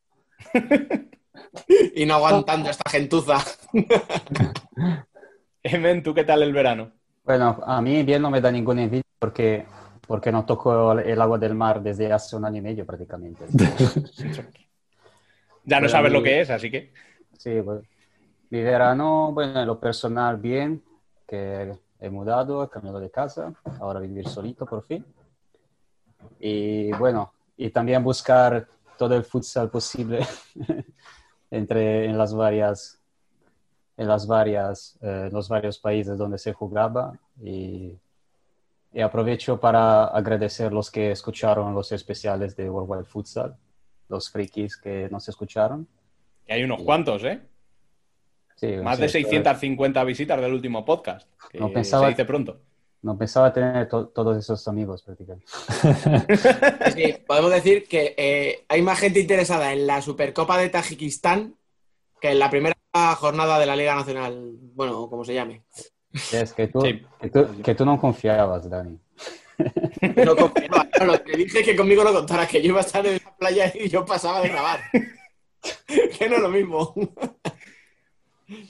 y 1.95 2.05
no 2.05 2.17
aguantando 2.17 2.69
esta 2.69 2.91
gentuza. 2.91 3.39
Emen, 5.63 6.03
¿tú 6.03 6.13
qué 6.13 6.25
tal 6.25 6.43
el 6.43 6.53
verano? 6.53 6.93
Bueno, 7.25 7.61
a 7.65 7.81
mí 7.81 8.03
bien 8.03 8.23
no 8.23 8.31
me 8.31 8.41
da 8.41 8.51
ninguna 8.51 8.83
envidia 8.83 9.05
porque, 9.19 9.65
porque 10.07 10.33
no 10.33 10.45
toco 10.45 10.93
el 10.99 11.21
agua 11.21 11.39
del 11.39 11.55
mar 11.55 11.83
desde 11.83 12.13
hace 12.13 12.37
un 12.37 12.45
año 12.45 12.59
y 12.59 12.63
medio 12.63 12.87
prácticamente. 12.87 13.45
Ya 15.65 15.81
no 15.81 15.89
sabes 15.89 16.13
lo 16.13 16.25
que 16.25 16.41
es, 16.41 16.51
así 16.51 16.73
que. 16.73 16.93
Sí, 17.39 17.61
pues, 17.65 17.85
mi 18.51 18.63
verano, 18.63 19.31
bueno, 19.33 19.61
en 19.61 19.67
lo 19.67 19.79
personal 19.79 20.37
bien, 20.37 20.83
que 21.27 21.73
he 22.01 22.11
mudado, 22.11 22.65
he 22.65 22.69
cambiado 22.69 22.99
de 22.99 23.11
casa, 23.11 23.55
ahora 23.81 24.01
vivir 24.01 24.29
solito 24.29 24.67
por 24.67 24.83
fin. 24.83 25.05
Y 26.41 26.91
bueno, 26.93 27.33
y 27.57 27.71
también 27.71 28.03
buscar 28.03 28.67
todo 28.99 29.15
el 29.15 29.25
futsal 29.25 29.71
posible 29.71 30.27
entre 31.51 32.07
en 32.07 32.19
las 32.19 32.35
varias 32.35 33.02
en 33.97 34.09
las 34.09 34.27
varias 34.27 34.99
eh, 35.03 35.29
los 35.33 35.49
varios 35.49 35.79
países 35.79 36.17
donde 36.19 36.39
se 36.39 36.53
jugaba 36.53 37.19
y, 37.43 37.99
y 38.93 39.01
aprovecho 39.01 39.61
para 39.61 40.05
agradecer 40.05 40.73
los 40.73 40.91
que 40.91 41.11
escucharon 41.11 41.75
los 41.75 41.93
especiales 41.93 42.57
de 42.57 42.69
World 42.71 42.91
Wide 42.91 43.05
Futsal, 43.05 43.57
los 44.09 44.31
frikis 44.31 44.77
que 44.77 45.09
nos 45.11 45.29
escucharon. 45.29 45.87
que 46.47 46.53
hay 46.55 46.65
unos 46.65 46.83
cuantos, 46.83 47.23
¿eh? 47.25 47.41
Sí, 48.57 48.77
Más 48.77 48.97
sí, 48.97 49.03
de 49.03 49.09
650 49.09 50.05
visitas 50.05 50.41
del 50.41 50.53
último 50.53 50.85
podcast. 50.85 51.29
Que 51.51 51.59
No 51.59 51.73
pensaba- 51.73 52.05
se 52.05 52.11
dice 52.11 52.25
pronto. 52.25 52.61
No 53.03 53.19
pensaba 53.19 53.53
tener 53.53 53.89
to- 53.89 54.09
todos 54.09 54.37
esos 54.39 54.69
amigos 54.69 55.03
prácticamente. 55.03 55.47
Sí, 56.95 57.15
podemos 57.27 57.51
decir 57.51 57.89
que 57.89 58.15
eh, 58.17 58.65
hay 58.69 58.83
más 58.83 58.99
gente 59.01 59.19
interesada 59.21 59.73
en 59.73 59.87
la 59.87 60.01
Supercopa 60.03 60.57
de 60.59 60.69
Tajikistán 60.69 61.57
que 62.21 62.31
en 62.31 62.39
la 62.39 62.49
primera 62.51 62.77
jornada 62.95 63.59
de 63.59 63.67
la 63.67 63.77
Liga 63.77 63.95
Nacional, 63.95 64.53
bueno, 64.75 65.01
o 65.01 65.11
como 65.11 65.25
se 65.25 65.35
llame. 65.35 65.63
Es 66.33 66.53
que 66.53 66.69
tú, 66.69 66.81
Sí. 66.83 67.03
que 67.21 67.31
tú, 67.31 67.63
que 67.63 67.75
tú 67.75 67.85
no 67.87 67.99
confiabas, 68.01 68.69
Dani. 68.69 68.99
No 70.25 70.37
confiaba. 70.37 70.89
No, 71.01 71.07
lo 71.07 71.25
que 71.25 71.37
dije 71.37 71.61
es 71.61 71.65
que 71.65 71.77
conmigo 71.77 72.05
lo 72.05 72.13
contara, 72.13 72.47
que 72.47 72.61
yo 72.61 72.69
iba 72.69 72.79
a 72.79 72.85
estar 72.85 73.05
en 73.07 73.15
la 73.25 73.37
playa 73.37 73.73
y 73.75 73.89
yo 73.89 74.05
pasaba 74.05 74.41
de 74.41 74.49
grabar. 74.49 74.81
que 75.87 76.29
no 76.29 76.37
es 76.37 76.43
lo 76.43 76.49
mismo. 76.49 76.95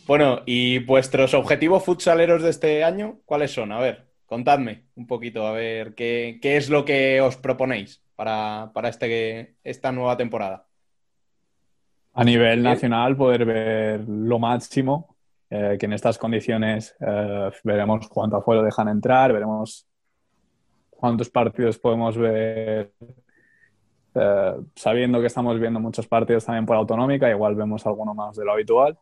Bueno, 0.07 0.43
¿y 0.47 0.79
vuestros 0.81 1.35
objetivos 1.35 1.85
futsaleros 1.85 2.43
de 2.43 2.51
este 2.51 2.85
año 2.85 3.19
cuáles 3.25 3.53
son? 3.53 3.73
A 3.73 3.81
ver, 3.81 4.07
contadme 4.27 4.85
un 4.95 5.07
poquito, 5.07 5.47
a 5.47 5.53
ver 5.53 5.95
qué, 5.95 6.39
qué 6.41 6.57
es 6.57 6.69
lo 6.71 6.85
que 6.85 7.21
os 7.21 7.37
proponéis 7.37 8.03
para, 8.15 8.71
para 8.73 8.89
este, 8.89 9.57
esta 9.65 9.91
nueva 9.91 10.17
temporada. 10.17 10.67
A 12.14 12.25
nivel 12.25 12.62
nacional, 12.62 13.16
poder 13.16 13.44
ver 13.44 14.05
lo 14.09 14.38
máximo, 14.38 15.16
eh, 15.48 15.77
que 15.79 15.87
en 15.87 15.94
estas 15.94 16.18
condiciones 16.18 16.94
eh, 17.01 17.51
veremos 17.64 18.09
cuánto 18.09 18.37
afuera 18.37 18.62
dejan 18.62 18.88
entrar, 18.88 19.33
veremos 19.33 19.87
cuántos 20.90 21.31
partidos 21.31 21.79
podemos 21.79 22.16
ver, 22.16 22.92
eh, 24.14 24.55
sabiendo 24.75 25.20
que 25.20 25.27
estamos 25.27 25.59
viendo 25.59 25.81
muchos 25.81 26.07
partidos 26.07 26.44
también 26.44 26.66
por 26.66 26.77
autonómica, 26.77 27.31
igual 27.31 27.55
vemos 27.55 27.87
alguno 27.87 28.14
más 28.14 28.37
de 28.37 28.44
lo 28.44 28.53
habitual. 28.53 28.98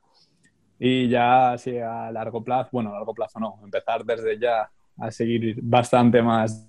Y 0.79 1.09
ya 1.09 1.53
así 1.53 1.79
a 1.79 2.11
largo 2.11 2.43
plazo, 2.43 2.71
bueno, 2.73 2.91
a 2.91 2.95
largo 2.95 3.13
plazo 3.13 3.39
no, 3.39 3.61
empezar 3.63 4.05
desde 4.05 4.39
ya 4.39 4.71
a 4.99 5.11
seguir 5.11 5.59
bastante 5.63 6.23
más 6.23 6.67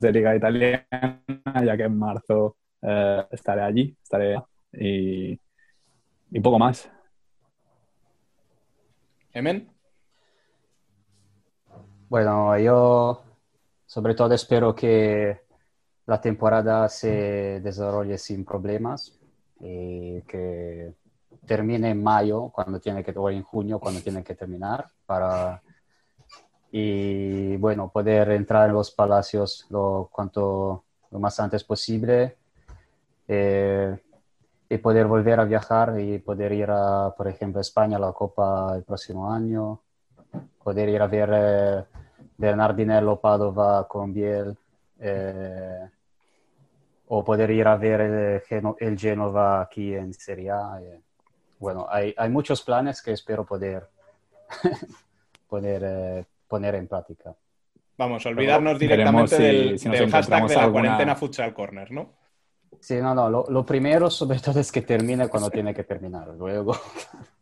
de 0.00 0.12
Liga 0.12 0.34
Italiana, 0.34 1.22
ya 1.62 1.76
que 1.76 1.82
en 1.82 1.98
marzo 1.98 2.56
eh, 2.80 3.24
estaré 3.30 3.62
allí, 3.62 3.96
estaré 4.02 4.36
y, 4.72 5.38
y 6.34 6.40
poco 6.40 6.58
más. 6.58 6.90
¿Emen? 9.32 9.70
Bueno, 12.08 12.58
yo 12.58 13.22
sobre 13.86 14.14
todo 14.14 14.34
espero 14.34 14.74
que 14.74 15.42
la 16.06 16.20
temporada 16.20 16.88
se 16.88 17.60
desarrolle 17.60 18.18
sin 18.18 18.44
problemas 18.44 19.16
y 19.60 20.22
que 20.22 20.94
termine 21.46 21.90
en 21.90 22.02
mayo, 22.02 22.50
cuando 22.52 22.80
tiene 22.80 23.04
que, 23.04 23.12
o 23.16 23.30
en 23.30 23.44
junio, 23.44 23.78
cuando 23.78 24.00
tiene 24.00 24.24
que 24.24 24.34
terminar, 24.34 24.88
para 25.06 25.62
y 26.72 27.56
bueno, 27.58 27.90
poder 27.90 28.30
entrar 28.32 28.68
en 28.68 28.74
los 28.74 28.90
palacios 28.90 29.66
lo, 29.70 30.10
cuanto, 30.10 30.84
lo 31.12 31.20
más 31.20 31.38
antes 31.38 31.62
posible 31.62 32.36
eh, 33.28 33.96
y 34.68 34.78
poder 34.78 35.06
volver 35.06 35.40
a 35.40 35.44
viajar 35.44 35.98
y 36.00 36.18
poder 36.18 36.52
ir 36.52 36.68
a, 36.70 37.14
por 37.16 37.28
ejemplo, 37.28 37.58
a 37.58 37.62
España 37.62 37.96
a 37.96 38.00
la 38.00 38.12
Copa 38.12 38.72
el 38.76 38.82
próximo 38.82 39.32
año, 39.32 39.80
poder 40.62 40.88
ir 40.88 41.02
a 41.02 41.06
ver 41.06 41.30
eh, 41.32 41.84
Bernardinello 42.36 43.20
Padova 43.20 43.86
con 43.86 44.12
Biel 44.12 44.56
eh, 45.00 45.88
o 47.08 47.22
poder 47.24 47.50
ir 47.50 47.68
a 47.68 47.76
ver 47.76 48.00
el, 48.00 48.40
Geno- 48.42 48.76
el 48.80 48.98
Genova 48.98 49.60
aquí 49.60 49.94
en 49.94 50.12
Serie 50.14 50.50
A. 50.50 50.78
eh. 50.82 51.00
Bueno, 51.58 51.86
hay, 51.88 52.14
hay 52.16 52.30
muchos 52.30 52.62
planes 52.62 53.00
que 53.02 53.12
espero 53.12 53.44
poder, 53.44 53.86
poder 55.48 55.82
eh, 55.84 56.24
poner 56.48 56.74
en 56.76 56.88
práctica. 56.88 57.34
Vamos, 57.96 58.26
olvidarnos 58.26 58.78
Veremos 58.78 59.30
directamente 59.30 59.38
del, 59.38 59.78
si 59.78 59.88
del 59.88 60.10
hashtag 60.10 60.48
de 60.48 60.54
la 60.56 60.62
alguna- 60.64 60.80
cuarentena 60.82 61.14
futsal 61.14 61.54
corner, 61.54 61.92
¿no? 61.92 62.10
Sí, 62.80 62.96
no, 62.96 63.14
no, 63.14 63.30
lo, 63.30 63.46
lo 63.48 63.64
primero 63.64 64.10
sobre 64.10 64.38
todo 64.38 64.60
es 64.60 64.70
que 64.70 64.82
termine 64.82 65.28
cuando 65.28 65.50
tiene 65.50 65.74
que 65.74 65.84
terminar. 65.84 66.28
Luego, 66.28 66.78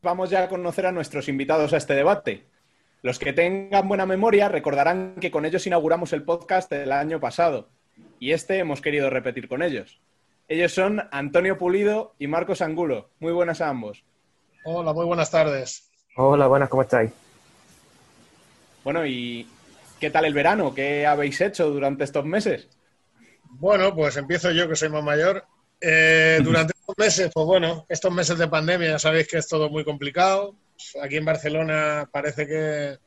Vamos 0.03 0.31
ya 0.31 0.43
a 0.43 0.49
conocer 0.49 0.87
a 0.87 0.93
nuestros 0.93 1.29
invitados 1.29 1.73
a 1.73 1.77
este 1.77 1.95
debate. 1.95 2.47
Los 3.03 3.19
que 3.19 3.33
tengan 3.33 3.87
buena 3.89 4.07
memoria 4.07 4.49
recordarán 4.49 5.15
que 5.21 5.31
con 5.31 5.45
ellos 5.45 5.67
inauguramos 5.67 6.13
el 6.13 6.25
podcast 6.25 6.71
del 6.71 6.93
año 6.93 7.21
pasado 7.21 7.69
y 8.19 8.33
este 8.33 8.59
hemos 8.59 8.81
querido 8.81 9.11
repetir 9.11 9.49
con 9.49 9.63
ellos. 9.63 10.01
Ellos 10.49 10.73
son 10.73 11.03
Antonio 11.11 11.57
Pulido 11.57 12.15
y 12.19 12.27
Marcos 12.27 12.63
Angulo. 12.63 13.11
Muy 13.21 13.33
buenas 13.33 13.61
a 13.61 13.69
ambos. 13.69 14.05
Hola, 14.65 14.93
muy 14.93 15.07
buenas 15.07 15.31
tardes. 15.31 15.91
Hola, 16.17 16.47
buenas, 16.47 16.69
¿cómo 16.69 16.83
estáis? 16.83 17.11
Bueno, 18.85 19.07
¿y 19.07 19.49
qué 20.01 20.11
tal 20.11 20.25
el 20.25 20.35
verano? 20.35 20.75
¿Qué 20.75 21.07
habéis 21.07 21.41
hecho 21.41 21.71
durante 21.71 22.05
estos 22.05 22.25
meses? 22.25 22.69
Bueno, 23.55 23.95
pues 23.95 24.17
empiezo 24.17 24.51
yo, 24.51 24.69
que 24.69 24.77
soy 24.77 24.89
más 24.89 25.05
mayor. 25.05 25.45
Eh, 25.81 26.41
durante 26.43 26.75
estos 26.79 26.97
meses, 26.97 27.31
pues 27.33 27.47
bueno, 27.47 27.87
estos 27.89 28.13
meses 28.13 28.39
de 28.39 28.49
pandemia 28.49 28.91
ya 28.91 28.99
sabéis 28.99 29.29
que 29.29 29.39
es 29.39 29.49
todo 29.49 29.69
muy 29.69 29.85
complicado. 29.85 30.55
Aquí 31.03 31.17
en 31.17 31.25
Barcelona 31.25 32.09
parece 32.11 32.47
que, 32.47 32.99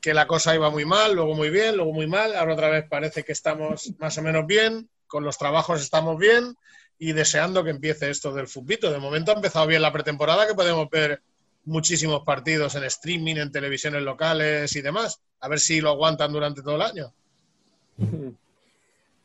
que 0.00 0.14
la 0.14 0.26
cosa 0.26 0.54
iba 0.54 0.70
muy 0.70 0.84
mal, 0.84 1.14
luego 1.14 1.34
muy 1.34 1.50
bien, 1.50 1.76
luego 1.76 1.92
muy 1.92 2.06
mal. 2.06 2.34
Ahora 2.34 2.54
otra 2.54 2.70
vez 2.70 2.86
parece 2.88 3.24
que 3.24 3.32
estamos 3.32 3.92
más 3.98 4.16
o 4.18 4.22
menos 4.22 4.46
bien, 4.46 4.88
con 5.06 5.24
los 5.24 5.38
trabajos 5.38 5.80
estamos 5.80 6.18
bien 6.18 6.56
y 6.98 7.12
deseando 7.12 7.62
que 7.62 7.70
empiece 7.70 8.10
esto 8.10 8.32
del 8.32 8.48
futbito. 8.48 8.90
De 8.90 8.98
momento 8.98 9.32
ha 9.32 9.36
empezado 9.36 9.66
bien 9.66 9.82
la 9.82 9.92
pretemporada, 9.92 10.46
que 10.46 10.54
podemos 10.54 10.88
ver 10.90 11.22
muchísimos 11.64 12.24
partidos 12.24 12.74
en 12.74 12.84
streaming, 12.84 13.36
en 13.36 13.52
televisiones 13.52 14.02
locales 14.02 14.74
y 14.74 14.80
demás. 14.80 15.20
A 15.40 15.48
ver 15.48 15.60
si 15.60 15.80
lo 15.80 15.90
aguantan 15.90 16.32
durante 16.32 16.62
todo 16.62 16.76
el 16.76 16.82
año. 16.82 17.12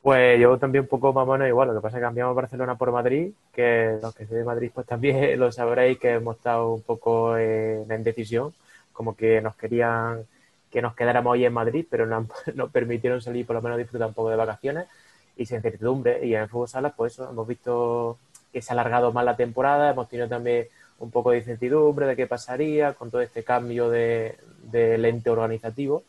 Pues 0.04 0.38
yo 0.38 0.58
también 0.58 0.84
un 0.84 0.90
poco 0.90 1.14
más 1.14 1.26
o 1.26 1.32
menos 1.32 1.48
igual. 1.48 1.70
Lo 1.70 1.76
que 1.76 1.82
pasa 1.82 1.96
es 1.98 2.02
que 2.02 2.06
cambiamos 2.06 2.36
Barcelona 2.36 2.78
por 2.78 2.92
Madrid, 2.92 3.32
que 3.54 3.98
los 4.02 4.14
que 4.14 4.26
sois 4.26 4.40
de 4.40 4.44
Madrid 4.44 4.70
pues 4.74 4.86
también 4.86 5.40
lo 5.40 5.50
sabréis 5.50 5.98
que 5.98 6.12
hemos 6.12 6.36
estado 6.36 6.74
un 6.74 6.82
poco 6.82 7.38
en 7.38 7.90
indecisión, 7.90 8.54
como 8.92 9.16
que 9.16 9.40
nos 9.42 9.56
querían 9.56 10.26
que 10.70 10.82
nos 10.82 10.94
quedáramos 10.96 11.32
hoy 11.34 11.46
en 11.46 11.54
Madrid, 11.54 11.86
pero 11.90 12.06
no 12.06 12.28
nos 12.56 12.70
permitieron 12.72 13.22
salir 13.22 13.46
por 13.46 13.56
lo 13.56 13.62
menos 13.62 13.78
disfrutar 13.78 14.10
un 14.10 14.14
poco 14.14 14.30
de 14.30 14.36
vacaciones 14.36 14.88
y 15.38 15.46
sin 15.46 15.58
incertidumbre. 15.58 16.26
Y 16.26 16.36
en 16.36 16.50
fútbol 16.50 16.68
sala, 16.68 16.90
pues 16.90 17.14
eso, 17.14 17.30
hemos 17.30 17.48
visto 17.48 18.18
que 18.52 18.62
se 18.62 18.72
ha 18.72 18.74
alargado 18.74 19.14
más 19.14 19.24
la 19.24 19.38
temporada, 19.38 19.92
hemos 19.92 20.10
tenido 20.10 20.28
también 20.28 20.68
un 21.00 21.12
poco 21.12 21.32
de 21.32 21.38
incertidumbre 21.38 22.08
de 22.08 22.16
qué 22.18 22.28
pasaría 22.28 22.94
con 22.94 23.10
todo 23.10 23.22
este 23.22 23.44
cambio 23.44 23.90
de, 23.90 24.38
del 24.64 25.06
ente 25.06 25.30
organizativo. 25.30 26.04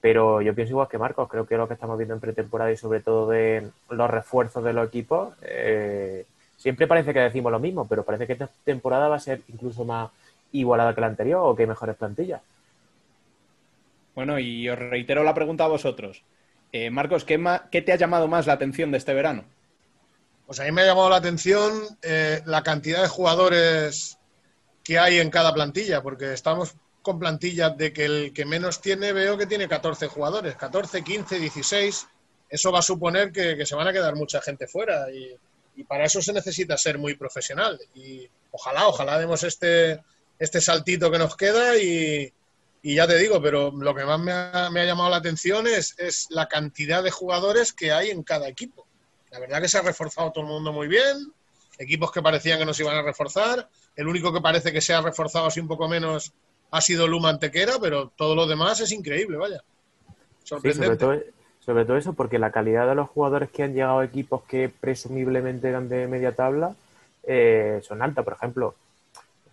Pero 0.00 0.40
yo 0.40 0.54
pienso 0.54 0.72
igual 0.72 0.88
que 0.88 0.98
Marcos, 0.98 1.28
creo 1.28 1.46
que 1.46 1.56
lo 1.56 1.66
que 1.66 1.74
estamos 1.74 1.98
viendo 1.98 2.14
en 2.14 2.20
pretemporada 2.20 2.70
y 2.70 2.76
sobre 2.76 3.00
todo 3.00 3.28
de 3.28 3.68
los 3.90 4.10
refuerzos 4.10 4.62
de 4.62 4.72
los 4.72 4.86
equipos, 4.86 5.34
eh, 5.42 6.24
siempre 6.56 6.86
parece 6.86 7.12
que 7.12 7.20
decimos 7.20 7.50
lo 7.50 7.58
mismo, 7.58 7.86
pero 7.88 8.04
parece 8.04 8.26
que 8.26 8.34
esta 8.34 8.48
temporada 8.64 9.08
va 9.08 9.16
a 9.16 9.20
ser 9.20 9.40
incluso 9.48 9.84
más 9.84 10.10
igualada 10.52 10.94
que 10.94 11.00
la 11.00 11.08
anterior 11.08 11.40
o 11.42 11.56
que 11.56 11.62
hay 11.62 11.68
mejores 11.68 11.96
plantillas. 11.96 12.40
Bueno, 14.14 14.38
y 14.38 14.68
os 14.68 14.78
reitero 14.78 15.22
la 15.22 15.34
pregunta 15.34 15.64
a 15.64 15.68
vosotros. 15.68 16.22
Eh, 16.72 16.90
Marcos, 16.90 17.24
¿qué, 17.24 17.42
¿qué, 17.70 17.82
te 17.82 17.92
ha 17.92 17.96
llamado 17.96 18.28
más 18.28 18.46
la 18.46 18.54
atención 18.54 18.90
de 18.90 18.98
este 18.98 19.14
verano? 19.14 19.44
Pues 20.46 20.60
a 20.60 20.64
mí 20.64 20.72
me 20.72 20.82
ha 20.82 20.86
llamado 20.86 21.10
la 21.10 21.16
atención 21.16 21.72
eh, 22.02 22.42
la 22.44 22.62
cantidad 22.62 23.02
de 23.02 23.08
jugadores 23.08 24.18
que 24.82 24.98
hay 24.98 25.18
en 25.18 25.30
cada 25.30 25.52
plantilla, 25.52 26.02
porque 26.02 26.32
estamos 26.32 26.74
con 27.08 27.18
plantillas 27.18 27.74
de 27.74 27.90
que 27.90 28.04
el 28.04 28.32
que 28.34 28.44
menos 28.44 28.82
tiene 28.82 29.14
veo 29.14 29.38
que 29.38 29.46
tiene 29.46 29.66
14 29.66 30.08
jugadores, 30.08 30.56
14, 30.56 31.02
15, 31.02 31.38
16. 31.38 32.06
Eso 32.50 32.70
va 32.70 32.80
a 32.80 32.82
suponer 32.82 33.32
que, 33.32 33.64
se 33.64 33.74
van 33.74 33.88
a 33.88 33.94
quedar 33.94 34.14
mucha 34.14 34.42
gente 34.42 34.66
fuera 34.66 35.06
y, 35.10 35.34
para 35.84 36.04
eso 36.04 36.20
se 36.20 36.34
necesita 36.34 36.76
ser 36.76 36.98
muy 36.98 37.14
profesional. 37.14 37.80
Y 37.94 38.28
ojalá, 38.50 38.88
ojalá 38.88 39.18
demos 39.18 39.42
este, 39.42 40.02
este 40.38 40.60
saltito 40.60 41.10
que 41.10 41.18
nos 41.18 41.34
queda 41.34 41.78
y, 41.78 42.30
ya 42.82 43.06
te 43.06 43.16
digo, 43.16 43.40
pero 43.40 43.70
lo 43.70 43.94
que 43.94 44.04
más 44.04 44.20
me 44.20 44.32
ha, 44.32 44.84
llamado 44.84 45.08
la 45.08 45.16
atención 45.16 45.66
es, 45.66 45.94
es 45.96 46.26
la 46.28 46.46
cantidad 46.46 47.02
de 47.02 47.10
jugadores 47.10 47.72
que 47.72 47.90
hay 47.90 48.10
en 48.10 48.22
cada 48.22 48.48
equipo. 48.48 48.86
La 49.30 49.38
verdad 49.38 49.62
que 49.62 49.68
se 49.68 49.78
ha 49.78 49.82
reforzado 49.82 50.30
todo 50.30 50.44
el 50.44 50.50
mundo 50.50 50.74
muy 50.74 50.88
bien, 50.88 51.32
equipos 51.78 52.12
que 52.12 52.20
parecían 52.20 52.58
que 52.58 52.66
nos 52.66 52.78
iban 52.78 52.96
a 52.96 53.02
reforzar. 53.02 53.66
El 53.96 54.08
único 54.08 54.30
que 54.30 54.42
parece 54.42 54.74
que 54.74 54.82
se 54.82 54.92
ha 54.92 55.00
reforzado 55.00 55.46
así 55.46 55.58
un 55.58 55.68
poco 55.68 55.88
menos 55.88 56.34
ha 56.70 56.80
sido 56.80 57.06
Luma 57.06 57.30
Antequera, 57.30 57.74
pero 57.80 58.10
todo 58.16 58.34
lo 58.34 58.46
demás 58.46 58.80
es 58.80 58.92
increíble, 58.92 59.36
vaya. 59.36 59.62
Sorprendente. 60.44 60.98
sobre, 61.60 61.84
todo, 61.84 61.96
eso, 61.96 62.14
porque 62.14 62.38
la 62.38 62.50
calidad 62.50 62.88
de 62.88 62.94
los 62.94 63.08
jugadores 63.08 63.50
que 63.50 63.62
han 63.62 63.74
llegado 63.74 63.98
a 63.98 64.04
equipos 64.04 64.42
que 64.44 64.68
presumiblemente 64.68 65.68
eran 65.68 65.88
de 65.88 66.06
media 66.06 66.32
tabla 66.32 66.74
eh, 67.24 67.80
son 67.82 68.00
altas. 68.02 68.24
Por 68.24 68.34
ejemplo, 68.34 68.74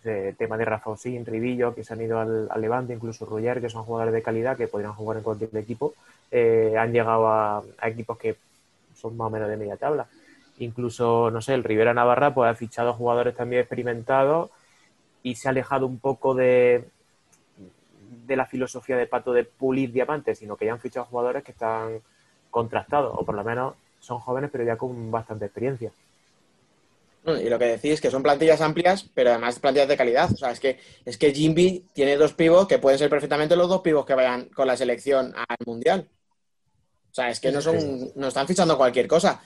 el 0.04 0.36
tema 0.36 0.56
de 0.56 0.64
Rafa 0.64 0.90
Osín, 0.90 1.26
Ribillo, 1.26 1.74
que 1.74 1.84
se 1.84 1.92
han 1.92 2.00
ido 2.00 2.20
al, 2.20 2.48
Levante, 2.60 2.94
incluso 2.94 3.26
Ruller, 3.26 3.60
que 3.60 3.68
son 3.68 3.84
jugadores 3.84 4.14
de 4.14 4.22
calidad 4.22 4.56
que 4.56 4.68
podrían 4.68 4.92
jugar 4.92 5.18
en 5.18 5.22
cualquier 5.22 5.54
equipo, 5.56 5.94
eh, 6.30 6.74
han 6.78 6.92
llegado 6.92 7.28
a, 7.28 7.62
equipos 7.82 8.18
que 8.18 8.36
son 8.94 9.16
más 9.16 9.26
o 9.26 9.30
menos 9.30 9.48
de 9.48 9.56
media 9.56 9.76
tabla. 9.76 10.06
Incluso, 10.58 11.30
no 11.30 11.42
sé, 11.42 11.54
el 11.54 11.64
Rivera 11.64 11.92
Navarra 11.92 12.32
pues 12.32 12.50
ha 12.50 12.54
fichado 12.54 12.94
jugadores 12.94 13.36
también 13.36 13.60
experimentados 13.60 14.50
y 15.22 15.34
se 15.34 15.48
ha 15.48 15.50
alejado 15.50 15.86
un 15.86 15.98
poco 15.98 16.34
de, 16.34 16.84
de 18.26 18.36
la 18.36 18.46
filosofía 18.46 18.96
de 18.96 19.06
Pato 19.06 19.32
de 19.32 19.44
pulir 19.44 19.92
diamantes, 19.92 20.38
sino 20.38 20.56
que 20.56 20.66
ya 20.66 20.72
han 20.72 20.80
fichado 20.80 21.06
jugadores 21.06 21.44
que 21.44 21.52
están 21.52 22.00
contrastados, 22.50 23.14
o 23.16 23.24
por 23.24 23.34
lo 23.34 23.44
menos 23.44 23.74
son 24.00 24.18
jóvenes, 24.18 24.50
pero 24.50 24.64
ya 24.64 24.76
con 24.76 25.10
bastante 25.10 25.46
experiencia. 25.46 25.92
Y 27.26 27.48
lo 27.48 27.58
que 27.58 27.64
decís 27.64 27.94
es 27.94 28.00
que 28.00 28.10
son 28.10 28.22
plantillas 28.22 28.60
amplias, 28.60 29.04
pero 29.12 29.30
además 29.30 29.58
plantillas 29.58 29.88
de 29.88 29.96
calidad. 29.96 30.30
O 30.32 30.36
sea, 30.36 30.52
es 30.52 30.60
que, 30.60 30.78
es 31.04 31.18
que 31.18 31.34
Jimby 31.34 31.86
tiene 31.92 32.16
dos 32.16 32.34
pivos 32.34 32.68
que 32.68 32.78
pueden 32.78 33.00
ser 33.00 33.10
perfectamente 33.10 33.56
los 33.56 33.68
dos 33.68 33.80
pivos 33.80 34.06
que 34.06 34.14
vayan 34.14 34.44
con 34.50 34.68
la 34.68 34.76
selección 34.76 35.34
al 35.34 35.56
Mundial. 35.66 36.08
O 37.10 37.14
sea, 37.14 37.28
es 37.28 37.40
que 37.40 37.50
no 37.50 37.60
son, 37.60 38.12
no 38.14 38.28
están 38.28 38.46
fichando 38.46 38.76
cualquier 38.76 39.08
cosa. 39.08 39.40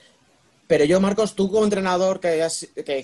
Pero 0.66 0.84
yo, 0.84 1.00
Marcos, 1.00 1.34
tú 1.34 1.50
como 1.50 1.64
entrenador 1.64 2.20
que, 2.20 2.46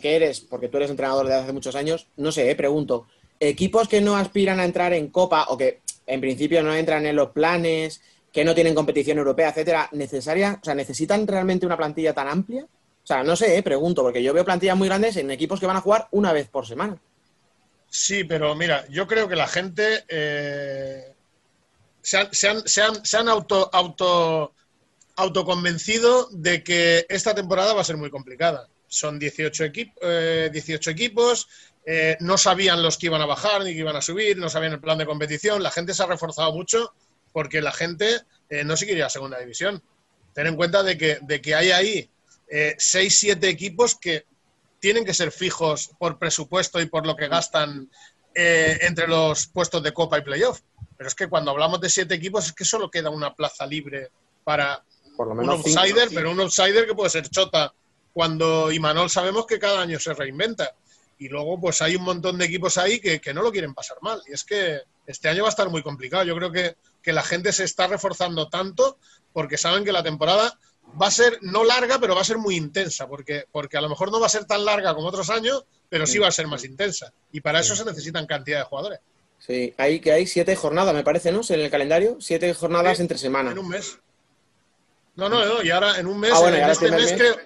eres, 0.03 0.41
porque 0.41 0.69
tú 0.69 0.77
eres 0.77 0.91
entrenador 0.91 1.27
de 1.27 1.35
hace 1.35 1.53
muchos 1.53 1.75
años, 1.75 2.07
no 2.17 2.31
sé, 2.31 2.51
eh, 2.51 2.55
pregunto, 2.55 3.07
equipos 3.41 3.89
que 3.89 4.01
no 4.01 4.17
aspiran 4.17 4.61
a 4.61 4.65
entrar 4.65 4.93
en 4.93 5.09
Copa 5.09 5.47
o 5.49 5.57
que 5.57 5.81
en 6.07 6.21
principio 6.21 6.63
no 6.63 6.75
entran 6.75 7.07
en 7.07 7.17
los 7.17 7.31
planes, 7.31 8.01
que 8.33 8.45
no 8.45 8.55
tienen 8.55 8.75
competición 8.75 9.19
europea, 9.19 9.49
etcétera, 9.49 9.89
necesaria, 9.93 10.59
o 10.61 10.65
sea, 10.65 10.75
necesitan 10.75 11.27
realmente 11.27 11.67
una 11.67 11.77
plantilla 11.77 12.13
tan 12.13 12.29
amplia? 12.29 12.65
O 12.65 13.07
sea, 13.07 13.23
no 13.23 13.37
sé, 13.37 13.57
eh, 13.57 13.63
pregunto, 13.63 14.03
porque 14.03 14.23
yo 14.23 14.35
veo 14.35 14.45
plantillas 14.45 14.77
muy 14.77 14.89
grandes 14.89 15.17
en 15.17 15.31
equipos 15.31 15.61
que 15.61 15.67
van 15.67 15.77
a 15.77 15.81
jugar 15.81 16.09
una 16.11 16.33
vez 16.33 16.49
por 16.49 16.67
semana. 16.67 17.01
Sí, 17.89 18.25
pero 18.25 18.55
mira, 18.55 18.87
yo 18.89 19.07
creo 19.07 19.29
que 19.29 19.37
la 19.37 19.47
gente 19.47 20.05
eh, 20.09 21.15
se, 22.03 22.19
han, 22.19 23.29
auto, 23.29 23.71
auto 23.73 24.53
autoconvencido 25.17 26.29
de 26.31 26.63
que 26.63 27.07
esta 27.09 27.35
temporada 27.35 27.73
va 27.73 27.81
a 27.81 27.85
ser 27.85 27.97
muy 27.97 28.11
complicada. 28.11 28.69
Son 28.87 29.19
18, 29.19 29.65
eh, 30.03 30.51
equipos, 30.87 31.49
eh, 31.87 32.17
no 32.21 32.37
sabían 32.37 32.83
los 32.83 32.99
que 32.99 33.07
iban 33.07 33.23
a 33.23 33.27
bajar 33.27 33.63
ni 33.63 33.73
que 33.73 33.79
iban 33.79 33.97
a 33.97 34.03
subir, 34.03 34.37
no 34.37 34.49
sabían 34.49 34.73
el 34.73 34.81
plan 34.81 34.99
de 34.99 35.07
competición. 35.07 35.63
La 35.63 35.71
gente 35.71 35.95
se 35.95 36.03
ha 36.03 36.07
reforzado 36.07 36.53
mucho 36.53 36.93
porque 37.33 37.63
la 37.63 37.73
gente 37.73 38.23
eh, 38.51 38.65
no 38.65 38.77
se 38.77 38.87
quería 38.87 39.07
a 39.07 39.11
segunda 39.11 39.39
división. 39.39 39.83
Ten 40.35 40.49
en 40.49 40.57
cuenta 40.57 40.83
de 40.83 40.99
que, 40.99 41.19
de 41.23 41.41
que 41.41 41.55
hay 41.55 41.71
ahí 41.71 42.11
6, 42.49 43.19
7 43.19 43.49
equipos 43.49 43.97
que 43.97 44.27
tienen 44.81 45.05
que 45.05 45.15
ser 45.15 45.33
fijos 45.33 45.91
por 45.99 46.19
presupuesto 46.19 46.81
y 46.81 46.87
por 46.87 47.07
lo 47.07 47.17
que 47.17 47.29
gastan 47.29 47.91
entre 48.35 49.09
los 49.09 49.47
puestos 49.47 49.83
de 49.83 49.95
Copa 49.95 50.19
y 50.19 50.23
Playoff. 50.23 50.61
Pero 50.97 51.09
es 51.09 51.15
que 51.15 51.29
cuando 51.29 51.51
hablamos 51.51 51.81
de 51.81 51.91
siete 51.91 52.15
equipos 52.15 52.47
es 52.47 52.53
que 52.53 52.65
solo 52.65 52.91
queda 52.91 53.11
una 53.11 53.35
plaza 53.35 53.67
libre 53.67 54.11
para, 54.45 54.83
por 55.17 55.29
lo 55.29 55.35
menos 55.35 55.65
un 55.65 55.79
outsider, 55.79 56.09
pero 56.15 56.31
un 56.31 56.41
outsider 56.41 56.87
que 56.87 56.95
puede 56.95 57.11
ser 57.11 57.29
chota 57.29 57.73
cuando 58.13 58.73
Imanol 58.73 59.11
sabemos 59.11 59.47
que 59.47 59.59
cada 59.59 59.83
año 59.83 59.99
se 59.99 60.15
reinventa. 60.15 60.75
Y 61.19 61.29
luego, 61.29 61.59
pues 61.61 61.81
hay 61.83 61.97
un 61.97 62.03
montón 62.03 62.39
de 62.39 62.45
equipos 62.45 62.77
ahí 62.79 63.01
que, 63.01 63.21
no 63.33 63.43
lo 63.43 63.51
quieren 63.51 63.75
pasar 63.75 63.99
mal. 64.03 64.21
Y 64.29 64.33
es 64.33 64.45
que 64.45 64.81
este 65.07 65.29
año 65.29 65.43
va 65.43 65.49
a 65.49 65.51
estar 65.51 65.69
muy 65.71 65.83
complicado. 65.83 66.25
Yo 66.25 66.37
creo 66.37 66.53
que, 66.53 66.77
la 67.13 67.23
gente 67.23 67.53
se 67.53 67.63
está 67.63 67.87
reforzando 67.87 68.49
tanto 68.49 68.99
porque 69.33 69.57
saben 69.57 69.85
que 69.85 69.93
la 69.93 70.03
temporada 70.03 70.59
va 71.01 71.07
a 71.07 71.11
ser 71.11 71.39
no 71.43 71.63
larga, 71.63 72.01
pero 72.01 72.17
va 72.17 72.21
a 72.21 72.25
ser 72.25 72.37
muy 72.37 72.57
intensa. 72.57 73.07
Porque, 73.07 73.45
porque 73.53 73.77
a 73.77 73.81
lo 73.81 73.89
mejor 73.89 74.11
no 74.11 74.19
va 74.19 74.27
a 74.27 74.31
ser 74.31 74.45
tan 74.45 74.65
larga 74.65 74.95
como 74.95 75.09
otros 75.09 75.31
años, 75.31 75.65
pero 75.89 76.07
sí 76.07 76.19
va 76.19 76.29
a 76.29 76.33
ser 76.33 76.49
más 76.49 76.65
intensa. 76.65 77.13
Y 77.33 77.41
para 77.41 77.61
eso 77.61 77.77
se 77.77 77.85
necesitan 77.85 78.27
cantidad 78.27 78.59
de 78.59 78.65
jugadores. 78.65 79.01
Sí, 79.39 79.75
hay 79.77 80.01
que 80.01 80.13
hay 80.13 80.27
siete 80.27 80.57
jornadas, 80.57 80.95
me 80.95 81.05
parece, 81.05 81.31
¿no? 81.31 81.43
En 81.49 81.61
el 81.61 81.71
calendario, 81.71 82.17
siete 82.21 82.53
jornadas 82.55 82.99
entre 83.01 83.19
semanas. 83.19 83.53
En 83.53 83.59
un 83.59 83.69
mes. 83.69 83.99
No, 85.15 85.29
no, 85.29 85.45
no, 85.45 85.63
y 85.63 85.71
ahora 85.71 85.99
en 85.99 86.07
un 86.07 86.21
mes, 86.21 86.33
ah, 86.35 86.49
en 86.49 86.71
este 86.71 86.91
mes, 86.91 87.13
creo, 87.13 87.37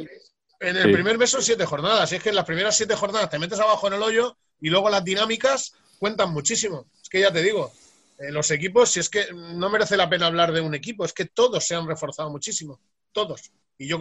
en 0.60 0.76
el 0.76 0.92
primer 0.92 1.18
mes 1.18 1.30
son 1.30 1.42
siete 1.42 1.66
jornadas. 1.66 2.12
Y 2.12 2.16
es 2.16 2.22
que 2.22 2.28
en 2.28 2.36
las 2.36 2.44
primeras 2.44 2.76
siete 2.76 2.94
jornadas 2.94 3.30
te 3.30 3.38
metes 3.38 3.58
abajo 3.58 3.88
en 3.88 3.94
el 3.94 4.02
hoyo 4.02 4.36
y 4.60 4.70
luego 4.70 4.88
las 4.90 5.04
dinámicas 5.04 5.74
cuentan 5.98 6.32
muchísimo. 6.32 6.86
Es 7.02 7.08
que 7.08 7.20
ya 7.20 7.32
te 7.32 7.42
digo, 7.42 7.72
eh, 8.18 8.30
los 8.30 8.50
equipos, 8.50 8.90
si 8.90 9.00
es 9.00 9.08
que 9.08 9.32
no 9.32 9.70
merece 9.70 9.96
la 9.96 10.08
pena 10.08 10.26
hablar 10.26 10.52
de 10.52 10.60
un 10.60 10.74
equipo, 10.74 11.04
es 11.04 11.12
que 11.12 11.24
todos 11.24 11.66
se 11.66 11.74
han 11.74 11.88
reforzado 11.88 12.30
muchísimo. 12.30 12.80
Todos. 13.12 13.50
Y 13.78 13.88
yo 13.88 13.98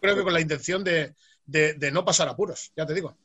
creo 0.00 0.16
que 0.16 0.22
con 0.22 0.34
la 0.34 0.40
intención 0.40 0.84
de, 0.84 1.14
de 1.46 1.90
no 1.90 2.04
pasar 2.04 2.28
apuros, 2.28 2.70
ya 2.76 2.86
te 2.86 2.94
digo 2.94 3.16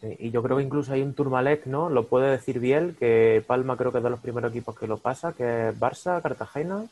y 0.00 0.30
yo 0.30 0.42
creo 0.42 0.56
que 0.56 0.62
incluso 0.62 0.92
hay 0.92 1.02
un 1.02 1.14
Turmalec, 1.14 1.66
¿no? 1.66 1.90
Lo 1.90 2.06
puede 2.06 2.30
decir 2.30 2.60
bien, 2.60 2.94
que 2.98 3.42
Palma 3.46 3.76
creo 3.76 3.90
que 3.90 3.98
es 3.98 4.04
de 4.04 4.10
los 4.10 4.20
primeros 4.20 4.50
equipos 4.52 4.78
que 4.78 4.86
lo 4.86 4.98
pasa, 4.98 5.32
que 5.32 5.70
es 5.70 5.78
Barça, 5.78 6.22
Cartagena. 6.22 6.84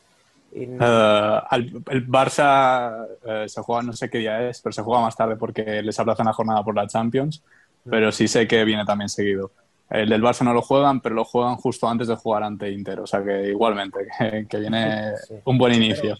Eh, 0.51 1.41
el, 1.51 2.07
Barça 2.07 3.07
eh, 3.25 3.45
se 3.47 3.61
juega, 3.61 3.83
no 3.83 3.93
sé 3.93 4.09
qué 4.09 4.19
día 4.19 4.49
es, 4.49 4.61
pero 4.61 4.73
se 4.73 4.81
juega 4.81 5.01
más 5.01 5.15
tarde 5.15 5.35
porque 5.35 5.81
les 5.81 5.99
aplazan 5.99 6.25
la 6.25 6.33
jornada 6.33 6.63
por 6.63 6.75
la 6.75 6.87
Champions, 6.87 7.43
mm. 7.85 7.89
pero 7.89 8.11
sí 8.11 8.27
sé 8.27 8.47
que 8.47 8.63
viene 8.63 8.85
también 8.85 9.09
seguido. 9.09 9.51
El 9.89 10.09
del 10.09 10.21
Barça 10.21 10.43
no 10.43 10.53
lo 10.53 10.61
juegan, 10.61 10.99
pero 10.99 11.15
lo 11.15 11.23
juegan 11.23 11.55
justo 11.55 11.87
antes 11.87 12.07
de 12.07 12.15
jugar 12.15 12.43
ante 12.43 12.69
Inter, 12.69 12.99
o 12.99 13.07
sea 13.07 13.23
que 13.23 13.49
igualmente, 13.49 13.99
que, 14.49 14.57
viene 14.57 15.13
un 15.45 15.57
buen 15.57 15.73
inicio. 15.73 16.17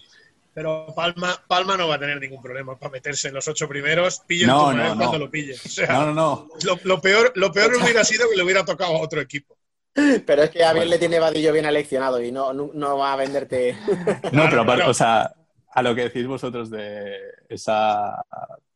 Pero 0.54 0.92
Palma, 0.96 1.40
Palma 1.46 1.76
no 1.76 1.86
va 1.86 1.96
a 1.96 1.98
tener 2.00 2.18
ningún 2.18 2.42
problema 2.42 2.76
para 2.76 2.90
meterse 2.90 3.28
en 3.28 3.34
los 3.34 3.46
ocho 3.46 3.68
primeros, 3.68 4.20
pille 4.26 4.46
no, 4.46 4.72
no, 4.72 4.96
cuando 4.96 5.18
lo 5.18 5.30
pille. 5.30 5.54
no, 5.88 6.06
no, 6.06 6.14
no. 6.14 6.48
Lo, 6.82 7.00
peor, 7.00 7.32
lo 7.36 7.52
peor 7.52 7.76
hubiera 7.82 8.02
sido 8.04 8.28
que 8.28 8.36
le 8.36 8.42
hubiera 8.42 8.64
tocado 8.64 8.96
a 8.96 9.00
otro 9.00 9.20
equipo. 9.20 9.57
Pero 9.94 10.42
es 10.42 10.50
que 10.50 10.64
a 10.64 10.72
bien 10.72 10.90
le 10.90 10.98
tiene 10.98 11.18
Vadillo 11.18 11.52
bien 11.52 11.66
aleccionado 11.66 12.22
y 12.22 12.30
no, 12.30 12.52
no, 12.52 12.98
va 12.98 13.12
a 13.12 13.16
venderte. 13.16 13.76
No, 14.32 14.44
pero 14.48 14.62
aparte, 14.62 14.84
o 14.84 14.94
sea, 14.94 15.32
a 15.72 15.82
lo 15.82 15.94
que 15.94 16.02
decís 16.02 16.26
vosotros 16.26 16.70
de 16.70 17.16
esa, 17.48 18.24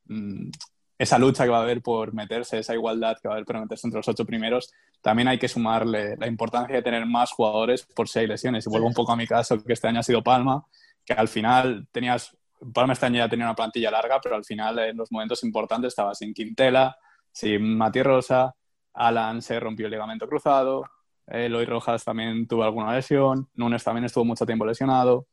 mm, 0.07 0.51
esa 0.99 1.19
lucha 1.19 1.45
que 1.45 1.51
va 1.51 1.59
a 1.59 1.63
haber 1.63 1.83
por 1.83 2.15
meterse, 2.15 2.59
esa 2.59 2.75
igualdad 2.75 3.17
que 3.21 3.29
va 3.29 3.35
a 3.35 3.37
haber 3.37 3.47
por 3.47 3.61
meterse 3.61 3.87
entre 3.87 3.99
los 3.99 4.09
ocho 4.09 4.25
primeros, 4.25 4.73
también 5.01 5.29
hay 5.29 5.39
que 5.39 5.49
sumarle 5.49 6.17
la 6.17 6.27
importancia 6.27 6.77
de 6.77 6.83
tener 6.83 7.07
más 7.07 7.33
jugadores 7.33 7.83
por 7.95 8.09
si 8.09 8.21
hay 8.21 8.27
lesiones. 8.27 8.67
Y 8.67 8.71
vuelvo 8.71 8.87
un 8.87 8.95
poco 8.95 9.13
a 9.13 9.17
mi 9.17 9.27
caso, 9.27 9.63
que 9.63 9.73
este 9.73 9.89
año 9.89 10.01
ha 10.01 10.05
sido 10.05 10.23
Palma, 10.23 10.65
que 11.05 11.13
al 11.13 11.29
final 11.29 11.89
tenías, 11.91 12.37
Palma 12.73 12.93
este 12.93 13.07
año 13.07 13.19
ya 13.19 13.29
tenía 13.29 13.47
una 13.47 13.57
plantilla 13.57 13.91
larga, 13.91 14.21
pero 14.23 14.37
al 14.37 14.45
final 14.45 14.79
en 14.79 14.97
los 14.97 15.11
momentos 15.11 15.43
importantes 15.45 15.89
estaba 15.89 16.15
sin 16.15 16.33
Quintela, 16.33 16.97
sin 17.33 17.77
Mati 17.77 18.03
Rosa, 18.03 18.55
Alan 18.95 19.43
se 19.43 19.59
rompió 19.59 19.87
el 19.87 19.93
ligamento 19.93 20.29
cruzado, 20.29 20.85
Eloy 21.33 21.65
Rojas 21.65 22.05
también 22.05 22.47
tuvo 22.47 22.63
alguna 22.63 22.95
lesión, 22.95 23.49
Nunes 23.55 23.83
también 23.83 24.05
estuvo 24.05 24.25
mucho 24.25 24.45
tiempo 24.45 24.67
lesionado. 24.67 25.25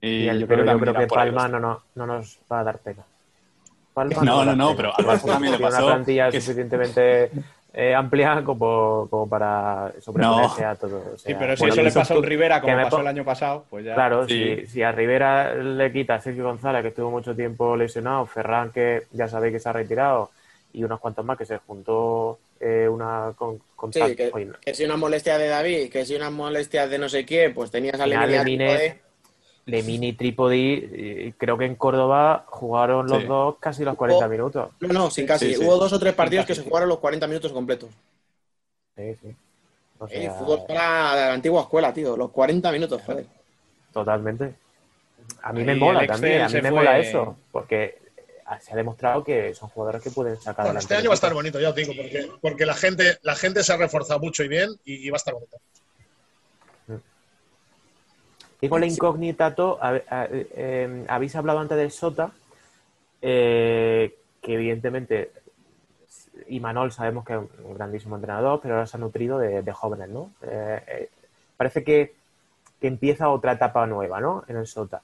Y, 0.00 0.26
yo, 0.26 0.46
creo, 0.46 0.64
que 0.98 1.06
Palma 1.06 1.48
no, 1.48 1.60
no, 1.60 1.82
no, 1.94 2.06
nos 2.06 2.38
va 2.50 2.60
a 2.60 2.64
dar 2.64 2.78
pena. 2.78 3.04
Palma 3.94 4.22
no, 4.22 4.44
no, 4.44 4.56
no, 4.56 4.76
pero 4.76 4.92
al 4.96 5.04
Barça 5.04 5.26
también 5.32 5.52
le 5.52 5.58
pasó. 5.58 5.86
una 5.86 5.94
plantilla 5.94 6.32
suficientemente 6.32 7.30
eh, 7.72 7.94
amplia 7.94 8.42
como, 8.44 9.06
como 9.08 9.28
para 9.28 9.92
sobreponerse 10.00 10.64
a 10.64 10.74
todo. 10.74 11.16
sí, 11.16 11.34
pero 11.38 11.56
si 11.56 11.66
eso 11.66 11.82
le 11.82 11.92
pasa 11.92 12.14
a 12.14 12.18
un 12.18 12.24
Rivera 12.24 12.60
como 12.60 12.76
pasó 12.76 13.00
el 13.00 13.06
año 13.06 13.24
pasado, 13.24 13.64
pues 13.70 13.84
ya. 13.84 13.94
Claro, 13.94 14.26
si, 14.26 14.66
si, 14.66 14.82
a 14.82 14.90
Rivera 14.90 15.54
le 15.54 15.92
quita 15.92 16.16
a 16.16 16.20
Sergio 16.20 16.44
González, 16.44 16.82
que 16.82 16.88
estuvo 16.88 17.10
mucho 17.10 17.34
tiempo 17.34 17.76
lesionado, 17.76 18.26
Ferran, 18.26 18.72
que 18.72 19.04
ya 19.12 19.28
sabéis 19.28 19.54
que 19.54 19.60
se 19.60 19.68
ha 19.68 19.72
retirado, 19.72 20.30
y 20.72 20.82
unos 20.84 20.98
cuantos 21.00 21.24
más 21.24 21.38
que 21.38 21.46
se 21.46 21.58
juntó 21.58 22.38
eh, 22.66 22.88
una 22.88 23.34
con, 23.36 23.60
sí, 23.92 24.00
que, 24.16 24.74
si 24.74 24.84
una 24.84 24.96
molestia 24.96 25.36
de 25.36 25.48
David, 25.48 25.90
que 25.90 26.06
si 26.06 26.16
una 26.16 26.30
molestia 26.30 26.88
de 26.88 26.98
no 26.98 27.10
sé 27.10 27.26
quién, 27.26 27.52
pues 27.52 27.70
tenías 27.70 28.00
a 28.00 28.06
Lemine, 28.06 29.02
Lemine 29.66 30.06
y 30.06 30.12
Trípodi, 30.14 31.34
creo 31.36 31.58
que 31.58 31.66
en 31.66 31.74
Córdoba 31.74 32.46
jugaron 32.48 33.06
los 33.06 33.26
dos 33.26 33.56
casi 33.60 33.84
los 33.84 33.96
40 33.96 34.28
minutos. 34.28 34.70
No, 34.80 34.88
no, 34.88 35.10
sin 35.10 35.26
casi. 35.26 35.54
Hubo 35.58 35.76
dos 35.76 35.92
o 35.92 35.98
tres 35.98 36.14
partidos 36.14 36.46
que 36.46 36.54
se 36.54 36.62
jugaron 36.62 36.88
los 36.88 37.00
40 37.00 37.26
minutos 37.26 37.52
completos. 37.52 37.90
Sí, 38.96 39.14
sí. 39.20 39.36
O 39.98 40.08
sea, 40.08 40.32
fútbol 40.32 40.64
para 40.66 41.14
la 41.14 41.32
antigua 41.34 41.62
escuela, 41.62 41.92
tío. 41.92 42.16
Los 42.16 42.30
40 42.30 42.72
minutos, 42.72 43.02
joder. 43.04 43.26
Totalmente. 43.92 44.54
A 45.42 45.52
mí 45.52 45.64
me 45.64 45.74
mola 45.74 46.06
también, 46.06 46.42
a 46.42 46.48
mí 46.48 46.62
me 46.62 46.70
mola 46.70 46.98
eso. 46.98 47.36
Porque 47.52 47.98
se 48.60 48.72
ha 48.72 48.76
demostrado 48.76 49.24
que 49.24 49.54
son 49.54 49.68
jugadores 49.68 50.02
que 50.02 50.10
pueden 50.10 50.36
sacar 50.40 50.66
bueno, 50.66 50.80
Este 50.80 50.94
año 50.94 51.08
va 51.08 51.14
a 51.14 51.16
estar 51.16 51.32
bonito, 51.32 51.60
ya 51.60 51.70
os 51.70 51.74
digo, 51.74 51.92
porque, 51.96 52.30
porque 52.40 52.66
la, 52.66 52.74
gente, 52.74 53.18
la 53.22 53.34
gente 53.34 53.62
se 53.62 53.72
ha 53.72 53.76
reforzado 53.76 54.20
mucho 54.20 54.44
y 54.44 54.48
bien 54.48 54.70
y, 54.84 55.08
va 55.10 55.16
a 55.16 55.18
estar 55.18 55.34
bonito. 55.34 55.56
Y 58.60 58.68
con 58.68 58.80
la 58.80 58.86
incógnita, 58.86 59.54
eh, 60.10 61.04
habéis 61.08 61.36
hablado 61.36 61.58
antes 61.58 61.76
del 61.76 61.90
Sota, 61.90 62.32
eh, 63.20 64.14
que 64.40 64.54
evidentemente 64.54 65.32
y 66.48 66.60
Manol 66.60 66.92
sabemos 66.92 67.24
que 67.24 67.34
es 67.34 67.40
un 67.64 67.74
grandísimo 67.74 68.16
entrenador, 68.16 68.60
pero 68.60 68.74
ahora 68.74 68.86
se 68.86 68.96
ha 68.96 69.00
nutrido 69.00 69.38
de, 69.38 69.72
jóvenes, 69.72 70.08
¿no? 70.08 70.30
Eh, 70.42 71.08
parece 71.56 71.84
que, 71.84 72.14
que, 72.80 72.88
empieza 72.88 73.30
otra 73.30 73.52
etapa 73.52 73.86
nueva, 73.86 74.20
¿no? 74.20 74.44
En 74.48 74.56
el 74.56 74.66
Sota. 74.66 75.02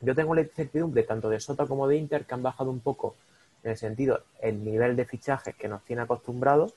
Yo 0.00 0.14
tengo 0.14 0.34
la 0.34 0.42
incertidumbre 0.42 1.02
tanto 1.02 1.28
de 1.28 1.40
Sota 1.40 1.66
como 1.66 1.88
de 1.88 1.96
Inter 1.96 2.24
que 2.24 2.34
han 2.34 2.42
bajado 2.42 2.70
un 2.70 2.80
poco 2.80 3.16
en 3.64 3.72
el 3.72 3.76
sentido 3.76 4.22
el 4.40 4.64
nivel 4.64 4.96
de 4.96 5.04
fichajes 5.04 5.54
que 5.56 5.68
nos 5.68 5.82
tiene 5.84 6.02
acostumbrados 6.02 6.74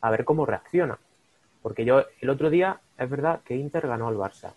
a 0.00 0.10
ver 0.10 0.24
cómo 0.24 0.46
reacciona. 0.46 0.98
Porque 1.62 1.84
yo 1.84 2.04
el 2.20 2.30
otro 2.30 2.50
día 2.50 2.80
es 2.98 3.08
verdad 3.08 3.40
que 3.44 3.56
Inter 3.56 3.86
ganó 3.86 4.08
al 4.08 4.16
Barça, 4.16 4.52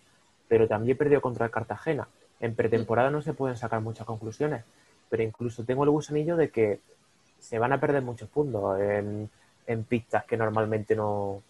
pero 0.48 0.66
también 0.66 0.96
perdió 0.96 1.20
contra 1.20 1.46
el 1.46 1.52
Cartagena. 1.52 2.08
En 2.40 2.54
pretemporada 2.54 3.10
no 3.10 3.22
se 3.22 3.34
pueden 3.34 3.56
sacar 3.56 3.80
muchas 3.80 4.06
conclusiones, 4.06 4.64
pero 5.08 5.22
incluso 5.22 5.64
tengo 5.64 5.84
el 5.84 5.90
gusanillo 5.90 6.36
de 6.36 6.50
que 6.50 6.80
se 7.38 7.58
van 7.58 7.72
a 7.72 7.80
perder 7.80 8.02
muchos 8.02 8.28
puntos 8.28 8.80
en, 8.80 9.30
en 9.66 9.84
pistas 9.84 10.24
que 10.24 10.36
normalmente 10.36 10.94
no, 10.94 11.42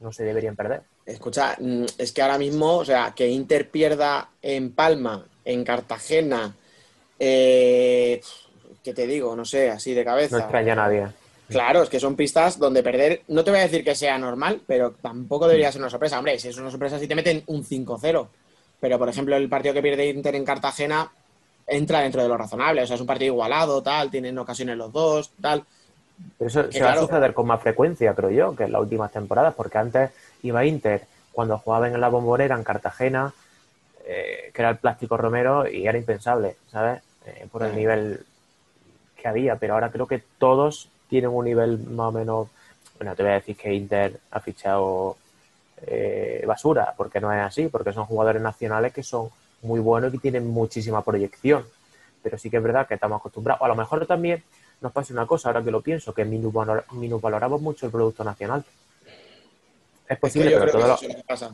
no 0.00 0.12
se 0.12 0.24
deberían 0.24 0.56
perder. 0.56 0.82
Escucha, 1.06 1.56
mm, 1.58 1.84
es 1.96 2.12
que 2.12 2.22
ahora 2.22 2.38
mismo, 2.38 2.76
o 2.76 2.84
sea, 2.84 3.12
que 3.14 3.28
Inter 3.28 3.70
pierda 3.70 4.30
en 4.42 4.72
Palma 4.72 5.24
en 5.48 5.64
Cartagena, 5.64 6.54
eh, 7.18 8.20
¿qué 8.84 8.92
te 8.92 9.06
digo? 9.06 9.34
No 9.34 9.46
sé, 9.46 9.70
así 9.70 9.94
de 9.94 10.04
cabeza. 10.04 10.36
No 10.36 10.42
extraña 10.42 10.74
a 10.74 10.76
nadie. 10.76 11.06
Claro, 11.48 11.82
es 11.82 11.88
que 11.88 11.98
son 11.98 12.16
pistas 12.16 12.58
donde 12.58 12.82
perder, 12.82 13.22
no 13.28 13.42
te 13.42 13.50
voy 13.50 13.60
a 13.60 13.62
decir 13.62 13.82
que 13.82 13.94
sea 13.94 14.18
normal, 14.18 14.60
pero 14.66 14.90
tampoco 15.00 15.48
debería 15.48 15.72
ser 15.72 15.80
una 15.80 15.88
sorpresa. 15.88 16.18
Hombre, 16.18 16.38
si 16.38 16.48
es 16.48 16.58
una 16.58 16.70
sorpresa, 16.70 16.98
si 16.98 17.08
te 17.08 17.14
meten 17.14 17.42
un 17.46 17.64
5-0. 17.64 18.28
Pero, 18.78 18.98
por 18.98 19.08
ejemplo, 19.08 19.36
el 19.36 19.48
partido 19.48 19.72
que 19.72 19.80
pierde 19.80 20.10
Inter 20.10 20.34
en 20.34 20.44
Cartagena 20.44 21.10
entra 21.66 22.00
dentro 22.00 22.22
de 22.22 22.28
lo 22.28 22.36
razonable. 22.36 22.82
O 22.82 22.86
sea, 22.86 22.96
es 22.96 23.00
un 23.00 23.06
partido 23.06 23.32
igualado, 23.32 23.82
tal, 23.82 24.10
tienen 24.10 24.36
ocasiones 24.38 24.76
los 24.76 24.92
dos, 24.92 25.32
tal. 25.40 25.64
Pero 26.36 26.48
eso 26.48 26.70
se 26.70 26.82
va 26.82 26.92
a 26.92 26.98
suceder 26.98 27.32
con 27.32 27.46
más 27.46 27.62
frecuencia, 27.62 28.12
creo 28.12 28.30
yo, 28.30 28.54
que 28.54 28.64
en 28.64 28.72
las 28.72 28.82
últimas 28.82 29.10
temporadas, 29.10 29.54
porque 29.54 29.78
antes 29.78 30.10
iba 30.42 30.66
Inter 30.66 31.06
cuando 31.32 31.56
jugaba 31.56 31.88
en 31.88 31.98
la 31.98 32.08
bombonera 32.10 32.54
en 32.54 32.64
Cartagena, 32.64 33.32
eh, 34.10 34.50
que 34.54 34.62
era 34.62 34.70
el 34.70 34.78
plástico 34.78 35.18
Romero 35.18 35.68
y 35.68 35.86
era 35.86 35.98
impensable, 35.98 36.56
¿sabes? 36.72 37.02
Eh, 37.26 37.46
por 37.52 37.62
el 37.62 37.76
nivel 37.76 38.24
que 39.14 39.28
había, 39.28 39.56
pero 39.56 39.74
ahora 39.74 39.90
creo 39.90 40.06
que 40.06 40.22
todos 40.38 40.88
tienen 41.10 41.28
un 41.28 41.44
nivel 41.44 41.78
más 41.78 42.08
o 42.08 42.12
menos. 42.12 42.48
Bueno, 42.96 43.14
te 43.14 43.22
voy 43.22 43.32
a 43.32 43.34
decir 43.34 43.54
que 43.54 43.74
Inter 43.74 44.18
ha 44.30 44.40
fichado 44.40 45.18
eh, 45.86 46.42
basura, 46.46 46.94
porque 46.96 47.20
no 47.20 47.30
es 47.30 47.40
así, 47.40 47.68
porque 47.68 47.92
son 47.92 48.06
jugadores 48.06 48.40
nacionales 48.40 48.94
que 48.94 49.02
son 49.02 49.28
muy 49.60 49.78
buenos 49.78 50.08
y 50.08 50.16
que 50.16 50.22
tienen 50.22 50.46
muchísima 50.46 51.04
proyección. 51.04 51.66
Pero 52.22 52.38
sí 52.38 52.48
que 52.48 52.56
es 52.56 52.62
verdad 52.62 52.88
que 52.88 52.94
estamos 52.94 53.20
acostumbrados. 53.20 53.60
A 53.60 53.68
lo 53.68 53.76
mejor 53.76 54.06
también 54.06 54.42
nos 54.80 54.90
pasa 54.90 55.12
una 55.12 55.26
cosa, 55.26 55.50
ahora 55.50 55.62
que 55.62 55.70
lo 55.70 55.82
pienso, 55.82 56.14
que 56.14 56.24
minusvaloramos 56.24 57.60
mucho 57.60 57.84
el 57.84 57.92
producto 57.92 58.24
nacional. 58.24 58.64
Es 60.08 60.18
posible, 60.18 60.56
pero 60.58 60.72
todos 60.72 60.88
los, 60.88 61.52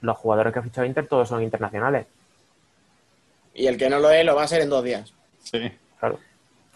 los 0.00 0.16
jugadores 0.16 0.52
que 0.52 0.58
ha 0.58 0.62
fichado 0.62 0.86
Inter 0.86 1.06
todos 1.06 1.28
son 1.28 1.42
internacionales. 1.42 2.06
Y 3.54 3.66
el 3.66 3.76
que 3.76 3.90
no 3.90 3.98
lo 3.98 4.10
es, 4.10 4.24
lo 4.24 4.36
va 4.36 4.44
a 4.44 4.48
ser 4.48 4.62
en 4.62 4.70
dos 4.70 4.84
días. 4.84 5.12
Sí. 5.42 5.70
Claro. 5.98 6.18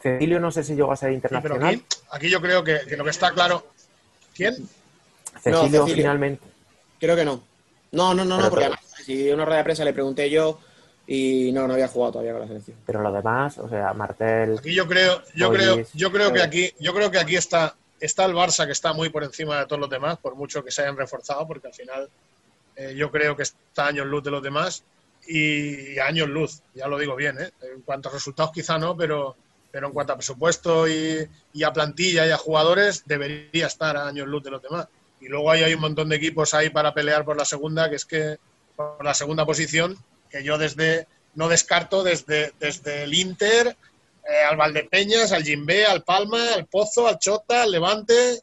Cecilio 0.01 0.41
no 0.41 0.51
sé 0.51 0.65
si 0.65 0.75
llegó 0.75 0.91
a 0.91 0.97
ser 0.97 1.13
internacional. 1.13 1.81
aquí, 2.11 2.29
yo 2.29 2.41
creo 2.41 2.65
que, 2.65 2.81
lo 2.97 3.05
que 3.05 3.11
está 3.11 3.31
claro. 3.31 3.67
¿Quién? 4.35 4.57
Cecilio, 5.41 5.87
finalmente. 5.87 6.45
Creo 6.99 7.15
que 7.15 7.25
no. 7.25 7.43
No, 7.93 8.15
no, 8.15 8.25
no, 8.25 8.39
no, 8.39 8.49
porque 8.49 8.65
además, 8.65 8.81
si 9.05 9.31
una 9.31 9.45
rueda 9.45 9.59
de 9.59 9.65
prensa 9.65 9.85
le 9.85 9.93
pregunté 9.93 10.29
yo 10.31 10.59
y 11.07 11.53
no, 11.53 11.69
no 11.69 11.75
había 11.75 11.89
jugado 11.89 12.13
todavía 12.13 12.33
con 12.33 12.41
la 12.43 12.47
selección. 12.49 12.77
Pero 12.87 13.03
lo 13.03 13.13
demás, 13.13 13.59
o 13.59 13.69
sea, 13.69 13.93
Martel. 13.93 14.59
Aquí 14.59 14.75
yo 14.75 14.89
creo, 14.89 15.23
yo 15.35 15.53
creo, 15.53 15.85
yo 15.93 16.11
creo 16.11 16.33
que 16.33 16.43
aquí, 16.43 16.73
yo 16.81 16.95
creo 16.95 17.11
que 17.11 17.19
aquí 17.19 17.37
está, 17.37 17.77
está 18.01 18.25
el 18.25 18.33
Barça 18.33 18.67
que 18.67 18.73
está 18.73 18.93
muy 18.93 19.11
por 19.11 19.23
encima 19.25 19.59
de 19.61 19.67
todos 19.67 19.81
los 19.81 19.91
demás, 19.91 20.19
por 20.19 20.35
mucho 20.35 20.65
que 20.65 20.71
se 20.71 20.83
hayan 20.83 20.97
reforzado, 20.97 21.47
porque 21.47 21.69
al 21.69 21.75
final 21.75 22.09
eh, 22.83 22.95
yo 22.97 23.11
creo 23.11 23.37
que 23.37 23.45
está 23.45 23.87
años 23.87 24.07
luz 24.07 24.25
de 24.25 24.31
los 24.31 24.43
demás 24.43 24.85
y 25.27 25.99
años 25.99 26.29
luz, 26.29 26.63
ya 26.75 26.89
lo 26.89 26.99
digo 26.99 27.15
bien, 27.15 27.41
¿eh? 27.41 27.53
en 27.63 27.83
cuanto 27.83 28.09
a 28.09 28.13
resultados 28.13 28.51
quizá 28.53 28.77
no, 28.79 28.97
pero, 28.97 29.37
pero 29.71 29.87
en 29.87 29.93
cuanto 29.93 30.13
a 30.13 30.17
presupuesto 30.17 30.89
y, 30.89 31.29
a 31.65 31.73
plantilla 31.73 32.27
y 32.27 32.31
a 32.31 32.37
jugadores 32.37 33.05
debería 33.07 33.67
estar 33.67 33.97
a 33.97 34.09
años 34.09 34.27
luz 34.27 34.43
de 34.43 34.51
los 34.51 34.63
demás. 34.63 34.89
Y 35.21 35.29
luego 35.29 35.51
hay, 35.51 35.63
hay 35.63 35.75
un 35.75 35.81
montón 35.81 36.09
de 36.09 36.17
equipos 36.17 36.55
ahí 36.55 36.71
para 36.71 36.93
pelear 36.93 37.25
por 37.25 37.37
la 37.37 37.45
segunda, 37.45 37.89
que 37.89 37.97
es 37.97 38.05
que 38.05 38.39
por 38.75 39.05
la 39.05 39.15
segunda 39.15 39.47
posición, 39.47 39.97
que 40.29 40.43
yo 40.43 40.59
desde 40.59 41.07
no 41.35 41.49
descarto 41.49 42.03
desde, 42.03 42.53
desde 42.59 43.05
el 43.05 43.15
Inter 43.15 43.77
eh, 44.29 44.43
al 44.49 44.57
Valdepeñas, 44.57 45.33
al 45.33 45.45
Jimbe, 45.45 45.87
al 45.87 46.03
Palma, 46.03 46.55
al 46.55 46.67
Pozo, 46.67 47.07
al 47.07 47.19
Chota, 47.19 47.63
al 47.63 47.71
Levante, 47.71 48.43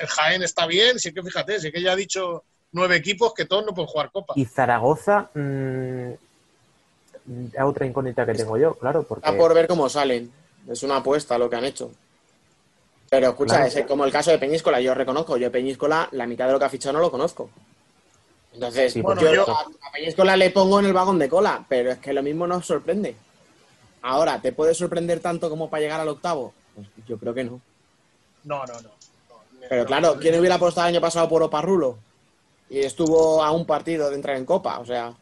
el 0.00 0.08
Jaén 0.08 0.42
está 0.42 0.66
bien, 0.66 0.98
sí 0.98 1.12
que 1.12 1.22
fíjate, 1.22 1.60
sí 1.60 1.70
que 1.70 1.82
ya 1.82 1.92
ha 1.92 1.96
dicho 1.96 2.44
nueve 2.72 2.96
equipos 2.96 3.34
que 3.34 3.44
todos 3.44 3.64
no 3.64 3.74
pueden 3.74 3.88
jugar 3.88 4.10
Copa. 4.10 4.34
Y 4.36 4.44
Zaragoza 4.44 5.30
mm, 5.34 6.10
es 7.52 7.62
otra 7.62 7.86
incógnita 7.86 8.26
que 8.26 8.34
tengo 8.34 8.56
yo, 8.56 8.74
claro. 8.74 9.02
Porque... 9.02 9.26
Está 9.26 9.36
por 9.36 9.54
ver 9.54 9.66
cómo 9.66 9.88
salen. 9.88 10.32
Es 10.68 10.82
una 10.82 10.96
apuesta 10.96 11.38
lo 11.38 11.48
que 11.48 11.56
han 11.56 11.64
hecho. 11.64 11.90
Pero 13.08 13.30
escucha, 13.30 13.66
es 13.66 13.84
como 13.86 14.04
el 14.04 14.12
caso 14.12 14.30
de 14.30 14.38
Peñíscola, 14.38 14.80
yo 14.80 14.94
reconozco, 14.94 15.36
yo 15.36 15.50
Peñíscola, 15.50 16.08
la 16.12 16.28
mitad 16.28 16.46
de 16.46 16.52
lo 16.52 16.58
que 16.60 16.64
ha 16.66 16.70
fichado 16.70 16.92
no 16.92 17.00
lo 17.00 17.10
conozco. 17.10 17.50
Entonces, 18.52 18.94
yo, 18.94 19.50
a, 19.50 19.66
Peñíscola 19.92 20.36
le 20.36 20.50
pongo 20.50 20.78
en 20.78 20.86
el 20.86 20.92
vagón 20.92 21.18
de 21.18 21.28
cola, 21.28 21.64
pero 21.68 21.90
es 21.90 21.98
que 21.98 22.12
lo 22.12 22.22
mismo 22.22 22.46
nos 22.46 22.66
sorprende. 22.66 23.16
Ahora, 24.02 24.40
¿te 24.40 24.52
puede 24.52 24.74
sorprender 24.74 25.18
tanto 25.20 25.50
como 25.50 25.68
para 25.68 25.82
llegar 25.82 26.00
al 26.00 26.08
octavo? 26.08 26.52
Pues 26.74 26.86
yo 27.08 27.18
creo 27.18 27.34
que 27.34 27.44
no. 27.44 27.60
No, 28.44 28.64
no, 28.64 28.80
no. 28.80 28.90
pero 29.68 29.84
claro, 29.84 30.16
¿quién 30.18 30.38
hubiera 30.38 30.54
apostado 30.54 30.86
el 30.88 30.94
año 30.94 31.00
pasado 31.00 31.28
por 31.28 31.42
Oparrulo? 31.42 31.98
Y 32.70 32.78
estuvo 32.78 33.42
a 33.42 33.50
un 33.50 33.66
partido 33.66 34.08
de 34.08 34.16
entrar 34.16 34.36
en 34.36 34.46
Copa. 34.46 34.78
O 34.78 34.86
sea, 34.86 35.12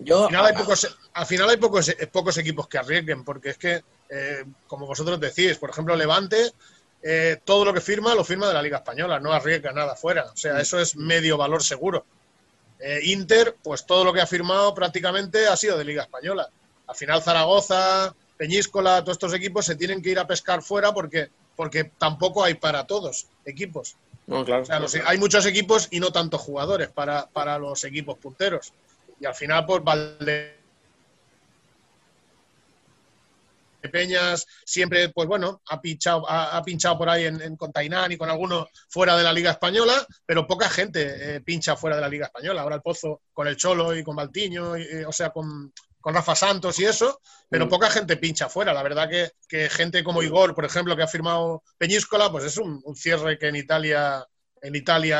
yo, 0.00 0.24
al 0.24 0.28
final 0.28 0.46
hay 0.46 0.54
pocos, 0.54 0.98
al 1.14 1.26
final 1.26 1.48
hay 1.48 1.56
pocos, 1.56 1.96
pocos 2.10 2.36
equipos 2.38 2.68
que 2.68 2.78
arriesguen, 2.78 3.24
porque 3.24 3.50
es 3.50 3.58
que, 3.58 3.82
eh, 4.10 4.44
como 4.66 4.86
vosotros 4.86 5.18
decís, 5.20 5.56
por 5.56 5.70
ejemplo, 5.70 5.96
Levante, 5.96 6.52
eh, 7.02 7.38
todo 7.44 7.64
lo 7.64 7.72
que 7.72 7.80
firma 7.80 8.14
lo 8.14 8.24
firma 8.24 8.48
de 8.48 8.54
la 8.54 8.62
Liga 8.62 8.78
Española, 8.78 9.18
no 9.20 9.32
arriesga 9.32 9.72
nada 9.72 9.94
fuera. 9.94 10.24
O 10.24 10.36
sea, 10.36 10.60
eso 10.60 10.78
es 10.78 10.96
medio 10.96 11.36
valor 11.36 11.62
seguro. 11.62 12.04
Eh, 12.78 13.00
Inter, 13.04 13.56
pues 13.62 13.86
todo 13.86 14.04
lo 14.04 14.12
que 14.12 14.20
ha 14.20 14.26
firmado 14.26 14.74
prácticamente 14.74 15.46
ha 15.46 15.56
sido 15.56 15.78
de 15.78 15.84
Liga 15.84 16.02
Española. 16.02 16.48
Al 16.88 16.96
final 16.96 17.22
Zaragoza, 17.22 18.14
Peñíscola, 18.36 19.02
todos 19.02 19.14
estos 19.14 19.34
equipos 19.34 19.64
se 19.64 19.76
tienen 19.76 20.02
que 20.02 20.10
ir 20.10 20.18
a 20.18 20.26
pescar 20.26 20.62
fuera 20.62 20.92
porque, 20.92 21.30
porque 21.54 21.84
tampoco 21.84 22.42
hay 22.42 22.54
para 22.54 22.86
todos 22.86 23.26
equipos. 23.44 23.96
Claro. 24.66 24.84
O 24.84 24.88
sea, 24.88 25.02
hay 25.06 25.18
muchos 25.18 25.46
equipos 25.46 25.88
y 25.90 26.00
no 26.00 26.10
tantos 26.10 26.40
jugadores 26.40 26.88
para, 26.88 27.26
para 27.26 27.58
los 27.58 27.84
equipos 27.84 28.18
punteros. 28.18 28.72
Y 29.20 29.24
al 29.26 29.34
final, 29.34 29.64
pues 29.66 29.82
Valde 29.84 30.58
Peñas 33.90 34.46
siempre, 34.64 35.08
pues 35.08 35.26
bueno, 35.26 35.60
ha 35.68 35.80
pinchado, 35.80 36.28
ha, 36.30 36.56
ha 36.56 36.62
pinchado 36.62 36.96
por 36.98 37.08
ahí 37.10 37.24
en, 37.24 37.42
en- 37.42 37.56
con 37.56 37.72
Tainán 37.72 38.12
y 38.12 38.16
con 38.16 38.30
alguno 38.30 38.68
fuera 38.88 39.16
de 39.16 39.24
la 39.24 39.32
Liga 39.32 39.50
Española, 39.50 40.06
pero 40.24 40.46
poca 40.46 40.68
gente 40.68 41.36
eh, 41.36 41.40
pincha 41.40 41.74
fuera 41.74 41.96
de 41.96 42.02
la 42.02 42.08
Liga 42.08 42.26
Española. 42.26 42.62
Ahora 42.62 42.76
el 42.76 42.82
Pozo 42.82 43.22
con 43.32 43.48
el 43.48 43.56
Cholo 43.56 43.94
y 43.96 44.04
con 44.04 44.14
Baltiño, 44.14 44.76
eh, 44.76 45.04
o 45.04 45.10
sea, 45.10 45.30
con, 45.30 45.72
con 46.02 46.12
Rafa 46.14 46.34
Santos 46.34 46.78
y 46.78 46.84
eso, 46.84 47.18
pero 47.48 47.64
Mm. 47.64 47.68
poca 47.70 47.88
gente 47.90 48.18
pincha 48.18 48.50
fuera. 48.50 48.74
La 48.74 48.82
verdad 48.82 49.08
que, 49.08 49.30
que 49.48 49.70
gente 49.70 50.04
como 50.04 50.22
Igor, 50.22 50.54
por 50.54 50.66
ejemplo, 50.66 50.94
que 50.94 51.02
ha 51.04 51.08
firmado 51.08 51.62
Peñíscola, 51.78 52.30
pues 52.30 52.44
es 52.44 52.58
un, 52.58 52.82
un 52.84 52.94
cierre 52.94 53.38
que 53.38 53.48
en 53.48 53.56
Italia, 53.56 54.26
en 54.60 54.74
Italia 54.76 55.18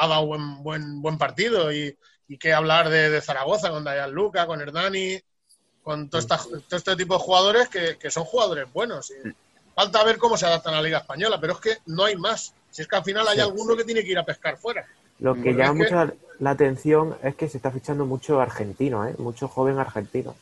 ha 0.00 0.06
dado 0.08 0.24
buen, 0.26 0.62
buen, 0.62 1.02
buen 1.02 1.18
partido 1.18 1.70
y, 1.72 1.94
y 2.28 2.38
qué 2.38 2.54
hablar 2.54 2.88
de, 2.88 3.10
de 3.10 3.20
Zaragoza 3.20 3.68
con 3.70 3.84
Dayan 3.84 4.10
Luca, 4.12 4.46
con 4.46 4.60
Hernani, 4.62 5.20
con 5.82 6.08
todo, 6.08 6.20
esta- 6.20 6.38
todo 6.38 6.76
este 6.78 6.96
tipo 6.96 7.14
de 7.14 7.20
jugadores 7.20 7.68
que, 7.68 7.98
que 7.98 8.10
son 8.10 8.24
jugadores 8.24 8.72
buenos. 8.72 9.10
Y 9.10 9.30
falta 9.74 10.04
ver 10.04 10.16
cómo 10.18 10.36
se 10.38 10.46
adaptan 10.46 10.74
a 10.74 10.76
la 10.78 10.82
Liga 10.84 10.98
Española, 10.98 11.38
pero 11.40 11.54
es 11.54 11.58
que 11.60 11.78
no 11.86 12.04
hay 12.04 12.16
más. 12.16 12.54
Si 12.70 12.80
es 12.82 12.88
que 12.88 12.96
al 12.96 13.04
final 13.04 13.26
hay 13.28 13.40
alguno 13.40 13.76
que 13.76 13.84
tiene 13.84 14.02
que 14.04 14.12
ir 14.12 14.18
a 14.18 14.24
pescar 14.24 14.56
fuera. 14.56 14.86
Lo 15.18 15.34
que 15.34 15.52
llama 15.52 15.74
mucho 15.74 16.12
la- 16.44 16.50
atención 16.50 17.14
es 17.22 17.34
que 17.34 17.48
se 17.48 17.56
está 17.56 17.70
fichando 17.70 18.04
mucho 18.06 18.40
argentino, 18.40 19.06
¿eh? 19.06 19.14
mucho 19.18 19.48
joven 19.48 19.78
argentino. 19.78 20.34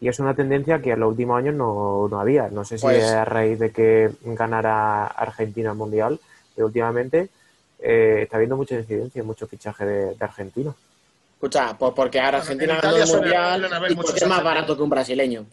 Y 0.00 0.08
es 0.08 0.18
una 0.18 0.34
tendencia 0.34 0.80
que 0.82 0.90
en 0.92 1.00
los 1.00 1.10
últimos 1.10 1.38
años 1.38 1.54
no, 1.54 2.08
no 2.08 2.18
había. 2.20 2.48
No 2.48 2.64
sé 2.64 2.76
si 2.78 2.82
Pues- 2.82 3.04
es 3.04 3.10
a 3.12 3.24
raíz 3.24 3.58
de 3.58 3.70
que 3.70 4.10
ganara 4.24 5.06
Argentina 5.06 5.70
el 5.70 5.76
Mundial, 5.76 6.18
pero 6.54 6.66
últimamente 6.66 7.28
eh, 7.78 8.20
está 8.22 8.36
habiendo 8.36 8.56
mucha 8.56 8.74
incidencia, 8.76 9.22
mucho 9.22 9.46
fichaje 9.46 9.84
de, 9.84 10.14
de 10.14 10.24
argentinos. 10.24 10.74
Escucha, 11.34 11.76
pues 11.76 11.92
porque 11.94 12.20
ahora 12.20 12.38
Argentina 12.38 12.74
en 12.74 12.80
ganó 12.80 12.96
el 12.96 13.08
mundial 13.08 13.68
y 13.90 13.94
porque 13.96 14.18
es 14.20 14.28
más 14.28 14.42
barato 14.44 14.76
que 14.76 14.82
un 14.82 14.90
brasileño. 14.90 15.44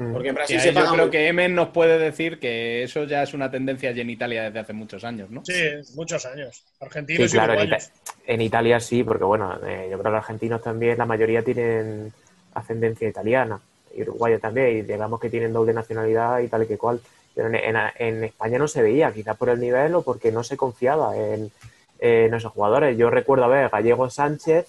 Mm. 0.00 0.12
Porque 0.14 0.28
en 0.30 0.34
Brasil 0.34 0.58
se 0.58 0.72
yo 0.72 0.80
creo 0.80 0.96
muy- 1.02 1.10
que 1.10 1.28
Emen 1.28 1.54
nos 1.54 1.68
puede 1.68 1.98
decir 1.98 2.40
que 2.40 2.82
eso 2.82 3.04
ya 3.04 3.22
es 3.22 3.34
una 3.34 3.50
tendencia 3.50 3.90
allí 3.90 4.00
en 4.00 4.08
Italia 4.08 4.44
desde 4.44 4.58
hace 4.60 4.72
muchos 4.72 5.04
años, 5.04 5.28
¿no? 5.30 5.44
Sí, 5.44 5.52
muchos 5.94 6.24
años. 6.24 6.56
Sí, 6.56 6.74
Argentinos 6.80 7.30
claro, 7.32 7.52
y 7.54 7.58
en. 7.58 7.66
Ita- 7.68 7.78
en 8.26 8.40
Italia 8.40 8.80
sí, 8.80 9.04
porque 9.04 9.24
bueno, 9.24 9.58
eh, 9.66 9.88
yo 9.90 9.98
creo 9.98 10.04
que 10.04 10.08
los 10.16 10.18
argentinos 10.18 10.62
también, 10.62 10.96
la 10.96 11.04
mayoría 11.04 11.42
tienen 11.42 12.12
ascendencia 12.54 13.08
italiana, 13.08 13.60
y 13.94 14.00
uruguaya 14.02 14.38
también, 14.38 14.78
y 14.78 14.82
digamos 14.82 15.20
que 15.20 15.28
tienen 15.28 15.52
doble 15.52 15.74
nacionalidad 15.74 16.38
y 16.38 16.48
tal 16.48 16.62
y 16.62 16.66
que 16.66 16.78
cual. 16.78 16.98
Pero 17.34 17.48
en, 17.48 17.56
en- 17.56 17.76
en 17.98 18.24
España 18.24 18.58
no 18.58 18.68
se 18.68 18.80
veía, 18.82 19.12
quizás 19.12 19.36
por 19.36 19.50
el 19.50 19.60
nivel 19.60 19.94
o 19.96 20.02
porque 20.02 20.32
no 20.32 20.42
se 20.42 20.56
confiaba 20.56 21.14
en, 21.14 21.50
en 21.98 22.32
esos 22.32 22.52
jugadores. 22.52 22.96
Yo 22.96 23.10
recuerdo 23.10 23.44
a 23.44 23.48
ver 23.48 23.68
Gallego 23.68 24.08
Sánchez 24.08 24.66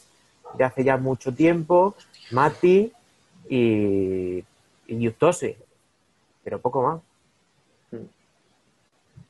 de 0.57 0.63
hace 0.65 0.83
ya 0.83 0.97
mucho 0.97 1.33
tiempo, 1.33 1.95
Mati 2.31 2.91
y, 3.49 4.43
y 4.91 5.05
Justosi, 5.05 5.55
pero 6.43 6.59
poco 6.61 6.81
más. 6.83 7.01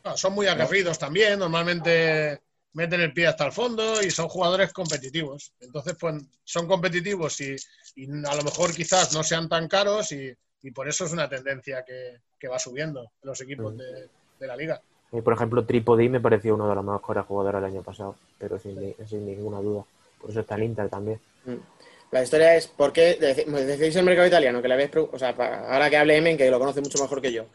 No, 0.04 0.18
son 0.18 0.34
muy 0.34 0.48
aguerridos 0.48 0.98
también, 0.98 1.38
normalmente 1.38 2.42
meten 2.74 3.02
el 3.02 3.14
pie 3.14 3.28
hasta 3.28 3.46
el 3.46 3.52
fondo 3.52 4.02
y 4.02 4.10
son 4.10 4.28
jugadores 4.30 4.74
competitivos. 4.74 5.54
Entonces, 5.60 5.96
pues 6.00 6.24
son 6.44 6.68
competitivos 6.68 7.40
y, 7.42 7.56
y 7.96 8.06
a 8.26 8.36
lo 8.36 8.44
mejor 8.44 8.74
quizás 8.74 9.14
no 9.14 9.24
sean 9.24 9.48
tan 9.48 9.68
caros 9.68 10.12
y, 10.12 10.34
y 10.64 10.72
por 10.72 10.88
eso 10.88 11.06
es 11.06 11.12
una 11.14 11.30
tendencia 11.30 11.84
que, 11.86 12.18
que 12.40 12.48
va 12.48 12.58
subiendo 12.58 13.02
en 13.02 13.30
los 13.30 13.40
equipos 13.42 13.78
de, 13.78 14.10
de 14.40 14.48
la 14.48 14.56
liga. 14.56 14.82
Y, 15.12 15.22
por 15.22 15.34
ejemplo, 15.34 15.66
Tripodi 15.66 16.08
me 16.10 16.22
pareció 16.22 16.56
uno 16.56 16.68
de 16.70 16.76
los 16.76 16.86
mejores 16.86 17.26
jugadores 17.26 17.62
del 17.62 17.72
año 17.72 17.84
pasado, 17.84 18.16
pero 18.40 18.58
sin, 18.58 18.80
ni- 18.80 18.96
sin 19.08 19.26
ninguna 19.26 19.60
duda. 19.60 19.84
Por 20.20 20.32
eso 20.32 20.40
está 20.40 20.56
el 20.56 20.64
Inter 20.64 20.90
también. 20.90 21.20
La 22.12 22.22
historia 22.24 22.56
es, 22.56 22.68
¿por 22.68 22.92
qué 22.92 23.18
deci- 23.20 23.46
me 23.46 23.62
decís 23.64 23.96
el 23.96 24.04
mercado 24.06 24.28
italiano? 24.28 24.62
Que 24.62 24.68
le 24.68 24.74
habéis, 24.74 24.92
o 24.96 25.18
sea, 25.18 25.30
ahora 25.30 25.90
que 25.90 25.98
hable 25.98 26.18
Emen, 26.18 26.38
que 26.38 26.50
lo 26.52 26.60
conoce 26.60 26.82
mucho 26.82 27.02
mejor 27.02 27.22
que 27.22 27.32
yo. 27.32 27.46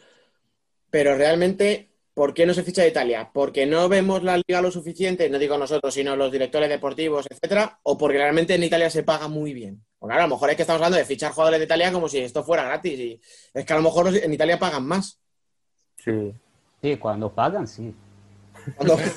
Pero 0.90 1.14
realmente, 1.16 1.90
¿por 2.14 2.32
qué 2.32 2.46
no 2.46 2.54
se 2.54 2.62
ficha 2.62 2.80
de 2.82 2.88
Italia? 2.88 3.30
¿Porque 3.34 3.66
no 3.66 3.88
vemos 3.88 4.22
la 4.22 4.38
liga 4.38 4.62
lo 4.62 4.70
suficiente? 4.70 5.28
No 5.28 5.38
digo 5.38 5.59
nosotros, 5.59 5.92
sino 5.92 6.16
los 6.16 6.32
directores 6.32 6.70
deportivos, 6.70 7.26
etcétera, 7.28 7.78
o 7.82 7.98
porque 7.98 8.16
realmente 8.16 8.54
en 8.54 8.64
Italia 8.64 8.88
se 8.88 9.02
paga 9.02 9.28
muy 9.28 9.52
bien. 9.52 9.84
Porque 9.98 10.12
claro, 10.12 10.24
a 10.24 10.26
lo 10.28 10.34
mejor 10.36 10.48
es 10.50 10.57
que 10.57 10.62
estamos 10.62 10.78
hablando 10.80 10.96
de 10.98 11.04
fichar 11.04 11.32
jugadores 11.32 11.59
de 11.61 11.64
Italia 11.66 11.92
como 11.92 12.09
si 12.09 12.18
esto 12.20 12.42
fuera 12.42 12.64
gratis. 12.64 12.98
Y 12.98 13.20
es 13.52 13.64
que 13.64 13.72
a 13.74 13.76
lo 13.76 13.82
mejor 13.82 14.09
en 14.16 14.32
Italia 14.32 14.59
pagan 14.59 14.86
más. 14.86 15.18
Sí. 16.02 16.32
Sí, 16.80 16.96
cuando 16.96 17.30
pagan, 17.30 17.66
sí. 17.68 17.94
Cuando- 18.76 18.96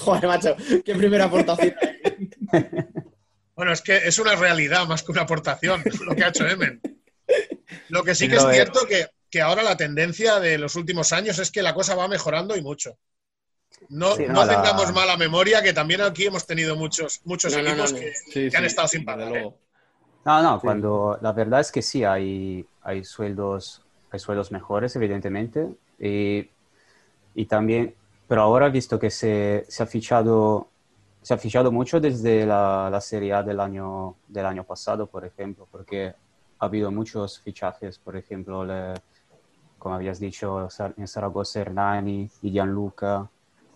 Joder, 0.00 0.26
macho, 0.26 0.56
qué 0.84 0.94
primera 0.94 1.24
aportación. 1.26 1.74
Bueno, 3.56 3.72
es 3.72 3.82
que 3.82 3.96
es 3.96 4.18
una 4.18 4.36
realidad 4.36 4.86
más 4.86 5.02
que 5.02 5.12
una 5.12 5.22
aportación 5.22 5.82
lo 6.04 6.14
que 6.14 6.24
ha 6.24 6.28
hecho 6.28 6.46
Emen. 6.46 6.80
Lo 7.88 8.04
que 8.04 8.14
sí 8.14 8.28
que 8.28 8.36
No, 8.36 8.42
es 8.50 8.54
eh. 8.54 8.54
cierto 8.56 8.86
que, 8.86 9.06
que 9.30 9.40
ahora 9.40 9.62
la 9.62 9.76
tendencia 9.76 10.38
de 10.40 10.58
los 10.58 10.76
últimos 10.76 11.12
años 11.12 11.38
es 11.38 11.50
que 11.50 11.62
la 11.62 11.74
cosa 11.74 11.94
va 11.94 12.06
mejorando 12.08 12.56
y 12.56 12.62
mucho. 12.62 12.98
No, 13.88 14.16
Sí, 14.16 14.26
no 14.26 14.32
no, 14.32 14.44
la- 14.44 14.62
tengamos 14.62 14.92
mala 14.92 15.16
memoria, 15.16 15.62
que 15.62 15.72
también 15.72 16.00
aquí 16.02 16.26
hemos 16.26 16.46
tenido 16.46 16.76
muchos, 16.76 17.20
muchos 17.24 17.52
No, 17.52 17.58
equipos 17.62 17.92
no, 17.92 17.98
no. 17.98 18.04
que, 18.04 18.12
Sí, 18.14 18.50
que 18.50 18.56
han 18.56 18.62
sí, 18.62 18.66
estado 18.66 18.88
sin 18.88 19.04
pagar. 19.04 19.36
¿eh? 19.36 19.54
No, 20.24 20.42
no, 20.42 20.60
Sí. 20.60 20.62
cuando 20.64 21.18
la 21.22 21.32
verdad 21.32 21.60
es 21.60 21.70
que 21.72 21.82
sí, 21.82 22.04
hay, 22.04 22.66
hay 22.82 23.04
sueldos, 23.04 23.82
hay 24.10 24.18
sueldos 24.18 24.50
mejores, 24.50 24.96
evidentemente, 24.96 25.68
y, 26.00 26.50
y 27.34 27.46
también, 27.46 27.94
pero 28.26 28.42
ahora 28.42 28.68
visto 28.68 28.98
que 28.98 29.10
se, 29.10 29.64
se 29.68 29.82
ha 29.82 29.86
fichado, 29.86 30.68
se 31.26 31.34
ha 31.34 31.38
fichado 31.38 31.72
mucho 31.72 31.98
desde 31.98 32.46
la, 32.46 32.88
la 32.88 33.00
Serie 33.00 33.32
A 33.32 33.42
del 33.42 33.58
año, 33.58 34.14
del 34.28 34.46
año 34.46 34.62
pasado, 34.62 35.08
por 35.08 35.24
ejemplo, 35.24 35.66
porque 35.68 36.14
ha 36.60 36.64
habido 36.64 36.92
muchos 36.92 37.40
fichajes, 37.40 37.98
por 37.98 38.16
ejemplo, 38.16 38.64
como 39.76 39.96
habías 39.96 40.20
dicho, 40.20 40.68
en 40.96 41.08
Zaragoza 41.08 41.62
Hernani, 41.62 42.30
y 42.42 42.50
Gianluca, 42.52 43.28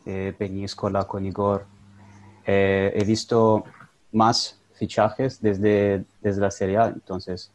eh, 0.07 0.33
Peñíscola 0.39 1.09
con 1.09 1.27
Igor. 1.27 1.67
Eh, 2.47 2.93
he 2.95 3.05
visto 3.05 3.65
más 4.13 4.57
fichajes 4.75 5.43
desde, 5.43 6.05
desde 6.21 6.41
la 6.41 6.53
Serie 6.53 6.77
A, 6.77 6.87
entonces 6.87 7.51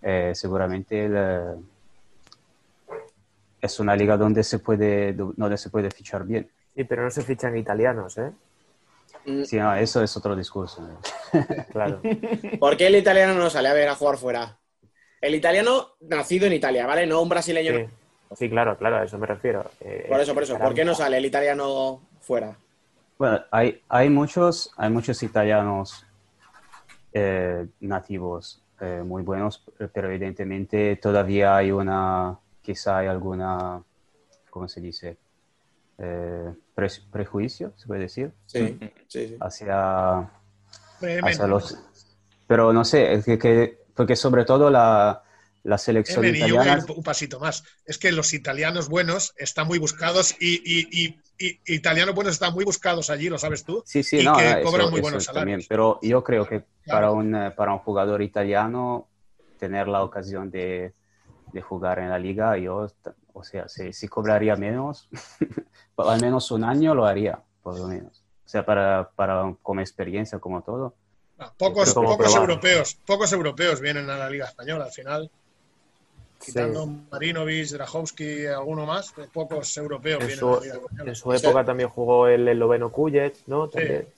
eh, 0.00 0.30
seguramente 0.32 1.10
es 3.60 3.80
una 3.80 3.96
liga 3.96 4.16
donde 4.16 4.44
se 4.44 4.60
puede, 4.60 5.12
donde 5.12 5.58
se 5.58 5.70
puede 5.70 5.90
fichar 5.90 6.24
bien. 6.24 6.48
Sí, 6.76 6.84
pero 6.84 7.02
no 7.02 7.10
se 7.10 7.22
fichan 7.22 7.56
italianos, 7.56 8.16
¿eh? 8.18 8.30
Mm, 9.28 9.44
Sí, 9.44 9.56
no, 9.56 9.74
eso 9.74 10.02
es 10.02 10.16
otro 10.16 10.34
discurso. 10.34 10.88
Claro. 11.72 12.00
¿Por 12.58 12.76
qué 12.76 12.86
el 12.86 12.96
italiano 12.96 13.34
no 13.34 13.50
sale 13.50 13.68
a 13.68 13.74
ver 13.74 13.88
a 13.88 13.94
jugar 13.94 14.16
fuera? 14.16 14.58
El 15.20 15.34
italiano 15.34 15.94
nacido 16.00 16.46
en 16.46 16.54
Italia, 16.54 16.86
¿vale? 16.86 17.06
No 17.06 17.20
un 17.20 17.28
brasileño. 17.28 17.72
Sí, 17.72 17.86
Sí, 18.36 18.50
claro, 18.50 18.76
claro, 18.76 18.98
a 18.98 19.04
eso 19.04 19.18
me 19.18 19.26
refiero. 19.26 19.70
Eh, 19.80 20.06
Por 20.08 20.20
eso, 20.20 20.34
por 20.34 20.42
eso. 20.42 20.58
¿Por 20.58 20.74
qué 20.74 20.84
no 20.84 20.94
sale 20.94 21.16
el 21.16 21.24
italiano 21.24 22.02
fuera? 22.20 22.56
Bueno, 23.18 23.40
hay, 23.50 23.82
hay, 23.88 24.10
muchos, 24.10 24.70
hay 24.76 24.90
muchos 24.90 25.22
italianos 25.22 26.04
eh, 27.12 27.66
nativos 27.80 28.62
eh, 28.80 29.02
muy 29.04 29.22
buenos, 29.22 29.64
pero 29.92 30.08
evidentemente 30.08 30.96
todavía 30.96 31.56
hay 31.56 31.72
una, 31.72 32.38
quizá 32.62 32.98
hay 32.98 33.08
alguna, 33.08 33.82
¿cómo 34.50 34.68
se 34.68 34.80
dice? 34.80 35.16
Eh, 35.98 36.54
pre- 36.74 36.88
prejuicio, 37.10 37.72
se 37.76 37.86
puede 37.88 38.02
decir, 38.02 38.32
Sí, 38.46 38.78
sí, 39.08 39.26
sí. 39.28 39.36
hacia, 39.40 40.30
hacia 41.22 41.46
los... 41.48 41.76
Pero 42.46 42.72
no 42.72 42.84
sé, 42.84 43.12
es 43.14 43.24
que, 43.24 43.38
que- 43.38 43.78
porque 43.94 44.14
sobre 44.14 44.44
todo 44.44 44.70
la, 44.70 45.22
la 45.64 45.76
selección 45.76 46.24
Emen, 46.24 46.36
y 46.36 46.38
yo 46.48 46.56
voy 46.56 46.68
a 46.68 46.68
italiana... 46.68 46.84
ir 46.86 46.96
un 46.96 47.02
pasito 47.02 47.40
más. 47.40 47.64
Es 47.84 47.98
que 47.98 48.12
los 48.12 48.32
italianos 48.32 48.88
buenos 48.88 49.34
están 49.36 49.66
muy 49.66 49.78
buscados 49.78 50.36
y, 50.40 50.54
y- 50.64 50.88
y- 51.04 51.20
y 51.40 51.60
italianos 51.74 52.14
buenos 52.14 52.34
están 52.34 52.54
muy 52.54 52.64
buscados 52.64 53.10
allí, 53.10 53.28
lo 53.28 53.38
sabes 53.38 53.64
tú. 53.64 53.82
Sí, 53.84 54.02
sí, 54.04 54.20
y 54.20 54.24
no, 54.24 54.36
que 54.36 54.50
eh, 54.50 54.62
cobran 54.62 54.82
eso- 54.82 54.90
muy 54.92 55.00
buenos 55.00 55.26
también. 55.26 55.60
salarios. 55.62 55.66
Pero 55.68 55.98
yo 56.02 56.22
creo 56.22 56.46
que 56.46 56.60
para 56.60 57.08
Claro. 57.08 57.12
un, 57.14 57.34
eh, 57.34 57.50
para 57.50 57.72
un 57.72 57.80
jugador 57.80 58.22
italiano 58.22 59.08
tener 59.58 59.88
la 59.88 60.02
ocasión 60.04 60.50
de, 60.50 60.94
de 61.52 61.60
jugar 61.60 61.98
en 61.98 62.08
la 62.10 62.18
liga, 62.20 62.56
yo, 62.56 62.86
o 63.38 63.44
sea, 63.44 63.68
si, 63.68 63.92
si 63.92 64.08
cobraría 64.08 64.56
menos, 64.56 65.08
al 65.96 66.20
menos 66.20 66.50
un 66.50 66.64
año 66.64 66.94
lo 66.94 67.06
haría, 67.06 67.40
por 67.62 67.78
lo 67.78 67.86
menos. 67.86 68.24
O 68.44 68.48
sea, 68.48 68.64
para, 68.64 69.10
para 69.14 69.54
como 69.62 69.80
experiencia, 69.80 70.38
como 70.38 70.62
todo. 70.62 70.94
Ah, 71.38 71.52
Pocos, 71.56 71.94
pocos 71.94 72.34
europeos, 72.34 72.98
pocos 73.06 73.32
europeos 73.32 73.80
vienen 73.80 74.08
a 74.10 74.16
la 74.16 74.28
Liga 74.30 74.46
Española 74.46 74.86
al 74.86 74.90
final. 74.90 75.30
Sí. 76.40 76.46
Quitando 76.52 76.86
Marinovic, 77.10 77.68
Drahovski, 77.70 78.46
alguno 78.46 78.86
más, 78.86 79.12
pues 79.12 79.28
pocos 79.28 79.76
europeos 79.76 80.20
En 80.20 80.26
vienen 80.28 80.40
su, 80.40 80.48
a 80.48 80.56
la 80.56 80.60
Liga 80.62 80.74
Española. 80.76 81.10
en 81.10 81.16
su 81.16 81.32
época 81.32 81.64
también 81.64 81.88
jugó 81.88 82.26
el 82.28 82.48
esloveno 82.48 82.90
Kujet, 82.90 83.36
¿no? 83.46 83.68
También. 83.68 84.08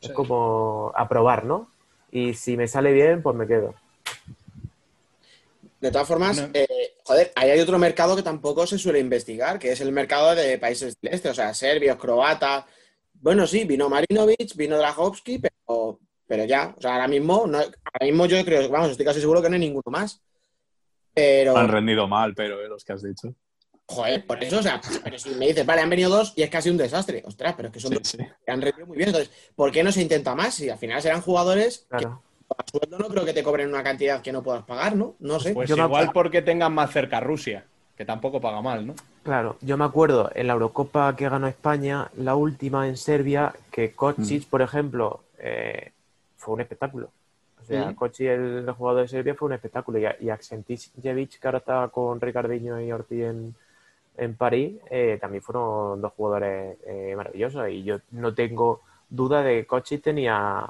Es 0.00 0.08
sí. 0.08 0.12
como 0.14 0.92
a 0.94 1.08
probar, 1.08 1.44
¿no? 1.44 1.68
Y 2.10 2.34
si 2.34 2.56
me 2.56 2.68
sale 2.68 2.92
bien, 2.92 3.22
pues 3.22 3.34
me 3.36 3.46
quedo. 3.46 3.74
De 5.82 5.90
todas 5.90 6.06
formas, 6.08 6.36
No. 6.40 6.48
eh, 6.54 6.94
joder, 7.04 7.32
ahí 7.34 7.50
hay 7.50 7.60
otro 7.60 7.78
mercado 7.78 8.14
que 8.16 8.22
tampoco 8.22 8.66
se 8.66 8.78
suele 8.78 9.00
investigar, 9.00 9.58
que 9.58 9.72
es 9.72 9.80
el 9.80 9.90
mercado 9.92 10.34
de 10.34 10.56
países 10.56 10.96
del 11.02 11.12
este, 11.12 11.28
o 11.28 11.34
sea, 11.34 11.52
serbios, 11.52 11.96
croatas. 11.96 12.64
Bueno, 13.14 13.46
sí, 13.46 13.64
vino 13.64 13.88
Marinovic, 13.88 14.54
vino 14.56 14.78
Drahovski, 14.78 15.40
pero, 15.40 15.98
pero 16.26 16.44
ya, 16.44 16.74
o 16.76 16.80
sea, 16.80 16.92
ahora 16.94 17.08
mismo, 17.08 17.46
no, 17.46 17.58
ahora 17.58 17.72
mismo 18.06 18.26
yo 18.26 18.44
creo, 18.44 18.68
vamos, 18.70 18.90
estoy 18.92 19.04
casi 19.04 19.20
seguro 19.20 19.42
que 19.42 19.48
no 19.48 19.54
hay 19.54 19.60
ninguno 19.60 19.82
más. 19.90 20.22
Pero, 21.14 21.56
Han 21.56 21.68
rendido 21.68 22.06
mal, 22.08 22.34
pero 22.34 22.64
eh, 22.64 22.68
los 22.68 22.84
que 22.84 22.92
has 22.94 23.02
dicho. 23.02 23.34
joder, 23.86 24.24
por 24.26 24.42
eso, 24.42 24.60
o 24.60 24.62
sea, 24.62 24.80
pero 25.04 25.18
si 25.18 25.30
me 25.30 25.48
dices, 25.48 25.66
vale, 25.66 25.82
han 25.82 25.90
venido 25.90 26.08
dos 26.10 26.32
y 26.36 26.42
es 26.42 26.48
casi 26.50 26.70
un 26.70 26.76
desastre. 26.78 27.22
Ostras, 27.26 27.54
pero 27.56 27.68
es 27.68 27.74
que 27.74 27.80
son 27.80 27.90
Sí, 27.90 27.98
dos 27.98 28.08
sí. 28.08 28.18
que 28.18 28.50
han 28.52 28.62
rendido 28.62 28.86
muy 28.86 28.96
bien. 28.96 29.08
Entonces, 29.10 29.30
¿por 29.54 29.70
qué 29.72 29.82
no 29.82 29.92
se 29.92 30.00
intenta 30.00 30.34
más? 30.34 30.54
Si 30.54 30.70
al 30.70 30.78
final 30.78 31.02
serán 31.02 31.20
jugadores 31.20 31.80
que 31.80 31.86
Claro. 31.98 32.22
A 32.56 32.64
sueldo 32.70 32.98
no 32.98 33.08
creo 33.08 33.24
que 33.24 33.32
te 33.32 33.42
cobren 33.42 33.68
una 33.68 33.82
cantidad 33.82 34.20
que 34.22 34.32
no 34.32 34.42
puedas 34.42 34.64
pagar, 34.64 34.96
¿no? 34.96 35.14
No 35.20 35.40
sé. 35.40 35.52
Pues 35.52 35.68
Yo 35.68 35.76
igual 35.76 36.10
porque 36.12 36.42
tengan 36.42 36.72
más 36.72 36.90
cerca 36.90 37.18
a 37.18 37.20
Rusia, 37.20 37.64
que 37.96 38.04
tampoco 38.04 38.40
paga 38.40 38.60
mal, 38.60 38.86
¿no? 38.86 38.94
Claro, 39.22 39.56
yo 39.60 39.76
me 39.76 39.84
acuerdo 39.84 40.30
en 40.34 40.48
la 40.48 40.54
Eurocopa 40.54 41.14
que 41.14 41.28
ganó 41.28 41.46
España, 41.46 42.10
la 42.16 42.34
última 42.34 42.88
en 42.88 42.96
Serbia, 42.96 43.52
que 43.70 43.92
Kocic, 43.92 44.48
por 44.48 44.62
ejemplo, 44.62 45.20
eh, 45.38 45.92
fue 46.36 46.54
un 46.54 46.60
espectáculo. 46.60 47.10
O 47.62 47.64
sea, 47.64 47.90
Mm. 47.90 47.94
Kocic, 47.94 48.26
el 48.26 48.70
jugador 48.72 49.02
de 49.02 49.08
Serbia, 49.08 49.34
fue 49.36 49.46
un 49.46 49.52
espectáculo. 49.54 49.98
Y, 49.98 50.06
y 50.06 51.26
que 51.26 51.38
ahora 51.44 51.58
está 51.58 51.88
con 51.88 52.20
Ricardinho 52.20 52.80
y 52.80 52.90
Ortiz 52.90 53.22
en, 53.22 53.54
en 54.16 54.34
París, 54.34 54.78
eh, 54.90 55.18
también 55.20 55.42
fueron 55.42 56.00
dos 56.00 56.12
jugadores 56.16 56.78
eh, 56.84 57.14
maravillosos. 57.16 57.68
Y 57.68 57.84
yo 57.84 57.98
no 58.10 58.34
tengo 58.34 58.80
duda 59.08 59.42
de 59.42 59.60
que 59.60 59.66
Kocic 59.66 60.02
tenía 60.02 60.68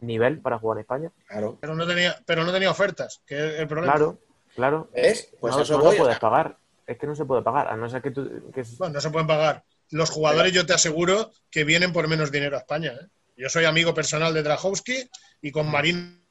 nivel 0.00 0.40
para 0.40 0.58
jugar 0.58 0.78
en 0.78 0.80
España. 0.82 1.12
Claro. 1.26 1.58
Pero 1.60 1.74
no 1.74 1.86
tenía, 1.86 2.16
pero 2.26 2.44
no 2.44 2.52
tenía 2.52 2.70
ofertas, 2.70 3.20
que 3.26 3.34
es 3.36 3.60
el 3.60 3.68
problema. 3.68 3.92
Claro, 3.94 4.18
claro. 4.54 4.90
¿Ves? 4.94 5.30
Pues 5.40 5.54
no, 5.54 5.62
eso 5.62 5.78
no 5.78 5.84
lo 5.90 5.96
puedes 5.96 6.18
pagar. 6.18 6.56
Es 6.86 6.98
que 6.98 7.06
no 7.06 7.16
se 7.16 7.24
puede 7.24 7.42
pagar, 7.42 7.68
a 7.68 7.76
no 7.76 7.88
ser 7.88 8.02
que 8.02 8.10
tú... 8.10 8.50
que- 8.52 8.64
Bueno, 8.78 8.94
no 8.94 9.00
se 9.00 9.10
pueden 9.10 9.26
pagar. 9.26 9.64
Los 9.90 10.10
jugadores, 10.10 10.52
yo 10.52 10.66
te 10.66 10.74
aseguro 10.74 11.30
que 11.50 11.64
vienen 11.64 11.92
por 11.92 12.08
menos 12.08 12.30
dinero 12.30 12.56
a 12.56 12.60
España. 12.60 12.92
¿eh? 12.92 13.06
Yo 13.36 13.48
soy 13.48 13.64
amigo 13.64 13.94
personal 13.94 14.34
de 14.34 14.42
Drahovski 14.42 15.08
y 15.40 15.50
con 15.50 15.70
Marín 15.70 16.22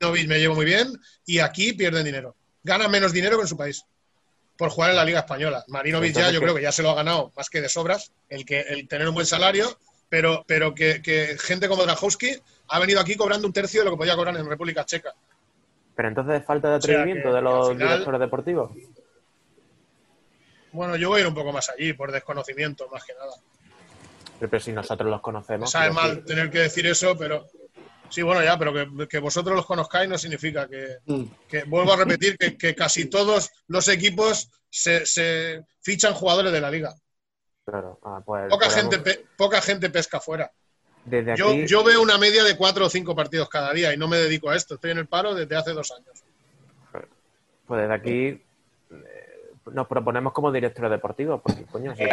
me 0.00 0.38
llevo 0.38 0.54
muy 0.54 0.64
bien 0.64 0.88
y 1.24 1.38
aquí 1.38 1.72
pierden 1.72 2.04
dinero. 2.04 2.36
Ganan 2.62 2.90
menos 2.90 3.12
dinero 3.12 3.36
que 3.36 3.42
en 3.42 3.48
su 3.48 3.56
país 3.56 3.84
por 4.56 4.70
jugar 4.70 4.90
en 4.90 4.96
la 4.96 5.04
Liga 5.04 5.20
Española. 5.20 5.64
Marinovic 5.68 6.14
ya, 6.14 6.30
yo 6.30 6.40
creo 6.40 6.54
que 6.54 6.62
ya 6.62 6.72
se 6.72 6.82
lo 6.82 6.90
ha 6.90 6.94
ganado 6.94 7.32
más 7.36 7.48
que 7.50 7.60
de 7.60 7.68
sobras, 7.68 8.12
el, 8.28 8.44
que, 8.44 8.60
el 8.60 8.86
tener 8.86 9.08
un 9.08 9.14
buen 9.14 9.26
salario, 9.26 9.78
pero, 10.08 10.44
pero 10.46 10.74
que, 10.74 11.00
que 11.02 11.36
gente 11.38 11.68
como 11.68 11.84
Drahovski 11.84 12.36
ha 12.68 12.78
venido 12.78 13.00
aquí 13.00 13.16
cobrando 13.16 13.46
un 13.46 13.52
tercio 13.52 13.80
de 13.80 13.84
lo 13.86 13.90
que 13.92 13.96
podía 13.98 14.16
cobrar 14.16 14.36
en 14.36 14.48
República 14.48 14.84
Checa. 14.84 15.12
Pero 15.96 16.08
entonces 16.08 16.40
es 16.40 16.46
falta 16.46 16.70
de 16.70 16.76
O 16.76 16.80
sea, 16.80 16.94
atrevimiento 16.94 17.28
que- 17.30 17.34
de 17.36 17.42
los 17.42 17.68
final- 17.70 17.88
directores 17.88 18.20
deportivos. 18.20 18.70
Bueno, 20.72 20.96
yo 20.96 21.08
voy 21.08 21.18
a 21.18 21.22
ir 21.22 21.28
un 21.28 21.34
poco 21.34 21.52
más 21.52 21.68
allí, 21.70 21.92
por 21.92 22.10
desconocimiento, 22.10 22.88
más 22.92 23.04
que 23.04 23.14
nada. 23.14 23.32
Pero, 24.40 24.50
pero 24.50 24.60
si 24.60 24.72
nosotros 24.72 25.08
los 25.08 25.20
conocemos. 25.20 25.70
sabe 25.70 25.92
mal 25.92 26.24
tener 26.24 26.50
que 26.50 26.58
decir 26.60 26.84
eso, 26.86 27.16
pero 27.16 27.46
sí, 28.10 28.22
bueno, 28.22 28.42
ya, 28.42 28.58
pero 28.58 28.72
que, 28.72 29.06
que 29.08 29.18
vosotros 29.20 29.54
los 29.54 29.66
conozcáis 29.66 30.08
no 30.08 30.18
significa 30.18 30.66
que, 30.68 30.96
Mm. 31.06 31.24
que- 31.48 31.62
vuelvo 31.64 31.92
a 31.92 31.96
repetir, 31.96 32.36
que, 32.36 32.56
que 32.56 32.74
casi 32.74 33.04
todos 33.08 33.50
los 33.68 33.86
equipos 33.88 34.50
se, 34.68 35.06
se 35.06 35.62
fichan 35.80 36.14
jugadores 36.14 36.52
de 36.52 36.60
la 36.60 36.70
liga. 36.72 36.92
Claro, 37.64 37.98
ah, 38.04 38.20
pues, 38.24 38.50
Poca 38.50 38.66
podemos- 38.68 38.94
gente, 38.94 39.24
poca 39.36 39.60
gente 39.62 39.90
pesca 39.90 40.20
fuera. 40.20 40.50
Desde 41.04 41.32
aquí, 41.32 41.40
Yo, 41.40 41.52
yo 41.54 41.84
veo 41.84 42.00
una 42.02 42.18
media 42.18 42.44
de 42.44 42.56
cuatro 42.56 42.86
o 42.86 42.90
cinco 42.90 43.14
partidos 43.14 43.48
cada 43.48 43.72
día 43.72 43.92
y 43.92 43.96
no 43.96 44.08
me 44.08 44.16
dedico 44.18 44.50
a 44.50 44.56
esto. 44.56 44.74
Estoy 44.74 44.90
en 44.92 44.98
el 44.98 45.06
paro 45.06 45.34
desde 45.34 45.56
hace 45.56 45.72
dos 45.72 45.92
años. 45.92 46.22
pues 47.66 47.80
desde 47.80 47.94
aquí 47.94 48.42
eh, 48.90 49.50
nos 49.72 49.86
proponemos 49.86 50.32
como 50.34 50.52
directores 50.52 50.90
deportivos, 50.90 51.40
porque 51.42 51.64
coño, 51.64 51.94
si 51.96 52.04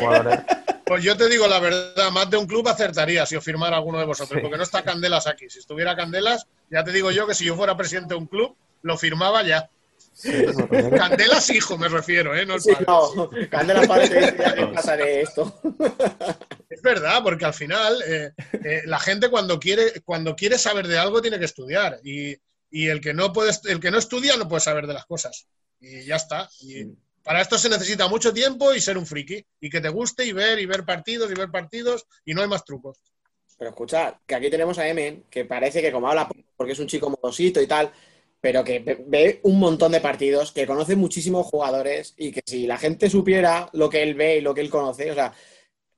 jugadores. 0.00 0.40
Pues 0.84 1.04
yo 1.04 1.16
te 1.16 1.28
digo 1.28 1.46
la 1.46 1.58
verdad, 1.60 2.10
más 2.10 2.28
de 2.28 2.36
un 2.36 2.46
club 2.46 2.68
acertaría 2.68 3.24
si 3.24 3.34
os 3.36 3.42
firmara 3.44 3.76
alguno 3.76 3.98
de 3.98 4.04
vosotros, 4.04 4.36
Sí. 4.36 4.42
porque 4.42 4.58
no 4.58 4.64
está 4.64 4.82
Candelas 4.82 5.26
aquí. 5.26 5.48
Si 5.48 5.60
estuviera 5.60 5.96
Candelas, 5.96 6.46
ya 6.70 6.84
te 6.84 6.90
digo 6.92 7.10
yo 7.12 7.26
que 7.26 7.34
si 7.34 7.44
yo 7.46 7.54
fuera 7.56 7.76
presidente 7.76 8.12
de 8.14 8.18
un 8.18 8.26
club, 8.26 8.54
lo 8.82 8.98
firmaba 8.98 9.42
ya. 9.42 9.70
Sí, 10.12 10.30
Candelas 10.96 11.48
hijo, 11.50 11.78
me 11.78 11.88
refiero, 11.88 12.36
¿eh? 12.36 12.44
No 12.44 12.58
Sí, 12.58 12.70
no, 12.86 13.30
Candela 13.50 13.86
padre 13.86 14.08
te 14.08 14.20
dice 14.20 14.36
ya 14.38 14.54
que 14.54 14.66
pasa 14.66 14.96
de 14.96 15.22
esto. 15.22 15.60
Es 16.68 16.82
verdad, 16.82 17.22
porque 17.22 17.44
al 17.44 17.54
final 17.54 18.02
eh, 18.06 18.32
eh, 18.64 18.82
la 18.84 18.98
gente 18.98 19.30
cuando 19.30 19.58
quiere, 19.58 20.00
cuando 20.04 20.36
quiere 20.36 20.58
saber 20.58 20.86
de 20.86 20.98
algo 20.98 21.22
tiene 21.22 21.38
que 21.38 21.46
estudiar. 21.46 21.98
Y, 22.04 22.36
y 22.70 22.88
el, 22.88 23.00
que 23.00 23.14
no 23.14 23.32
puede, 23.32 23.52
el 23.64 23.80
que 23.80 23.90
no 23.90 23.98
estudia 23.98 24.36
no 24.36 24.48
puede 24.48 24.60
saber 24.60 24.86
de 24.86 24.94
las 24.94 25.06
cosas. 25.06 25.46
Y 25.80 26.04
ya 26.04 26.16
está. 26.16 26.48
Y 26.60 26.86
para 27.22 27.40
esto 27.40 27.56
se 27.58 27.68
necesita 27.68 28.08
mucho 28.08 28.32
tiempo 28.32 28.74
y 28.74 28.80
ser 28.80 28.98
un 28.98 29.06
friki. 29.06 29.44
Y 29.60 29.70
que 29.70 29.80
te 29.80 29.88
guste 29.88 30.24
y 30.26 30.32
ver, 30.32 30.58
y 30.58 30.66
ver 30.66 30.84
partidos, 30.84 31.30
y 31.30 31.34
ver 31.34 31.50
partidos, 31.50 32.06
y 32.24 32.34
no 32.34 32.42
hay 32.42 32.48
más 32.48 32.64
trucos. 32.64 32.98
Pero 33.58 33.70
escuchad, 33.70 34.14
que 34.26 34.34
aquí 34.34 34.50
tenemos 34.50 34.78
a 34.78 34.88
Emen, 34.88 35.24
que 35.30 35.44
parece 35.44 35.80
que 35.80 35.92
como 35.92 36.08
habla 36.08 36.28
porque 36.56 36.72
es 36.72 36.78
un 36.78 36.86
chico 36.86 37.10
modosito 37.10 37.60
y 37.60 37.66
tal, 37.66 37.92
pero 38.42 38.64
que 38.64 38.80
ve- 38.80 39.40
un 39.44 39.58
montón 39.60 39.92
de 39.92 40.00
partidos, 40.02 40.52
que 40.52 40.66
conoce 40.66 40.96
muchísimos 40.96 41.46
jugadores 41.46 42.12
y 42.18 42.32
que 42.32 42.42
si 42.44 42.66
la 42.66 42.76
gente 42.76 43.08
supiera 43.08 43.70
lo 43.72 43.88
que 43.88 44.02
él 44.02 44.14
ve 44.16 44.38
y 44.38 44.40
lo 44.42 44.52
que 44.52 44.60
él 44.62 44.68
conoce, 44.68 45.10
o 45.10 45.14
sea, 45.14 45.32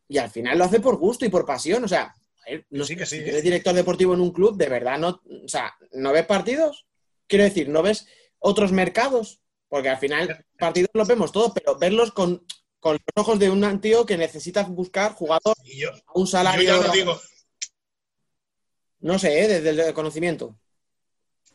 y 0.08 0.18
al 0.18 0.30
final 0.30 0.58
lo 0.58 0.64
hace 0.66 0.78
por 0.78 0.98
gusto 0.98 1.24
y 1.24 1.30
por 1.30 1.46
pasión, 1.46 1.82
o 1.84 1.88
sea, 1.88 2.14
joder, 2.44 2.66
no 2.70 2.84
Sí, 2.84 2.96
que 2.96 3.06
sí, 3.06 3.16
si 3.16 3.22
eres 3.28 3.42
director 3.42 3.74
deportivo 3.74 4.12
en 4.14 4.20
un 4.20 4.30
club, 4.30 4.56
de 4.58 4.68
verdad 4.68 4.98
no, 4.98 5.22
o 5.44 5.48
sea, 5.48 5.74
¿no 5.92 6.12
ves 6.12 6.26
partidos? 6.26 6.86
Quiero 7.26 7.44
decir, 7.44 7.70
¿no 7.70 7.82
ves 7.82 8.06
otros 8.38 8.72
mercados? 8.72 9.40
Porque 9.70 9.88
al 9.88 9.98
final 9.98 10.44
partidos 10.58 10.90
los 10.92 11.08
vemos 11.08 11.32
todos, 11.32 11.52
pero 11.54 11.78
verlos 11.78 12.12
con, 12.12 12.44
con 12.78 12.92
los 12.94 13.24
ojos 13.24 13.38
de 13.38 13.48
un 13.50 13.80
tío 13.80 14.04
que 14.04 14.18
necesita 14.18 14.64
buscar 14.64 15.14
jugador 15.14 15.56
yo, 15.64 15.88
a 15.90 16.12
un 16.14 16.26
yo 16.26 16.30
salario. 16.30 16.78
ya 16.82 16.86
no 16.86 16.92
digo, 16.92 17.20
No 19.00 19.18
sé, 19.18 19.44
¿eh? 19.44 19.48
desde 19.48 19.88
el 19.88 19.94
conocimiento. 19.94 20.58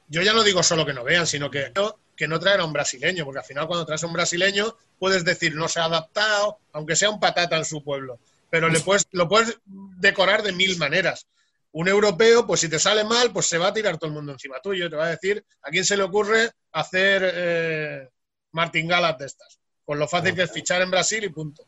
Yo 0.10 0.22
ya 0.22 0.34
no 0.34 0.44
digo 0.44 0.64
solo 0.64 0.86
que 0.86 0.94
no 0.94 1.04
vean, 1.04 1.26
sino 1.28 1.50
que, 1.50 1.72
que 2.16 2.28
no 2.28 2.40
traer 2.40 2.60
a 2.60 2.66
un 2.66 2.74
brasileño, 2.74 3.24
porque 3.24 3.40
al 3.40 3.46
final 3.46 3.68
cuando 3.68 3.86
traes 3.86 4.04
a 4.04 4.08
un 4.08 4.14
brasileño 4.14 4.76
puedes 4.98 5.24
decir 5.24 5.56
no 5.56 5.68
se 5.68 5.80
ha 5.80 5.86
adaptado, 5.86 6.60
aunque 6.74 6.96
sea 6.96 7.10
un 7.10 7.20
patata 7.20 7.56
en 7.58 7.66
su 7.66 7.84
pueblo, 7.84 8.20
pero 8.50 8.70
le 8.70 8.80
puedes, 8.80 9.08
lo 9.12 9.28
puedes 9.30 9.58
decorar 9.66 10.44
de 10.44 10.52
mil 10.52 10.78
maneras. 10.78 11.28
Un 11.72 11.88
europeo, 11.88 12.48
pues 12.48 12.62
si 12.62 12.70
te 12.70 12.80
sale 12.80 13.04
mal, 13.04 13.32
pues 13.32 13.46
se 13.46 13.60
va 13.60 13.68
a 13.68 13.74
tirar 13.74 14.00
todo 14.00 14.08
el 14.08 14.16
mundo 14.16 14.32
encima 14.32 14.60
tuyo, 14.60 14.90
te 14.90 14.96
va 14.96 15.06
a 15.06 15.10
decir 15.12 15.46
a 15.62 15.70
quién 15.70 15.86
se 15.86 15.96
le 15.96 16.04
ocurre 16.04 16.50
hacer 16.72 17.22
eh, 17.24 18.10
martingalas 18.52 19.20
de 19.20 19.28
estas, 19.28 19.60
con 19.86 20.00
lo 20.00 20.08
fácil 20.08 20.34
que 20.34 20.42
es 20.44 20.52
fichar 20.52 20.82
en 20.82 20.90
Brasil 20.90 21.24
y 21.24 21.30
punto. 21.30 21.64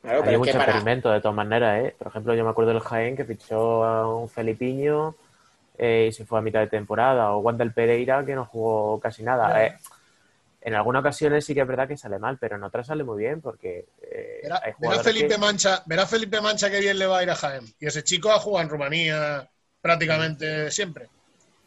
Claro, 0.00 0.22
Hay 0.22 0.38
mucho 0.38 0.52
para. 0.52 0.64
experimento 0.66 1.10
de 1.10 1.20
todas 1.20 1.34
maneras, 1.34 1.84
¿eh? 1.84 1.96
Por 1.98 2.06
ejemplo, 2.06 2.34
yo 2.36 2.44
me 2.44 2.50
acuerdo 2.50 2.72
del 2.72 2.80
Jaén 2.80 3.16
que 3.16 3.24
fichó 3.24 3.82
a 3.84 4.16
un 4.16 4.28
Felipiño 4.28 5.16
eh, 5.78 6.06
y 6.08 6.12
se 6.12 6.24
fue 6.24 6.38
a 6.38 6.42
mitad 6.42 6.60
de 6.60 6.66
temporada, 6.68 7.32
o 7.32 7.38
Wandel 7.38 7.72
Pereira 7.72 8.24
que 8.24 8.34
no 8.34 8.44
jugó 8.44 8.98
casi 9.00 9.22
nada. 9.22 9.64
Eh, 9.64 9.76
en 10.62 10.74
algunas 10.74 11.00
ocasiones 11.00 11.44
sí 11.44 11.54
que 11.54 11.60
es 11.60 11.66
verdad 11.66 11.86
que 11.86 11.96
sale 11.96 12.18
mal, 12.18 12.38
pero 12.38 12.56
en 12.56 12.64
otras 12.64 12.86
sale 12.88 13.04
muy 13.04 13.18
bien 13.18 13.40
porque 13.40 13.86
eh, 14.02 14.40
Verá, 14.42 14.56
hay 14.56 14.62
verá 14.62 14.76
jugadores 14.76 15.02
Felipe 15.04 15.28
que- 15.28 15.38
Mancha, 15.38 15.82
verá 15.86 16.06
Felipe 16.06 16.40
Mancha 16.40 16.70
que 16.70 16.80
bien 16.80 16.98
le 16.98 17.06
va 17.06 17.18
a 17.18 17.22
ir 17.22 17.30
a 17.30 17.36
Jaén. 17.36 17.64
Y 17.78 17.86
ese 17.86 18.02
chico 18.02 18.32
ha 18.32 18.40
jugado 18.40 18.64
en 18.64 18.70
Rumanía 18.70 19.48
prácticamente 19.80 20.70
siempre. 20.72 21.08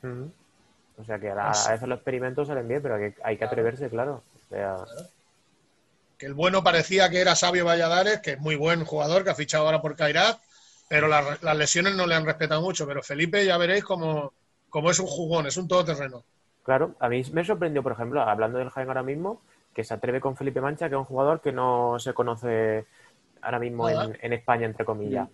Ujú. 0.04 0.32
O 0.98 1.04
sea 1.06 1.18
que 1.18 1.30
a, 1.30 1.50
a 1.50 1.72
veces 1.72 1.88
los 1.88 1.98
experimentos 1.98 2.48
salen 2.50 2.68
bien, 2.68 2.82
pero 2.82 2.96
hay 2.96 3.12
que, 3.12 3.22
hay 3.24 3.38
que 3.38 3.46
atreverse, 3.46 3.90
claro. 3.90 4.22
O 4.36 4.50
sea, 4.50 4.76
que 6.18 6.26
el 6.26 6.34
bueno 6.34 6.62
parecía 6.62 7.10
que 7.10 7.22
era 7.22 7.36
Sabio 7.36 7.64
Valladares, 7.64 8.20
que 8.20 8.32
es 8.32 8.40
muy 8.40 8.58
buen 8.58 8.84
jugador, 8.84 9.24
que 9.24 9.30
ha 9.30 9.36
fichado 9.36 9.66
ahora 9.66 9.82
por 9.82 9.96
Kairat, 9.96 10.38
pero 10.90 11.08
las, 11.08 11.42
las 11.42 11.56
lesiones 11.58 11.96
no 11.96 12.06
le 12.06 12.16
han 12.16 12.26
respetado 12.26 12.62
mucho. 12.62 12.86
Pero 12.86 13.02
Felipe 13.02 13.46
ya 13.46 13.58
veréis 13.58 13.86
como, 13.86 14.34
como 14.70 14.92
es 14.92 15.00
un 15.00 15.08
jugón, 15.08 15.48
es 15.48 15.56
un 15.56 15.68
todoterreno. 15.70 16.24
Claro, 16.64 16.96
a 17.00 17.08
mí 17.08 17.24
me 17.32 17.46
sorprendió, 17.46 17.82
por 17.82 17.94
ejemplo, 17.94 18.22
hablando 18.22 18.58
del 18.58 18.70
Jaén 18.70 18.90
ahora 18.90 19.04
mismo, 19.04 19.42
que 19.74 19.84
se 19.86 19.94
atreve 19.94 20.20
con 20.20 20.36
Felipe 20.36 20.60
Mancha, 20.62 20.90
que 20.90 20.96
es 20.96 21.00
un 21.00 21.06
jugador 21.06 21.40
que 21.42 21.52
no 21.54 21.98
se 22.00 22.14
conoce 22.14 22.86
ahora 23.42 23.60
mismo 23.60 23.90
en, 23.90 24.18
en 24.22 24.34
España, 24.34 24.66
entre 24.66 24.84
comillas. 24.84 25.30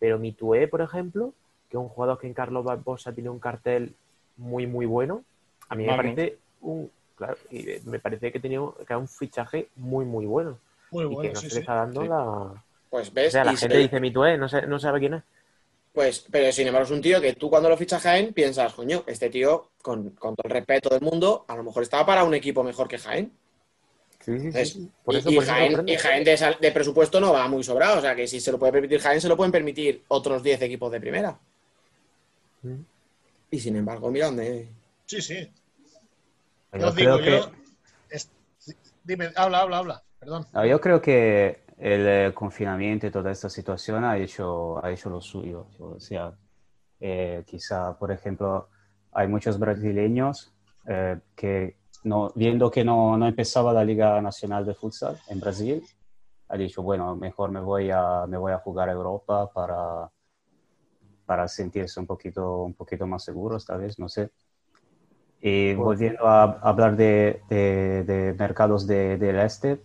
Pero 0.00 0.18
Mitué, 0.18 0.66
por 0.68 0.80
ejemplo, 0.80 1.32
que 1.70 1.76
es 1.76 1.80
un 1.82 1.88
jugador 1.88 2.18
que 2.18 2.26
en 2.26 2.34
Carlos 2.34 2.64
Barbosa 2.64 3.12
tiene 3.12 3.30
un 3.30 3.38
cartel 3.38 3.94
muy, 4.36 4.66
muy 4.66 4.86
bueno, 4.86 5.22
a 5.68 5.74
mí 5.76 5.84
me 5.84 5.90
Vamos. 5.90 6.04
parece 6.04 6.38
un. 6.60 6.90
Claro, 7.16 7.36
y 7.50 7.64
me 7.84 8.00
parece 8.00 8.32
que 8.32 8.40
tenía 8.40 8.58
que 8.86 8.96
un 8.96 9.06
fichaje 9.06 9.68
muy, 9.76 10.04
muy 10.04 10.26
bueno. 10.26 10.58
Muy 10.90 11.04
y 11.04 11.20
que 11.20 11.28
no 11.32 11.36
sí, 11.40 11.46
se 11.46 11.50
sí. 11.50 11.54
le 11.54 11.60
está 11.60 11.74
dando 11.76 12.02
Sí. 12.02 12.08
la. 12.08 12.64
O 12.94 12.96
Pues 12.96 13.12
ves, 13.12 13.32
sea, 13.32 13.44
la 13.44 13.52
y 13.52 13.56
gente 13.56 13.74
se- 13.74 13.80
dice 13.82 13.98
Mitué, 13.98 14.38
no, 14.38 14.48
sé, 14.48 14.68
no 14.68 14.78
sabe 14.78 15.00
quién 15.00 15.14
es. 15.14 15.22
pues, 15.92 16.26
pero 16.30 16.52
sin 16.52 16.68
embargo 16.68 16.84
es 16.86 16.92
un 16.92 17.00
tío 17.02 17.20
que 17.20 17.32
tú 17.32 17.50
cuando 17.50 17.68
lo 17.68 17.76
fichas 17.76 18.00
Jaén 18.02 18.32
piensas, 18.32 18.72
coño, 18.72 19.02
este 19.08 19.30
tío, 19.30 19.70
con, 19.82 20.10
con 20.10 20.36
todo 20.36 20.46
el 20.46 20.52
respeto 20.52 20.90
del 20.90 21.00
mundo, 21.00 21.44
a 21.48 21.56
lo 21.56 21.64
mejor 21.64 21.82
estaba 21.82 22.06
para 22.06 22.22
un 22.22 22.34
equipo 22.34 22.62
mejor 22.62 22.86
que 22.86 22.98
Jaén. 22.98 23.32
Sí, 24.20 24.38
sí, 24.38 24.50
Es- 24.54 24.78
Por 25.04 25.16
y, 25.16 25.18
eso, 25.18 25.30
y 25.30 25.34
por 25.34 25.42
eso 25.42 25.52
Jaén, 25.52 25.70
sorprende. 25.72 25.92
y 25.92 25.96
Jaén 25.96 26.24
de, 26.60 26.70
presupuesto 26.72 27.18
no 27.20 27.32
va 27.32 27.48
muy 27.48 27.64
sobrado, 27.64 27.98
o 27.98 28.00
sea 28.00 28.14
que 28.14 28.28
si 28.28 28.38
se 28.38 28.52
lo 28.52 28.60
puede 28.60 28.70
permitir 28.74 29.00
Jaén, 29.00 29.20
se 29.20 29.28
lo 29.28 29.36
pueden 29.36 29.50
permitir 29.50 30.04
otros 30.06 30.40
10 30.40 30.62
equipos 30.62 30.92
de 30.92 31.00
primera. 31.00 31.36
Mm. 32.62 32.74
Y 33.50 33.58
sin 33.58 33.74
embargo, 33.74 34.08
mira 34.08 34.26
dónde. 34.26 34.68
Sí, 35.06 35.20
sí. 35.20 35.50
Yo 36.74 36.78
Yo 36.78 36.88
os 36.88 36.94
digo, 36.94 37.18
creo 37.18 37.50
que- 37.50 38.18
yo. 38.18 38.74
Dime, 39.02 39.30
habla, 39.34 39.60
habla, 39.62 39.78
habla. 39.78 40.02
Perdón. 40.20 40.46
No, 40.52 40.64
yo 40.64 40.80
creo 40.80 41.02
que 41.02 41.58
el 41.84 42.06
eh, 42.08 42.32
confinamiento 42.34 43.06
y 43.06 43.10
toda 43.10 43.30
esta 43.30 43.50
situación 43.50 44.04
ha 44.04 44.16
hecho, 44.16 44.82
ha 44.82 44.90
hecho 44.90 45.10
lo 45.10 45.20
suyo. 45.20 45.66
O 45.78 46.00
sea, 46.00 46.32
eh, 46.98 47.44
quizá, 47.46 47.94
por 47.98 48.10
ejemplo, 48.10 48.70
hay 49.12 49.28
muchos 49.28 49.58
brasileños 49.58 50.50
eh, 50.86 51.20
que, 51.36 51.76
no, 52.04 52.32
viendo 52.34 52.70
que 52.70 52.84
no, 52.86 53.18
no 53.18 53.26
empezaba 53.28 53.74
la 53.74 53.84
Liga 53.84 54.18
Nacional 54.22 54.64
de 54.64 54.74
Futsal 54.74 55.18
en 55.28 55.40
Brasil, 55.40 55.82
ha 56.48 56.56
dicho, 56.56 56.82
bueno, 56.82 57.14
mejor 57.16 57.50
me 57.50 57.60
voy 57.60 57.90
a, 57.90 58.24
me 58.26 58.38
voy 58.38 58.52
a 58.52 58.58
jugar 58.60 58.88
a 58.88 58.92
Europa 58.92 59.50
para, 59.52 60.10
para 61.26 61.48
sentirse 61.48 62.00
un 62.00 62.06
poquito, 62.06 62.62
un 62.62 62.72
poquito 62.72 63.06
más 63.06 63.24
seguro 63.24 63.58
esta 63.58 63.76
vez, 63.76 63.98
no 63.98 64.08
sé. 64.08 64.30
Y 65.42 65.74
volviendo 65.74 66.26
a 66.26 66.44
hablar 66.62 66.96
de, 66.96 67.42
de- 67.50 68.04
de 68.04 68.32
mercados 68.38 68.86
de- 68.86 69.18
del 69.18 69.38
este, 69.40 69.82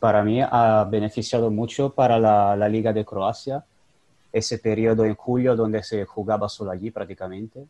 para 0.00 0.24
mí 0.24 0.40
ha 0.42 0.84
beneficiado 0.90 1.50
mucho 1.50 1.94
para 1.94 2.18
la, 2.18 2.56
la 2.56 2.68
Liga 2.68 2.92
de 2.92 3.04
Croacia 3.04 3.64
ese 4.32 4.58
periodo 4.58 5.04
en 5.04 5.14
julio 5.14 5.54
donde 5.54 5.82
se 5.82 6.04
jugaba 6.04 6.48
solo 6.48 6.70
allí 6.70 6.90
prácticamente, 6.90 7.66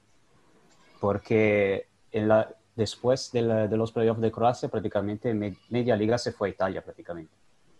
porque 1.01 1.87
en 2.12 2.28
la, 2.28 2.55
después 2.76 3.33
de, 3.33 3.43
la- 3.43 3.66
de 3.68 3.76
los 3.76 3.93
playoffs 3.93 4.20
de 4.20 4.31
Croacia 4.31 4.68
prácticamente 4.68 5.33
me- 5.35 5.57
media 5.70 5.97
liga 5.97 6.18
se 6.18 6.33
fue 6.33 6.49
a 6.49 6.51
Italia 6.53 6.83
prácticamente. 6.83 7.33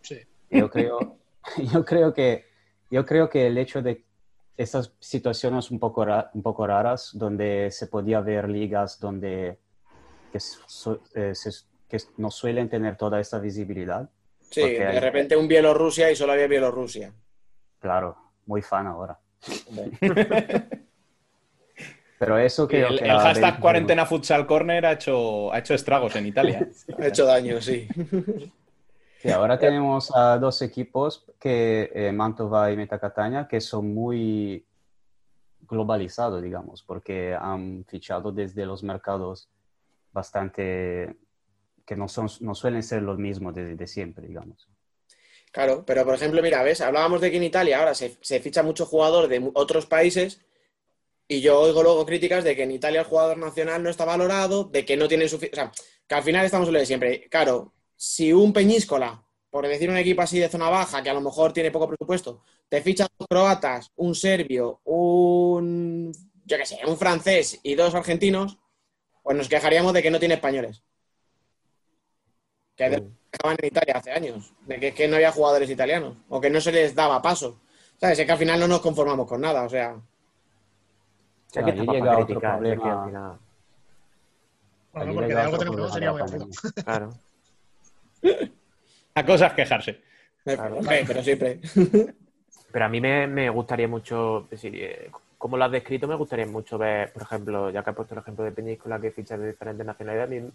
Sí. 0.03 0.19
Yo 0.51 0.69
creo, 0.71 1.17
yo 1.73 1.85
creo 1.85 2.13
que 2.15 2.45
yo 2.91 3.07
creo 3.07 3.29
que 3.31 3.47
el 3.47 3.57
hecho 3.57 3.83
de 3.83 4.05
estas 4.57 4.93
situaciones 4.99 5.71
un 5.71 5.79
poco, 5.79 6.05
un 6.35 6.43
poco 6.43 6.67
raras, 6.67 7.11
donde 7.15 7.71
se 7.71 7.87
podía 7.87 8.21
ver 8.21 8.49
ligas 8.49 8.99
donde 8.99 9.59
que, 10.33 10.39
eh, 10.39 11.35
se- 11.35 11.65
que 11.89 11.99
no 12.17 12.31
suelen 12.31 12.69
tener 12.69 12.97
toda 12.97 13.21
esta 13.21 13.39
visibilidad, 13.39 14.09
Sí, 14.51 14.61
Porque 14.63 14.79
de 14.79 14.87
hay- 14.87 15.01
repente 15.01 15.37
un 15.37 15.47
Bielorrusia 15.49 16.11
y 16.11 16.17
solo 16.17 16.33
había 16.33 16.47
Bielorrusia. 16.49 17.13
claro, 17.79 18.17
muy 18.47 18.63
fan 18.63 18.87
ahora. 18.87 19.19
Pero 22.19 22.37
eso 22.37 22.65
el, 22.65 22.69
que 22.69 23.05
el 23.05 23.11
ha 23.11 23.19
hashtag 23.21 23.59
cuarentena 23.61 24.05
futsal 24.05 24.47
corner 24.47 24.85
ha 24.85 24.93
hecho, 24.93 25.51
ha 25.53 25.59
hecho 25.59 25.73
estragos 25.75 26.15
en 26.17 26.27
Italia. 26.27 26.69
Ha 26.99 27.07
hecho 27.07 27.25
daño, 27.25 27.61
sí. 27.63 27.89
Sí, 29.17 29.31
ahora 29.31 29.59
tenemos 29.59 30.15
a 30.15 30.39
dos 30.39 30.61
equipos, 30.63 31.25
que 31.39 31.91
eh, 31.95 32.13
Mantova 32.13 32.71
y 32.73 32.77
Meta 32.77 32.99
Catania, 32.99 33.47
que 33.49 33.61
son 33.61 33.95
muy 33.95 34.67
globalizados, 35.69 36.43
digamos, 36.43 36.83
porque 36.83 37.35
han 37.39 37.85
fichado 37.87 38.33
desde 38.33 38.67
los 38.67 38.83
mercados 38.83 39.49
bastante 40.13 41.17
que 41.87 41.97
no, 41.97 42.09
son, 42.09 42.29
no 42.41 42.55
suelen 42.55 42.83
ser 42.83 43.03
los 43.03 43.19
mismos 43.19 43.55
desde 43.55 43.77
de 43.77 43.87
siempre, 43.87 44.27
digamos. 44.27 44.69
Claro, 45.53 45.85
pero 45.85 46.05
por 46.05 46.15
ejemplo, 46.15 46.43
mira, 46.43 46.63
ves, 46.63 46.81
hablábamos 46.81 47.21
de 47.21 47.31
que 47.31 47.39
en 47.39 47.43
Italia 47.43 47.81
ahora 47.81 47.95
se, 47.95 48.11
ficha 48.41 48.63
mucho 48.63 48.87
jugador 48.87 49.29
de 49.29 49.51
otros 49.55 49.87
países 49.87 50.41
y 51.27 51.41
yo 51.41 51.61
oigo 51.61 51.83
luego 51.83 52.07
críticas 52.07 52.45
de 52.45 52.55
que 52.55 52.63
en 52.63 52.71
Italia 52.73 53.01
el 53.01 53.07
jugador 53.07 53.37
nacional 53.39 53.83
no 53.83 53.91
está 53.91 54.05
valorado, 54.05 54.65
de 54.65 54.85
que 54.85 54.97
no 54.97 55.09
tiene 55.09 55.29
suficiente... 55.29 55.61
O 55.61 55.63
sea, 55.63 55.73
que 56.07 56.15
al 56.15 56.23
final 56.23 56.45
estamos 56.45 56.69
lo 56.69 56.79
de 56.79 56.87
siempre. 56.87 57.29
Claro, 57.29 57.73
si 57.97 58.33
un 58.33 58.53
Peñíscola, 58.53 59.25
por 59.49 59.67
decir 59.67 59.91
un 59.91 59.97
equipo 59.97 60.23
así 60.23 60.39
de 60.39 60.49
zona 60.49 60.69
baja, 60.69 61.03
que 61.03 61.11
a 61.11 61.15
lo 61.15 61.21
mejor 61.21 61.53
tiene 61.53 61.71
poco 61.71 61.89
presupuesto, 61.89 62.43
te 62.69 62.81
ficha 62.83 63.07
dos 63.19 63.29
croatas, 63.29 63.91
un 63.97 64.15
serbio, 64.15 64.81
un... 64.85 66.13
yo 66.45 66.57
qué 66.57 66.67
sé, 66.67 66.79
un 66.87 66.97
francés 66.97 67.59
y 67.63 67.75
dos 67.75 67.95
argentinos, 67.95 68.59
pues 69.23 69.37
nos 69.37 69.49
quejaríamos 69.49 69.93
de 69.93 70.03
que 70.03 70.11
no 70.11 70.19
tiene 70.19 70.35
españoles. 70.35 70.83
Que 72.89 73.03
estaban 73.33 73.57
en 73.61 73.67
Italia 73.67 73.95
hace 73.97 74.11
años, 74.13 74.53
de 74.67 74.81
que, 74.81 74.89
es 74.89 74.95
que 74.95 75.07
no 75.09 75.17
había 75.17 75.33
jugadores 75.33 75.69
italianos, 75.69 76.17
o 76.29 76.41
que 76.41 76.49
no 76.51 76.61
se 76.61 76.73
les 76.73 76.95
daba 76.95 77.21
paso. 77.21 77.61
¿Sabes? 78.01 78.19
Es 78.19 78.25
que 78.27 78.33
al 78.33 78.39
final 78.39 78.59
no 78.61 78.67
nos 78.69 78.81
conformamos 78.81 79.27
con 79.29 79.41
nada, 79.41 79.63
o 79.65 79.69
sea. 79.69 79.93
O 79.93 80.03
sea, 81.53 81.67
estamos 81.69 81.95
llega 81.95 82.19
otro 82.19 82.41
problema. 82.41 83.03
al 83.03 83.09
final- 83.09 83.39
Bueno, 84.93 85.15
porque 85.15 85.35
de 85.35 85.41
algo 85.41 85.59
tenemos 85.59 85.87
que 85.87 85.93
sería 85.93 86.13
la 86.13 86.25
muy. 86.27 86.51
Claro. 86.85 87.11
A 89.15 89.27
cosas 89.27 89.53
quejarse. 89.55 90.01
Claro. 90.45 90.79
Pero 91.07 91.23
siempre. 91.23 91.61
Pero 92.73 92.85
a 92.85 92.89
mí 92.89 93.01
me, 93.01 93.27
me 93.27 93.51
gustaría 93.51 93.89
mucho, 93.89 94.45
es 94.45 94.51
decir, 94.51 94.75
eh, 94.77 95.11
como 95.37 95.57
lo 95.57 95.65
has 95.65 95.73
descrito, 95.73 96.07
me 96.07 96.15
gustaría 96.15 96.47
mucho 96.47 96.79
ver, 96.79 97.13
por 97.13 97.23
ejemplo, 97.23 97.71
ya 97.71 97.83
que 97.83 97.91
has 97.91 97.97
puesto 97.97 98.15
el 98.15 98.21
ejemplo 98.21 98.45
de 98.45 98.53
Peñíscola, 98.53 99.01
que 99.01 99.11
ficha 99.11 99.37
de 99.37 99.49
diferentes 99.49 99.85
nacionalidades, 99.85 100.41
a 100.41 100.45
mí 100.45 100.51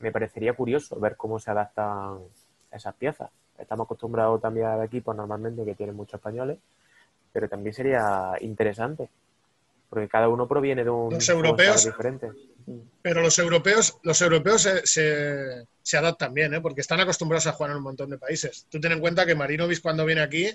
me 0.00 0.10
parecería 0.12 0.52
curioso 0.54 0.98
ver 0.98 1.16
cómo 1.16 1.38
se 1.38 1.50
adaptan 1.50 2.18
esas 2.70 2.94
piezas. 2.94 3.30
Estamos 3.58 3.84
acostumbrados 3.84 4.40
también 4.40 4.66
a 4.66 4.84
equipos 4.84 5.14
normalmente 5.14 5.64
que 5.64 5.74
tienen 5.74 5.94
muchos 5.94 6.14
españoles, 6.14 6.58
pero 7.32 7.48
también 7.48 7.74
sería 7.74 8.32
interesante, 8.40 9.08
porque 9.88 10.08
cada 10.08 10.28
uno 10.28 10.48
proviene 10.48 10.82
de 10.84 10.90
un 10.90 11.12
Los 11.14 11.28
europeos- 11.28 11.84
diferente. 11.84 12.30
Pero 13.02 13.20
los 13.22 13.38
europeos, 13.38 13.98
los 14.02 14.20
europeos 14.22 14.62
se, 14.62 14.86
se- 14.86 15.66
se 15.82 15.96
adaptan 15.98 16.32
bien, 16.32 16.54
¿eh? 16.54 16.60
porque 16.60 16.80
están 16.80 17.00
acostumbrados 17.00 17.46
a 17.48 17.52
jugar 17.52 17.72
en 17.72 17.78
un 17.78 17.82
montón 17.82 18.08
de 18.10 18.18
países. 18.18 18.66
Tú 18.70 18.80
ten 18.80 18.92
en 18.92 19.00
cuenta 19.00 19.26
que 19.26 19.34
Marinovic 19.34 19.80
cuando 19.82 20.04
viene 20.04 20.20
aquí 20.22 20.48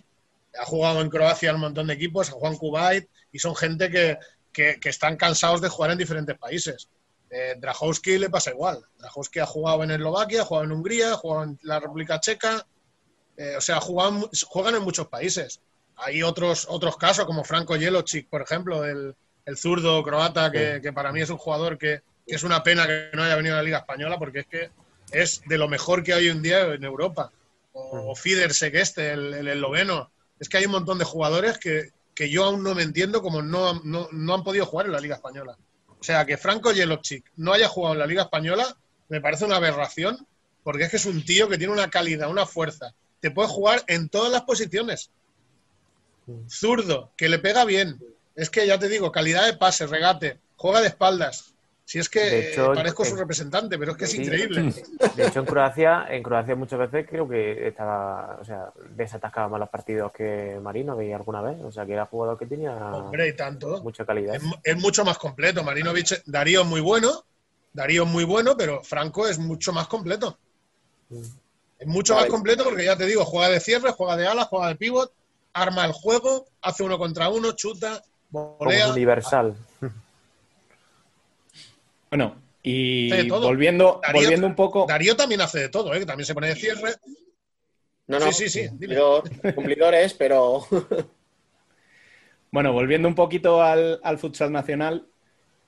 ha 0.59 0.65
jugado 0.65 1.01
en 1.01 1.09
Croacia 1.09 1.49
en 1.49 1.55
un 1.55 1.61
montón 1.61 1.87
de 1.87 1.93
equipos, 1.93 2.29
ha 2.29 2.31
jugado 2.33 2.53
en 2.53 2.59
Kuwait 2.59 3.07
y 3.33 3.39
son 3.39 3.55
gente 3.55 3.89
que, 3.91 4.17
que- 4.53 4.79
que 4.79 4.89
están 4.89 5.17
cansados 5.17 5.59
de 5.61 5.67
jugar 5.69 5.91
en 5.91 5.97
diferentes 5.97 6.37
países. 6.37 6.87
Eh, 7.29 7.55
Drajowski 7.57 8.17
le 8.17 8.29
pasa 8.29 8.51
igual. 8.51 8.83
Drajowski 8.99 9.39
ha 9.39 9.45
jugado 9.45 9.83
en 9.83 9.91
Eslovaquia, 9.91 10.41
ha 10.41 10.45
jugado 10.45 10.65
en 10.65 10.71
Hungría, 10.71 11.13
ha 11.13 11.17
jugado 11.17 11.43
en 11.43 11.59
la 11.63 11.79
República 11.79 12.19
Checa. 12.19 12.65
Eh, 13.35 13.55
o 13.57 13.61
sea, 13.61 13.79
juegan, 13.79 14.23
juegan 14.47 14.75
en 14.75 14.83
muchos 14.83 15.07
países. 15.07 15.59
Hay 15.97 16.23
otros, 16.23 16.65
otros 16.69 16.97
casos 16.97 17.25
como 17.25 17.43
Franco 17.43 17.75
Jelocic, 17.75 18.29
por 18.29 18.41
ejemplo, 18.41 18.85
el, 18.85 19.15
el 19.45 19.57
zurdo 19.57 20.01
croata, 20.03 20.51
que, 20.51 20.79
que 20.81 20.93
para 20.93 21.11
mí 21.11 21.21
es 21.21 21.29
un 21.29 21.37
jugador 21.37 21.77
que, 21.77 22.01
que 22.25 22.35
es 22.35 22.43
una 22.43 22.63
pena 22.63 22.87
que 22.87 23.09
no 23.13 23.23
haya 23.23 23.35
venido 23.35 23.55
a 23.55 23.57
la 23.57 23.63
Liga 23.63 23.79
Española, 23.79 24.17
porque 24.17 24.39
es 24.39 24.47
que 24.47 24.71
es 25.11 25.41
de 25.45 25.57
lo 25.57 25.67
mejor 25.67 26.03
que 26.03 26.13
hay 26.13 26.25
hoy 26.25 26.31
en 26.31 26.41
día 26.41 26.61
en 26.73 26.83
Europa. 26.83 27.31
O, 27.73 28.11
o 28.11 28.15
Fidersek 28.15 28.73
este, 28.75 29.11
el, 29.11 29.33
el 29.33 29.47
esloveno. 29.47 30.11
Es 30.39 30.49
que 30.49 30.57
hay 30.57 30.65
un 30.65 30.71
montón 30.71 30.97
de 30.97 31.05
jugadores 31.05 31.57
que, 31.57 31.91
que 32.13 32.29
yo 32.29 32.45
aún 32.45 32.63
no 32.63 32.73
me 32.73 32.83
entiendo 32.83 33.21
como 33.21 33.41
no, 33.41 33.79
no, 33.83 34.07
no 34.11 34.33
han 34.33 34.43
podido 34.43 34.65
jugar 34.65 34.87
en 34.87 34.93
la 34.93 34.99
Liga 34.99 35.15
Española. 35.15 35.57
O 36.07 36.09
sea, 36.09 36.25
que 36.25 36.37
Franco 36.37 36.73
Jelocic 36.73 37.25
no 37.35 37.51
haya 37.51 37.67
jugado 37.67 37.93
en 37.93 37.99
la 37.99 38.07
Liga 38.07 38.21
Española 38.21 38.77
me 39.09 39.19
parece 39.19 39.43
una 39.43 39.57
aberración, 39.57 40.25
porque 40.63 40.83
es 40.83 40.89
que 40.89 40.95
es 40.95 41.05
un 41.05 41.25
tío 41.25 41.49
que 41.49 41.57
tiene 41.57 41.73
una 41.73 41.89
calidad, 41.89 42.29
una 42.29 42.45
fuerza. 42.45 42.93
Te 43.19 43.29
puede 43.29 43.49
jugar 43.49 43.83
en 43.87 44.07
todas 44.07 44.31
las 44.31 44.43
posiciones. 44.43 45.09
Zurdo, 46.49 47.11
que 47.17 47.27
le 47.27 47.39
pega 47.39 47.65
bien. 47.65 48.01
Es 48.37 48.49
que 48.49 48.65
ya 48.65 48.79
te 48.79 48.87
digo, 48.87 49.11
calidad 49.11 49.47
de 49.47 49.57
pase, 49.57 49.85
regate, 49.85 50.39
juega 50.55 50.79
de 50.79 50.87
espaldas. 50.87 51.53
Si 51.89 51.99
es 51.99 52.09
que 52.09 52.19
De 52.19 52.49
hecho, 52.51 52.73
eh, 52.73 52.75
parezco 52.75 53.05
su 53.05 53.15
representante, 53.15 53.77
pero 53.79 53.93
es 53.93 53.97
que 53.97 54.03
es 54.03 54.11
sí. 54.11 54.21
increíble. 54.21 54.73
De 55.15 55.25
hecho, 55.27 55.39
en 55.39 55.45
Croacia, 55.45 56.05
en 56.09 56.21
Croacia 56.21 56.53
muchas 56.53 56.79
veces 56.79 57.07
creo 57.09 57.25
que 57.29 57.65
estaba, 57.69 58.37
o 58.41 58.43
sea, 58.43 58.71
desatascaba 58.89 59.47
más 59.47 59.59
los 59.61 59.69
partidos 59.69 60.11
que 60.11 60.59
Marino 60.61 60.97
veía 60.97 61.15
alguna 61.15 61.41
vez. 61.41 61.57
O 61.63 61.71
sea, 61.71 61.85
que 61.85 61.93
era 61.93 62.05
jugador 62.05 62.37
que 62.37 62.45
tenía 62.45 62.75
Hombre, 62.75 63.29
y 63.29 63.33
tanto. 63.37 63.81
mucha 63.83 64.05
calidad. 64.05 64.35
Es, 64.35 64.43
mu- 64.43 64.57
es 64.61 64.75
mucho 64.75 65.05
más 65.05 65.17
completo. 65.17 65.63
Marinovic, 65.63 66.23
Darío 66.25 66.63
es 66.63 66.67
muy 66.67 66.81
bueno, 66.81 67.23
Darío 67.71 68.03
es 68.03 68.09
muy 68.09 68.25
bueno, 68.25 68.57
pero 68.57 68.83
Franco 68.83 69.25
es 69.25 69.39
mucho 69.39 69.71
más 69.71 69.87
completo. 69.87 70.37
Es 71.79 71.87
mucho 71.87 72.15
Vale. 72.15 72.25
más 72.25 72.31
completo 72.33 72.65
porque 72.65 72.83
ya 72.83 72.97
te 72.97 73.05
digo, 73.05 73.23
juega 73.23 73.47
de 73.47 73.61
cierre, 73.61 73.91
juega 73.91 74.17
de 74.17 74.27
ala, 74.27 74.43
juega 74.43 74.67
de 74.67 74.75
pivot, 74.75 75.13
arma 75.53 75.85
el 75.85 75.93
juego, 75.93 76.47
hace 76.61 76.83
uno 76.83 76.97
contra 76.97 77.29
uno, 77.29 77.53
chuta, 77.53 78.01
Como 78.29 78.57
volea. 78.57 78.87
es 78.87 78.91
universal. 78.91 79.55
Bueno, 82.09 82.35
y 82.63 83.29
volviendo, 83.29 84.01
Darío- 84.01 84.21
volviendo 84.21 84.47
un 84.47 84.55
poco. 84.55 84.85
Darío 84.87 85.15
también 85.15 85.41
hace 85.41 85.59
de 85.59 85.69
todo, 85.69 85.93
¿eh? 85.93 85.99
que 85.99 86.05
también 86.05 86.25
se 86.25 86.33
pone 86.33 86.47
de 86.47 86.55
cierre. 86.55 86.93
No, 88.07 88.19
no. 88.19 88.31
Sí, 88.31 88.47
sí, 88.47 88.63
sí. 88.63 88.69
Cumplidor, 88.69 89.23
cumplidores, 89.55 90.13
pero. 90.13 90.65
Bueno, 92.49 92.71
volviendo 92.71 93.07
un 93.09 93.15
poquito 93.15 93.61
al, 93.61 93.99
al 94.03 94.17
futsal 94.17 94.51
nacional, 94.53 95.07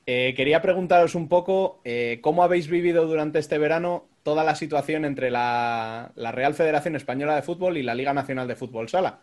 eh, 0.06 0.34
quería 0.36 0.62
preguntaros 0.62 1.14
un 1.14 1.28
poco 1.28 1.82
eh, 1.84 2.20
cómo 2.22 2.42
habéis 2.42 2.68
vivido 2.70 3.06
durante 3.06 3.38
este 3.40 3.58
verano 3.58 4.08
toda 4.24 4.44
la 4.46 4.56
situación 4.56 5.04
entre 5.06 5.30
la, 5.30 6.12
la 6.16 6.32
Real 6.32 6.54
Federación 6.54 6.96
Española 6.96 7.36
de 7.36 7.42
Fútbol 7.42 7.78
y 7.78 7.84
la 7.84 7.96
Liga 7.96 8.14
Nacional 8.14 8.48
de 8.48 8.56
Fútbol 8.56 8.88
Sala. 8.90 9.20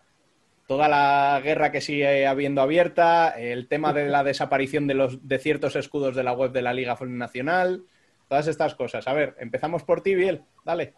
Toda 0.67 0.87
la 0.87 1.41
guerra 1.43 1.71
que 1.71 1.81
sigue 1.81 2.27
habiendo 2.27 2.61
abierta, 2.61 3.29
el 3.29 3.67
tema 3.67 3.93
de 3.93 4.07
la 4.07 4.23
desaparición 4.25 4.85
de, 4.85 4.93
los, 4.93 5.27
de 5.27 5.39
ciertos 5.39 5.75
escudos 5.75 6.15
de 6.15 6.23
la 6.23 6.33
web 6.33 6.51
de 6.51 6.61
la 6.61 6.73
Liga 6.73 6.97
Nacional, 7.07 7.83
todas 8.27 8.47
estas 8.47 8.75
cosas. 8.75 9.07
A 9.07 9.13
ver, 9.13 9.35
empezamos 9.39 9.83
por 9.83 10.01
ti, 10.01 10.13
Biel, 10.13 10.43
dale. 10.63 10.93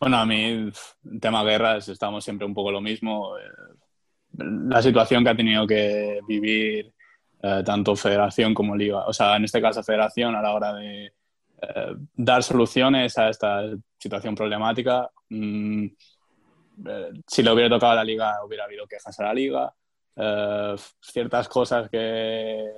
Bueno, 0.00 0.18
a 0.18 0.26
mí, 0.26 0.44
el 0.44 0.72
tema 1.20 1.42
guerras, 1.44 1.88
estamos 1.88 2.24
siempre 2.24 2.46
un 2.46 2.54
poco 2.54 2.70
lo 2.70 2.80
mismo. 2.80 3.36
Eh, 3.38 3.42
La 4.38 4.82
situación 4.82 5.24
que 5.24 5.30
ha 5.30 5.36
tenido 5.36 5.66
que 5.66 6.20
vivir 6.26 6.92
eh, 7.42 7.62
tanto 7.64 7.96
federación 7.96 8.54
como 8.54 8.76
liga. 8.76 9.06
O 9.06 9.12
sea, 9.12 9.36
en 9.36 9.44
este 9.44 9.60
caso 9.60 9.82
federación 9.82 10.34
a 10.34 10.42
la 10.42 10.52
hora 10.52 10.72
de 10.74 11.06
eh, 11.06 11.94
dar 12.14 12.42
soluciones 12.42 13.18
a 13.18 13.28
esta 13.28 13.62
situación 13.98 14.34
problemática. 14.34 15.10
Mm, 15.28 15.86
eh, 16.86 17.10
si 17.26 17.42
le 17.42 17.52
hubiera 17.52 17.70
tocado 17.70 17.92
a 17.92 17.96
la 17.96 18.04
liga, 18.04 18.36
hubiera 18.44 18.64
habido 18.64 18.86
quejas 18.86 19.18
a 19.20 19.24
la 19.24 19.34
liga. 19.34 19.72
ciertas 21.00 21.48
cosas 21.48 21.88
que 21.88 22.72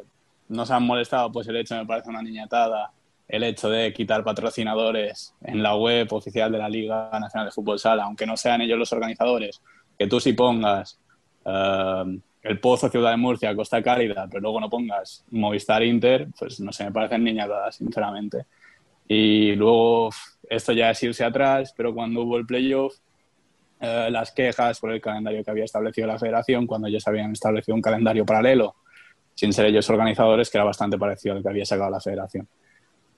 nos 0.48 0.70
han 0.70 0.82
molestado, 0.84 1.32
pues 1.32 1.48
el 1.48 1.56
hecho 1.56 1.74
me 1.76 1.86
parece 1.86 2.10
una 2.10 2.22
niñatada, 2.22 2.92
el 3.26 3.44
hecho 3.44 3.70
de 3.70 3.92
quitar 3.92 4.22
patrocinadores 4.24 5.34
en 5.42 5.62
la 5.62 5.74
web 5.76 6.12
oficial 6.12 6.52
de 6.52 6.58
la 6.58 6.68
Liga 6.68 7.08
Nacional 7.18 7.46
de 7.46 7.52
Fútbol 7.52 7.78
Sala, 7.78 8.04
aunque 8.04 8.26
no 8.26 8.36
sean 8.36 8.60
ellos 8.60 8.78
los 8.78 8.92
organizadores, 8.92 9.62
que 9.98 10.06
tú 10.06 10.20
sí 10.20 10.34
pongas 10.34 10.98
el 12.42 12.58
Pozo, 12.60 12.88
Ciudad 12.88 13.10
de 13.10 13.16
Murcia, 13.16 13.54
Costa 13.54 13.82
Cálida, 13.82 14.26
pero 14.28 14.40
luego 14.40 14.60
no 14.60 14.70
pongas 14.70 15.24
Movistar 15.30 15.82
Inter, 15.82 16.28
pues 16.38 16.60
no 16.60 16.72
sé, 16.72 16.84
me 16.84 16.92
parecen 16.92 17.24
niñadas, 17.24 17.76
sinceramente. 17.76 18.46
Y 19.06 19.54
luego 19.56 20.10
esto 20.48 20.72
ya 20.72 20.90
es 20.90 21.02
irse 21.02 21.24
atrás, 21.24 21.74
pero 21.76 21.94
cuando 21.94 22.22
hubo 22.22 22.38
el 22.38 22.46
playoff, 22.46 22.94
eh, 23.80 24.08
las 24.10 24.32
quejas 24.32 24.78
por 24.78 24.92
el 24.92 25.00
calendario 25.00 25.42
que 25.42 25.50
había 25.50 25.64
establecido 25.64 26.06
la 26.06 26.18
federación, 26.18 26.66
cuando 26.66 26.88
ellos 26.88 27.06
habían 27.08 27.32
establecido 27.32 27.74
un 27.74 27.80
calendario 27.80 28.26
paralelo, 28.26 28.76
sin 29.34 29.52
ser 29.52 29.66
ellos 29.66 29.88
organizadores, 29.88 30.50
que 30.50 30.58
era 30.58 30.64
bastante 30.64 30.98
parecido 30.98 31.34
al 31.34 31.42
que 31.42 31.48
había 31.48 31.64
sacado 31.64 31.90
la 31.90 32.00
federación. 32.00 32.46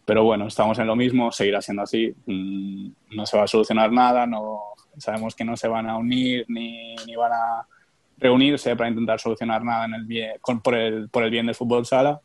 Pero 0.05 0.25
bueno, 0.25 0.47
estamos 0.47 0.79
en 0.79 0.87
lo 0.87 0.95
mismo, 0.95 1.33
seguirá 1.33 1.61
siendo 1.61 1.83
así, 1.83 2.15
mm, 2.27 2.89
no 3.17 3.27
se 3.27 3.37
va 3.37 3.45
a 3.45 3.49
solucionar 3.49 3.91
nada, 3.91 4.27
no, 4.27 4.61
sabemos 4.99 5.35
que 5.35 5.45
no 5.45 5.57
se 5.57 5.69
van 5.69 5.89
a 5.89 5.97
unir 5.97 6.45
ni, 6.49 6.95
ni 7.07 7.17
van 7.17 7.33
a 7.33 7.67
reunirse 8.19 8.77
para 8.77 8.89
intentar 8.89 9.19
solucionar 9.19 9.65
nada 9.65 9.87
en 9.87 9.95
el 9.95 10.05
bien, 10.05 10.33
por, 10.63 10.75
el, 10.75 11.09
por 11.09 11.25
el 11.25 11.31
bien 11.31 11.47
del 11.47 11.55
fútbol 11.57 11.87
sala. 11.87 12.21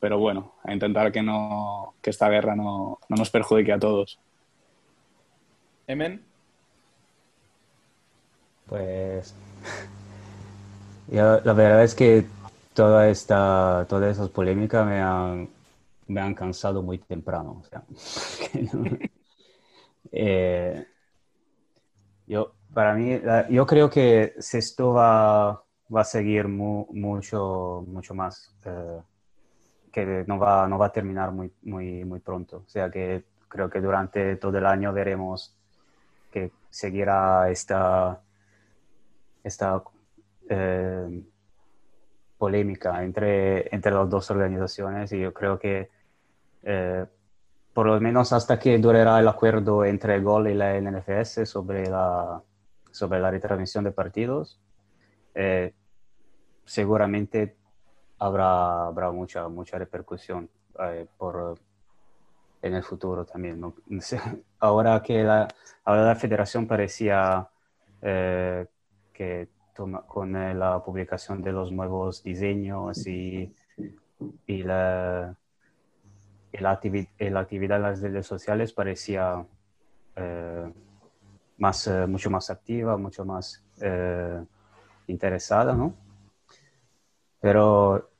Pero 0.00 0.18
bueno, 0.18 0.54
a 0.62 0.72
intentar 0.72 1.10
que, 1.10 1.22
no, 1.22 1.94
que 2.02 2.10
esta 2.10 2.28
guerra 2.28 2.54
no, 2.54 2.98
no 3.08 3.16
nos 3.16 3.30
perjudique 3.30 3.72
a 3.72 3.78
todos. 3.78 4.20
Emen. 5.86 6.27
Pues 8.68 9.34
la 11.08 11.52
verdad 11.52 11.84
es 11.84 11.94
que 11.94 12.26
toda 12.74 13.08
esta, 13.08 13.86
todas 13.88 14.12
esas 14.12 14.28
polémicas 14.28 14.86
me 14.86 15.00
han, 15.00 15.48
me 16.06 16.20
han 16.20 16.34
cansado 16.34 16.82
muy 16.82 16.98
temprano. 16.98 17.60
O 17.60 17.64
sea, 17.64 17.82
eh, 20.12 20.86
yo, 22.26 22.52
para 22.72 22.94
mí, 22.94 23.20
yo 23.50 23.66
creo 23.66 23.90
que 23.90 24.34
esto 24.36 24.92
va, 24.92 25.64
va 25.94 26.00
a 26.00 26.04
seguir 26.04 26.46
mucho, 26.46 27.84
mucho 27.86 28.14
más, 28.14 28.54
eh, 28.64 29.00
que 29.90 30.24
no 30.26 30.38
va, 30.38 30.68
no 30.68 30.78
va 30.78 30.86
a 30.86 30.92
terminar 30.92 31.32
muy, 31.32 31.50
muy, 31.62 32.04
muy 32.04 32.20
pronto. 32.20 32.62
O 32.66 32.68
sea 32.68 32.90
que 32.90 33.24
creo 33.48 33.70
que 33.70 33.80
durante 33.80 34.36
todo 34.36 34.58
el 34.58 34.66
año 34.66 34.92
veremos 34.92 35.54
que 36.30 36.52
seguirá 36.70 37.50
esta, 37.50 38.20
esta 39.42 39.82
eh, 40.48 41.22
polémica 42.36 43.02
entre, 43.02 43.74
entre 43.74 43.92
las 43.92 44.08
dos 44.08 44.30
organizaciones 44.30 45.12
y 45.12 45.20
yo 45.20 45.32
creo 45.32 45.58
que 45.58 45.90
eh, 46.62 47.06
por 47.72 47.86
lo 47.86 48.00
menos 48.00 48.32
hasta 48.32 48.58
que 48.58 48.76
durará 48.78 49.20
el 49.20 49.28
acuerdo 49.28 49.84
entre 49.84 50.20
Gol 50.20 50.48
y 50.48 50.54
la 50.54 50.80
NFS 50.80 51.48
sobre 51.48 51.88
la, 51.88 52.42
sobre 52.90 53.20
la 53.20 53.30
retransmisión 53.30 53.84
de 53.84 53.92
partidos, 53.92 54.60
eh, 55.34 55.72
seguramente 56.64 57.56
habrá, 58.18 58.86
habrá 58.86 59.12
mucha, 59.12 59.48
mucha 59.48 59.78
repercusión 59.78 60.50
eh, 60.80 61.06
por, 61.16 61.56
en 62.62 62.74
el 62.74 62.82
futuro 62.82 63.24
también. 63.24 63.60
Ahora 64.58 65.02
que 65.02 65.22
la, 65.22 65.48
ahora 65.84 66.04
la 66.04 66.16
federación 66.16 66.66
parecía 66.66 67.48
eh, 68.02 68.66
que 69.18 69.48
con 70.06 70.32
la 70.32 70.82
publicación 70.84 71.42
de 71.42 71.50
los 71.50 71.72
nuevos 71.72 72.22
diseños 72.22 73.04
y, 73.04 73.52
y 74.46 74.62
la, 74.62 75.36
la, 76.52 76.70
actividad 76.70 77.78
en 77.78 77.82
las 77.82 78.00
redes 78.00 78.26
sociales 78.26 78.72
parecía 78.72 79.44
más, 81.56 81.86
eh, 81.88 82.06
mucho 82.06 82.30
más 82.30 82.48
activa, 82.50 82.96
mucho 82.96 83.24
más 83.24 83.64
eh, 83.80 84.44
interesada, 85.08 85.74
¿no? 85.74 85.94
Pero 87.40 88.10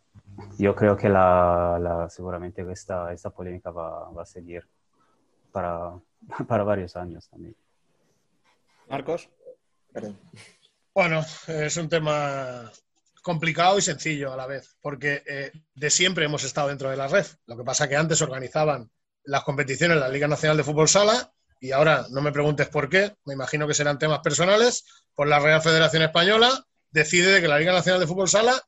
yo 0.59 0.75
creo 0.75 0.97
que 0.97 1.09
la, 1.09 2.09
seguramente 2.11 2.67
esta, 2.73 3.13
esta 3.13 3.31
polémica 3.31 3.71
va, 3.71 4.11
va 4.11 4.23
a 4.23 4.27
seguir 4.27 4.67
para, 5.53 5.93
para 6.49 6.65
varios 6.65 6.97
años 6.97 7.29
también. 7.29 7.55
Marcos. 8.89 9.31
Bueno, 10.95 11.25
es 11.47 11.77
un 11.77 11.89
tema 11.89 12.73
complicado 13.23 13.79
y 13.79 13.83
sencillo 13.83 14.33
a 14.33 14.37
la 14.37 14.47
vez, 14.47 14.75
porque 14.81 15.23
eh, 15.27 15.53
de 15.75 15.91
siempre 15.91 16.25
hemos 16.25 16.45
estado 16.45 16.69
dentro 16.69 16.91
de 16.91 16.97
la 16.97 17.09
red. 17.09 17.27
Lo 17.47 17.57
que 17.57 17.65
pasa 17.65 17.85
es 17.85 17.91
que 17.91 17.97
antes 17.97 18.23
organizaban 18.23 18.91
las 19.25 19.45
competiciones 19.45 19.97
en 19.97 20.01
la 20.01 20.09
Liga 20.09 20.27
Nacional 20.27 20.57
de 20.57 20.65
Fútbol 20.65 20.89
Sala 20.89 21.33
y 21.61 21.73
ahora 21.73 22.07
no 22.11 22.21
me 22.21 22.33
preguntes 22.33 22.69
por 22.69 22.89
qué, 22.89 23.17
me 23.25 23.35
imagino 23.35 23.67
que 23.67 23.75
serán 23.75 23.99
temas 23.99 24.21
personales, 24.21 24.85
por 25.15 25.29
la 25.29 25.41
Real 25.41 25.61
Federación 25.61 26.03
Española 26.03 26.65
decide 26.91 27.41
que 27.41 27.49
la 27.49 27.59
Liga 27.59 27.73
Nacional 27.73 28.01
de 28.01 28.07
Fútbol 28.07 28.29
Sala 28.29 28.63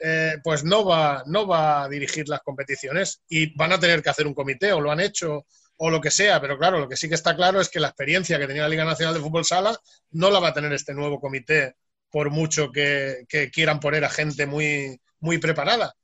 eh, 0.00 0.38
pues 0.42 0.64
no 0.64 0.84
va, 0.84 1.22
no 1.26 1.46
va 1.46 1.84
a 1.84 1.88
dirigir 1.88 2.28
las 2.28 2.40
competiciones 2.40 3.22
y 3.28 3.54
van 3.54 3.72
a 3.72 3.78
tener 3.78 4.02
que 4.02 4.10
hacer 4.10 4.26
un 4.26 4.34
comité 4.34 4.72
o 4.72 4.80
lo 4.80 4.90
han 4.90 5.00
hecho 5.00 5.46
o 5.76 5.90
lo 5.90 6.00
que 6.00 6.10
sea, 6.10 6.40
pero 6.40 6.58
claro, 6.58 6.78
lo 6.78 6.88
que 6.88 6.96
sí 6.96 7.08
que 7.08 7.14
está 7.14 7.34
claro 7.34 7.60
es 7.60 7.68
que 7.68 7.80
la 7.80 7.88
experiencia 7.88 8.38
que 8.38 8.46
tenía 8.46 8.62
la 8.62 8.68
Liga 8.68 8.84
Nacional 8.84 9.14
de 9.14 9.20
Fútbol 9.20 9.44
Sala 9.44 9.76
no 10.12 10.30
la 10.30 10.38
va 10.38 10.48
a 10.48 10.54
tener 10.54 10.72
este 10.72 10.94
nuevo 10.94 11.20
comité 11.20 11.76
por 12.12 12.30
mucho 12.30 12.70
que, 12.70 13.26
quieran 13.52 13.80
poner 13.80 14.04
a 14.04 14.10
gente 14.10 14.46
muy, 14.46 15.00
muy 15.20 15.38
preparada. 15.38 15.94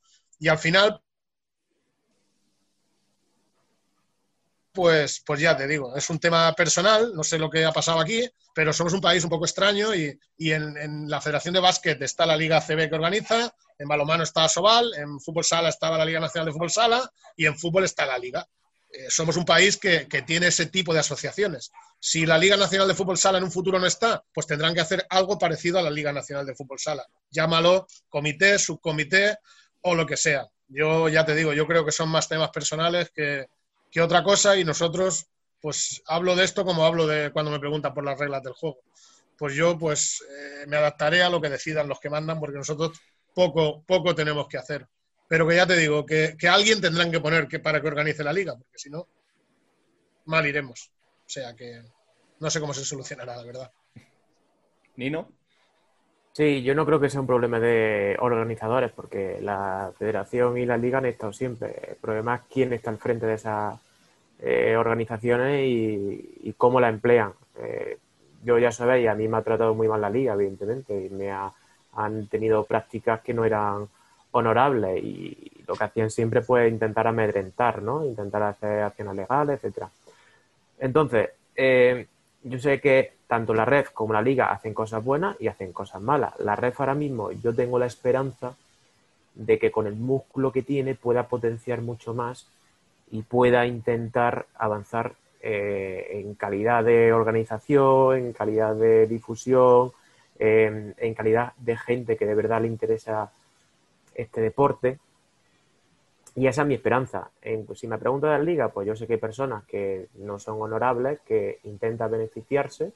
Y 0.40 0.48
al 0.48 0.58
final, 0.58 1.00
pues, 4.72 5.22
pues 5.24 5.40
ya 5.40 5.56
te 5.56 5.66
digo, 5.66 5.94
es 5.94 6.08
un 6.08 6.18
tema 6.18 6.52
personal, 6.54 7.12
no 7.14 7.22
sé 7.22 7.38
lo 7.38 7.50
que 7.50 7.64
ha 7.64 7.72
pasado 7.72 8.00
aquí, 8.00 8.26
pero 8.54 8.72
somos 8.72 8.94
un 8.94 9.00
país 9.00 9.22
un 9.22 9.30
poco 9.30 9.44
extraño 9.44 9.94
y, 9.94 10.18
en, 10.38 11.08
la 11.08 11.20
Federación 11.20 11.52
de 11.52 11.60
Básquet 11.60 12.00
está 12.00 12.24
la 12.24 12.36
Liga 12.36 12.60
CB 12.60 12.88
que 12.88 12.94
organiza, 12.94 13.54
en 13.78 13.86
balomano 13.86 14.22
está 14.22 14.48
Sobal, 14.48 14.92
en 14.94 15.20
fútbol 15.20 15.44
sala 15.44 15.68
estaba 15.68 15.98
la 15.98 16.04
Liga 16.04 16.20
Nacional 16.20 16.46
de 16.46 16.52
Fútbol 16.52 16.70
Sala 16.70 17.12
y 17.36 17.46
en 17.46 17.58
fútbol 17.58 17.84
está 17.84 18.06
la 18.06 18.18
Liga. 18.18 18.48
Eh, 18.90 19.10
somos 19.10 19.36
un 19.36 19.44
país 19.44 19.76
que, 19.76 20.06
tiene 20.26 20.46
ese 20.48 20.66
tipo 20.66 20.94
de 20.94 21.00
asociaciones. 21.00 21.70
Si 22.00 22.24
la 22.24 22.38
Liga 22.38 22.56
Nacional 22.56 22.88
de 22.88 22.94
Fútbol 22.94 23.18
Sala 23.18 23.38
en 23.38 23.44
un 23.44 23.52
futuro 23.52 23.78
no 23.78 23.86
está, 23.86 24.22
pues 24.32 24.46
tendrán 24.46 24.74
que 24.74 24.80
hacer 24.80 25.06
algo 25.10 25.38
parecido 25.38 25.78
a 25.78 25.82
la 25.82 25.90
Liga 25.90 26.12
Nacional 26.12 26.46
de 26.46 26.54
Fútbol 26.54 26.78
Sala. 26.78 27.06
Llámalo 27.30 27.86
comité, 28.08 28.58
subcomité 28.58 29.36
o 29.82 29.94
lo 29.94 30.06
que 30.06 30.16
sea. 30.16 30.46
Yo 30.68 31.08
ya 31.08 31.24
te 31.24 31.34
digo, 31.34 31.52
yo 31.52 31.66
creo 31.66 31.84
que 31.84 31.92
son 31.92 32.08
más 32.08 32.28
temas 32.28 32.50
personales 32.50 33.10
que, 33.10 33.46
que 33.90 34.00
otra 34.00 34.22
cosa 34.22 34.56
y 34.56 34.64
nosotros, 34.64 35.26
pues 35.60 36.02
hablo 36.06 36.36
de 36.36 36.44
esto 36.44 36.64
como 36.64 36.84
hablo 36.84 37.06
de 37.06 37.30
cuando 37.32 37.50
me 37.50 37.60
preguntan 37.60 37.94
por 37.94 38.04
las 38.04 38.18
reglas 38.18 38.42
del 38.42 38.52
juego. 38.54 38.78
Pues 39.36 39.54
yo 39.54 39.78
pues 39.78 40.22
eh, 40.22 40.66
me 40.66 40.76
adaptaré 40.76 41.22
a 41.22 41.30
lo 41.30 41.40
que 41.40 41.48
decidan 41.48 41.88
los 41.88 42.00
que 42.00 42.10
mandan 42.10 42.40
porque 42.40 42.58
nosotros 42.58 42.98
poco, 43.34 43.82
poco 43.86 44.14
tenemos 44.14 44.48
que 44.48 44.58
hacer. 44.58 44.88
Pero 45.28 45.46
que 45.46 45.56
ya 45.56 45.66
te 45.66 45.76
digo, 45.76 46.06
que, 46.06 46.36
alguien 46.50 46.80
tendrán 46.80 47.12
que 47.12 47.20
poner 47.20 47.46
que, 47.46 47.60
para 47.60 47.80
que 47.80 47.86
organice 47.86 48.24
la 48.24 48.32
liga, 48.32 48.56
porque 48.56 48.78
si 48.78 48.88
no, 48.88 49.06
mal 50.24 50.46
iremos. 50.46 50.90
O 51.26 51.28
sea 51.28 51.54
que 51.54 51.82
no 52.40 52.50
sé 52.50 52.60
cómo 52.60 52.72
se 52.72 52.84
solucionará, 52.84 53.36
la 53.36 53.44
verdad. 53.44 53.70
Nino. 54.96 55.28
Sí, 56.32 56.62
yo 56.62 56.74
no 56.74 56.86
creo 56.86 57.00
que 57.00 57.10
sea 57.10 57.20
un 57.20 57.26
problema 57.26 57.60
de 57.60 58.16
organizadores, 58.20 58.92
porque 58.92 59.38
la 59.42 59.92
federación 59.98 60.56
y 60.56 60.64
la 60.64 60.76
liga 60.76 60.98
han 60.98 61.06
estado 61.06 61.32
siempre. 61.32 61.74
El 61.88 61.96
problema 61.96 62.36
es 62.36 62.42
quién 62.50 62.72
está 62.72 62.90
al 62.90 62.98
frente 62.98 63.26
de 63.26 63.34
esas 63.34 63.78
eh, 64.40 64.76
organizaciones 64.76 65.66
y, 65.66 66.54
cómo 66.56 66.80
la 66.80 66.88
emplean. 66.88 67.32
Eh, 67.58 67.98
yo 68.44 68.58
ya 68.58 68.70
sabéis, 68.70 69.08
a 69.08 69.14
mí 69.14 69.26
me 69.28 69.36
ha 69.36 69.42
tratado 69.42 69.74
muy 69.74 69.88
mal 69.88 70.00
la 70.00 70.10
liga, 70.10 70.34
evidentemente, 70.34 71.06
y 71.06 71.10
me 71.10 71.30
han 71.30 72.28
tenido 72.28 72.64
prácticas 72.64 73.20
que 73.20 73.34
no 73.34 73.44
eran 73.44 73.88
honorables 74.38 75.02
y 75.02 75.58
lo 75.68 75.74
que 75.74 75.84
hacían 75.84 76.10
siempre 76.10 76.40
fue 76.40 76.68
intentar 76.68 77.06
amedrentar, 77.06 77.82
¿no? 77.82 78.04
Intentar 78.04 78.42
hacer 78.42 78.82
acciones 78.82 79.14
legales, 79.14 79.56
etcétera. 79.56 79.90
Entonces, 80.78 81.30
eh, 81.54 82.06
yo 82.42 82.58
sé 82.58 82.80
que 82.80 83.12
tanto 83.26 83.52
la 83.52 83.66
red 83.66 83.84
como 83.86 84.14
la 84.14 84.22
liga 84.22 84.50
hacen 84.50 84.72
cosas 84.72 85.04
buenas 85.04 85.36
y 85.38 85.48
hacen 85.48 85.72
cosas 85.72 86.00
malas. 86.00 86.32
La 86.38 86.56
red 86.56 86.72
ahora 86.78 86.94
mismo 86.94 87.30
yo 87.32 87.54
tengo 87.54 87.78
la 87.78 87.86
esperanza 87.86 88.54
de 89.34 89.58
que 89.58 89.70
con 89.70 89.86
el 89.86 89.94
músculo 89.94 90.50
que 90.52 90.62
tiene 90.62 90.94
pueda 90.94 91.28
potenciar 91.28 91.82
mucho 91.82 92.14
más 92.14 92.46
y 93.10 93.22
pueda 93.22 93.66
intentar 93.66 94.46
avanzar 94.54 95.12
eh, 95.42 96.22
en 96.24 96.34
calidad 96.34 96.82
de 96.84 97.12
organización, 97.12 98.16
en 98.18 98.32
calidad 98.32 98.74
de 98.74 99.06
difusión, 99.06 99.92
en 100.40 101.14
calidad 101.14 101.52
de 101.56 101.76
gente 101.76 102.16
que 102.16 102.24
de 102.24 102.34
verdad 102.36 102.62
le 102.62 102.68
interesa 102.68 103.32
este 104.18 104.40
deporte. 104.40 104.98
Y 106.34 106.46
esa 106.46 106.62
es 106.62 106.68
mi 106.68 106.74
esperanza. 106.74 107.30
En- 107.42 107.66
si 107.74 107.88
me 107.88 107.98
preguntas 107.98 108.30
de 108.30 108.38
la 108.38 108.44
liga, 108.44 108.68
pues 108.68 108.86
yo 108.86 108.94
sé 108.94 109.06
que 109.06 109.14
hay 109.14 109.18
personas 109.18 109.64
que 109.64 110.08
no 110.14 110.38
son 110.38 110.60
honorables, 110.60 111.20
que 111.20 111.58
intentan 111.64 112.10
beneficiarse 112.10 112.92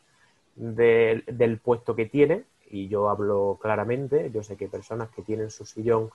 del, 0.55 1.59
puesto 1.63 1.97
que 1.97 2.07
tiene, 2.07 2.45
y 2.71 2.89
yo 2.89 3.09
hablo 3.09 3.59
claramente, 3.61 4.31
yo 4.33 4.43
sé 4.43 4.57
que 4.57 4.65
hay 4.67 4.71
personas 4.71 5.11
que 5.11 5.23
tienen 5.23 5.51
su 5.51 5.65
sillón 5.65 6.11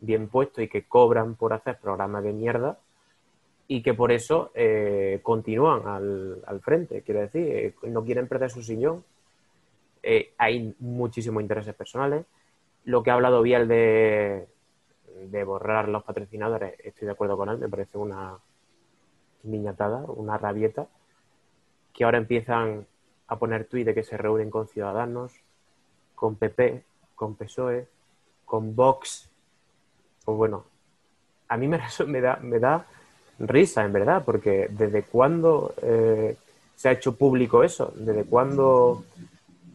bien 0.00 0.28
puesto 0.28 0.62
y 0.62 0.68
que 0.68 0.84
cobran 0.84 1.34
por 1.34 1.52
hacer 1.52 1.78
programas 1.78 2.22
de 2.22 2.32
mierda 2.32 2.78
y 3.66 3.82
que 3.82 3.94
por 3.94 4.12
eso 4.12 4.50
eh, 4.54 5.20
continúan 5.22 5.86
al, 5.86 6.42
al 6.46 6.60
frente, 6.60 7.02
quiero 7.02 7.20
decir, 7.20 7.42
eh, 7.48 7.74
no 7.88 8.04
quieren 8.04 8.28
perder 8.28 8.50
su 8.50 8.62
sillón. 8.62 9.04
Eh, 10.02 10.32
hay 10.38 10.74
muchísimos 10.78 11.42
intereses 11.42 11.74
personales. 11.74 12.24
Lo 12.88 13.02
que 13.02 13.10
ha 13.10 13.14
hablado 13.14 13.42
Biel 13.42 13.68
de, 13.68 14.48
de 15.26 15.44
borrar 15.44 15.90
los 15.90 16.04
patrocinadores, 16.04 16.72
estoy 16.82 17.04
de 17.04 17.12
acuerdo 17.12 17.36
con 17.36 17.50
él, 17.50 17.58
me 17.58 17.68
parece 17.68 17.98
una 17.98 18.38
niñatada, 19.42 20.04
una 20.06 20.38
rabieta, 20.38 20.86
que 21.92 22.04
ahora 22.04 22.16
empiezan 22.16 22.86
a 23.26 23.38
poner 23.38 23.66
tuit 23.66 23.84
de 23.84 23.94
que 23.94 24.02
se 24.02 24.16
reúnen 24.16 24.48
con 24.48 24.68
Ciudadanos, 24.68 25.34
con 26.14 26.36
PP, 26.36 26.82
con 27.14 27.34
PSOE, 27.34 27.88
con 28.46 28.74
Vox. 28.74 29.28
Pues 30.24 30.38
bueno, 30.38 30.64
a 31.46 31.58
mí 31.58 31.68
me 32.06 32.20
da, 32.22 32.38
me 32.40 32.58
da 32.58 32.86
risa, 33.38 33.84
en 33.84 33.92
verdad, 33.92 34.22
porque 34.24 34.68
¿desde 34.70 35.02
cuándo 35.02 35.74
eh, 35.82 36.38
se 36.74 36.88
ha 36.88 36.92
hecho 36.92 37.16
público 37.16 37.62
eso? 37.62 37.92
¿Desde 37.96 38.24
cuándo 38.24 39.04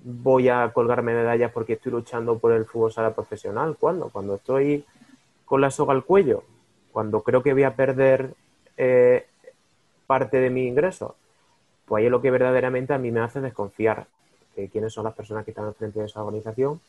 voy 0.04 0.49
a 0.49 0.72
colgarme 0.74 1.14
medallas 1.14 1.51
porque 1.51 1.74
estoy 1.74 1.91
luchando 1.91 2.38
por 2.38 2.51
el 2.51 2.66
fútbol 2.66 2.91
sala 2.91 3.14
profesional? 3.14 3.78
¿Cuándo? 3.80 4.10
Cuando 4.10 4.36
estoy 4.36 4.86
con 5.45 5.62
la 5.62 5.72
soga 5.72 5.93
al 5.93 6.04
cuello, 6.04 6.43
cuando 6.91 7.22
creo 7.22 7.41
que 7.41 7.54
voy 7.54 7.64
a 7.64 7.76
perder 7.76 8.34
eh, 8.78 9.26
parte 10.08 10.39
de 10.39 10.49
mi 10.49 10.68
ingreso. 10.68 11.16
Pues 11.86 12.01
ahí 12.01 12.06
es 12.06 12.12
lo 12.12 12.22
que 12.22 12.32
verdaderamente 12.32 12.93
a 12.93 12.97
mí 12.97 13.12
me 13.12 13.20
hace 13.20 13.41
desconfiar 13.41 14.08
de 14.56 14.70
quiénes 14.70 14.93
son 14.93 15.06
las 15.06 15.14
personas 15.14 15.43
que 15.43 15.51
están 15.51 15.66
al 15.66 15.74
frente 15.74 15.99
de 15.99 16.06
esa 16.06 16.22
organización 16.22 16.80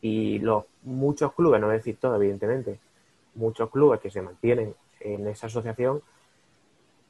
y 0.00 0.38
los 0.40 0.64
muchos 0.82 1.32
clubes, 1.32 1.60
no 1.60 1.66
voy 1.68 1.74
a 1.74 1.78
decir 1.78 1.96
todo, 1.98 2.16
evidentemente, 2.16 2.78
muchos 3.34 3.70
clubes 3.70 4.00
que 4.00 4.10
se 4.10 4.20
mantienen 4.20 4.74
en 5.00 5.26
esa 5.26 5.46
asociación, 5.46 6.02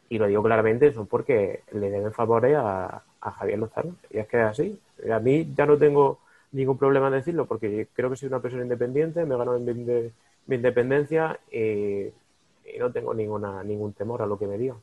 y 0.09 0.18
lo 0.18 0.27
digo 0.27 0.43
claramente, 0.45 0.93
son 0.93 1.09
porque 1.09 1.64
le 1.72 1.91
deben 1.91 2.12
favores 2.12 2.57
a, 2.57 3.03
a 3.20 3.31
Javier 3.33 3.59
Lozano. 3.59 3.97
Y 4.11 4.18
es 4.18 4.29
que 4.29 4.41
es 4.41 4.47
así. 4.47 4.81
A 5.13 5.19
mí 5.21 5.53
ya 5.57 5.67
no 5.67 5.79
tengo 5.79 6.21
ningún 6.53 6.79
problema 6.79 7.09
en 7.09 7.15
decirlo, 7.15 7.47
porque 7.47 7.89
creo 7.95 8.11
que 8.11 8.17
soy 8.17 8.29
una 8.29 8.41
persona 8.43 8.63
independiente, 8.63 9.25
me 9.25 9.37
gano 9.37 9.59
mi, 9.59 9.75
mi- 9.75 10.13
independencia 10.57 11.41
y, 11.51 12.05
y 12.07 12.79
no 12.79 12.93
tengo 12.93 13.15
ninguna, 13.15 13.63
ningún 13.65 13.93
temor 13.93 14.23
a 14.23 14.27
lo 14.27 14.39
que 14.39 14.47
me 14.47 14.59
digan. 14.59 14.79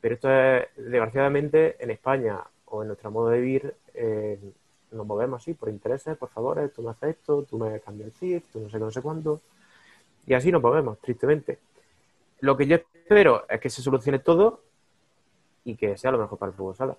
Pero 0.00 0.14
esto 0.14 0.30
es, 0.30 0.66
desgraciadamente, 0.76 1.76
en 1.82 1.90
España 1.90 2.40
o 2.66 2.82
en 2.82 2.88
nuestro 2.88 3.10
modo 3.10 3.28
de 3.30 3.40
vivir, 3.40 3.74
eh, 3.94 4.38
nos 4.92 5.06
movemos 5.06 5.42
así, 5.42 5.54
por 5.54 5.68
intereses, 5.68 6.16
por 6.16 6.28
favores, 6.30 6.72
tú 6.72 6.82
me 6.82 6.90
haces 6.90 7.10
esto, 7.16 7.42
tú 7.44 7.58
me 7.58 7.80
cambias 7.80 8.08
el 8.08 8.14
CIF, 8.14 8.46
tú 8.52 8.60
no 8.60 8.66
sé 8.70 8.78
qué, 8.78 8.84
no 8.84 8.90
sé 8.90 9.02
cuánto. 9.02 9.40
Y 10.26 10.34
así 10.34 10.52
nos 10.52 10.62
movemos, 10.62 10.98
tristemente. 11.00 11.58
Lo 12.40 12.56
que 12.56 12.66
yo 12.66 12.76
espero 12.76 13.46
es 13.48 13.60
que 13.60 13.70
se 13.70 13.82
solucione 13.82 14.18
todo 14.20 14.60
y 15.64 15.76
que 15.76 15.96
sea 15.98 16.10
lo 16.12 16.18
mejor 16.18 16.38
para 16.38 16.50
el 16.50 16.56
fútbol 16.56 16.76
sala. 16.76 16.96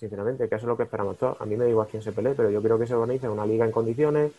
Sinceramente, 0.00 0.48
que 0.48 0.54
eso 0.54 0.64
es 0.64 0.68
lo 0.68 0.78
que 0.78 0.84
esperamos 0.84 1.18
todos. 1.18 1.38
A 1.42 1.44
mí 1.44 1.58
me 1.58 1.64
da 1.64 1.70
igual 1.70 1.86
quién 1.90 2.02
se 2.02 2.10
pelee, 2.10 2.32
pero 2.34 2.48
yo 2.50 2.60
quiero 2.60 2.78
que 2.78 2.86
se 2.86 2.94
organice 2.94 3.28
una 3.28 3.44
liga 3.44 3.66
en 3.66 3.70
condiciones, 3.70 4.32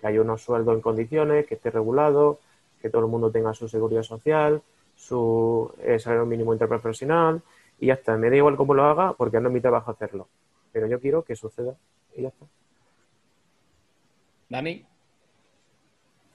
que 0.00 0.06
haya 0.06 0.22
unos 0.22 0.40
sueldos 0.40 0.74
en 0.74 0.80
condiciones, 0.80 1.46
que 1.46 1.56
esté 1.56 1.70
regulado, 1.70 2.38
que 2.80 2.88
todo 2.88 3.02
el 3.02 3.08
mundo 3.08 3.30
tenga 3.30 3.52
su 3.52 3.68
seguridad 3.68 4.04
social, 4.04 4.62
su 4.96 5.70
eh, 5.82 5.98
salario 5.98 6.24
mínimo 6.24 6.54
interprofesional 6.54 7.42
y 7.78 7.88
ya 7.88 7.94
está. 7.94 8.16
Me 8.16 8.30
da 8.30 8.36
igual 8.36 8.56
cómo 8.56 8.72
lo 8.72 8.84
haga 8.84 9.12
porque 9.12 9.38
no 9.38 9.50
es 9.50 9.54
mi 9.54 9.60
trabajo 9.60 9.90
hacerlo. 9.90 10.28
Pero 10.72 10.86
yo 10.86 10.98
quiero 10.98 11.22
que 11.22 11.36
suceda 11.36 11.74
y 12.16 12.22
ya 12.22 12.28
está. 12.28 12.46
Dani, 14.48 14.82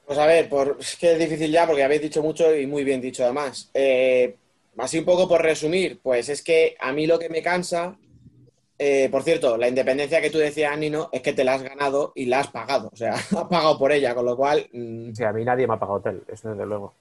Pues 0.06 0.18
a 0.20 0.26
ver, 0.26 0.48
por, 0.48 0.76
es 0.78 0.94
que 0.94 1.14
es 1.14 1.18
difícil 1.18 1.50
ya 1.50 1.66
porque 1.66 1.82
habéis 1.82 2.02
dicho 2.02 2.22
mucho 2.22 2.54
y 2.54 2.64
muy 2.68 2.84
bien 2.84 3.00
dicho 3.00 3.24
además. 3.24 3.72
Eh, 3.74 4.36
así 4.76 5.00
un 5.00 5.04
poco 5.04 5.26
por 5.26 5.42
resumir, 5.42 5.98
pues 6.00 6.28
es 6.28 6.42
que 6.42 6.76
a 6.78 6.92
mí 6.92 7.08
lo 7.08 7.18
que 7.18 7.28
me 7.28 7.42
cansa, 7.42 7.96
eh, 8.78 9.08
por 9.10 9.22
cierto, 9.22 9.56
la 9.56 9.68
independencia 9.68 10.20
que 10.20 10.30
tú 10.30 10.38
decías, 10.38 10.76
Nino, 10.78 11.08
es 11.12 11.22
que 11.22 11.32
te 11.32 11.44
la 11.44 11.54
has 11.54 11.62
ganado 11.62 12.12
y 12.14 12.26
la 12.26 12.40
has 12.40 12.48
pagado. 12.48 12.90
O 12.92 12.96
sea, 12.96 13.14
has 13.14 13.26
pagado 13.48 13.78
por 13.78 13.92
ella, 13.92 14.14
con 14.14 14.24
lo 14.26 14.36
cual... 14.36 14.68
mm, 14.72 15.12
Sí, 15.14 15.24
a 15.24 15.32
mí 15.32 15.44
nadie 15.44 15.66
me 15.66 15.74
ha 15.74 15.78
pagado 15.78 15.98
hotel, 15.98 16.22
eso 16.28 16.50
desde 16.50 16.66
luego. 16.66 16.94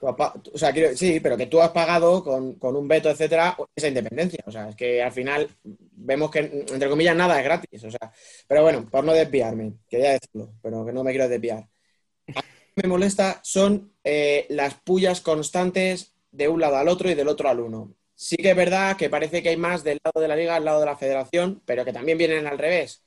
o 0.00 0.58
sea, 0.58 0.72
quiero- 0.72 0.94
sí, 0.96 1.18
pero 1.20 1.36
que 1.36 1.46
tú 1.46 1.60
has 1.62 1.70
pagado 1.70 2.22
con, 2.22 2.54
con 2.54 2.76
un 2.76 2.86
veto, 2.86 3.08
etcétera, 3.08 3.56
esa 3.74 3.88
independencia. 3.88 4.40
O 4.46 4.50
sea, 4.52 4.68
es 4.68 4.76
que 4.76 5.02
al 5.02 5.12
final 5.12 5.48
vemos 5.62 6.30
que, 6.30 6.40
entre 6.40 6.88
comillas, 6.90 7.16
nada 7.16 7.38
es 7.38 7.44
gratis. 7.44 7.84
O 7.84 7.90
sea, 7.90 8.12
pero 8.46 8.62
bueno, 8.62 8.84
por 8.90 9.02
no 9.04 9.12
desviarme, 9.12 9.72
quería 9.88 10.12
decirlo, 10.12 10.50
pero 10.62 10.84
que 10.84 10.92
no 10.92 11.02
me 11.02 11.12
quiero 11.12 11.28
desviar. 11.28 11.60
A 11.60 12.40
mí 12.42 12.82
me 12.82 12.88
molesta 12.88 13.40
son 13.42 13.92
eh, 14.04 14.46
las 14.50 14.74
pullas 14.74 15.20
constantes 15.20 16.14
de 16.32 16.48
un 16.48 16.60
lado 16.60 16.76
al 16.76 16.88
otro 16.88 17.08
y 17.10 17.14
del 17.14 17.28
otro 17.28 17.48
al 17.48 17.60
uno. 17.60 17.94
Sí 18.14 18.36
que 18.36 18.50
es 18.50 18.56
verdad 18.56 18.96
que 18.96 19.10
parece 19.10 19.42
que 19.42 19.48
hay 19.48 19.56
más 19.56 19.82
del 19.82 19.98
lado 20.04 20.20
de 20.20 20.28
la 20.28 20.36
liga 20.36 20.56
al 20.56 20.64
lado 20.64 20.80
de 20.80 20.86
la 20.86 20.96
federación, 20.96 21.62
pero 21.64 21.84
que 21.84 21.92
también 21.92 22.18
vienen 22.18 22.46
al 22.46 22.58
revés. 22.58 23.02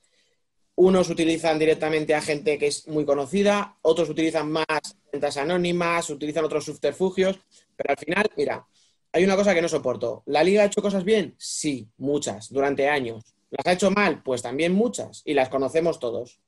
Unos 0.74 1.10
utilizan 1.10 1.58
directamente 1.58 2.14
a 2.14 2.20
gente 2.20 2.58
que 2.58 2.68
es 2.68 2.86
muy 2.86 3.04
conocida, 3.04 3.76
otros 3.82 4.08
utilizan 4.10 4.52
más 4.52 4.66
ventas 5.10 5.36
anónimas, 5.36 6.10
utilizan 6.10 6.44
otros 6.44 6.64
subterfugios, 6.64 7.40
pero 7.74 7.90
al 7.90 7.96
final, 7.98 8.30
mira, 8.36 8.66
hay 9.12 9.24
una 9.24 9.34
cosa 9.34 9.54
que 9.54 9.62
no 9.62 9.68
soporto. 9.68 10.22
¿La 10.26 10.44
liga 10.44 10.62
ha 10.62 10.66
hecho 10.66 10.82
cosas 10.82 11.04
bien? 11.04 11.34
Sí, 11.38 11.88
muchas, 11.96 12.50
durante 12.50 12.88
años. 12.88 13.24
¿Las 13.50 13.66
ha 13.66 13.72
hecho 13.72 13.90
mal? 13.90 14.22
Pues 14.22 14.42
también 14.42 14.72
muchas, 14.72 15.22
y 15.24 15.34
las 15.34 15.48
conocemos 15.48 15.98
todos. 15.98 16.38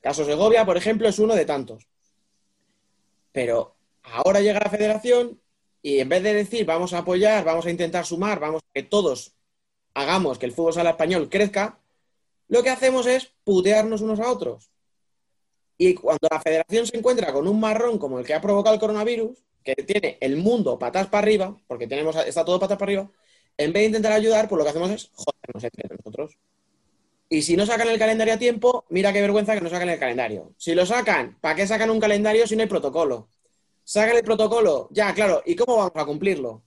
Caso 0.00 0.24
Segovia, 0.24 0.66
por 0.66 0.76
ejemplo, 0.76 1.08
es 1.08 1.18
uno 1.18 1.34
de 1.34 1.46
tantos. 1.46 1.88
Pero 3.32 3.76
ahora 4.02 4.40
llega 4.40 4.60
la 4.60 4.70
federación 4.70 5.40
y 5.84 6.00
en 6.00 6.08
vez 6.08 6.22
de 6.22 6.32
decir 6.32 6.64
vamos 6.64 6.94
a 6.94 6.98
apoyar, 7.00 7.44
vamos 7.44 7.66
a 7.66 7.70
intentar 7.70 8.06
sumar, 8.06 8.40
vamos 8.40 8.62
a 8.62 8.72
que 8.72 8.82
todos 8.82 9.34
hagamos 9.92 10.38
que 10.38 10.46
el 10.46 10.52
fútbol 10.52 10.72
sala 10.72 10.90
español 10.90 11.28
crezca, 11.28 11.78
lo 12.48 12.62
que 12.62 12.70
hacemos 12.70 13.06
es 13.06 13.32
putearnos 13.44 14.00
unos 14.00 14.18
a 14.18 14.32
otros. 14.32 14.70
Y 15.76 15.92
cuando 15.92 16.26
la 16.30 16.40
federación 16.40 16.86
se 16.86 16.96
encuentra 16.96 17.34
con 17.34 17.46
un 17.46 17.60
marrón 17.60 17.98
como 17.98 18.18
el 18.18 18.24
que 18.24 18.32
ha 18.32 18.40
provocado 18.40 18.74
el 18.74 18.80
coronavirus, 18.80 19.44
que 19.62 19.74
tiene 19.74 20.16
el 20.22 20.38
mundo 20.38 20.78
patas 20.78 21.08
para 21.08 21.22
arriba, 21.22 21.54
porque 21.66 21.86
tenemos, 21.86 22.16
está 22.16 22.46
todo 22.46 22.58
patas 22.58 22.78
para 22.78 22.90
arriba, 22.90 23.10
en 23.58 23.72
vez 23.74 23.82
de 23.82 23.86
intentar 23.88 24.12
ayudar, 24.12 24.48
pues 24.48 24.56
lo 24.56 24.64
que 24.64 24.70
hacemos 24.70 24.90
es 24.90 25.10
jodernos 25.12 25.64
entre 25.64 25.96
nosotros. 25.96 26.38
Y 27.28 27.42
si 27.42 27.56
no 27.58 27.66
sacan 27.66 27.88
el 27.88 27.98
calendario 27.98 28.32
a 28.32 28.38
tiempo, 28.38 28.86
mira 28.88 29.12
qué 29.12 29.20
vergüenza 29.20 29.54
que 29.54 29.60
no 29.60 29.68
sacan 29.68 29.90
el 29.90 29.98
calendario. 29.98 30.54
Si 30.56 30.74
lo 30.74 30.86
sacan, 30.86 31.36
¿para 31.42 31.56
qué 31.56 31.66
sacan 31.66 31.90
un 31.90 32.00
calendario 32.00 32.46
si 32.46 32.56
no 32.56 32.62
hay 32.62 32.68
protocolo? 32.68 33.28
Sacan 33.84 34.16
el 34.16 34.24
protocolo, 34.24 34.88
ya, 34.90 35.12
claro, 35.14 35.42
¿y 35.44 35.54
cómo 35.54 35.76
vamos 35.76 35.92
a 35.94 36.06
cumplirlo? 36.06 36.62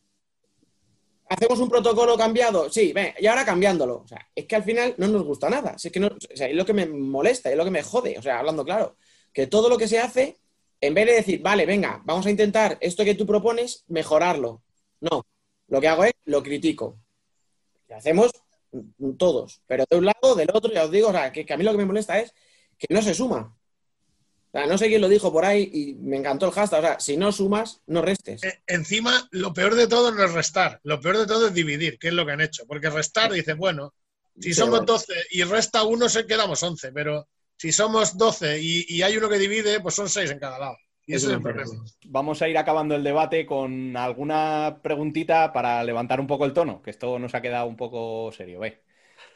¿Hacemos 1.30 1.60
un 1.60 1.70
protocolo 1.70 2.16
cambiado? 2.18 2.70
Sí, 2.70 2.94
ven, 2.94 3.14
y 3.20 3.28
ahora 3.28 3.44
cambiándolo. 3.44 3.98
O 3.98 4.08
sea, 4.08 4.26
es 4.34 4.46
que 4.46 4.56
al 4.56 4.64
final 4.64 4.96
no 4.98 5.08
nos 5.08 5.24
gusta 5.24 5.50
nada. 5.50 5.76
Es 5.82 5.92
que 5.92 6.00
no, 6.00 6.08
o 6.08 6.36
sea, 6.36 6.48
es 6.48 6.56
lo 6.56 6.66
que 6.66 6.74
me 6.74 6.86
molesta, 6.86 7.52
es 7.52 7.58
lo 7.58 7.66
que 7.66 7.72
me 7.72 7.84
jode. 7.84 8.18
O 8.18 8.22
sea, 8.22 8.40
hablando 8.40 8.64
claro, 8.64 8.96
que 9.34 9.48
todo 9.48 9.68
lo 9.68 9.78
que 9.78 9.88
se 9.88 10.00
hace, 10.00 10.38
en 10.80 10.94
vez 10.94 11.06
de 11.06 11.14
decir, 11.14 11.42
vale, 11.42 11.66
venga, 11.66 12.02
vamos 12.06 12.26
a 12.26 12.30
intentar 12.30 12.78
esto 12.80 13.04
que 13.04 13.16
tú 13.16 13.26
propones, 13.26 13.84
mejorarlo. 13.88 14.64
No, 15.02 15.26
lo 15.68 15.82
que 15.82 15.88
hago 15.88 16.06
es 16.06 16.14
lo 16.26 16.42
critico. 16.44 16.98
Y 17.90 17.94
hacemos 17.94 18.32
todos, 19.18 19.62
pero 19.66 19.86
de 19.90 19.98
un 19.98 20.06
lado, 20.06 20.36
del 20.36 20.50
otro, 20.54 20.72
ya 20.72 20.86
os 20.86 20.92
digo, 20.92 21.10
o 21.10 21.12
sea, 21.12 21.32
que, 21.32 21.46
que 21.46 21.54
a 21.54 21.58
mí 21.58 21.64
lo 21.64 21.72
que 21.72 21.78
me 21.78 21.86
molesta 21.86 22.20
es 22.20 22.34
que 22.78 22.94
no 22.94 23.02
se 23.02 23.14
suma. 23.14 23.57
O 24.54 24.58
sea, 24.58 24.68
no 24.68 24.78
sé 24.78 24.88
quién 24.88 25.02
lo 25.02 25.10
dijo 25.10 25.32
por 25.32 25.46
ahí 25.46 25.70
y 25.74 25.96
me 25.96 26.18
encantó 26.18 26.46
el 26.48 26.52
hashtag. 26.54 26.80
O 26.80 26.84
sea, 26.88 27.00
si 27.00 27.18
no 27.18 27.32
sumas, 27.32 27.82
no 27.88 28.02
restes. 28.02 28.42
Eh, 28.42 28.60
Encima, 28.68 29.28
lo 29.32 29.54
peor 29.54 29.76
de 29.76 29.88
todo 29.88 30.12
no 30.12 30.24
es 30.24 30.32
restar, 30.34 30.80
lo 30.84 31.00
peor 31.02 31.18
de 31.18 31.28
todo 31.28 31.48
es 31.48 31.54
dividir, 31.54 31.98
que 32.00 32.08
es 32.10 32.14
lo 32.14 32.26
que 32.26 32.32
han 32.34 32.42
hecho. 32.42 32.66
Porque 32.68 32.90
restar, 32.90 33.32
dice, 33.32 33.54
bueno, 33.54 33.94
si 34.40 34.54
Sí, 34.54 34.54
somos 34.54 34.86
bueno. 34.86 34.86
12 34.86 35.14
y 35.32 35.44
resta 35.44 35.84
uno, 35.84 36.10
se 36.10 36.26
quedamos 36.28 36.62
11, 36.64 36.92
pero 36.92 37.28
si 37.58 37.72
somos 37.72 38.18
12 38.18 38.60
y, 38.62 38.86
y 38.90 39.02
hay 39.02 39.18
uno 39.18 39.30
que 39.30 39.40
divide, 39.40 39.80
pues 39.82 39.96
son 39.96 40.10
6 40.10 40.32
en 40.32 40.40
cada 40.40 40.60
lado. 40.60 40.78
Y 41.06 41.14
Es 41.14 41.24
ese 41.24 41.28
es 41.28 41.34
el 41.34 41.42
problema. 41.42 41.84
vamos 42.06 42.42
a 42.42 42.50
ir 42.50 42.58
acabando 42.58 42.96
el 42.96 43.04
debate 43.04 43.46
con 43.46 43.96
alguna 43.96 44.80
preguntita 44.84 45.54
para 45.54 45.84
levantar 45.84 46.20
un 46.20 46.28
poco 46.28 46.46
el 46.46 46.54
tono, 46.54 46.82
que 46.82 46.90
esto 46.92 47.18
nos 47.20 47.34
ha 47.36 47.42
quedado 47.42 47.68
un 47.68 47.78
poco 47.78 48.32
serio. 48.34 48.60
Ve. 48.60 48.84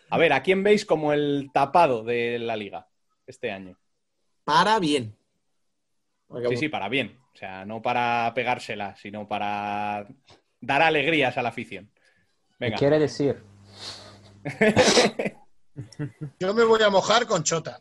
A 0.10 0.20
ver, 0.20 0.34
¿a 0.34 0.44
quién 0.44 0.64
veis 0.64 0.86
como 0.86 1.14
el 1.14 1.52
tapado 1.54 2.04
de 2.06 2.40
la 2.40 2.58
liga 2.58 2.90
este 3.28 3.52
año? 3.52 3.80
Para 4.52 4.80
bien. 4.80 5.16
Porque 6.28 6.50
Sí, 6.50 6.58
sí, 6.58 6.70
para 6.70 6.90
bien. 6.90 7.18
O 7.34 7.38
sea, 7.38 7.64
no 7.66 7.82
para 7.82 8.34
pegársela, 8.36 8.96
sino 8.98 9.26
para 9.26 10.06
dar 10.60 10.82
alegrías 10.82 11.38
a 11.38 11.42
la 11.42 11.50
afición. 11.50 11.90
¿Qué 12.60 12.66
Venga. 12.66 12.78
quiere 12.78 13.00
decir? 13.00 13.42
Yo 16.40 16.54
me 16.54 16.64
voy 16.66 16.82
a 16.84 16.90
mojar 16.90 17.26
con 17.28 17.44
Chota. 17.44 17.80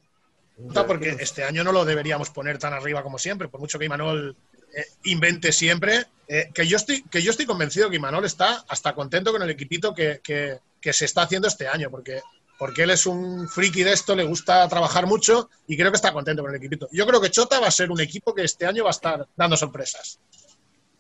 porque 0.86 1.16
este 1.18 1.42
año 1.42 1.64
no 1.64 1.72
lo 1.72 1.84
deberíamos 1.84 2.30
poner 2.30 2.58
tan 2.58 2.72
arriba 2.72 3.02
como 3.02 3.18
siempre, 3.18 3.48
por 3.48 3.58
mucho 3.60 3.78
que 3.78 3.86
Imanol 3.86 4.36
eh, 4.76 4.84
invente 5.04 5.50
siempre. 5.52 6.04
eh, 6.28 6.50
que, 6.54 6.66
yo 6.68 6.76
estoy, 6.76 7.02
que 7.02 7.20
yo 7.22 7.32
estoy 7.32 7.46
convencido 7.46 7.90
que 7.90 7.96
Imanol 7.96 8.24
está 8.26 8.64
hasta 8.68 8.94
contento 8.94 9.32
con 9.32 9.42
el 9.42 9.50
equipito 9.50 9.92
que, 9.92 10.20
que- 10.22 10.58
que 10.80 10.92
se 10.92 11.04
está 11.06 11.22
haciendo 11.22 11.48
este 11.48 11.66
año, 11.66 11.90
porque, 11.90 12.20
porque 12.60 12.82
él 12.82 12.90
es 12.90 13.06
un 13.06 13.48
friki 13.48 13.82
de 13.82 13.94
esto, 13.94 14.14
le 14.14 14.22
gusta 14.22 14.68
trabajar 14.68 15.06
mucho 15.06 15.48
y 15.66 15.78
creo 15.78 15.90
que 15.90 15.96
está 15.96 16.12
contento 16.12 16.42
con 16.42 16.50
el 16.50 16.58
equipito. 16.58 16.88
Yo 16.92 17.06
creo 17.06 17.18
que 17.18 17.30
Chota 17.30 17.58
va 17.58 17.68
a 17.68 17.70
ser 17.70 17.90
un 17.90 17.98
equipo 18.02 18.34
que 18.34 18.42
este 18.42 18.66
año 18.66 18.84
va 18.84 18.90
a 18.90 18.92
estar 18.92 19.26
dando 19.34 19.56
sorpresas. 19.56 20.20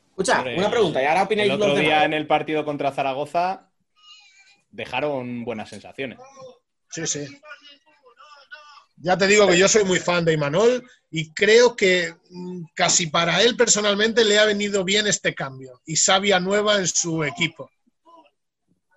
Escucha, 0.08 0.42
una 0.56 0.70
pregunta, 0.70 1.02
y 1.02 1.04
ahora 1.04 1.24
opináis 1.24 1.50
El 1.50 1.60
otro 1.60 1.74
día 1.74 1.82
demás. 1.82 2.04
en 2.06 2.14
el 2.14 2.26
partido 2.26 2.64
contra 2.64 2.92
Zaragoza 2.92 3.68
dejaron 4.70 5.44
buenas 5.44 5.68
sensaciones. 5.68 6.18
Sí, 6.88 7.06
sí. 7.06 7.26
Ya 8.96 9.18
te 9.18 9.26
digo 9.26 9.46
que 9.46 9.58
yo 9.58 9.68
soy 9.68 9.84
muy 9.84 9.98
fan 9.98 10.24
de 10.24 10.32
Imanol 10.32 10.82
y 11.10 11.30
creo 11.34 11.76
que 11.76 12.14
mm, 12.30 12.62
casi 12.74 13.08
para 13.08 13.42
él 13.42 13.54
personalmente 13.54 14.24
le 14.24 14.38
ha 14.38 14.46
venido 14.46 14.82
bien 14.82 15.06
este 15.06 15.34
cambio 15.34 15.82
y 15.84 15.96
sabia 15.96 16.40
nueva 16.40 16.76
en 16.78 16.86
su 16.86 17.22
equipo. 17.22 17.70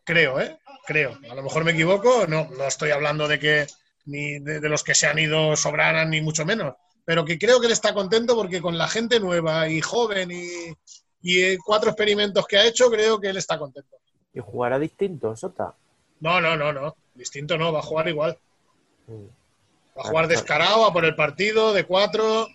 Creo, 0.05 0.39
¿eh? 0.39 0.57
Creo. 0.85 1.17
A 1.29 1.35
lo 1.35 1.43
mejor 1.43 1.63
me 1.63 1.71
equivoco, 1.71 2.27
no, 2.27 2.49
no 2.57 2.65
estoy 2.65 2.91
hablando 2.91 3.27
de 3.27 3.39
que 3.39 3.67
ni 4.05 4.39
de, 4.39 4.59
de 4.59 4.69
los 4.69 4.83
que 4.83 4.95
se 4.95 5.07
han 5.07 5.19
ido 5.19 5.55
sobraran 5.55 6.09
ni 6.09 6.21
mucho 6.21 6.45
menos, 6.45 6.75
pero 7.05 7.23
que 7.23 7.39
creo 7.39 7.59
que 7.59 7.67
él 7.67 7.71
está 7.71 7.93
contento 7.93 8.35
porque 8.35 8.61
con 8.61 8.77
la 8.77 8.87
gente 8.87 9.19
nueva 9.19 9.69
y 9.69 9.79
joven 9.81 10.31
y, 10.31 10.73
y 11.21 11.41
eh, 11.41 11.57
cuatro 11.63 11.89
experimentos 11.89 12.45
que 12.45 12.57
ha 12.57 12.65
hecho, 12.65 12.89
creo 12.89 13.19
que 13.19 13.29
él 13.29 13.37
está 13.37 13.57
contento. 13.57 13.97
¿Y 14.33 14.39
jugará 14.39 14.77
distinto, 14.77 15.35
Sota? 15.35 15.73
No, 16.19 16.41
no, 16.41 16.57
no, 16.57 16.73
no. 16.73 16.95
Distinto 17.15 17.57
no, 17.57 17.71
va 17.71 17.79
a 17.79 17.83
jugar 17.83 18.07
igual. 18.09 18.37
Mm. 19.07 19.25
Va 19.97 20.01
a 20.01 20.07
jugar 20.07 20.27
descarado, 20.27 20.85
a 20.85 20.93
por 20.93 21.05
el 21.05 21.15
partido, 21.15 21.71
de 21.71 21.85
cuatro, 21.85 22.47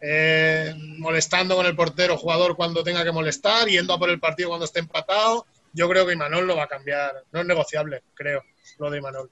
eh, 0.00 0.74
molestando 0.98 1.54
con 1.56 1.66
el 1.66 1.76
portero 1.76 2.18
jugador 2.18 2.56
cuando 2.56 2.82
tenga 2.82 3.04
que 3.04 3.12
molestar, 3.12 3.68
yendo 3.68 3.94
a 3.94 3.98
por 3.98 4.10
el 4.10 4.18
partido 4.18 4.48
cuando 4.48 4.64
esté 4.64 4.80
empatado. 4.80 5.46
Yo 5.72 5.88
creo 5.88 6.06
que 6.06 6.12
Imanol 6.14 6.46
lo 6.46 6.56
va 6.56 6.64
a 6.64 6.68
cambiar. 6.68 7.24
No 7.32 7.40
es 7.40 7.46
negociable, 7.46 8.02
creo, 8.14 8.42
lo 8.78 8.90
de 8.90 8.98
Imanol. 8.98 9.30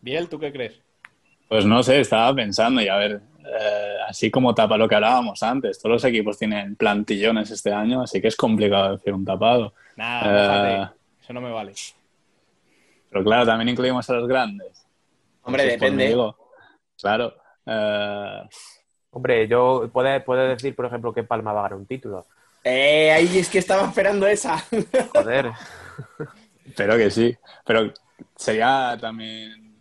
Biel, 0.00 0.28
¿tú 0.28 0.38
qué 0.38 0.52
crees? 0.52 0.80
Pues 1.48 1.64
no 1.64 1.82
sé, 1.82 2.00
estaba 2.00 2.34
pensando 2.34 2.80
y 2.80 2.88
a 2.88 2.96
ver, 2.96 3.20
eh, 3.44 3.96
así 4.08 4.30
como 4.30 4.54
tapa 4.54 4.76
lo 4.76 4.88
que 4.88 4.94
hablábamos 4.96 5.42
antes, 5.42 5.78
todos 5.78 5.94
los 5.94 6.04
equipos 6.04 6.38
tienen 6.38 6.76
plantillones 6.76 7.50
este 7.50 7.72
año, 7.72 8.02
así 8.02 8.20
que 8.20 8.28
es 8.28 8.36
complicado 8.36 8.96
decir 8.96 9.12
un 9.12 9.24
tapado. 9.24 9.72
Nada, 9.96 10.82
Eh. 10.82 10.90
Eso 11.22 11.32
no 11.32 11.40
me 11.40 11.50
vale. 11.50 11.72
Pero 13.10 13.24
claro, 13.24 13.46
también 13.46 13.68
incluimos 13.70 14.08
a 14.10 14.14
los 14.14 14.28
grandes. 14.28 14.86
Hombre, 15.42 15.62
Entonces, 15.64 15.80
depende. 15.80 16.04
conmigo, 16.04 16.36
claro. 17.00 17.34
eh, 17.66 18.42
Hombre, 19.10 19.48
yo 19.48 19.88
puedes 19.92 20.22
puede 20.22 20.48
decir, 20.48 20.76
por 20.76 20.86
ejemplo, 20.86 21.12
que 21.12 21.24
Palma 21.24 21.52
va 21.52 21.60
a 21.60 21.62
ganar 21.64 21.78
un 21.78 21.86
título. 21.86 22.26
Eh, 22.68 23.12
ahí 23.12 23.38
es 23.38 23.48
que 23.48 23.58
estaba 23.58 23.86
esperando 23.86 24.26
esa. 24.26 24.58
Joder. 25.14 25.52
Pero 26.76 26.96
que 26.96 27.10
sí. 27.12 27.36
Pero 27.64 27.92
sería 28.34 28.96
también 29.00 29.76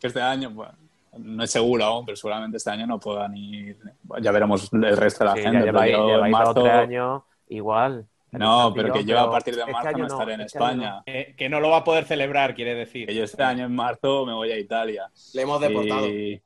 que 0.00 0.06
este 0.06 0.20
año, 0.20 0.50
bueno, 0.50 0.74
no 1.18 1.42
es 1.42 1.50
seguro 1.50 1.84
aún, 1.84 2.06
pero 2.06 2.14
seguramente 2.16 2.56
este 2.58 2.70
año 2.70 2.86
no 2.86 3.00
puedan 3.00 3.36
ir. 3.36 3.76
Ya 4.20 4.30
veremos 4.30 4.72
el 4.72 4.96
resto 4.96 5.24
de 5.24 5.30
la 5.30 5.36
Sí, 5.36 5.42
gente. 5.42 5.66
ya 5.66 5.72
pero 5.72 6.24
en 6.24 6.30
marzo- 6.30 6.64
años 6.70 7.22
igual. 7.48 8.06
No, 8.30 8.72
pero 8.76 8.92
que 8.92 9.04
yo 9.04 9.18
a 9.18 9.30
partir 9.30 9.54
de 9.56 9.62
este 9.62 9.72
marzo 9.72 9.88
año 9.88 9.98
no 9.98 10.06
estaré 10.06 10.34
en 10.34 10.40
este 10.42 10.58
año 10.58 10.66
no. 10.76 10.82
España. 10.84 11.02
Eh, 11.06 11.34
que 11.36 11.48
no 11.48 11.58
lo 11.60 11.70
va 11.70 11.78
a 11.78 11.84
poder 11.84 12.04
celebrar, 12.04 12.54
quiere 12.54 12.74
decir. 12.76 13.08
Que 13.08 13.14
yo 13.14 13.24
este 13.24 13.42
año 13.42 13.64
en 13.64 13.74
marzo 13.74 14.24
me 14.24 14.34
voy 14.34 14.52
a 14.52 14.58
Italia. 14.58 15.10
Le 15.34 15.42
hemos 15.42 15.60
deportado. 15.60 16.06
Y, 16.06 16.40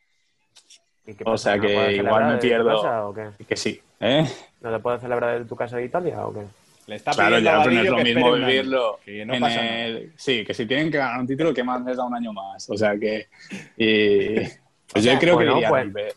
¿Y 1.05 1.15
qué 1.15 1.25
O 1.27 1.37
sea 1.37 1.57
¿no 1.57 1.63
que 1.63 1.93
igual 1.97 2.25
me 2.29 2.37
pierdo. 2.39 2.81
casa 2.81 3.05
o 3.07 3.13
qué? 3.13 3.31
y 3.39 3.45
que 3.45 3.57
sí. 3.57 3.83
¿eh? 4.01 4.27
¿No 4.63 4.71
te 4.73 4.79
puedes 4.79 5.01
celebrar 5.01 5.37
en 5.37 5.47
tu 5.49 5.57
casa 5.57 5.77
de 5.77 5.85
Italia 5.85 6.25
o 6.27 6.33
qué? 6.33 6.41
Le 6.87 6.97
está 6.97 7.13
Claro, 7.13 7.37
pidiendo 7.37 7.51
ya, 7.51 7.61
a 7.61 7.63
pero 7.65 7.75
no 7.75 7.81
es 7.83 7.89
lo 7.91 7.97
mismo 7.99 8.33
vivirlo. 8.33 9.01
que 9.05 9.25
no 9.25 9.35
en 9.35 9.41
pasa 9.41 9.85
el- 9.87 10.13
Sí, 10.17 10.45
que 10.45 10.55
si 10.55 10.67
tienen 10.67 10.91
que 10.91 10.99
ganar 10.99 11.21
un 11.21 11.27
título, 11.27 11.55
que 11.55 11.63
más 11.63 11.85
les 11.85 11.97
da 11.97 12.05
un 12.05 12.15
año 12.15 12.33
más. 12.33 12.69
O 12.71 12.77
sea 12.77 12.97
que. 12.99 13.29
y- 13.77 14.35
pues 14.93 15.05
sea, 15.05 15.15
yo 15.15 15.21
creo 15.21 15.35
bueno, 15.35 15.53
que 15.53 15.59
iría 15.59 15.69
pues-. 15.69 16.17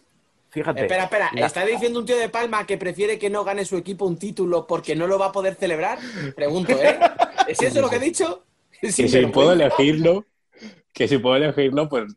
Fíjate. 0.50 0.82
Espera, 0.82 1.04
espera, 1.04 1.30
la- 1.34 1.46
¿está 1.48 1.66
diciendo 1.66 2.00
un 2.00 2.06
tío 2.06 2.18
de 2.18 2.30
Palma 2.30 2.66
que 2.66 2.78
prefiere 2.78 3.20
que 3.20 3.30
no 3.30 3.44
gane 3.44 3.66
su 3.66 3.76
equipo 3.78 4.06
un 4.06 4.18
título 4.18 4.66
porque 4.66 4.96
no 4.96 5.06
lo 5.06 5.20
va 5.20 5.28
a 5.28 5.32
poder 5.32 5.56
celebrar? 5.56 6.00
Pregunto, 6.36 6.72
¿eh? 6.82 6.98
¿Es 7.48 7.62
eso 7.62 7.82
lo 7.82 7.90
que 7.90 7.98
he 7.98 8.00
dicho? 8.00 8.44
Que 8.82 8.92
si 8.92 9.26
puedo 9.28 9.54
elegirlo, 9.54 10.26
que 10.94 11.08
si 11.08 11.18
puedo 11.18 11.36
elegirlo, 11.38 11.88
pues 11.90 12.14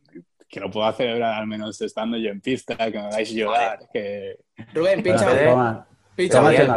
que 0.48 0.60
lo 0.60 0.70
pueda 0.70 0.92
celebrar 0.92 1.34
al 1.34 1.46
menos 1.46 1.80
estando 1.80 2.16
yo 2.16 2.30
en 2.30 2.40
pista, 2.40 2.76
que 2.76 2.98
me 2.98 3.06
hagáis 3.06 3.30
llorar, 3.32 3.80
que 3.92 4.38
Rubén, 4.74 5.02
pincha, 5.02 5.26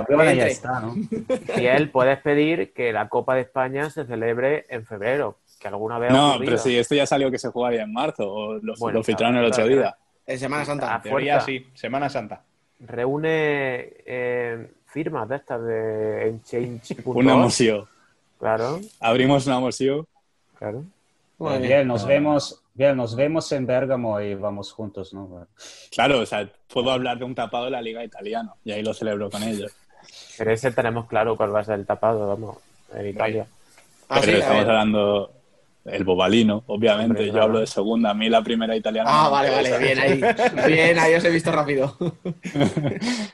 Broma 0.08 0.34
y 0.34 0.38
ya 0.38 0.48
está, 0.48 0.80
¿no? 0.80 0.96
Y 1.58 1.66
él 1.66 1.90
puedes 1.90 2.20
pedir 2.20 2.72
que 2.74 2.94
la 2.94 3.10
Copa 3.10 3.36
de 3.36 3.42
España 3.42 3.90
se 3.90 4.06
celebre 4.06 4.66
en 4.70 4.86
febrero, 4.86 5.38
que 5.60 5.68
alguna 5.68 5.98
vez 6.00 6.12
No, 6.12 6.32
ocurrido. 6.36 6.46
pero 6.52 6.58
si 6.60 6.78
esto 6.78 6.96
ya 6.96 7.06
salió 7.06 7.32
que 7.32 7.40
se 7.40 7.50
jugaría 7.50 7.84
en 7.84 7.92
marzo, 7.94 8.32
o 8.32 8.54
lo, 8.56 8.74
Bueno, 8.78 9.00
lo 9.00 9.04
filtraron 9.04 9.38
el 9.38 9.46
otro 9.46 9.68
día. 9.68 9.96
En 10.28 10.38
Semana 10.40 10.64
Santa. 10.66 10.94
Ah, 10.94 10.96
En 10.98 11.02
teoría 11.04 11.40
fuerza. 11.42 11.46
sí, 11.48 11.68
Semana 11.74 12.10
Santa. 12.10 12.42
Reúne 12.80 13.94
eh, 14.06 14.72
firmas 14.88 15.28
de 15.30 15.36
estas 15.36 15.64
de 15.64 16.28
en 16.30 16.44
change.org. 16.44 17.18
Una 17.18 17.34
emoción. 17.34 17.86
Claro, 18.40 18.80
Abrimos 19.00 19.46
una 19.48 19.58
emoción. 19.58 20.06
claro. 20.58 20.84
Muy 21.38 21.50
bien. 21.58 21.62
Bien, 21.64 21.88
nos 21.88 22.06
vemos, 22.06 22.61
bien, 22.74 22.96
nos 22.98 23.16
vemos 23.16 23.52
en 23.52 23.66
Bérgamo 23.66 24.20
y 24.22 24.36
vamos 24.36 24.72
juntos, 24.72 25.14
¿no? 25.14 25.48
Claro, 25.92 26.20
o 26.20 26.26
sea, 26.26 26.50
puedo 26.68 26.92
hablar 26.92 27.18
de 27.20 27.26
un 27.26 27.36
tapado 27.36 27.66
de 27.66 27.72
la 27.72 27.82
Liga 27.82 28.04
Italiana 28.04 28.54
y 28.64 28.72
ahí 28.72 28.82
lo 28.84 28.94
celebro 28.94 29.30
con 29.30 29.44
ellos. 29.44 29.72
Pero 30.38 30.52
ese 30.52 30.72
tenemos 30.72 31.08
claro 31.08 31.38
cuál 31.38 31.54
va 31.54 31.60
a 31.60 31.64
ser 31.64 31.76
el 31.80 31.86
tapado, 31.86 32.28
vamos, 32.28 32.58
en 32.94 33.08
Italia. 33.08 33.48
Ah, 34.10 34.20
Pero 34.22 34.34
sí, 34.34 34.40
estamos 34.40 34.62
ver. 34.64 34.70
hablando 34.72 35.34
el 35.86 36.04
bobalino, 36.04 36.64
obviamente. 36.68 37.12
Hombre, 37.12 37.26
Yo 37.28 37.32
claro. 37.32 37.46
hablo 37.46 37.60
de 37.60 37.68
segunda, 37.68 38.10
a 38.12 38.14
mí 38.14 38.30
la 38.30 38.42
primera 38.44 38.76
italiana. 38.76 39.10
Ah, 39.12 39.24
no 39.26 39.32
vale, 39.32 39.50
vale, 39.52 39.78
bien 39.78 40.00
ahí. 40.00 40.22
Bien, 40.68 41.00
ahí 41.00 41.14
os 41.16 41.24
he 41.24 41.30
visto 41.30 41.52
rápido. 41.52 41.96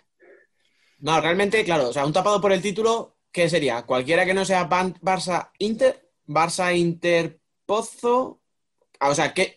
No, 1.00 1.22
realmente, 1.22 1.64
claro, 1.64 1.90
o 1.90 1.94
sea, 1.94 2.08
un 2.08 2.12
tapado 2.12 2.42
por 2.42 2.52
el 2.52 2.60
título, 2.60 3.18
¿qué 3.32 3.48
sería? 3.50 3.84
Cualquiera 3.84 4.26
que 4.26 4.34
no 4.34 4.44
sea 4.44 4.68
Ban- 4.68 5.00
Barça 5.00 5.52
O 9.02 9.14
sea, 9.14 9.34
¿qué 9.34 9.56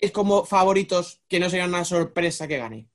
es 0.00 0.12
como 0.12 0.44
favoritos 0.44 1.20
que 1.28 1.40
no 1.40 1.50
sería 1.50 1.66
una 1.66 1.84
sorpresa 1.84 2.48
que 2.48 2.58
gane? 2.58 2.86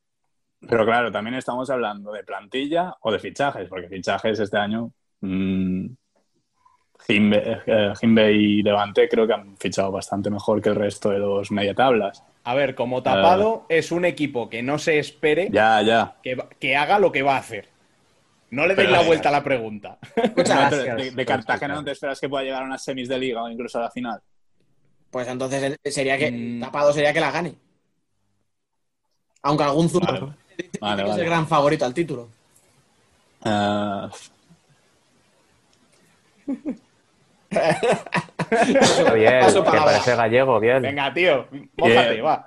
Pero 0.68 0.86
claro, 0.86 1.12
también 1.12 1.36
estamos 1.36 1.70
hablando 1.70 2.12
de 2.12 2.24
plantilla 2.24 2.96
o 3.02 3.12
de 3.12 3.20
fichajes, 3.20 3.68
porque 3.68 3.90
fichajes 3.90 4.40
este 4.40 4.58
año. 4.58 4.92
mm, 5.22 5.88
Jimbe, 7.06 7.62
eh, 7.66 7.94
Jimbe 8.00 8.32
y 8.32 8.64
Levante 8.64 9.10
creo 9.10 9.28
que 9.28 9.34
han 9.34 9.58
fichado 9.58 9.92
bastante 9.92 10.30
mejor 10.30 10.62
que 10.62 10.70
el 10.70 10.76
resto 10.76 11.10
de 11.10 11.20
los 11.20 11.52
mediatablas. 11.52 12.24
A 12.46 12.56
ver, 12.56 12.76
como 12.76 13.04
tapado 13.04 13.66
es 13.68 13.92
un 13.92 14.06
equipo 14.06 14.50
que 14.50 14.64
no 14.64 14.78
se 14.78 15.00
espere 15.00 15.50
Ya, 15.52 15.82
ya. 15.82 16.16
que, 16.60 16.78
haga 16.78 17.00
lo 17.00 17.12
que 17.12 17.22
va 17.22 17.36
a 17.36 17.40
hacer. 17.40 17.68
No 18.52 18.68
le 18.68 18.76
deis 18.76 18.90
la 18.90 19.02
vuelta 19.02 19.30
a 19.30 19.32
la 19.34 19.44
pregunta. 19.44 19.98
Gracias. 20.36 20.96
de, 20.96 21.12
de 21.12 21.26
Cartagena 21.26 21.76
no 21.76 21.84
te 21.84 21.92
esperas 21.92 22.20
que 22.22 22.30
pueda 22.30 22.44
llegar 22.44 22.62
a 22.62 22.66
unas 22.66 22.84
semis 22.84 23.10
de 23.10 23.18
liga 23.18 23.44
o 23.44 23.50
incluso 23.50 23.80
a 23.80 23.82
la 23.82 23.92
final. 23.92 24.22
Pues 25.14 25.28
entonces 25.28 25.78
eh, 25.82 25.92
sería 25.92 26.18
que 26.18 26.32
Mm. 26.32 26.60
tapado 26.60 26.92
sería 26.92 27.14
que 27.14 27.22
la 27.22 27.32
gane. 27.32 27.54
Aunque 29.44 29.64
algún 29.64 29.90
Vale, 29.94 30.20
vale, 30.82 31.04
que 31.04 31.04
es 31.04 31.10
vale. 31.10 31.22
el 31.24 31.30
gran 31.30 31.48
favorito 31.48 31.86
al 31.86 31.94
título. 31.94 32.28
Ah, 33.46 34.10
Está 37.50 39.14
bien, 39.14 39.42
que 39.54 39.62
parece 39.62 40.16
gallego, 40.16 40.60
bien. 40.60 40.82
Venga, 40.82 41.14
tío, 41.14 41.48
mójate, 41.78 42.12
Bien. 42.14 42.26
va. 42.26 42.46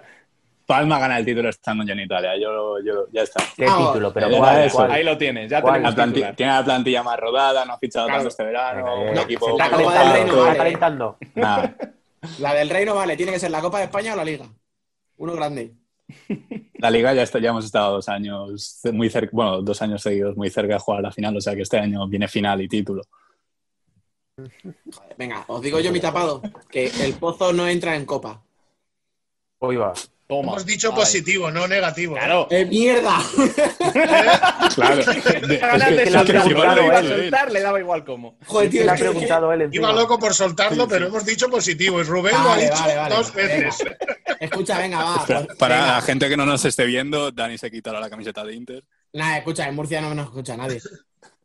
Palma 0.66 0.98
gana 0.98 1.18
el 1.18 1.24
título 1.24 1.48
estando 1.48 1.84
yo 1.84 1.92
en 1.92 2.00
Italia. 2.00 2.32
Yo, 2.36 2.80
yo- 2.84 3.06
ya 3.12 3.22
está. 3.22 3.40
¿Qué 3.56 3.66
Ah, 3.68 3.76
título? 3.86 4.12
¿Pero 4.12 4.28
cuál? 4.36 4.64
eso. 4.64 4.78
cuál? 4.78 4.90
Ahí 4.90 5.04
lo 5.04 5.16
tienes, 5.16 5.48
ya 5.48 5.62
tiene 5.62 6.52
la 6.52 6.64
plantilla 6.64 7.02
más 7.04 7.20
rodada, 7.20 7.64
no 7.64 7.74
ha 7.74 7.78
fichado 7.78 8.06
Claro. 8.06 8.18
tanto 8.22 8.28
este 8.30 8.44
verano. 8.44 8.84
Venga, 8.84 9.10
un 9.10 9.14
ya. 9.14 9.22
equipo 9.22 9.46
Se 9.46 9.52
está 9.52 9.70
calentando, 9.70 10.42
está 10.48 10.56
calentando. 10.56 11.16
Nada. 11.36 11.74
La 12.38 12.54
del 12.54 12.70
Reino, 12.70 12.94
vale, 12.94 13.16
tiene 13.16 13.32
que 13.32 13.38
ser 13.38 13.50
la 13.50 13.60
Copa 13.60 13.78
de 13.78 13.84
España 13.84 14.12
o 14.12 14.16
la 14.16 14.24
Liga. 14.24 14.46
Uno 15.16 15.32
grande. 15.34 15.74
La 16.78 16.90
liga 16.90 17.14
ya, 17.14 17.22
está, 17.22 17.38
ya 17.38 17.50
hemos 17.50 17.64
estado 17.64 17.94
dos 17.94 18.08
años 18.08 18.80
muy 18.92 19.10
cerca, 19.10 19.30
bueno, 19.32 19.62
dos 19.62 19.80
años 19.82 20.02
seguidos 20.02 20.36
muy 20.36 20.50
cerca 20.50 20.74
de 20.74 20.80
jugar 20.80 21.02
la 21.02 21.10
final, 21.10 21.36
o 21.36 21.40
sea 21.40 21.54
que 21.54 21.62
este 21.62 21.78
año 21.78 22.06
viene 22.06 22.28
final 22.28 22.60
y 22.60 22.68
título. 22.68 23.02
Venga, 25.16 25.44
os 25.48 25.62
digo 25.62 25.80
yo 25.80 25.90
mi 25.90 26.00
tapado, 26.00 26.42
que 26.70 26.86
el 27.00 27.14
Pozo 27.14 27.52
no 27.52 27.66
entra 27.66 27.96
en 27.96 28.04
Copa. 28.04 28.42
Hoy 29.58 29.76
va. 29.76 29.94
Toma. 30.28 30.52
Hemos 30.52 30.66
dicho 30.66 30.90
Vale. 30.90 31.02
positivo, 31.02 31.50
no 31.52 31.68
negativo. 31.68 32.16
¿eh? 32.16 32.18
Claro. 32.18 32.48
¡Eh, 32.50 32.64
mierda! 32.64 33.16
Claro. 34.74 34.96
Le 34.96 36.10
soltar, 36.10 37.52
daba 37.52 37.78
igual 37.78 38.04
cómo. 38.04 38.36
Joder, 38.46 38.70
tío, 38.70 38.84
le 38.84 38.90
ha 38.90 38.94
preguntado 38.96 39.52
él 39.52 39.62
encima. 39.62 39.88
Iba 39.90 40.00
loco 40.00 40.18
por 40.18 40.34
soltarlo, 40.34 40.88
pero 40.88 41.06
hemos 41.06 41.24
dicho 41.24 41.48
positivo. 41.48 42.00
Y 42.00 42.02
Rubén 42.02 42.32
lo 42.34 42.40
ha 42.40 42.46
Vale, 42.46 42.64
dicho 42.64 42.74
vale, 42.80 42.96
vale. 42.96 43.14
dos 43.14 43.32
veces. 43.34 43.76
Escucha, 44.40 44.78
venga, 44.78 45.04
va. 45.04 45.16
Espera, 45.20 45.46
para 45.58 45.76
venga. 45.80 45.92
la 45.94 46.02
gente 46.02 46.28
que 46.28 46.36
no 46.36 46.44
nos 46.44 46.64
esté 46.64 46.84
viendo, 46.86 47.30
Dani 47.30 47.56
se 47.56 47.70
quitará 47.70 48.00
la 48.00 48.10
camiseta 48.10 48.42
de 48.44 48.54
Inter. 48.54 48.84
Nada, 49.12 49.38
escucha, 49.38 49.68
en 49.68 49.74
Murcia 49.76 50.00
no 50.00 50.14
nos 50.14 50.26
escucha 50.26 50.56
nadie. 50.56 50.80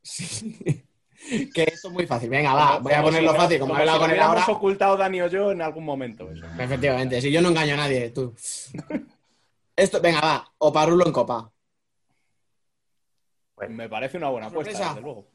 Sí. 0.01 0.55
Que 1.53 1.63
esto 1.63 1.87
es 1.87 1.93
muy 1.93 2.05
fácil. 2.05 2.29
Venga, 2.29 2.53
va, 2.53 2.79
voy 2.79 2.93
a 2.93 3.01
ponerlo 3.01 3.33
fácil, 3.33 3.59
como 3.59 3.75
he 3.75 3.79
hablado 3.79 3.99
con 3.99 4.11
él 4.11 4.19
ahora. 4.19 4.45
ocultado 4.47 4.97
Dani 4.97 5.21
o 5.21 5.27
yo 5.27 5.51
en 5.51 5.61
algún 5.61 5.85
momento. 5.85 6.29
eso. 6.31 6.45
Efectivamente, 6.59 7.21
si 7.21 7.31
yo 7.31 7.41
no 7.41 7.49
engaño 7.49 7.73
a 7.75 7.77
nadie, 7.77 8.09
tú. 8.09 8.33
Esto, 9.75 10.01
venga, 10.01 10.21
va, 10.21 10.51
o 10.57 10.71
Parulo 10.71 11.05
en 11.05 11.11
Copa. 11.13 11.49
Me 13.69 13.87
parece 13.87 14.17
una 14.17 14.29
buena 14.29 14.47
apuesta, 14.47 14.71
Sorpresa. 14.71 14.89
desde 14.95 15.01
luego. 15.01 15.25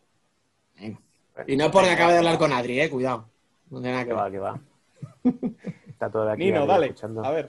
Y 1.46 1.56
no 1.56 1.66
es 1.66 1.70
porque 1.70 1.90
acabe 1.90 2.12
de 2.12 2.18
hablar 2.18 2.38
con 2.38 2.52
Adri, 2.52 2.80
eh, 2.80 2.90
cuidado. 2.90 3.28
No 3.70 3.80
tiene 3.80 3.92
nada 3.92 4.04
que 4.04 4.10
Que 4.10 4.14
va, 4.14 4.30
que 4.30 4.38
va. 4.38 4.60
Está 5.88 6.10
todo 6.10 6.30
aquí. 6.30 6.44
Nino, 6.44 6.66
dale. 6.66 6.86
escuchando. 6.86 7.24
A 7.24 7.30
ver. 7.30 7.48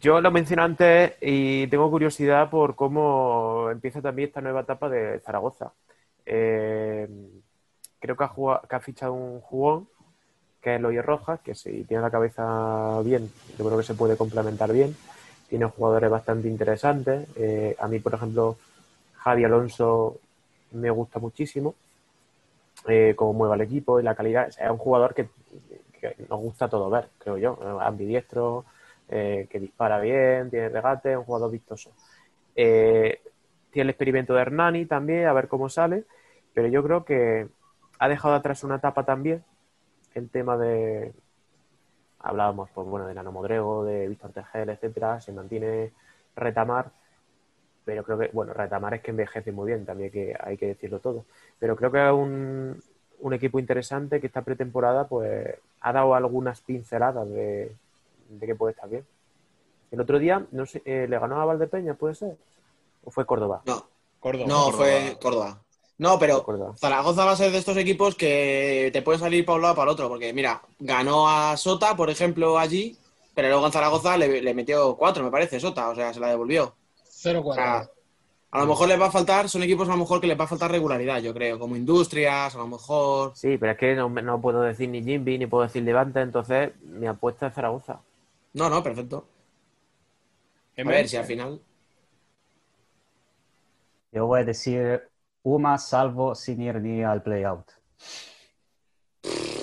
Yo 0.00 0.20
lo 0.20 0.30
mencioné 0.30 0.62
antes 0.62 1.12
y 1.20 1.66
tengo 1.68 1.90
curiosidad 1.90 2.50
por 2.50 2.76
cómo 2.76 3.68
empieza 3.70 4.00
también 4.00 4.28
esta 4.28 4.40
nueva 4.40 4.60
etapa 4.60 4.88
de 4.88 5.20
Zaragoza. 5.20 5.72
Eh, 6.26 7.08
creo 8.02 8.16
que 8.16 8.24
ha, 8.24 8.80
fichado 8.80 9.12
un 9.12 9.40
jugón, 9.40 9.88
que 10.60 10.74
es 10.76 10.80
Loyer 10.80 11.04
Rojas, 11.04 11.40
que 11.40 11.54
si 11.54 11.84
tiene 11.84 12.02
la 12.02 12.10
cabeza 12.10 13.00
bien, 13.04 13.30
yo 13.58 13.64
creo 13.64 13.78
que 13.78 13.84
se 13.84 13.94
puede 13.94 14.16
complementar 14.16 14.72
bien. 14.72 14.96
Tiene 15.48 15.66
jugadores 15.66 16.10
bastante 16.10 16.48
interesantes. 16.48 17.28
Eh, 17.36 17.76
a 17.78 17.86
mí, 17.88 17.98
por 17.98 18.14
ejemplo, 18.14 18.56
Javi 19.18 19.44
Alonso 19.44 20.18
me 20.72 20.90
gusta 20.90 21.18
muchísimo. 21.18 21.74
eh, 22.88 23.14
cómo 23.16 23.32
mueve 23.32 23.54
el 23.56 23.60
equipo 23.62 24.00
y 24.00 24.02
la 24.02 24.14
calidad. 24.14 24.48
Es 24.48 24.70
un 24.70 24.78
jugador 24.78 25.14
que, 25.14 25.28
nos 26.28 26.40
gusta 26.40 26.68
todo 26.68 26.90
ver, 26.90 27.08
creo 27.18 27.36
yo. 27.38 27.80
Ambidiestro, 27.80 28.64
eh, 29.08 29.46
que 29.48 29.60
dispara 29.60 30.00
bien, 30.00 30.50
tiene 30.50 30.68
regate, 30.68 31.16
un 31.16 31.24
jugador 31.24 31.50
vistoso. 31.50 31.92
Tiene 33.72 33.84
el 33.84 33.90
experimento 33.90 34.34
de 34.34 34.42
Hernani 34.42 34.86
también, 34.86 35.26
a 35.26 35.32
ver 35.32 35.48
cómo 35.48 35.68
sale, 35.68 36.04
pero 36.54 36.68
yo 36.68 36.82
creo 36.82 37.04
que 37.04 37.48
ha 37.98 38.08
dejado 38.08 38.34
atrás 38.34 38.62
una 38.62 38.76
etapa 38.76 39.04
también, 39.04 39.42
el 40.14 40.28
tema 40.28 40.56
de, 40.56 41.12
hablábamos 42.20 42.70
pues, 42.70 42.86
bueno, 42.86 43.06
de 43.06 43.14
Nano 43.14 43.32
Modrego, 43.32 43.84
de 43.84 44.08
Víctor 44.08 44.32
Tejel, 44.32 44.68
etcétera, 44.68 45.20
se 45.20 45.32
mantiene 45.32 45.92
Retamar, 46.36 46.90
pero 47.84 48.04
creo 48.04 48.18
que, 48.18 48.30
bueno, 48.32 48.52
Retamar 48.52 48.94
es 48.94 49.00
que 49.00 49.10
envejece 49.10 49.50
muy 49.50 49.68
bien, 49.68 49.84
también 49.84 50.10
que 50.10 50.36
hay 50.38 50.56
que 50.56 50.66
decirlo 50.66 51.00
todo, 51.00 51.24
pero 51.58 51.74
creo 51.74 51.90
que 51.90 52.06
es 52.06 52.12
un, 52.12 52.80
un 53.20 53.32
equipo 53.32 53.58
interesante 53.58 54.20
que 54.20 54.26
esta 54.26 54.42
pretemporada 54.42 55.08
pues 55.08 55.56
ha 55.80 55.92
dado 55.92 56.14
algunas 56.14 56.60
pinceladas 56.60 57.28
de, 57.30 57.74
de 58.28 58.46
que 58.46 58.54
puede 58.54 58.72
estar 58.72 58.88
bien. 58.88 59.04
El 59.90 60.00
otro 60.00 60.18
día, 60.18 60.46
no 60.52 60.64
sé, 60.66 60.82
eh, 60.84 61.06
¿le 61.08 61.18
ganó 61.18 61.40
a 61.40 61.44
Valdepeña, 61.44 61.94
puede 61.94 62.14
ser? 62.14 62.36
¿O 63.04 63.10
fue 63.10 63.26
Córdoba? 63.26 63.62
No, 63.66 63.86
Córdoba. 64.20 64.46
no, 64.48 64.64
Córdoba. 64.64 64.76
fue 64.76 65.18
Córdoba. 65.20 65.62
No, 65.98 66.18
pero 66.18 66.42
Córdoba. 66.42 66.74
Zaragoza 66.76 67.24
va 67.24 67.32
a 67.32 67.36
ser 67.36 67.52
de 67.52 67.58
estos 67.58 67.76
equipos 67.76 68.14
que 68.14 68.90
te 68.92 69.02
pueden 69.02 69.20
salir 69.20 69.44
para 69.44 69.56
un 69.56 69.62
lado 69.62 69.74
o 69.74 69.76
para 69.76 69.90
el 69.90 69.94
otro, 69.94 70.08
porque 70.08 70.32
mira, 70.32 70.62
ganó 70.78 71.28
a 71.28 71.56
Sota, 71.56 71.94
por 71.96 72.10
ejemplo, 72.10 72.58
allí, 72.58 72.96
pero 73.34 73.48
luego 73.48 73.66
en 73.66 73.72
Zaragoza 73.72 74.16
le, 74.16 74.42
le 74.42 74.54
metió 74.54 74.96
cuatro, 74.96 75.22
me 75.22 75.30
parece, 75.30 75.60
Sota, 75.60 75.88
o 75.90 75.94
sea, 75.94 76.12
se 76.12 76.20
la 76.20 76.28
devolvió. 76.28 76.74
0-4. 77.06 77.44
O 77.44 77.54
sea, 77.54 77.88
a 78.50 78.58
lo 78.58 78.66
mejor 78.66 78.88
les 78.88 79.00
va 79.00 79.06
a 79.06 79.10
faltar, 79.10 79.48
son 79.48 79.62
equipos 79.62 79.88
a 79.88 79.92
lo 79.92 79.98
mejor 79.98 80.20
que 80.20 80.26
les 80.26 80.38
va 80.38 80.44
a 80.44 80.48
faltar 80.48 80.70
regularidad, 80.70 81.20
yo 81.22 81.32
creo, 81.32 81.58
como 81.58 81.76
Industrias, 81.76 82.54
a 82.54 82.58
lo 82.58 82.66
mejor. 82.66 83.32
Sí, 83.34 83.56
pero 83.56 83.72
es 83.72 83.78
que 83.78 83.94
no, 83.94 84.08
no 84.08 84.40
puedo 84.40 84.60
decir 84.60 84.88
ni 84.88 85.02
Jimby 85.02 85.38
ni 85.38 85.46
puedo 85.46 85.62
decir 85.64 85.82
Levante, 85.82 86.20
entonces 86.20 86.72
mi 86.82 87.06
apuesta 87.06 87.46
es 87.46 87.54
Zaragoza. 87.54 88.00
No, 88.54 88.68
no, 88.68 88.82
perfecto. 88.82 89.24
A 90.76 90.82
ver 90.82 91.08
si 91.08 91.16
al 91.16 91.24
final. 91.24 91.60
Yo 94.12 94.26
voy 94.26 94.40
a 94.40 94.44
decir 94.44 95.02
Uma 95.42 95.76
salvo 95.78 96.34
sin 96.34 96.60
ir 96.62 96.76
ni 96.80 97.02
al 97.02 97.22
playout. 97.22 97.66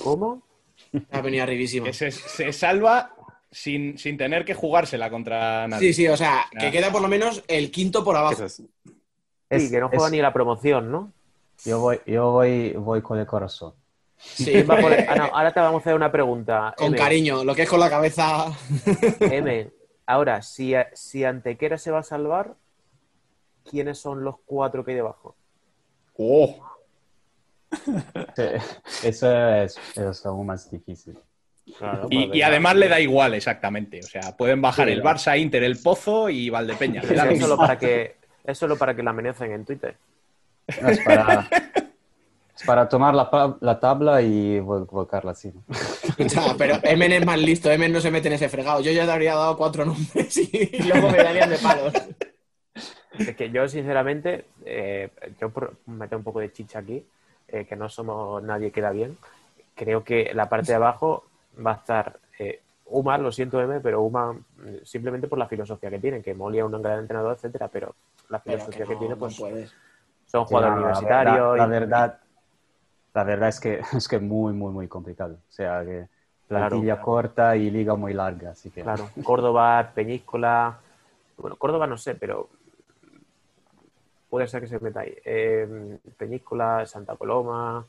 ¿Cómo? 0.03 0.41
Ha 1.11 1.21
venido 1.21 1.43
arribísima. 1.43 1.85
Que 1.88 1.93
se, 1.93 2.11
se 2.11 2.51
salva 2.51 3.13
sin, 3.51 3.97
sin 3.97 4.17
tener 4.17 4.43
que 4.43 4.53
jugársela 4.53 5.09
contra 5.09 5.67
nadie. 5.67 5.88
Sí, 5.89 5.93
sí, 5.93 6.07
o 6.07 6.17
sea, 6.17 6.45
que 6.59 6.67
Ah. 6.67 6.71
queda 6.71 6.91
por 6.91 7.01
lo 7.01 7.07
menos 7.07 7.43
el 7.47 7.71
quinto 7.71 8.03
por 8.03 8.15
abajo. 8.17 8.43
Es- 8.43 8.61
Sí, 9.51 9.71
que 9.71 9.80
no 9.80 9.89
juega 9.89 10.05
es- 10.07 10.11
ni 10.11 10.21
la 10.21 10.31
promoción, 10.34 10.91
¿no? 10.91 11.11
Yo 11.65 11.80
voy, 11.80 11.99
yo 12.05 12.31
voy, 12.31 12.71
voy 12.73 13.01
con 13.01 13.17
el 13.19 13.26
corazón. 13.26 13.73
Sí, 14.17 14.61
Va 14.63 14.77
por- 14.77 14.93
ah, 14.93 15.15
no, 15.15 15.23
ahora 15.26 15.51
te 15.53 15.59
vamos 15.59 15.80
a 15.80 15.81
hacer 15.84 15.95
una 15.95 16.11
pregunta. 16.11 16.73
con 16.77 16.88
M, 16.88 16.97
cariño, 16.97 17.43
lo 17.43 17.55
que 17.55 17.63
es 17.63 17.69
con 17.69 17.80
la 17.80 17.89
cabeza. 17.89 18.45
M, 19.21 19.71
ahora, 20.05 20.41
si, 20.41 20.73
si 20.93 21.23
Antequera 21.23 21.77
se 21.77 21.89
va 21.91 21.99
a 21.99 22.03
salvar, 22.03 22.55
¿quiénes 23.69 23.97
son 23.99 24.23
los 24.23 24.35
cuatro 24.45 24.83
que 24.83 24.91
hay 24.91 24.97
debajo? 24.97 25.35
Oh, 26.17 26.65
Sí, 28.35 28.43
Eso 29.03 29.31
es, 29.55 29.77
eso 29.91 30.09
es 30.09 30.25
aún 30.25 30.47
más 30.47 30.69
difícil. 30.71 31.17
Claro, 31.77 32.07
y, 32.09 32.41
además 32.41 32.75
le 32.75 32.87
da 32.87 32.99
igual, 32.99 33.35
exactamente. 33.35 33.99
O 33.99 34.07
sea, 34.07 34.35
pueden 34.35 34.59
bajar 34.59 34.87
Sí, 34.87 34.93
el. 34.93 35.03
Barça, 35.03 35.39
Inter, 35.39 35.63
el 35.63 35.77
Pozo 35.77 36.27
y 36.29 36.49
Valdepeña. 36.49 37.01
Es 37.01 37.39
solo 37.39 37.57
para 37.57 37.77
que, 37.77 38.15
es 38.43 38.57
solo 38.57 38.75
para 38.75 38.95
que 38.95 39.03
la 39.03 39.11
amenacen 39.11 39.51
en 39.51 39.65
Twitter. 39.65 39.95
No, 40.81 40.89
es, 40.89 40.99
para, 41.01 41.47
es 42.55 42.63
para 42.65 42.89
tomar 42.89 43.13
la, 43.13 43.57
la 43.61 43.79
tabla 43.79 44.19
y 44.23 44.59
vol- 44.59 44.87
volcarla 44.89 45.31
así. 45.31 45.51
¿no? 45.53 45.63
Escucha, 46.03 46.55
pero 46.57 46.79
Emen 46.81 47.11
es 47.11 47.25
más 47.25 47.39
listo, 47.39 47.69
Emen 47.69 47.93
no 47.93 48.01
se 48.01 48.09
mete 48.09 48.29
en 48.29 48.33
ese 48.33 48.49
fregado. 48.49 48.81
Yo 48.81 48.91
ya 48.91 49.05
le 49.05 49.11
habría 49.11 49.35
dado 49.35 49.55
cuatro 49.55 49.85
nombres 49.85 50.37
y 50.37 50.81
luego 50.87 51.09
me 51.11 51.17
darían 51.17 51.51
de 51.51 51.57
palos. 51.59 51.93
Es 53.25 53.35
que 53.35 53.49
yo, 53.49 53.67
sinceramente, 53.67 54.45
eh, 54.65 55.09
yo 55.39 55.49
por 55.49 55.73
meter 55.87 56.17
un 56.17 56.23
poco 56.23 56.39
de 56.39 56.51
chicha 56.51 56.79
aquí, 56.79 57.05
eh, 57.47 57.65
que 57.65 57.75
no 57.75 57.89
somos 57.89 58.41
nadie 58.43 58.71
queda 58.71 58.91
bien, 58.91 59.17
creo 59.75 60.03
que 60.03 60.31
la 60.33 60.49
parte 60.49 60.71
de 60.71 60.75
abajo 60.75 61.23
va 61.65 61.71
a 61.73 61.75
estar 61.75 62.19
eh, 62.39 62.59
Uma, 62.85 63.17
lo 63.17 63.31
siento 63.31 63.61
M, 63.61 63.79
pero 63.81 64.01
Uma 64.01 64.33
mm, 64.33 64.39
simplemente 64.83 65.27
por 65.27 65.37
la 65.37 65.47
filosofía 65.47 65.89
que 65.89 65.99
tiene, 65.99 66.21
que 66.21 66.33
Molia 66.33 66.63
es 66.65 66.71
un 66.73 66.81
gran 66.81 66.99
entrenador, 66.99 67.35
etcétera, 67.35 67.67
pero 67.67 67.95
la 68.29 68.39
Pero 68.43 68.57
filosofía 68.57 68.81
que 68.81 68.87
que, 68.87 68.93
no, 68.93 68.99
tiene, 68.99 69.15
no 69.15 69.19
pues 69.19 69.37
puedes. 69.37 69.73
son 70.27 70.45
jugadores 70.45 70.77
Sí, 70.77 70.83
no, 70.83 70.83
la 70.83 71.01
universitarios. 71.01 71.35
verdad- 71.37 71.57
La 71.57 71.65
y- 71.65 71.69
verdad, 71.69 72.19
la 73.13 73.23
verdad 73.23 73.49
es 73.49 73.59
que 73.59 73.79
es 73.93 74.07
que 74.07 74.19
muy, 74.19 74.53
muy, 74.53 74.71
muy 74.73 74.87
complicado. 74.87 75.35
O 75.35 75.51
sea, 75.51 75.83
que 75.85 76.07
plantilla 76.47 76.95
claro. 76.95 77.05
corta 77.05 77.55
y 77.55 77.69
liga 77.69 77.95
muy 77.95 78.13
larga. 78.13 78.51
Así 78.51 78.69
que 78.71 78.83
Claro, 78.83 79.09
Córdoba, 79.23 79.91
Peñíscola. 79.93 80.77
Bueno, 81.37 81.55
Córdoba 81.57 81.87
no 81.87 81.97
sé, 81.97 82.15
pero 82.15 82.49
puede 84.30 84.47
ser 84.47 84.61
que 84.61 84.68
se 84.68 84.80
meta 84.80 85.01
ahí. 85.01 85.14
Eh, 85.26 85.97
Peñíscola, 86.18 86.85
Santa 86.85 87.15
Coloma. 87.15 87.85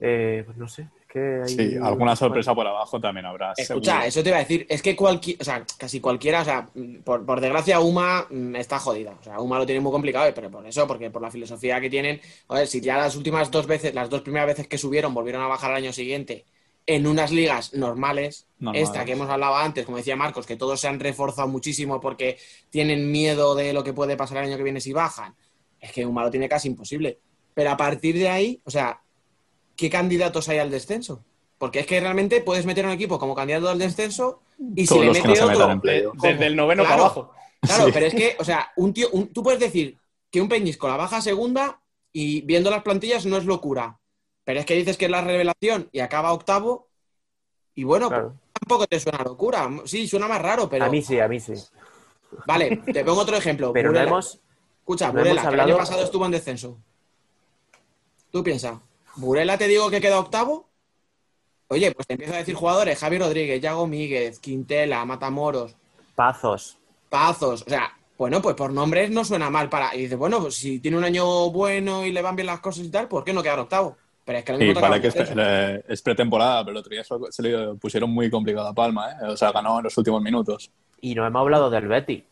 eh, 0.00 0.42
pues 0.46 0.56
no 0.56 0.68
sé, 0.68 0.82
es 1.00 1.06
que 1.08 1.42
hay. 1.44 1.48
Sí, 1.48 1.76
alguna 1.82 2.14
sorpresa 2.16 2.54
por 2.54 2.66
abajo 2.66 3.00
también 3.00 3.26
habrá. 3.26 3.52
Escucha, 3.56 3.92
seguro. 3.92 4.08
eso 4.08 4.22
te 4.22 4.28
iba 4.30 4.36
a 4.38 4.40
decir. 4.40 4.66
Es 4.68 4.82
que 4.82 4.94
cualquier, 4.96 5.38
o 5.40 5.44
sea, 5.44 5.64
casi 5.78 6.00
cualquiera, 6.00 6.42
o 6.42 6.44
sea, 6.44 6.68
por, 7.04 7.24
por 7.26 7.40
desgracia, 7.40 7.80
Uma 7.80 8.26
mm, 8.30 8.56
está 8.56 8.78
jodida. 8.78 9.16
O 9.20 9.22
sea, 9.24 9.40
Uma 9.40 9.58
lo 9.58 9.66
tiene 9.66 9.80
muy 9.80 9.92
complicado, 9.92 10.30
pero 10.34 10.50
por 10.50 10.66
eso, 10.66 10.86
porque 10.86 11.10
por 11.10 11.22
la 11.22 11.30
filosofía 11.30 11.80
que 11.80 11.90
tienen. 11.90 12.20
A 12.48 12.54
ver, 12.56 12.66
si 12.68 12.80
ya 12.80 12.96
las 12.98 13.16
últimas 13.16 13.50
dos 13.50 13.66
veces, 13.66 13.94
las 13.94 14.10
dos 14.10 14.22
primeras 14.22 14.48
veces 14.48 14.68
que 14.68 14.78
subieron, 14.78 15.14
volvieron 15.14 15.42
a 15.42 15.48
bajar 15.48 15.70
al 15.70 15.78
año 15.78 15.92
siguiente 15.92 16.44
en 16.90 17.06
unas 17.06 17.30
ligas 17.30 17.74
normales, 17.74 18.46
Normales. 18.58 18.88
esta 18.88 19.04
que 19.04 19.12
hemos 19.12 19.28
hablado 19.28 19.56
antes, 19.56 19.84
como 19.84 19.98
decía 19.98 20.16
Marcos, 20.16 20.46
que 20.46 20.56
todos 20.56 20.80
se 20.80 20.88
han 20.88 20.98
reforzado 20.98 21.46
muchísimo 21.46 22.00
porque 22.00 22.38
tienen 22.70 23.12
miedo 23.12 23.54
de 23.54 23.74
lo 23.74 23.84
que 23.84 23.92
puede 23.92 24.16
pasar 24.16 24.38
el 24.38 24.44
año 24.48 24.56
que 24.56 24.62
viene 24.62 24.80
si 24.80 24.94
bajan. 24.94 25.34
Es 25.78 25.92
que 25.92 26.06
Uma 26.06 26.22
lo 26.24 26.30
tiene 26.30 26.48
casi 26.48 26.66
imposible. 26.68 27.18
Pero 27.52 27.70
a 27.70 27.76
partir 27.76 28.16
de 28.16 28.30
ahí, 28.30 28.60
o 28.64 28.70
sea, 28.70 29.02
¿qué 29.76 29.90
candidatos 29.90 30.48
hay 30.48 30.58
al 30.58 30.70
descenso? 30.70 31.22
Porque 31.58 31.80
es 31.80 31.86
que 31.86 32.00
realmente 32.00 32.40
puedes 32.40 32.64
meter 32.64 32.86
a 32.86 32.88
un 32.88 32.94
equipo 32.94 33.18
como 33.18 33.34
candidato 33.34 33.68
al 33.68 33.78
descenso 33.78 34.40
y 34.74 34.82
si 34.86 34.86
Todos 34.88 35.00
le 35.02 35.06
los 35.08 35.18
que 35.18 35.28
no 35.28 35.46
otro. 35.46 35.80
Desde 36.22 36.46
el 36.46 36.56
noveno 36.56 36.84
Claro, 36.84 36.88
para 36.96 37.02
abajo. 37.04 37.32
Claro, 37.60 37.84
Sí. 37.86 37.90
pero 37.92 38.06
es 38.06 38.14
que, 38.14 38.36
o 38.38 38.44
sea, 38.44 38.72
un 38.76 38.94
tío, 38.94 39.10
un- 39.12 39.28
tú 39.30 39.42
puedes 39.42 39.60
decir 39.60 39.98
que 40.30 40.40
un 40.40 40.48
Peñisco 40.48 40.88
la 40.88 40.96
baja 40.96 41.20
segunda 41.20 41.80
y 42.14 42.40
viendo 42.42 42.70
las 42.70 42.82
plantillas 42.82 43.26
no 43.26 43.36
es 43.36 43.44
locura. 43.44 43.98
Pero 44.48 44.60
es 44.60 44.64
que 44.64 44.76
dices 44.76 44.96
que 44.96 45.04
es 45.04 45.10
la 45.10 45.20
revelación 45.20 45.90
y 45.92 46.00
acaba 46.00 46.32
octavo 46.32 46.88
y 47.74 47.84
bueno, 47.84 48.08
Claro. 48.08 48.28
pues, 48.28 48.52
tampoco 48.54 48.86
te 48.86 48.98
suena 48.98 49.22
locura. 49.22 49.68
Sí, 49.84 50.08
suena 50.08 50.26
más 50.26 50.40
raro, 50.40 50.70
pero. 50.70 50.86
A 50.86 50.88
mí 50.88 51.02
sí, 51.02 51.20
a 51.20 51.28
mí 51.28 51.38
sí. 51.38 51.52
Vale, 52.46 52.78
te 52.78 53.04
pongo 53.04 53.20
otro 53.20 53.36
ejemplo. 53.36 53.72
Pero 53.74 53.88
no 53.90 53.98
Burela. 53.98 54.08
hemos. 54.08 54.40
Escucha, 54.80 55.08
no 55.08 55.18
Burela, 55.18 55.42
hemos 55.42 55.48
que 55.50 55.54
el 55.54 55.60
año 55.60 55.76
pasado 55.76 56.02
estuvo 56.02 56.24
en 56.24 56.30
descenso. 56.30 56.78
Tú 58.32 58.42
piensa, 58.42 58.80
Burela 59.16 59.58
te 59.58 59.68
digo 59.68 59.90
que 59.90 60.00
queda 60.00 60.18
octavo. 60.18 60.66
Oye, 61.68 61.92
pues 61.92 62.06
te 62.06 62.14
empiezo 62.14 62.32
a 62.32 62.38
decir 62.38 62.54
jugadores: 62.54 62.98
Javi 62.98 63.18
Rodríguez, 63.18 63.60
Yago 63.60 63.86
Míguez, 63.86 64.38
Quintela, 64.38 65.04
Matamoros, 65.04 65.76
Pazos. 66.14 66.78
Pazos. 67.10 67.64
O 67.66 67.68
sea, 67.68 67.92
bueno, 68.16 68.40
pues 68.40 68.56
por 68.56 68.72
nombres 68.72 69.10
no 69.10 69.26
suena 69.26 69.50
mal 69.50 69.68
para. 69.68 69.94
Y 69.94 70.04
dices, 70.04 70.16
bueno, 70.16 70.40
pues 70.40 70.54
si 70.54 70.78
tiene 70.78 70.96
un 70.96 71.04
año 71.04 71.50
bueno 71.50 72.06
y 72.06 72.12
le 72.12 72.22
van 72.22 72.34
bien 72.34 72.46
las 72.46 72.60
cosas 72.60 72.86
y 72.86 72.90
tal, 72.90 73.08
¿por 73.08 73.24
qué 73.24 73.34
no 73.34 73.42
quedar 73.42 73.58
octavo? 73.58 73.94
Pero 74.28 74.40
es 74.40 74.44
que 74.44 74.74
toca 74.74 74.88
vale 74.90 75.00
que 75.00 75.06
es, 75.08 75.16
eso. 75.16 75.34
eh, 75.38 75.82
es 75.88 76.02
pretemporada, 76.02 76.62
pero 76.62 76.72
el 76.72 76.76
otro 76.76 76.90
día 76.90 77.02
se 77.02 77.42
lo 77.42 77.76
pusieron 77.76 78.10
muy 78.10 78.28
complicado 78.28 78.68
a 78.68 78.74
Palma, 78.74 79.12
¿eh? 79.12 79.24
O 79.24 79.36
sea, 79.38 79.52
ganó 79.52 79.78
en 79.78 79.84
los 79.84 79.96
últimos 79.96 80.20
minutos. 80.20 80.70
Y 81.00 81.14
no 81.14 81.26
hemos 81.26 81.40
hablado 81.40 81.70
del 81.70 81.88
Betis. 81.88 82.24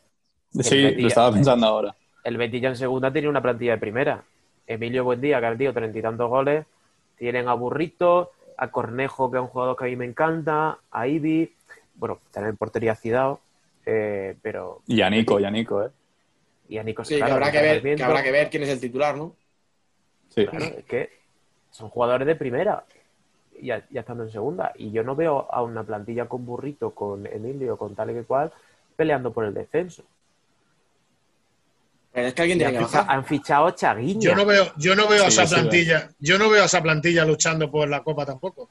Sí, 0.60 0.82
Betis 0.82 1.00
lo 1.00 1.08
estaba 1.08 1.32
pensando 1.32 1.66
ahora. 1.66 1.96
El 2.22 2.36
Betis 2.36 2.60
ya 2.60 2.68
en 2.68 2.76
segunda 2.76 3.10
tiene 3.10 3.30
una 3.30 3.40
plantilla 3.40 3.72
de 3.72 3.78
primera. 3.78 4.22
Emilio 4.66 5.04
Buendía, 5.04 5.40
que 5.40 5.46
ha 5.46 5.50
metido 5.52 5.72
treinta 5.72 5.98
y 5.98 6.02
tantos 6.02 6.28
goles. 6.28 6.66
Tienen 7.16 7.48
a 7.48 7.54
Burrito, 7.54 8.30
a 8.58 8.70
Cornejo, 8.70 9.30
que 9.30 9.38
es 9.38 9.42
un 9.42 9.48
jugador 9.48 9.74
que 9.78 9.84
a 9.84 9.88
mí 9.88 9.96
me 9.96 10.04
encanta, 10.04 10.76
a 10.90 11.08
Ibi. 11.08 11.50
Bueno, 11.94 12.20
también 12.30 12.58
portería 12.58 12.94
Cidao, 12.94 13.40
eh, 13.86 14.36
pero... 14.42 14.82
Y 14.86 15.00
a 15.00 15.08
Nico, 15.08 15.40
y 15.40 15.44
a 15.46 15.50
Nico, 15.50 15.82
¿eh? 15.82 15.88
Y 16.68 16.76
a 16.76 16.82
Nico 16.82 17.06
Sí, 17.06 17.14
que 17.14 17.20
claro, 17.20 17.36
habrá 17.36 17.50
que, 17.50 17.62
ver, 17.62 17.96
que 17.96 18.02
habrá 18.02 18.22
que 18.22 18.32
ver 18.32 18.50
quién 18.50 18.64
es 18.64 18.68
el 18.68 18.80
titular, 18.80 19.16
¿no? 19.16 19.34
Sí. 20.28 20.44
Claro, 20.44 20.66
es 20.66 20.84
que 20.84 21.15
son 21.76 21.90
jugadores 21.90 22.26
de 22.26 22.34
primera, 22.36 22.84
ya, 23.60 23.84
ya 23.90 24.00
estando 24.00 24.24
en 24.24 24.30
segunda. 24.32 24.72
Y 24.76 24.90
yo 24.90 25.02
no 25.04 25.14
veo 25.14 25.46
a 25.50 25.62
una 25.62 25.84
plantilla 25.84 26.26
con 26.26 26.44
Burrito, 26.46 26.90
con 26.92 27.26
Emilio, 27.26 27.76
con 27.76 27.94
tal 27.94 28.10
y 28.10 28.14
que 28.14 28.22
cual, 28.24 28.50
peleando 28.96 29.32
por 29.32 29.44
el 29.44 29.52
descenso. 29.54 30.02
Pero 32.12 32.28
es 32.28 32.34
que 32.34 32.42
alguien 32.42 32.56
Y 32.58 32.60
tiene 32.60 32.78
han, 32.78 32.86
que 32.86 32.92
bajar. 32.96 33.14
han 33.16 33.24
fichado 33.24 33.66
a 33.66 33.74
Chaguiña. 33.74 34.20
Yo 34.20 34.34
no 34.34 34.46
veo, 34.46 34.72
yo 34.76 34.96
no 34.96 35.06
veo 35.06 35.24
a 35.24 35.28
esa 35.28 35.46
sí, 35.46 35.54
plantilla, 35.54 36.08
yo 36.18 36.38
no 36.38 36.48
veo 36.48 36.62
a 36.62 36.66
esa 36.66 36.82
plantilla 36.82 37.24
luchando 37.26 37.70
por 37.70 37.88
la 37.88 38.02
Copa 38.02 38.24
tampoco. 38.24 38.68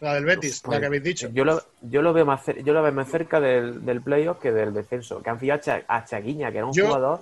La 0.00 0.14
del 0.14 0.24
Betis, 0.24 0.60
Pues, 0.64 0.76
la 0.76 0.80
que 0.80 0.86
habéis 0.86 1.02
dicho. 1.04 1.28
Yo 1.28 1.44
lo, 1.44 1.62
yo 1.82 2.02
lo 2.02 2.12
veo 2.12 2.24
más 2.24 2.40
yo 2.64 2.72
lo 2.72 2.82
veo 2.82 2.90
más 2.92 3.08
cerca 3.08 3.38
del, 3.38 3.84
del 3.84 4.00
playoff 4.00 4.38
que 4.40 4.50
del 4.50 4.72
descenso. 4.72 5.22
Que 5.22 5.30
han 5.30 5.38
fichado 5.38 5.58
a, 5.58 5.62
Cha- 5.62 5.84
a 5.86 6.04
Chaguiña, 6.04 6.50
que 6.50 6.56
era 6.58 6.66
un 6.66 6.72
Yo- 6.72 6.86
jugador 6.86 7.20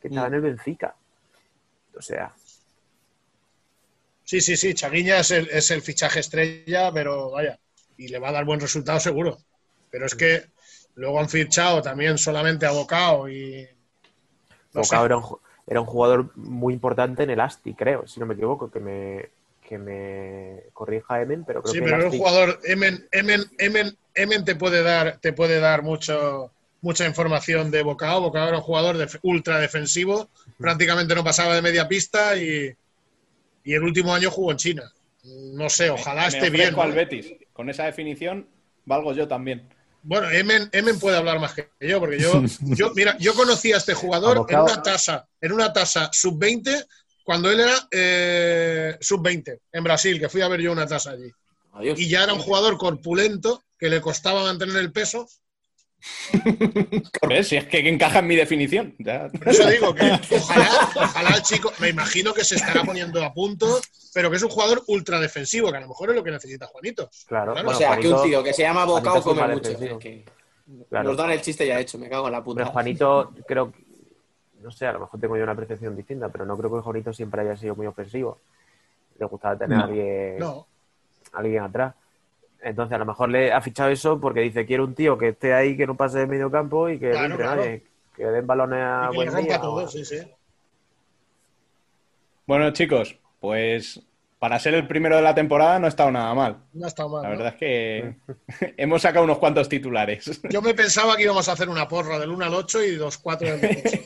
que 0.00 0.08
estaba 0.08 0.26
en 0.28 0.34
el 0.34 0.40
Benfica. 0.40 0.94
O 1.96 2.02
sea, 2.02 2.32
Sí, 4.24 4.40
sí, 4.40 4.56
sí, 4.56 4.74
Chaguiña 4.74 5.20
es 5.20 5.30
el, 5.30 5.48
es 5.50 5.70
el 5.70 5.82
fichaje 5.82 6.20
estrella, 6.20 6.90
pero 6.92 7.30
vaya, 7.30 7.58
y 7.96 8.08
le 8.08 8.18
va 8.18 8.30
a 8.30 8.32
dar 8.32 8.44
buen 8.44 8.60
resultado 8.60 8.98
seguro. 9.00 9.38
Pero 9.90 10.06
es 10.06 10.14
que 10.14 10.46
luego 10.94 11.20
han 11.20 11.28
fichado 11.28 11.82
también 11.82 12.18
solamente 12.18 12.66
a 12.66 12.72
Bocao 12.72 13.28
y. 13.28 13.66
No. 14.72 14.80
Bocao 14.80 15.04
era, 15.06 15.16
un, 15.18 15.24
era 15.66 15.80
un 15.80 15.86
jugador 15.86 16.30
muy 16.36 16.74
importante 16.74 17.22
en 17.22 17.30
el 17.30 17.40
Asti, 17.40 17.74
creo, 17.74 18.06
si 18.06 18.18
no 18.20 18.26
me 18.26 18.34
equivoco, 18.34 18.70
que 18.70 18.80
me, 18.80 19.28
que 19.68 19.78
me 19.78 20.62
corrija 20.72 21.20
Emen, 21.20 21.44
pero 21.44 21.62
creo 21.62 21.74
Sí, 21.74 21.78
que 21.80 21.84
pero 21.84 21.96
el 21.96 22.00
es 22.00 22.04
un 22.04 22.10
Asti- 22.10 22.18
jugador. 22.18 22.60
Emen, 22.64 23.08
Emen, 23.12 23.44
Emen, 23.58 23.98
Emen 24.14 24.44
te 24.44 24.56
puede 24.56 24.82
dar, 24.82 25.18
te 25.20 25.32
puede 25.32 25.60
dar 25.60 25.82
mucho, 25.82 26.50
mucha 26.80 27.06
información 27.06 27.70
de 27.70 27.82
Bocao. 27.82 28.20
Bocao 28.20 28.48
era 28.48 28.56
un 28.58 28.62
jugador 28.62 28.96
ultra 29.22 29.58
defensivo, 29.58 30.28
prácticamente 30.58 31.14
no 31.14 31.24
pasaba 31.24 31.54
de 31.54 31.62
media 31.62 31.88
pista 31.88 32.36
y, 32.36 32.74
y 33.64 33.74
el 33.74 33.82
último 33.82 34.14
año 34.14 34.30
jugó 34.30 34.52
en 34.52 34.58
China. 34.58 34.92
No 35.24 35.70
sé, 35.70 35.90
ojalá 35.90 36.22
Me 36.22 36.28
esté 36.28 36.48
ofrezco 36.48 36.82
bien. 36.82 36.94
Betis. 36.94 37.32
Con 37.52 37.70
esa 37.70 37.84
definición 37.84 38.46
valgo 38.84 39.12
yo 39.14 39.26
también. 39.26 39.68
Bueno, 40.02 40.30
Emen, 40.30 40.68
Emen 40.70 40.98
puede 41.00 41.16
hablar 41.16 41.40
más 41.40 41.54
que 41.54 41.70
yo, 41.80 41.98
porque 41.98 42.18
yo, 42.18 42.42
yo, 42.60 42.92
mira, 42.94 43.16
yo 43.18 43.34
conocí 43.34 43.72
a 43.72 43.78
este 43.78 43.94
jugador 43.94 44.46
en 44.48 44.60
una 44.60 44.82
tasa, 44.82 45.26
en 45.40 45.52
una 45.52 45.72
tasa 45.72 46.10
sub-20, 46.12 46.86
cuando 47.24 47.50
él 47.50 47.60
era 47.60 47.88
eh, 47.90 48.98
sub-20 49.00 49.60
en 49.72 49.84
Brasil, 49.84 50.20
que 50.20 50.28
fui 50.28 50.42
a 50.42 50.48
ver 50.48 50.60
yo 50.60 50.72
una 50.72 50.86
tasa 50.86 51.12
allí. 51.12 51.30
Adiós. 51.72 51.98
Y 51.98 52.08
ya 52.08 52.24
era 52.24 52.34
un 52.34 52.40
jugador 52.40 52.76
corpulento, 52.76 53.62
que 53.78 53.88
le 53.88 54.02
costaba 54.02 54.42
mantener 54.42 54.76
el 54.76 54.92
peso. 54.92 55.26
¿Ves? 57.28 57.48
Si 57.48 57.56
es 57.56 57.64
que 57.66 57.86
encaja 57.88 58.18
en 58.20 58.26
mi 58.26 58.36
definición. 58.36 58.94
Ya. 58.98 59.28
Por 59.28 59.48
eso 59.48 59.68
digo 59.68 59.94
que 59.94 60.10
ojalá, 60.36 60.68
ojalá 60.96 61.30
el 61.36 61.42
chico, 61.42 61.72
me 61.78 61.88
imagino 61.88 62.32
que 62.34 62.44
se 62.44 62.56
estará 62.56 62.82
poniendo 62.84 63.22
a 63.24 63.32
punto, 63.32 63.80
pero 64.12 64.30
que 64.30 64.36
es 64.36 64.42
un 64.42 64.50
jugador 64.50 64.82
ultra 64.88 65.18
defensivo, 65.20 65.70
que 65.70 65.78
a 65.78 65.80
lo 65.80 65.88
mejor 65.88 66.10
es 66.10 66.16
lo 66.16 66.24
que 66.24 66.30
necesita 66.30 66.66
Juanito. 66.66 67.10
Claro, 67.26 67.52
Claro, 67.52 67.68
O 67.68 67.72
bueno, 67.72 67.78
sea, 67.78 67.98
que 67.98 68.08
un 68.08 68.22
tío 68.22 68.42
que 68.42 68.52
se 68.52 68.62
llama 68.62 68.84
Bocao 68.84 69.22
come 69.22 69.46
mucho. 69.48 69.70
Es 69.70 69.78
que 69.98 70.24
Claro. 70.88 71.10
Nos 71.10 71.18
dan 71.18 71.30
el 71.30 71.42
chiste 71.42 71.66
ya 71.66 71.78
hecho, 71.78 71.98
me 71.98 72.08
cago 72.08 72.26
en 72.26 72.32
la 72.32 72.42
puta. 72.42 72.64
Juanito, 72.64 73.34
creo 73.46 73.70
que, 73.70 73.84
no 74.62 74.70
sé, 74.70 74.86
a 74.86 74.92
lo 74.94 75.00
mejor 75.00 75.20
tengo 75.20 75.36
yo 75.36 75.42
una 75.42 75.54
percepción 75.54 75.94
distinta, 75.94 76.30
pero 76.30 76.46
no 76.46 76.56
creo 76.56 76.74
que 76.74 76.80
Juanito 76.80 77.12
siempre 77.12 77.42
haya 77.42 77.54
sido 77.54 77.76
muy 77.76 77.86
ofensivo. 77.86 78.40
Le 79.18 79.26
gustaba 79.26 79.58
tener 79.58 79.76
No. 79.76 79.82
a 79.84 79.86
alguien, 79.86 80.38
No, 80.38 80.66
alguien 81.34 81.62
atrás. 81.64 81.94
Entonces, 82.64 82.94
a 82.94 82.98
lo 82.98 83.04
mejor 83.06 83.28
le 83.28 83.52
ha 83.52 83.60
fichado 83.60 83.90
eso 83.90 84.18
porque 84.20 84.40
dice: 84.40 84.64
Quiero 84.66 84.84
un 84.84 84.94
tío 84.94 85.16
que 85.18 85.28
esté 85.28 85.52
ahí, 85.54 85.76
que 85.76 85.86
no 85.86 85.94
pase 85.96 86.18
de 86.20 86.26
medio 86.26 86.50
campo 86.50 86.88
y 86.88 86.98
que 86.98 87.10
Claro, 87.10 87.24
entre 87.26 87.38
claro. 87.44 87.60
nadie, 87.60 87.82
que 88.16 88.24
den 88.24 88.46
balones 88.46 88.78
a 88.80 89.08
y 89.12 89.18
que 89.18 89.24
le 89.24 89.30
buen 89.30 89.44
día. 89.44 89.60
todo, 89.60 89.84
o- 89.84 89.88
sí, 89.88 90.04
sí. 90.04 90.18
Bueno, 92.46 92.70
chicos, 92.72 93.16
pues 93.40 94.00
para 94.38 94.58
ser 94.58 94.74
el 94.74 94.86
primero 94.86 95.16
de 95.16 95.22
la 95.22 95.34
temporada 95.34 95.78
no 95.78 95.86
ha 95.86 95.88
estado 95.88 96.10
nada 96.10 96.34
mal. 96.34 96.58
No 96.74 96.84
ha 96.84 96.88
estado 96.88 97.08
mal. 97.08 97.22
La 97.22 97.28
¿no? 97.30 97.36
verdad 97.36 97.54
es 97.54 97.58
que 97.58 98.14
hemos 98.76 99.00
sacado 99.02 99.24
unos 99.24 99.38
cuantos 99.38 99.68
titulares. 99.68 100.42
Yo 100.50 100.60
me 100.60 100.74
pensaba 100.74 101.16
que 101.16 101.22
íbamos 101.22 101.48
a 101.48 101.52
hacer 101.52 101.68
una 101.68 101.88
porra 101.88 102.18
del 102.18 102.30
1 102.30 102.44
al 102.44 102.54
8 102.54 102.82
y 102.82 102.96
dos 102.96 103.16
4 103.18 103.56
del 103.56 103.82
8. 103.86 103.96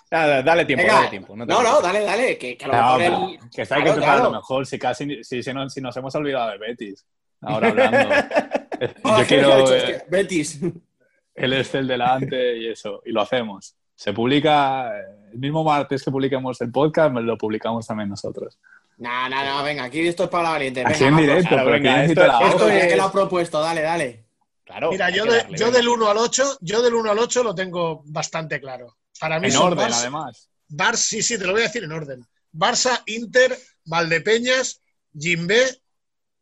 Nada, 0.12 0.42
dale 0.42 0.64
tiempo, 0.64 0.82
Venga, 0.84 0.94
dale 0.98 1.08
tiempo. 1.10 1.36
No, 1.36 1.44
no, 1.46 1.80
dale, 1.80 2.00
dale, 2.04 2.38
que, 2.38 2.56
que 2.56 2.64
a 2.64 2.68
lo 2.68 2.74
No, 2.74 2.98
mejor 2.98 3.02
el- 3.02 3.50
que 3.50 3.62
está 3.62 3.76
Claro, 3.76 3.84
que 3.84 3.90
empezar 3.90 4.10
a 4.10 4.16
claro. 4.16 4.30
lo 4.30 4.36
mejor, 4.36 4.66
si 4.66 4.78
casi 4.78 5.24
si, 5.24 5.42
si, 5.42 5.52
no- 5.52 5.68
si 5.68 5.80
nos 5.80 5.96
hemos 5.96 6.14
olvidado 6.14 6.50
de 6.52 6.58
Betis. 6.58 7.04
Ahora 7.42 7.68
hablando. 7.68 8.08
Ah, 9.04 9.18
Yo 9.20 9.26
¿qué 9.26 9.40
ha 9.40 9.42
quiero 9.44 9.74
eh, 9.74 10.04
Betis. 10.08 10.58
el 11.34 11.52
Excel 11.52 11.86
delante 11.86 12.56
y 12.56 12.68
eso, 12.68 13.02
y 13.04 13.10
lo 13.12 13.20
hacemos. 13.20 13.74
Se 13.94 14.14
publica 14.14 14.90
el 15.30 15.38
mismo 15.38 15.62
martes 15.62 16.02
que 16.02 16.10
publiquemos 16.10 16.58
el 16.62 16.70
podcast, 16.72 17.14
lo 17.14 17.36
publicamos 17.36 17.86
también 17.86 18.08
nosotros. 18.08 18.58
No, 18.96 19.28
no, 19.28 19.44
no, 19.44 19.62
venga, 19.62 19.84
aquí 19.84 20.00
esto 20.08 20.24
es 20.24 20.30
para 20.30 20.44
la 20.44 20.50
valiente. 20.52 20.82
Así 20.82 21.04
Venga, 21.04 21.08
en 21.08 21.12
vamos. 21.14 21.26
directo, 21.28 21.48
claro, 21.50 21.64
pero 21.64 21.72
venga, 21.76 21.94
¿quién 21.94 22.04
esto- 22.10 22.26
la 22.26 22.48
esto 22.48 22.68
es- 22.70 22.86
que 22.86 22.96
lo 22.96 23.02
has 23.04 23.12
propuesto, 23.12 23.60
dale, 23.60 23.82
dale. 23.82 24.24
Claro. 24.64 24.90
Mira, 24.92 25.10
yo, 25.10 25.24
de- 25.26 25.46
yo 25.58 25.70
del 25.70 25.86
1 25.88 26.08
al 26.10 26.16
8, 26.16 26.58
yo 26.62 26.80
del 26.82 26.94
1 26.94 27.10
al 27.10 27.18
8 27.18 27.42
lo 27.42 27.54
tengo 27.54 28.02
bastante 28.06 28.58
claro. 28.60 28.96
Para 29.20 29.38
mí 29.40 29.48
En 29.48 29.52
son 29.52 29.72
orden, 29.72 29.88
Barça- 29.88 30.00
además. 30.00 30.48
Barça, 30.70 30.94
sí, 30.96 31.22
sí, 31.22 31.38
te 31.38 31.44
lo 31.44 31.52
voy 31.52 31.60
a 31.62 31.64
decir 31.64 31.84
en 31.84 31.92
orden. 31.92 32.24
Barça, 32.54 33.02
Inter, 33.06 33.54
Valdepeñas, 33.84 34.80
Jimbe, 35.18 35.64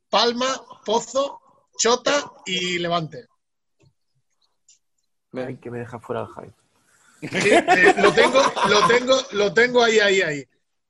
Palma, 0.09 0.47
Pozo, 0.93 1.39
Chota 1.77 2.33
y 2.47 2.79
Levante. 2.79 3.27
Ay, 5.35 5.59
que 5.59 5.71
me 5.71 5.81
deja 5.81 6.01
fuera 6.01 6.27
el. 6.35 6.51
Sí, 7.21 7.51
eh, 7.51 7.95
lo 7.99 8.11
tengo, 8.15 8.41
lo 8.71 8.87
tengo, 8.87 9.15
lo 9.33 9.53
tengo 9.53 9.83
ahí, 9.83 9.99
ahí, 9.99 10.23
ahí. 10.23 10.45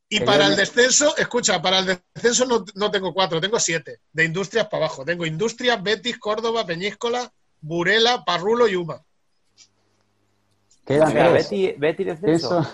Y 0.09 0.21
para 0.21 0.47
el 0.47 0.55
descenso, 0.55 1.17
escucha, 1.17 1.61
para 1.61 1.81
el 1.81 2.01
descenso 2.15 2.47
no, 2.47 2.65
no 2.77 2.91
tengo 2.93 3.13
cuatro, 3.13 3.41
tengo 3.41 3.59
siete. 3.59 3.99
De 4.13 4.25
industrias 4.25 4.69
para 4.69 4.85
abajo. 4.87 5.05
Tengo 5.05 5.27
Industrias, 5.27 5.83
Betis, 5.83 6.17
Córdoba, 6.19 6.65
Peñíscola, 6.65 7.31
Burela, 7.61 8.25
Parrulo 8.25 8.69
y 8.69 8.77
Uma. 8.77 9.03
Quedan 10.87 11.09
O 11.09 11.11
sea, 11.11 11.31
tres. 11.33 11.51
Betty, 11.51 11.73
Betty 11.77 12.05
descenso. 12.05 12.61
Eso, 12.61 12.71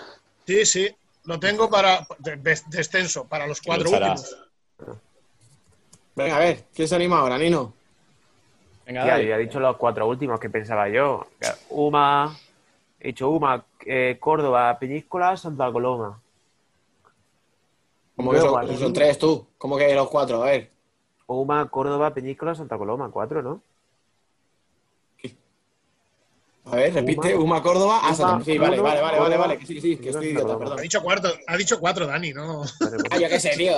Sí, 0.46 0.66
sí. 0.66 0.96
Lo 1.24 1.40
tengo 1.40 1.70
para 1.70 2.06
de- 2.18 2.36
de- 2.36 2.62
descenso, 2.66 3.26
para 3.26 3.46
los 3.46 3.62
cuatro 3.62 3.88
últimos. 3.90 4.36
Venga, 6.16 6.36
a 6.36 6.38
ver, 6.40 6.64
¿quién 6.74 6.86
se 6.88 6.94
anima 6.94 7.18
ahora, 7.18 7.38
Nino? 7.38 7.72
Venga, 8.86 9.04
Ya, 9.04 9.12
dale. 9.12 9.26
ya 9.28 9.36
he 9.36 9.38
dicho 9.40 9.58
los 9.60 9.76
cuatro 9.76 10.06
últimos 10.06 10.38
que 10.38 10.50
pensaba 10.50 10.88
yo. 10.88 11.26
Uma, 11.70 12.36
he 13.00 13.08
dicho 13.08 13.28
Uma, 13.30 13.64
eh, 13.84 14.16
Córdoba, 14.20 14.78
Peñíscola, 14.78 15.36
Santa 15.36 15.70
Coloma. 15.72 16.20
Como 18.16 18.30
que 18.30 18.40
son 18.40 18.92
tres 18.92 19.18
tú. 19.18 19.46
¿Cómo 19.58 19.76
que 19.76 19.92
los 19.94 20.08
cuatro? 20.08 20.42
A 20.42 20.46
ver. 20.46 20.70
Uma, 21.26 21.68
Córdoba, 21.68 22.12
Peñíscola, 22.14 22.54
Santa 22.54 22.78
Coloma, 22.78 23.10
cuatro, 23.10 23.42
¿no? 23.42 23.60
A 26.66 26.76
ver, 26.76 26.94
repite. 26.94 27.34
Uma- 27.34 27.44
Uma, 27.44 27.62
Córdoba. 27.62 28.00
Ah, 28.02 28.14
Sí, 28.42 28.56
vale, 28.56 28.80
vale, 28.80 29.00
vale, 29.02 29.18
vale, 29.20 29.36
vale. 29.36 29.58
Que 29.58 29.66
sí, 29.66 29.80
sí, 29.82 29.96
que 29.98 30.08
estoy 30.08 30.28
idiota, 30.28 30.40
Santa 30.48 30.54
Ha 30.54 30.58
perdón. 30.58 30.82
dicho 30.82 31.02
cuarto, 31.02 31.28
ha 31.46 31.56
dicho 31.58 31.78
cuatro, 31.78 32.06
Dani, 32.06 32.32
¿no? 32.32 32.62
Pues- 32.78 32.94
Ah, 33.10 33.18
yo 33.18 33.28
qué 33.28 33.38
sé, 33.38 33.50
tío. 33.50 33.72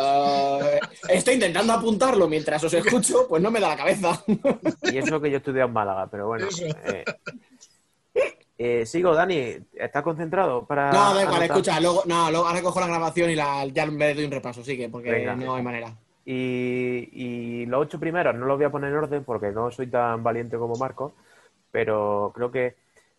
Estoy 1.08 1.34
intentando 1.34 1.72
apuntarlo 1.72 2.28
mientras 2.28 2.62
os 2.62 2.72
escucho, 2.74 3.26
pues 3.28 3.42
no 3.42 3.50
me 3.50 3.58
da 3.60 3.68
la 3.70 3.76
cabeza. 3.76 4.22
Y 4.84 4.98
eso 4.98 5.20
que 5.20 5.30
yo 5.30 5.36
he 5.36 5.38
estudiado 5.38 5.66
en 5.66 5.72
Málaga, 5.74 6.06
pero 6.08 6.28
bueno. 6.28 6.46
Eh, 6.84 7.04
eh, 8.58 8.86
sigo, 8.86 9.14
Dani. 9.14 9.56
¿Estás 9.74 10.02
concentrado 10.02 10.64
para.? 10.64 10.92
No, 10.92 11.14
da 11.14 11.22
igual, 11.24 11.42
escucha. 11.42 11.80
Luego, 11.80 12.02
no, 12.06 12.30
luego 12.30 12.46
ahora 12.46 12.62
cojo 12.62 12.80
la 12.80 12.86
grabación 12.86 13.30
y 13.30 13.34
la, 13.34 13.66
ya 13.66 13.84
me 13.86 14.14
doy 14.14 14.24
un 14.24 14.30
repaso, 14.30 14.62
sigue, 14.64 14.88
porque 14.88 15.10
Venga. 15.10 15.34
no 15.34 15.56
hay 15.56 15.62
manera. 15.62 15.92
Y, 16.24 17.08
y 17.12 17.66
los 17.66 17.82
ocho 17.82 18.00
primeros 18.00 18.34
no 18.34 18.46
los 18.46 18.56
voy 18.56 18.66
a 18.66 18.70
poner 18.70 18.90
en 18.90 18.96
orden 18.96 19.24
porque 19.24 19.50
no 19.50 19.70
soy 19.70 19.88
tan 19.88 20.22
valiente 20.24 20.56
como 20.56 20.74
Marco, 20.74 21.14
pero 21.76 22.32
creo 22.34 22.50
que 22.50 22.74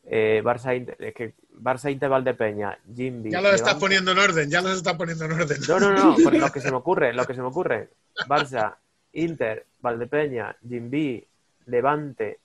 eh, 0.05 0.41
Barça, 0.43 0.75
Inter, 0.75 0.95
es 0.99 1.13
que 1.13 1.35
Barça 1.61 1.91
Inter 1.91 2.09
Valdepeña, 2.09 2.75
Jimby. 2.95 3.29
Ya 3.29 3.39
los 3.39 3.53
estás 3.53 3.75
Levante- 3.75 3.79
poniendo 3.81 4.11
en 4.13 4.17
orden, 4.17 4.49
ya 4.49 4.61
los 4.63 4.77
estás 4.77 4.95
poniendo 4.95 5.25
en 5.25 5.31
orden. 5.33 5.57
No, 5.69 5.79
no, 5.79 5.93
no, 5.93 6.15
por 6.23 6.33
lo 6.33 6.51
que 6.51 6.59
se 6.59 6.71
me 6.71 6.77
ocurre, 6.77 7.13
lo 7.13 7.23
que 7.27 7.35
se 7.35 7.41
me 7.41 7.49
ocurre. 7.49 7.89
Barça, 8.27 8.73
Inter, 9.13 9.67
Valdepeña, 9.79 10.55
Jimby, 10.67 11.23
Levante, 11.67 12.39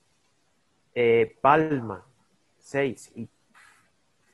eh, 0.94 1.34
Palma, 1.40 2.04
seis. 2.60 3.10
Y, 3.16 3.26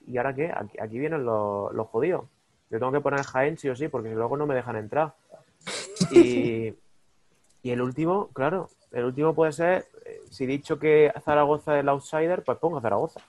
¿Y 0.09 0.17
ahora 0.17 0.35
qué? 0.35 0.51
Aquí, 0.53 0.77
aquí 0.81 0.99
vienen 0.99 1.25
los, 1.25 1.73
los 1.73 1.87
jodidos. 1.87 2.25
Yo 2.71 2.81
tengo 2.81 2.91
que 2.91 3.01
poner 3.01 3.23
Jaén 3.23 3.57
sí 3.57 3.69
o 3.69 3.77
sí, 3.77 3.87
porque 3.87 4.11
luego 4.11 4.37
no 4.37 4.47
me 4.49 4.57
dejan 4.57 4.75
entrar. 4.75 5.15
Y, 6.11 6.75
y 7.63 7.71
el 7.71 7.81
último, 7.81 8.31
claro, 8.33 8.69
el 8.91 9.05
último 9.05 9.33
puede 9.33 9.53
ser, 9.53 9.87
si 10.31 10.45
he 10.45 10.47
dicho 10.47 10.79
que 10.79 11.13
Zaragoza 11.25 11.77
es 11.77 11.81
el 11.83 11.89
outsider, 11.89 12.43
pues 12.45 12.59
pongo 12.59 12.79
a 12.79 12.81
Zaragoza. 12.83 13.21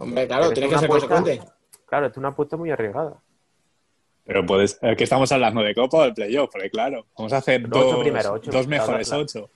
Hombre, 0.00 0.26
claro, 0.26 0.42
Pero 0.44 0.54
tienes 0.54 0.70
que 0.70 0.74
es 0.76 0.80
ser 0.80 0.90
una 0.90 0.96
apuesta- 0.98 1.14
consecuente. 1.16 1.52
Claro, 1.86 2.06
es 2.06 2.16
una 2.16 2.28
apuesta 2.28 2.56
muy 2.56 2.70
arriesgada. 2.70 3.14
Pero 4.24 4.44
puedes, 4.44 4.78
eh, 4.82 4.96
que 4.96 5.04
estamos 5.04 5.30
hablando 5.30 5.62
de 5.62 5.72
Copa 5.74 5.98
o 5.98 6.02
del 6.02 6.14
playoff, 6.14 6.50
porque 6.50 6.68
claro, 6.70 7.06
vamos 7.16 7.32
a 7.32 7.36
hacer 7.36 7.68
dos, 7.68 7.84
ocho 7.84 8.00
primero, 8.00 8.32
ocho. 8.32 8.50
dos 8.50 8.66
Claro, 8.66 8.68
mejores 8.68 9.08
claro. 9.08 9.22
ocho. 9.22 9.50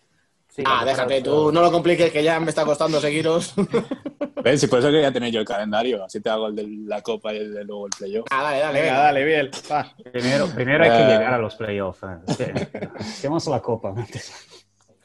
Sí, 0.48 0.62
Ah, 0.66 0.84
déjate, 0.84 1.22
tú 1.22 1.50
no 1.52 1.60
lo 1.60 1.70
compliques, 1.72 2.10
que 2.12 2.22
ya 2.24 2.38
me 2.40 2.50
está 2.50 2.64
costando 2.64 3.00
seguiros. 3.00 3.54
¿Ves? 4.44 4.62
Y 4.62 4.66
por 4.68 4.78
eso 4.80 4.88
quería 4.90 5.12
tener 5.12 5.30
yo 5.32 5.40
el 5.40 5.46
calendario, 5.46 6.04
así 6.04 6.20
te 6.20 6.28
hago 6.30 6.46
el 6.48 6.56
de 6.56 6.66
la 6.86 7.02
Copa 7.02 7.32
y 7.32 7.38
el 7.38 7.54
de 7.54 7.64
luego 7.64 7.86
el 7.86 7.92
playoff. 7.96 8.26
Ah, 8.30 8.42
dale, 8.44 8.58
dale, 8.60 8.80
Venga, 8.82 8.98
dale, 8.98 9.24
Biel. 9.24 9.50
va. 9.70 9.92
Primero, 10.12 10.46
primero 10.48 10.84
hay 10.84 10.90
que 10.90 10.96
Eh. 11.02 11.06
llegar 11.06 11.34
a 11.34 11.38
los 11.38 11.54
playoffs. 11.56 12.02
eh. 12.38 12.68
Hacemos 12.98 13.46
la 13.48 13.60
copa. 13.60 13.94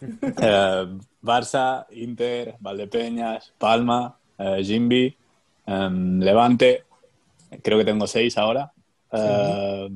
Eh, 0.01 0.97
Barça, 1.21 1.85
Inter, 1.91 2.55
Valdepeñas, 2.59 3.53
Palma, 3.57 4.17
eh, 4.37 4.61
Jimby, 4.63 5.15
em, 5.65 6.19
Levante, 6.19 6.83
creo 7.63 7.77
que 7.79 7.85
tengo 7.85 8.05
seis 8.07 8.37
ahora. 8.37 8.71
Eh, 9.11 9.89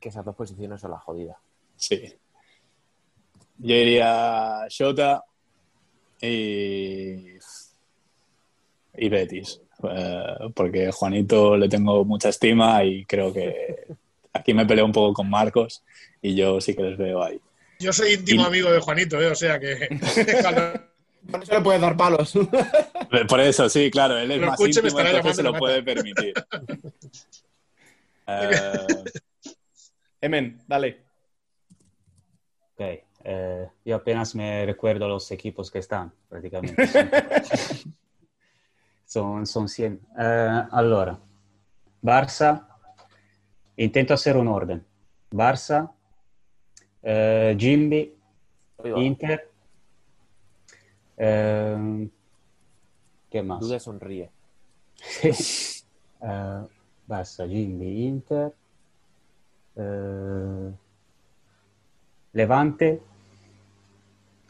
Que 0.00 0.08
esas 0.08 0.24
dos 0.24 0.36
posiciones 0.36 0.80
son 0.80 0.90
las 0.92 1.02
jodidas. 1.02 1.36
sí. 1.76 2.14
Yo 3.58 3.74
iría 3.74 4.66
Shota 4.68 5.24
y, 6.20 7.26
y 8.94 9.08
Betis, 9.08 9.62
eh, 9.82 10.50
porque 10.54 10.92
Juanito 10.92 11.56
le 11.56 11.66
tengo 11.66 12.04
mucha 12.04 12.28
estima 12.28 12.84
y 12.84 13.06
creo 13.06 13.32
que 13.32 13.86
aquí 14.34 14.52
me 14.52 14.66
peleo 14.66 14.84
un 14.84 14.92
poco 14.92 15.14
con 15.14 15.30
Marcos 15.30 15.82
y 16.20 16.34
yo 16.34 16.60
sí 16.60 16.74
que 16.76 16.82
les 16.82 16.98
veo 16.98 17.22
ahí. 17.22 17.40
Yo 17.78 17.92
soy 17.92 18.14
íntimo 18.14 18.42
Y- 18.42 18.46
amigo 18.46 18.70
de 18.70 18.80
Juanito, 18.80 19.20
¿eh? 19.20 19.28
o 19.28 19.34
sea 19.34 19.58
que. 19.60 19.88
Por 21.30 21.42
eso 21.42 21.54
le 21.54 21.60
puedes 21.60 21.80
dar 21.80 21.96
palos. 21.96 22.34
Por 23.28 23.40
eso, 23.40 23.68
sí, 23.68 23.90
claro, 23.90 24.16
él 24.16 24.30
es 24.30 24.40
Lo 24.40 24.46
más 24.46 24.60
escuche, 24.60 24.80
me 24.80 24.88
íntimo, 24.88 25.00
estará 25.00 25.16
entonces 25.18 25.36
se 25.36 25.42
lo 25.42 25.54
puede 25.54 25.82
permitir. 25.82 26.34
Eh, 28.28 28.86
Emen, 30.20 30.60
dale. 30.66 31.04
Ok, 32.74 32.80
eh, 33.22 33.68
yo 33.84 33.94
apenas 33.94 34.34
me 34.34 34.66
recuerdo 34.66 35.06
los 35.06 35.30
equipos 35.30 35.70
que 35.70 35.78
están, 35.78 36.12
prácticamente. 36.28 36.88
son, 39.06 39.46
son 39.46 39.68
100. 39.68 40.00
Eh, 40.18 40.62
allora, 40.72 41.16
Barça, 42.02 42.66
intento 43.76 44.12
hacer 44.14 44.36
un 44.36 44.48
orden. 44.48 44.84
Barça, 45.30 45.92
eh, 47.08 48.12
va. 48.84 48.98
Inter, 49.00 49.50
eh, 51.16 52.08
¿qué 53.30 53.42
más? 53.42 53.60
Duda 53.60 53.78
sonríe. 53.80 54.30
Eh, 56.18 56.62
Barça, 57.06 57.46
Jimby, 57.46 58.06
Inter, 58.06 58.50
eh, 59.76 60.72
Levante, 62.32 63.02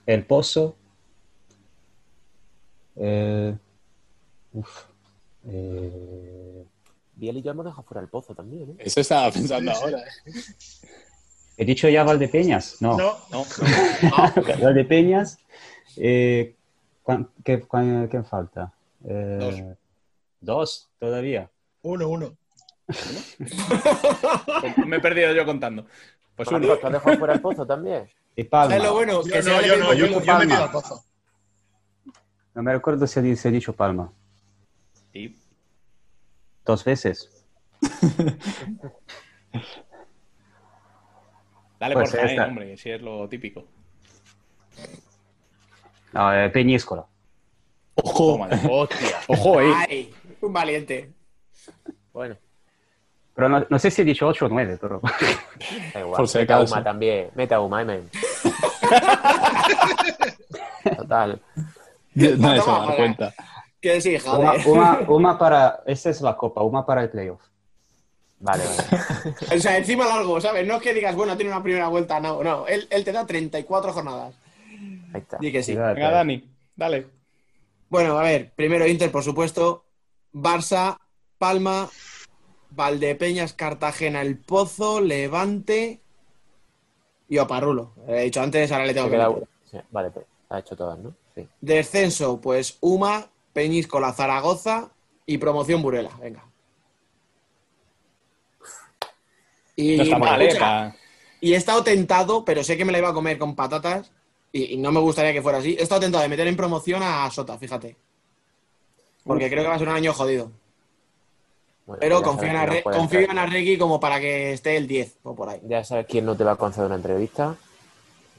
El 0.07 0.25
Pozo, 0.25 0.77
eh, 2.95 3.59
uf, 4.53 4.85
eh, 5.49 6.65
Biel 7.17 7.37
y 7.39 7.43
yo 7.43 7.51
hemos 7.51 7.65
dejado 7.65 7.83
fuera 7.83 8.01
el 8.01 8.09
pozo 8.09 8.35
también, 8.35 8.71
¿eh? 8.71 8.77
eso 8.79 9.01
estaba 9.01 9.31
pensando 9.33 9.73
ahora. 9.73 9.99
¿eh? 9.99 10.33
¿He 11.57 11.65
dicho 11.65 11.89
ya 11.89 12.05
Valdepeñas? 12.05 12.77
No. 12.81 12.97
No, 12.97 13.17
No. 13.31 13.45
Valdepeñas, 14.63 15.39
eh, 15.97 16.55
¿cuán- 17.03 17.29
qué, 17.45 17.61
cuán- 17.61 18.09
qué 18.09 18.23
falta? 18.23 18.73
Eh, 19.05 19.39
Dos. 19.41 19.77
Dos, 20.41 20.89
todavía. 20.99 21.51
uno, 21.83 22.09
uno. 22.09 22.37
Me 24.87 24.97
he 24.97 25.01
perdido 25.01 25.33
yo 25.33 25.45
contando. 25.45 25.87
Pues 26.37 26.49
uno. 26.49 26.59
Marcos, 26.61 26.81
¿te 26.81 26.87
has 26.87 26.93
dejado 26.93 27.19
fuera 27.19 27.35
el 27.35 27.41
pozo 27.41 27.67
también? 27.67 28.09
Y 28.37 28.45
Palma. 28.45 28.75
¿Sabes 28.75 28.85
lo 28.89 28.93
bueno? 28.95 29.13
Yo 29.25 29.33
Que 29.33 29.37
no, 29.39 29.43
sea 29.43 29.63
yo 29.67 29.77
no, 29.79 29.95
yo, 29.95 30.07
dicho 30.07 30.21
yo 30.23 30.39
me 30.39 30.45
he 30.45 30.57
al 30.57 30.71
pozo. 30.71 31.03
No 32.55 32.63
me 32.63 32.73
recuerdo 32.73 33.07
si 33.07 33.35
si 33.37 33.49
he 33.49 33.51
dicho 33.51 33.73
Palma. 33.73 34.13
Sí. 35.13 35.37
Dos 36.65 36.85
veces. 36.85 37.31
Dale 41.79 41.95
Pues 41.95 42.11
por 42.11 42.21
Jaén, 42.21 42.41
hombre, 42.41 42.77
si 42.77 42.91
es 42.91 43.03
lo 43.03 43.29
típico. 43.29 43.65
No, 46.13 46.33
eh, 46.33 46.49
Peñíscola. 46.51 47.05
Ojo, 47.95 48.47
hostia. 48.71 49.19
Ojo, 49.29 49.61
eh. 49.61 49.73
Ay, 49.75 50.15
un 50.41 50.53
valiente. 50.53 51.13
Bueno, 52.13 52.37
Pero 53.37 53.49
no, 53.51 53.67
no 53.69 53.79
sé 53.79 53.91
si 53.91 54.01
he 54.01 54.05
dicho 54.05 54.27
8 54.27 54.47
o 54.47 54.49
9, 54.49 54.79
pero... 54.81 55.03
da 55.93 56.01
igual. 56.01 56.17
Por 56.17 56.35
Meta. 56.35 56.61
Uma 56.61 56.83
también. 56.83 57.31
Meta 57.35 57.61
Uma, 57.61 57.85
men. 57.85 58.09
Total. 60.97 61.43
nadie 62.15 62.63
se 62.63 62.71
va 62.71 62.83
a 62.83 62.87
dar 62.87 62.97
cuenta. 62.97 63.35
Una, 63.85 64.53
joder. 64.59 64.67
una, 64.67 65.01
una 65.07 65.39
para... 65.39 65.83
Esta 65.85 66.09
es 66.09 66.23
la 66.23 66.35
copa, 66.35 66.63
una 66.63 66.87
para 66.87 67.03
el 67.03 67.11
playoff. 67.11 67.43
Vale, 68.41 68.65
vale. 68.65 69.35
O 69.57 69.59
sea, 69.59 69.79
encima 69.79 70.07
largo, 70.07 70.41
¿sabes? 70.41 70.67
No 70.67 70.77
es 70.77 70.83
que 70.83 70.93
digas, 70.95 71.15
bueno, 71.17 71.37
tiene 71.37 71.51
una 71.53 71.63
primera 71.63 71.89
vuelta, 71.89 72.21
no, 72.21 72.43
no. 72.45 72.67
Él, 72.67 72.87
él 72.91 73.05
te 73.05 73.13
da 73.13 73.27
34 73.27 73.93
jornadas. 73.93 74.35
Ahí 75.15 75.21
está. 75.23 75.39
Di 75.39 75.51
que 75.53 75.63
sí. 75.63 75.75
Venga, 75.75 76.11
Dani, 76.11 76.49
dale. 76.77 77.07
Bueno, 77.89 78.19
a 78.19 78.23
ver, 78.23 78.53
primero 78.55 78.87
Inter, 78.87 79.11
por 79.11 79.23
supuesto. 79.23 79.85
Barça, 80.33 80.99
Palma, 81.39 81.89
Valdepeñas, 82.71 83.53
Cartagena, 83.55 84.21
El 84.23 84.37
Pozo, 84.39 85.01
Levante 85.01 86.01
y 87.29 87.39
Oparrulo. 87.39 87.95
He 88.07 88.23
dicho 88.25 88.43
antes, 88.43 88.71
ahora 88.73 88.87
le 88.87 88.93
tengo 88.95 89.07
Se 89.07 89.11
que 89.13 89.17
queda- 89.17 89.29
meter. 89.31 89.49
sí, 89.71 89.79
Vale, 89.91 90.11
pues, 90.11 90.27
ha 90.51 90.59
hecho 90.59 90.77
todas, 90.77 90.99
¿no? 90.99 91.15
Sí. 91.35 91.49
Descenso, 91.61 92.41
pues 92.41 92.77
Uma, 92.81 93.29
Peñíscola, 93.53 94.13
Zaragoza 94.13 94.91
y 95.25 95.39
promoción 95.39 95.81
Burela. 95.83 96.11
Venga. 96.21 96.45
Y, 99.77 99.97
No 99.97 100.03
está 100.05 100.19
mal, 100.19 100.43
eh. 100.43 100.57
pa- 100.59 100.95
y 101.41 101.53
he 101.53 101.57
estado 101.57 101.85
tentado, 101.85 102.45
pero 102.45 102.65
sé 102.65 102.77
que 102.77 102.85
me 102.85 102.93
la 102.93 102.99
iba 102.99 103.09
a 103.11 103.15
comer 103.15 103.39
con 103.39 103.55
patatas 103.55 104.11
y, 104.53 104.75
y 104.75 104.77
no 104.79 104.91
me 104.91 105.01
gustaría 105.01 105.33
que 105.35 105.43
fuera 105.43 105.59
así. 105.59 105.77
He 105.79 105.83
estado 105.83 106.01
tentado 106.01 106.23
de 106.23 106.29
meter 106.31 106.47
en 106.49 106.57
promoción 106.57 107.03
a 107.03 107.31
Sota, 107.31 107.59
fíjate. 107.59 107.95
Porque 109.25 109.51
creo 109.51 109.63
que 109.63 109.69
va 109.69 109.75
a 109.75 109.79
ser 109.79 109.89
un 109.89 109.95
año 109.95 110.13
jodido. 110.15 110.51
Bueno, 111.85 112.01
Pero 112.01 112.23
confío, 112.23 112.49
en, 112.49 112.57
Arre- 112.57 112.83
no 112.85 112.91
confío 112.93 113.21
en. 113.31 113.39
Arregui 113.39 113.77
como 113.79 114.01
para 114.01 114.19
que 114.19 114.53
esté 114.55 114.77
el 114.77 114.87
10 114.89 115.19
o 115.25 115.35
por 115.37 115.51
ahí. 115.51 115.61
Ya 115.69 115.85
sabes 115.85 116.07
quién 116.09 116.25
no 116.25 116.37
te 116.37 116.43
va 116.45 116.53
a 116.53 116.57
conceder 116.57 116.87
una 116.87 116.97
entrevista 116.97 117.55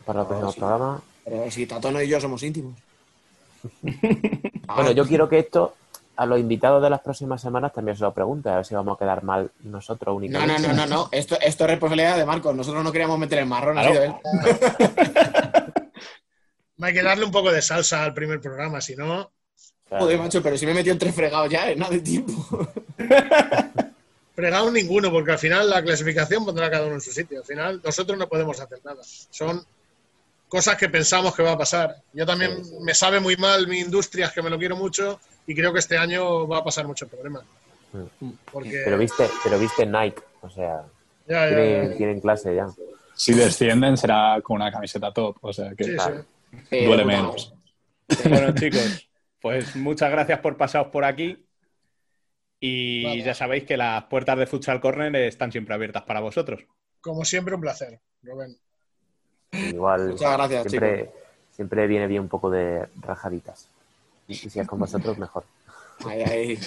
para 0.06 0.22
el 0.22 0.28
próximo 0.28 0.52
sí. 0.52 0.60
programa. 0.60 1.02
Pero 1.24 1.52
si 1.52 1.66
Tatono 1.68 2.02
y 2.02 2.08
yo 2.08 2.20
somos 2.20 2.42
íntimos. 2.44 2.74
Bueno, 4.76 4.92
yo 4.92 5.06
quiero 5.08 5.28
que 5.30 5.40
esto 5.40 5.76
a 6.18 6.26
los 6.26 6.40
invitados 6.40 6.82
de 6.84 6.90
las 6.90 7.00
próximas 7.02 7.40
semanas 7.42 7.72
también 7.72 7.96
se 7.96 8.04
lo 8.04 8.14
pregunte, 8.14 8.50
a 8.50 8.56
ver 8.58 8.66
si 8.66 8.74
vamos 8.76 8.96
a 8.96 9.00
quedar 9.00 9.24
mal 9.24 9.52
nosotros 9.64 10.14
No, 10.14 10.18
únicamente. 10.18 10.62
no, 10.68 10.74
no, 10.74 10.74
no, 10.74 10.86
no. 10.88 11.10
Esto, 11.12 11.38
esto 11.40 11.64
es 11.66 11.70
responsabilidad 11.70 12.18
de 12.18 12.26
Marcos. 12.26 12.56
Nosotros 12.56 12.84
no 12.84 12.92
queríamos 12.92 13.18
meter 13.20 13.40
el 13.40 13.46
marrón, 13.46 13.78
ha 13.78 13.82
Claro. 13.84 13.96
sido 13.96 14.04
él. 14.28 15.74
Hay 16.82 16.94
que 16.94 17.04
darle 17.04 17.26
un 17.26 17.32
poco 17.32 17.52
de 17.52 17.62
salsa 17.62 18.04
al 18.04 18.14
primer 18.14 18.40
programa, 18.42 18.82
si 18.82 18.96
no. 18.96 19.32
Claro. 19.88 20.04
Joder, 20.04 20.20
macho, 20.20 20.44
pero 20.44 20.58
si 20.58 20.66
me 20.66 20.74
he 20.74 20.76
metido 20.76 20.94
en 20.94 21.00
tres 21.00 21.16
fregados 21.16 21.50
ya, 21.50 21.70
en 21.72 21.80
nada 21.80 21.92
de 21.92 22.00
tiempo. 22.02 22.68
Fregado 24.36 24.70
ninguno, 24.72 25.12
porque 25.12 25.32
al 25.32 25.40
final 25.40 25.70
la 25.70 25.82
clasificación 25.82 26.46
pondrá 26.46 26.70
cada 26.70 26.86
uno 26.86 26.96
en 26.96 27.02
su 27.02 27.12
sitio. 27.12 27.40
Al 27.40 27.46
final 27.46 27.82
nosotros 27.84 28.18
no 28.20 28.28
podemos 28.28 28.60
hacer 28.60 28.80
nada. 28.84 29.02
Son 29.04 29.64
cosas 30.48 30.76
que 30.78 30.90
pensamos 30.90 31.36
que 31.36 31.42
va 31.42 31.54
a 31.54 31.58
pasar. 31.58 31.96
Yo 32.14 32.26
también 32.26 32.62
me 32.82 32.94
sabe 32.94 33.20
muy 33.20 33.36
mal 33.38 33.68
mi 33.68 33.80
industria, 33.80 34.32
que 34.34 34.42
me 34.44 34.50
lo 34.52 34.60
quiero 34.60 34.76
mucho, 34.76 35.20
y 35.48 35.56
creo 35.56 35.74
que 35.74 35.80
este 35.80 35.98
año 35.98 36.48
va 36.48 36.60
a 36.60 36.64
pasar 36.64 36.86
muchos 36.86 37.10
problemas. 37.10 37.44
Porque 38.52 38.82
Pero 38.86 38.98
viste, 38.98 39.28
pero 39.44 39.58
viste 39.58 39.86
Nike, 39.86 40.22
o 40.42 40.50
sea, 40.50 40.86
ya, 41.26 41.50
ya, 41.50 41.56
tienen, 41.56 41.92
ya. 41.92 41.98
tienen 41.98 42.20
clase 42.22 42.54
ya. 42.56 42.68
Si 43.16 43.34
descienden 43.34 43.98
será 43.98 44.40
con 44.44 44.58
una 44.58 44.72
camiseta 44.72 45.12
top, 45.12 45.38
o 45.42 45.52
sea 45.54 45.74
que 45.74 45.84
Sí, 45.86 45.94
Claro. 45.96 46.26
sí. 46.70 46.86
Duele 46.86 47.06
menos. 47.06 47.54
Bueno, 48.30 48.54
chicos, 48.54 49.10
pues 49.42 49.76
muchas 49.76 50.12
gracias 50.12 50.40
por 50.40 50.56
pasaros 50.58 50.90
por 50.92 51.04
aquí. 51.06 51.44
Y 52.60 53.04
Vale. 53.04 53.22
ya 53.24 53.34
sabéis 53.34 53.64
que 53.66 53.78
las 53.78 54.04
puertas 54.06 54.38
de 54.38 54.48
Futsal 54.48 54.82
Corner 54.82 55.16
están 55.16 55.52
siempre 55.52 55.74
abiertas 55.76 56.04
para 56.04 56.20
vosotros. 56.20 56.62
Como 57.02 57.24
siempre, 57.26 57.54
un 57.56 57.62
placer, 57.62 58.00
Rubén. 58.24 58.58
Igual 59.52 60.10
Muchas 60.10 60.34
gracias, 60.38 60.64
siempre, 60.70 61.12
siempre 61.52 61.88
viene 61.88 62.08
bien 62.08 62.22
un 62.24 62.30
poco 62.30 62.50
de 62.50 62.88
rajaditas. 63.02 63.70
Y 64.28 64.36
si 64.36 64.60
es 64.60 64.68
con 64.68 64.80
vosotros, 64.80 65.18
mejor. 65.18 65.46
Ahí, 66.06 66.22
ahí. 66.22 66.60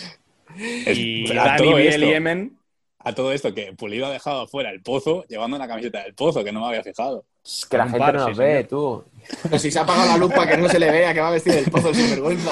Y 0.57 1.31
a 1.37 1.45
Dani, 1.45 1.59
todo 1.59 1.77
Biel 1.77 1.89
esto. 1.95 2.05
y 2.07 2.13
Emen, 2.13 2.59
A 2.99 3.15
todo 3.15 3.33
esto 3.33 3.55
que 3.55 3.73
Pulido 3.73 4.07
ha 4.07 4.11
dejado 4.11 4.43
afuera 4.43 4.71
el 4.71 4.83
pozo 4.83 5.25
llevando 5.29 5.57
una 5.57 5.69
camiseta 5.69 6.03
del 6.03 6.15
pozo, 6.15 6.43
que 6.45 6.53
no 6.53 6.61
me 6.61 6.67
había 6.67 6.83
fijado. 6.83 7.25
Es 7.45 7.65
que 7.67 7.77
la 7.79 7.85
Un 7.85 7.91
gente 7.91 7.99
par, 8.05 8.15
no 8.15 8.21
sí, 8.25 8.29
nos 8.31 8.39
ve, 8.39 8.53
señor. 8.55 8.69
tú. 8.69 9.05
Pero 9.45 9.59
si 9.59 9.71
se 9.71 9.79
ha 9.79 9.83
apagado 9.83 10.09
la 10.09 10.17
luz 10.19 10.33
para 10.35 10.51
que 10.51 10.57
no 10.59 10.69
se 10.69 10.79
le 10.79 10.91
vea 10.91 11.15
que 11.15 11.21
va 11.21 11.31
vestido 11.31 11.57
del 11.57 11.71
pozo 11.71 11.95
sin 11.95 12.11
vergüenza. 12.11 12.51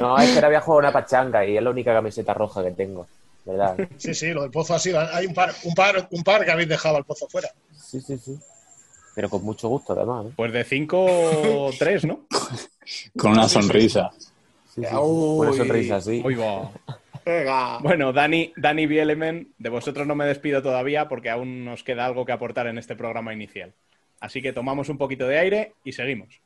No, 0.00 0.18
es 0.18 0.28
que 0.30 0.34
ahora 0.34 0.46
había 0.48 0.60
jugado 0.60 0.78
una 0.80 0.92
pachanga 0.92 1.46
y 1.46 1.56
es 1.56 1.62
la 1.62 1.70
única 1.70 1.92
camiseta 1.94 2.34
roja 2.34 2.62
que 2.64 2.72
tengo. 2.72 3.06
¿Verdad? 3.46 3.76
Sí, 3.96 4.14
sí, 4.14 4.28
lo 4.32 4.42
del 4.42 4.50
pozo 4.50 4.74
ha 4.74 4.78
sido. 4.78 5.00
Hay 5.00 5.24
un 5.26 5.32
par, 5.34 5.54
un 5.64 5.74
par, 5.74 6.08
un 6.10 6.22
par 6.22 6.44
que 6.44 6.50
habéis 6.50 6.68
dejado 6.68 6.96
al 6.96 7.04
pozo 7.04 7.26
fuera. 7.28 7.48
Sí, 7.74 8.00
sí, 8.00 8.18
sí. 8.18 8.38
Pero 9.14 9.30
con 9.30 9.42
mucho 9.42 9.68
gusto, 9.68 9.94
además. 9.94 10.26
¿eh? 10.26 10.32
Pues 10.36 10.52
de 10.52 10.62
5 10.64 11.70
3, 11.78 12.04
¿no? 12.04 12.20
Con 13.16 13.32
una 13.32 13.48
sonrisa. 13.48 14.10
Sí, 14.80 14.86
sí. 14.90 14.96
Uy. 14.96 15.46
Una 15.46 15.52
sonrisa 15.56 15.96
así. 15.96 16.22
Uy, 16.24 16.34
va. 16.34 16.70
Venga. 17.24 17.78
Bueno, 17.78 18.12
Dani, 18.12 18.52
Dani 18.56 18.86
Bielemen, 18.86 19.52
de 19.58 19.68
vosotros 19.68 20.06
no 20.06 20.14
me 20.14 20.24
despido 20.24 20.62
todavía 20.62 21.08
porque 21.08 21.30
aún 21.30 21.64
nos 21.64 21.84
queda 21.84 22.06
algo 22.06 22.24
que 22.24 22.32
aportar 22.32 22.66
en 22.66 22.78
este 22.78 22.96
programa 22.96 23.32
inicial. 23.32 23.72
Así 24.20 24.42
que 24.42 24.52
tomamos 24.52 24.88
un 24.88 24.98
poquito 24.98 25.26
de 25.26 25.38
aire 25.38 25.72
y 25.84 25.92
seguimos. 25.92 26.40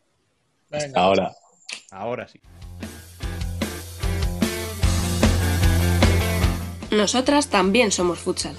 Venga. 0.70 1.00
Ahora. 1.00 1.32
Ahora 1.90 2.28
sí. 2.28 2.40
Nosotras 6.90 7.48
también 7.48 7.90
somos 7.90 8.20
futsal. 8.20 8.54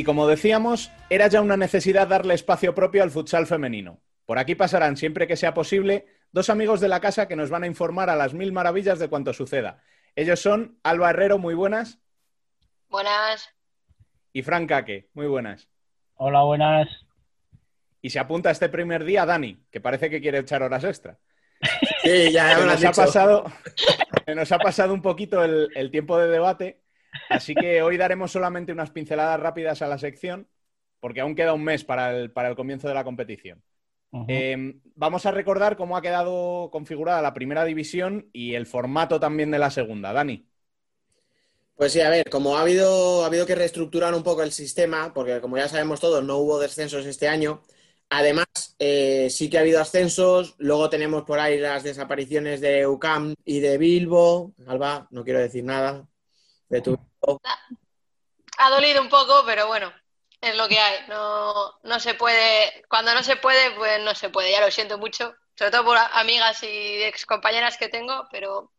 Y 0.00 0.02
como 0.02 0.26
decíamos, 0.26 0.90
era 1.10 1.26
ya 1.26 1.42
una 1.42 1.58
necesidad 1.58 2.08
darle 2.08 2.32
espacio 2.32 2.74
propio 2.74 3.02
al 3.02 3.10
futsal 3.10 3.46
femenino. 3.46 4.00
Por 4.24 4.38
aquí 4.38 4.54
pasarán, 4.54 4.96
siempre 4.96 5.26
que 5.26 5.36
sea 5.36 5.52
posible, 5.52 6.06
dos 6.32 6.48
amigos 6.48 6.80
de 6.80 6.88
la 6.88 7.00
casa 7.00 7.28
que 7.28 7.36
nos 7.36 7.50
van 7.50 7.64
a 7.64 7.66
informar 7.66 8.08
a 8.08 8.16
las 8.16 8.32
mil 8.32 8.50
maravillas 8.50 8.98
de 8.98 9.08
cuanto 9.10 9.34
suceda. 9.34 9.82
Ellos 10.16 10.40
son 10.40 10.78
Alba 10.84 11.10
Herrero, 11.10 11.36
muy 11.36 11.52
buenas, 11.52 11.98
Buenas. 12.88 13.50
y 14.32 14.40
Fran 14.40 14.66
Caque, 14.66 15.10
muy 15.12 15.26
buenas. 15.26 15.68
Hola, 16.14 16.44
buenas. 16.44 16.88
Y 18.00 18.08
se 18.08 18.20
apunta 18.20 18.50
este 18.50 18.70
primer 18.70 19.04
día 19.04 19.26
Dani, 19.26 19.66
que 19.70 19.82
parece 19.82 20.08
que 20.08 20.22
quiere 20.22 20.38
echar 20.38 20.62
horas 20.62 20.82
extra. 20.84 21.18
Sí, 22.02 22.32
ya, 22.32 22.52
ya 22.52 22.54
Se 22.54 22.60
me 22.62 22.66
nos, 22.72 22.84
ha 22.86 22.92
pasado, 22.92 23.44
se 24.24 24.34
nos 24.34 24.50
ha 24.50 24.58
pasado 24.58 24.94
un 24.94 25.02
poquito 25.02 25.44
el, 25.44 25.68
el 25.74 25.90
tiempo 25.90 26.16
de 26.16 26.28
debate, 26.28 26.79
así 27.30 27.54
que 27.54 27.82
hoy 27.82 27.96
daremos 27.96 28.32
solamente 28.32 28.72
unas 28.72 28.90
pinceladas 28.90 29.40
rápidas 29.40 29.80
a 29.82 29.88
la 29.88 29.98
sección, 29.98 30.48
porque 31.00 31.20
aún 31.20 31.34
queda 31.34 31.54
un 31.54 31.64
mes 31.64 31.84
para 31.84 32.16
el, 32.16 32.30
para 32.30 32.48
el 32.48 32.56
comienzo 32.56 32.88
de 32.88 32.94
la 32.94 33.04
competición. 33.04 33.62
Eh, 34.28 34.74
vamos 34.96 35.24
a 35.24 35.30
recordar 35.30 35.76
cómo 35.76 35.96
ha 35.96 36.02
quedado 36.02 36.68
configurada 36.70 37.22
la 37.22 37.32
primera 37.32 37.64
división 37.64 38.28
y 38.32 38.54
el 38.54 38.66
formato 38.66 39.20
también 39.20 39.50
de 39.50 39.58
la 39.58 39.70
segunda. 39.70 40.12
Dani. 40.12 40.46
Pues 41.76 41.92
sí, 41.92 42.00
a 42.00 42.10
ver, 42.10 42.28
como 42.28 42.58
ha 42.58 42.60
habido, 42.60 43.22
ha 43.22 43.26
habido 43.26 43.46
que 43.46 43.54
reestructurar 43.54 44.12
un 44.12 44.22
poco 44.22 44.42
el 44.42 44.52
sistema, 44.52 45.14
porque 45.14 45.40
como 45.40 45.56
ya 45.56 45.68
sabemos 45.68 46.00
todos, 46.00 46.22
no 46.22 46.36
hubo 46.36 46.58
descensos 46.58 47.06
este 47.06 47.26
año. 47.26 47.62
Además, 48.10 48.46
eh, 48.78 49.28
sí 49.30 49.48
que 49.48 49.56
ha 49.56 49.60
habido 49.60 49.80
ascensos. 49.80 50.56
Luego 50.58 50.90
tenemos 50.90 51.22
por 51.22 51.38
ahí 51.38 51.58
las 51.58 51.84
desapariciones 51.84 52.60
de 52.60 52.86
UCAM 52.86 53.34
y 53.44 53.60
de 53.60 53.78
Bilbo. 53.78 54.52
Alba, 54.66 55.06
no 55.10 55.24
quiero 55.24 55.38
decir 55.38 55.64
nada 55.64 56.06
de 56.68 56.80
tu. 56.82 56.98
Ha 58.58 58.70
dolido 58.70 59.00
un 59.00 59.08
poco, 59.08 59.42
pero 59.46 59.66
bueno, 59.66 59.92
es 60.40 60.56
lo 60.56 60.68
que 60.68 60.78
hay. 60.78 61.06
No, 61.08 61.78
no 61.82 62.00
se 62.00 62.14
puede, 62.14 62.82
cuando 62.88 63.14
no 63.14 63.22
se 63.22 63.36
puede, 63.36 63.70
pues 63.72 64.02
no 64.02 64.14
se 64.14 64.30
puede. 64.30 64.50
Ya 64.52 64.60
lo 64.60 64.70
siento 64.70 64.98
mucho, 64.98 65.34
sobre 65.54 65.70
todo 65.70 65.84
por 65.84 65.96
amigas 66.12 66.62
y 66.62 67.02
ex 67.02 67.26
compañeras 67.26 67.76
que 67.78 67.88
tengo, 67.88 68.26
pero 68.30 68.72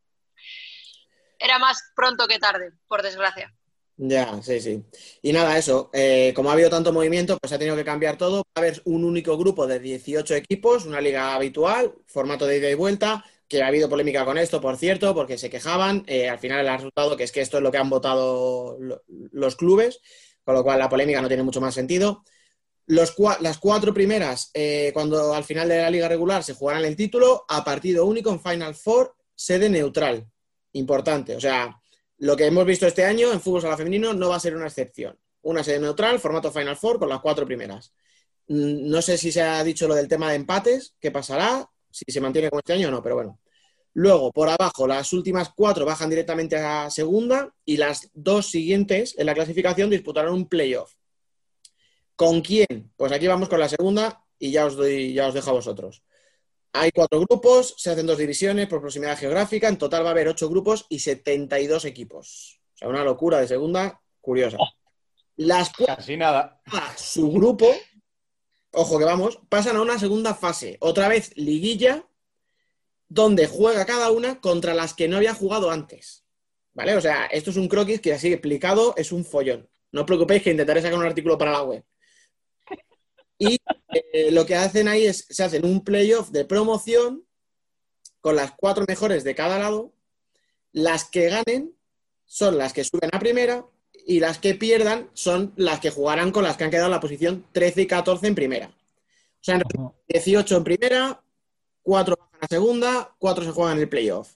era 1.40 1.58
más 1.60 1.82
pronto 1.96 2.28
que 2.28 2.40
tarde, 2.40 2.72
por 2.88 3.02
desgracia. 3.02 3.54
Ya, 3.98 4.42
sí, 4.42 4.60
sí. 4.60 4.84
Y 5.22 5.32
nada, 5.32 5.58
eso. 5.58 5.92
eh, 5.94 6.34
como 6.36 6.50
ha 6.50 6.54
habido 6.54 6.70
tanto 6.72 6.92
movimiento, 6.92 7.38
pues 7.38 7.54
ha 7.54 7.60
tenido 7.60 7.76
que 7.76 7.86
cambiar 7.86 8.18
todo. 8.18 8.38
Va 8.38 8.44
a 8.56 8.60
haber 8.62 8.82
un 8.86 9.04
único 9.04 9.38
grupo 9.38 9.68
de 9.68 9.80
18 9.80 10.34
equipos, 10.36 10.86
una 10.86 11.02
liga 11.02 11.36
habitual, 11.36 11.94
formato 12.08 12.48
de 12.48 12.58
ida 12.58 12.70
y 12.70 12.74
vuelta, 12.74 13.24
que 13.52 13.62
ha 13.62 13.68
habido 13.68 13.90
polémica 13.90 14.24
con 14.26 14.38
esto, 14.38 14.62
por 14.62 14.78
cierto, 14.78 15.14
porque 15.14 15.38
se 15.38 15.50
quejaban. 15.50 16.04
Eh, 16.08 16.30
al 16.30 16.40
final 16.40 16.66
el 16.66 16.74
resultado 16.74 17.18
que 17.18 17.26
es 17.26 17.32
que 17.34 17.42
esto 17.42 17.58
es 17.58 17.64
lo 17.64 17.72
que 17.72 17.78
han 17.78 17.90
votado 17.90 18.78
lo- 18.80 19.04
los 19.08 19.56
clubes, 19.58 20.00
con 20.46 20.56
lo 20.56 20.64
cual 20.64 20.80
la 20.80 20.88
polémica 20.90 21.22
no 21.22 21.28
tiene 21.28 21.44
mucho 21.44 21.60
más 21.62 21.74
sentido. 21.76 22.24
Las 22.88 23.12
cuatro 23.60 23.94
primeras, 23.94 24.50
eh, 24.54 24.92
cuando 24.94 25.34
al 25.34 25.44
final 25.44 25.68
de 25.70 25.78
la 25.82 25.90
liga 25.90 26.08
regular 26.08 26.44
se 26.44 26.54
jugarán 26.54 26.86
el 26.86 26.96
título, 26.96 27.46
a 27.48 27.64
partido 27.64 28.06
único 28.06 28.32
en 28.32 28.40
Final 28.42 28.76
Four, 28.76 29.16
sede 29.36 29.70
neutral. 29.70 30.28
Importante. 30.74 31.36
O 31.36 31.40
sea, 31.42 31.78
lo 32.18 32.36
que 32.38 32.46
hemos 32.46 32.66
visto 32.66 32.88
este 32.88 33.06
año 33.06 33.32
en 33.32 33.42
fútbol 33.42 33.62
sala 33.62 33.78
femenino 33.78 34.14
no 34.14 34.30
va 34.30 34.38
a 34.38 34.40
ser 34.40 34.56
una 34.56 34.68
excepción. 34.68 35.18
Una 35.42 35.64
sede 35.64 35.80
neutral, 35.80 36.20
formato 36.20 36.52
Final 36.52 36.78
Four, 36.78 37.00
con 37.00 37.10
las 37.10 37.20
cuatro 37.22 37.46
primeras. 37.46 37.94
Mm, 38.48 38.90
No 38.90 39.02
sé 39.02 39.18
si 39.18 39.32
se 39.32 39.42
ha 39.42 39.64
dicho 39.64 39.88
lo 39.88 39.96
del 39.96 40.08
tema 40.08 40.30
de 40.30 40.36
empates, 40.38 40.96
qué 41.00 41.12
pasará, 41.12 41.70
si 41.92 42.06
se 42.08 42.22
mantiene 42.22 42.50
como 42.50 42.60
este 42.60 42.74
año 42.74 42.88
o 42.88 42.92
no, 42.92 43.02
pero 43.02 43.16
bueno. 43.16 43.40
Luego, 43.94 44.32
por 44.32 44.48
abajo, 44.48 44.88
las 44.88 45.12
últimas 45.12 45.50
cuatro 45.56 45.86
bajan 45.86 46.10
directamente 46.10 46.56
a 46.56 46.90
segunda 46.90 47.54
y 47.66 47.78
las 47.78 48.10
dos 48.14 48.50
siguientes 48.50 49.16
en 49.18 49.26
la 49.26 49.34
clasificación 49.34 49.90
disputarán 49.90 50.34
un 50.34 50.48
playoff. 50.48 50.94
¿Con 52.16 52.42
quién? 52.42 52.92
Pues 52.96 53.12
aquí 53.12 53.28
vamos 53.28 53.50
con 53.50 53.60
la 53.60 53.68
segunda 53.68 54.24
y 54.40 54.52
ya 54.52 54.66
os 54.66 54.76
doy, 54.76 55.14
ya 55.14 55.28
os 55.28 55.34
dejo 55.34 55.50
a 55.50 55.54
vosotros. 55.54 56.04
Hay 56.74 56.92
cuatro 56.92 57.20
grupos, 57.20 57.76
se 57.78 57.90
hacen 57.92 58.06
dos 58.06 58.18
divisiones 58.18 58.68
por 58.68 58.80
proximidad 58.80 59.18
geográfica. 59.18 59.68
En 59.68 59.78
total 59.78 60.06
va 60.06 60.10
a 60.10 60.12
haber 60.12 60.30
ocho 60.30 60.48
grupos 60.48 60.86
y 60.88 61.00
72 61.00 61.84
equipos. 61.86 62.62
O 62.76 62.78
sea, 62.78 62.88
una 62.88 63.04
locura 63.04 63.40
de 63.40 63.48
segunda, 63.48 64.02
curiosa. 64.22 64.58
Las 65.36 65.72
cuatro, 65.76 65.96
Casi 65.98 66.16
nada. 66.16 66.62
su 66.96 67.30
grupo, 67.32 67.68
ojo 68.72 69.00
que 69.00 69.06
vamos, 69.06 69.40
pasan 69.50 69.76
a 69.76 69.82
una 69.82 70.00
segunda 70.00 70.34
fase. 70.34 70.78
Otra 70.80 71.08
vez 71.08 71.36
liguilla, 71.36 72.06
donde 73.10 73.48
juega 73.48 73.86
cada 73.86 74.12
una 74.12 74.40
contra 74.40 74.74
las 74.74 74.94
que 74.94 75.08
no 75.08 75.18
había 75.18 75.34
jugado 75.34 75.72
antes. 75.72 76.24
¿Vale? 76.74 76.96
O 76.96 77.02
sea, 77.02 77.26
esto 77.26 77.50
es 77.50 77.58
un 77.58 77.68
croquis 77.68 78.00
que 78.00 78.14
así 78.14 78.32
explicado 78.32 78.94
es 78.96 79.12
un 79.12 79.26
follón. 79.26 79.70
No 79.92 80.02
os 80.02 80.08
preocupéis 80.08 80.42
que 80.42 80.52
intentaré 80.52 80.82
sacar 80.82 80.98
un 80.98 81.06
artículo 81.06 81.38
para 81.38 81.52
la 81.52 81.64
web. 81.64 81.84
Y 83.38 83.58
eh, 84.14 84.32
lo 84.32 84.46
que 84.46 84.56
hacen 84.56 84.88
ahí 84.88 85.06
es, 85.06 85.26
se 85.30 85.44
hacen 85.44 85.66
un 85.66 85.84
playoff 85.84 86.30
de 86.30 86.46
promoción 86.46 87.26
con 88.22 88.36
las 88.36 88.52
cuatro 88.52 88.86
mejores 88.88 89.24
de 89.24 89.36
cada 89.36 89.60
lado. 89.60 89.94
Las 90.72 91.06
que 91.06 91.28
ganen 91.28 91.76
son 92.26 92.58
las 92.58 92.72
que 92.72 92.86
suben 92.86 93.10
a 93.12 93.20
primera 93.20 93.66
y 94.12 94.20
las 94.20 94.40
que 94.40 94.56
pierdan 94.56 95.10
son 95.14 95.54
las 95.56 95.80
que 95.80 95.90
jugarán 95.90 96.32
con 96.32 96.44
las 96.44 96.58
que 96.58 96.66
han 96.66 96.70
quedado 96.70 96.88
en 96.88 96.92
la 96.92 97.00
posición 97.00 97.46
13 97.54 97.84
y 97.84 97.88
14 97.88 98.28
en 98.28 98.36
primera. 98.36 98.68
O 98.68 99.40
sea, 99.40 99.56
en 99.56 99.62
Ujú. 99.74 99.96
18 100.10 100.58
en 100.58 100.64
primera, 100.66 101.24
4 101.82 102.18
bajan 102.20 102.40
a 102.42 102.48
segunda, 102.48 103.16
4 103.18 103.46
se 103.46 103.52
juegan 103.52 103.80
el 103.80 103.88
playoff. 103.88 104.34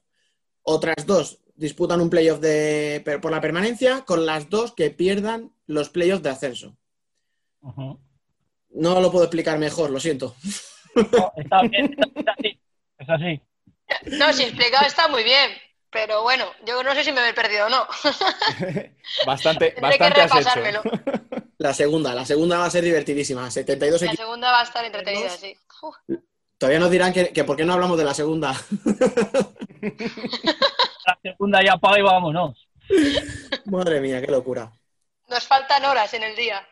Otras 0.61 1.05
dos 1.05 1.39
disputan 1.55 1.99
un 1.99 2.09
playoff 2.09 2.39
de, 2.39 3.03
por 3.21 3.31
la 3.31 3.41
permanencia 3.41 4.05
con 4.05 4.25
las 4.25 4.49
dos 4.49 4.71
que 4.71 4.91
pierdan 4.91 5.51
los 5.67 5.89
playoffs 5.89 6.23
de 6.23 6.29
ascenso. 6.29 6.77
No 8.69 9.01
lo 9.01 9.11
puedo 9.11 9.25
explicar 9.25 9.59
mejor, 9.59 9.89
lo 9.89 9.99
siento. 9.99 10.35
No, 10.95 11.33
está 11.35 11.61
bien, 11.63 11.93
está 12.15 12.31
así. 12.31 12.59
Es 12.97 13.09
así. 13.09 13.41
No, 14.17 14.31
si 14.31 14.43
explicado 14.43 14.87
está 14.87 15.09
muy 15.09 15.25
bien, 15.25 15.51
pero 15.95 16.21
bueno, 16.23 16.45
yo 16.65 16.83
no 16.83 16.93
sé 16.93 17.03
si 17.05 17.11
me 17.13 17.27
he 17.29 17.33
perdido 17.33 17.67
o 17.67 17.69
no. 17.69 17.87
Bastante, 19.25 19.71
Tendré 19.79 19.97
que 19.97 20.03
bastante 20.03 20.21
has 20.21 20.47
hecho. 20.47 20.81
La 21.57 21.73
segunda, 21.73 22.13
la 22.13 22.25
segunda 22.25 22.57
va 22.59 22.65
a 22.65 22.69
ser 22.69 22.83
divertidísima. 22.83 23.49
72 23.49 24.01
La 24.01 24.13
segunda 24.13 24.51
va 24.51 24.59
a 24.59 24.63
estar 24.63 24.83
entretenida, 24.83 25.29
sí. 25.29 25.57
Uf, 25.81 25.95
Todavía 26.57 26.79
nos 26.79 26.91
dirán 26.91 27.13
que, 27.13 27.29
que 27.33 27.43
por 27.45 27.55
qué 27.55 27.63
no 27.65 27.73
hablamos 27.73 27.97
de 27.97 28.03
la 28.03 28.13
segunda. 28.13 28.53
La 31.05 31.17
segunda 31.21 31.63
ya 31.63 31.77
paga 31.77 31.99
y 31.99 32.01
vámonos. 32.01 32.67
Madre 33.65 33.99
mía, 34.01 34.21
qué 34.21 34.27
locura. 34.31 34.71
nos 35.29 35.47
faltan 35.47 35.85
horas 35.85 36.13
en 36.13 36.23
el 36.23 36.35
día. 36.35 36.67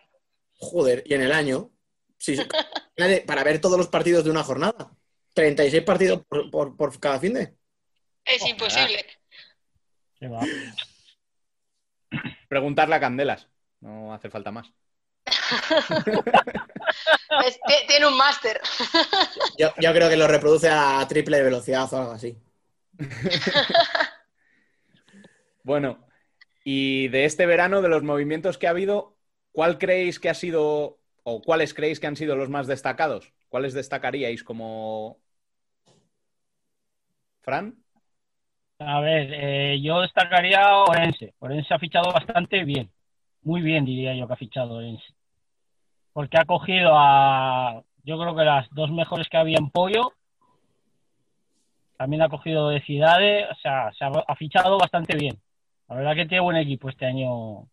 Joder, 0.58 1.04
y 1.06 1.14
en 1.14 1.22
el 1.22 1.32
año, 1.32 1.70
sí, 2.18 2.36
sí, 2.38 2.44
para 3.28 3.44
ver 3.44 3.60
todos 3.62 3.78
los 3.78 3.88
partidos 3.88 4.24
de 4.24 4.32
una 4.32 4.44
jornada. 4.44 4.92
36 5.34 5.84
partidos 5.84 6.22
por, 6.28 6.50
por- 6.52 6.76
por 6.78 7.00
cada 7.00 7.20
fin 7.20 7.34
de. 7.34 7.56
Es 8.26 8.46
imposible. 8.48 9.06
Va. 10.24 10.42
Preguntarle 12.48 12.96
a 12.96 13.00
Candelas. 13.00 13.48
No 13.82 14.14
hace 14.14 14.30
falta 14.30 14.52
más. 14.52 14.72
Es- 17.46 17.60
tiene 17.88 18.08
un 18.08 18.16
máster. 18.16 18.62
Yo, 19.58 19.74
yo 19.80 19.92
creo 19.94 20.10
que 20.10 20.16
lo 20.16 20.28
reproduce 20.28 20.70
a 20.70 21.06
triple 21.08 21.42
velocidad 21.42 21.92
o 21.94 21.98
algo 21.98 22.12
así. 22.12 22.38
Bueno, 25.64 26.06
Y 26.66 27.08
de 27.10 27.26
este 27.26 27.46
verano, 27.46 27.82
de 27.82 27.90
los 27.90 28.04
movimientos 28.04 28.58
que 28.58 28.68
ha 28.68 28.72
habido, 28.72 29.18
¿cuál 29.52 29.78
creéis 29.78 30.20
que 30.20 30.30
ha 30.30 30.34
sido 30.34 31.00
o 31.24 31.42
cuáles 31.42 31.74
creéis 31.74 32.00
que 32.00 32.08
han 32.08 32.16
sido 32.18 32.36
los 32.36 32.50
más 32.50 32.68
destacados? 32.68 33.34
¿Cuáles 33.50 33.74
destacaríais 33.74 34.44
como... 34.44 35.22
Fran? 37.42 37.83
A 38.80 39.00
ver, 39.00 39.30
eh, 39.32 39.82
yo 39.82 40.02
destacaría 40.02 40.60
a 40.60 40.84
Orense. 40.84 41.34
Orense 41.40 41.74
ha 41.74 41.80
fichado 41.80 42.12
bastante 42.12 42.64
bien. 42.64 42.92
Muy 43.42 43.62
bien, 43.62 43.86
diría 43.86 44.16
yo, 44.16 44.28
que 44.28 44.34
ha 44.34 44.38
fichado 44.38 44.76
Orense. 44.76 45.06
Porque 46.12 46.38
ha 46.38 46.46
cogido 46.46 46.92
a, 46.94 47.84
yo 48.04 48.20
creo 48.20 48.36
que 48.36 48.44
las 48.44 48.68
dos 48.72 48.92
mejores 48.92 49.28
que 49.30 49.38
había 49.38 49.58
en 49.58 49.70
Pollo. 49.70 50.14
También 51.98 52.22
ha 52.24 52.30
cogido 52.30 52.70
de 52.70 52.82
Cidade. 52.82 53.46
O 53.46 53.56
sea, 53.56 53.92
se 53.98 54.04
ha, 54.04 54.10
ha 54.28 54.36
fichado 54.36 54.78
bastante 54.78 55.16
bien. 55.16 55.40
La 55.88 55.96
verdad 55.96 56.16
que 56.16 56.26
tiene 56.26 56.42
buen 56.42 56.58
equipo 56.58 56.90
este 56.90 57.06
año. 57.06 57.68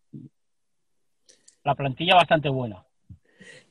La 1.63 1.75
plantilla 1.75 2.15
bastante 2.15 2.49
buena. 2.49 2.83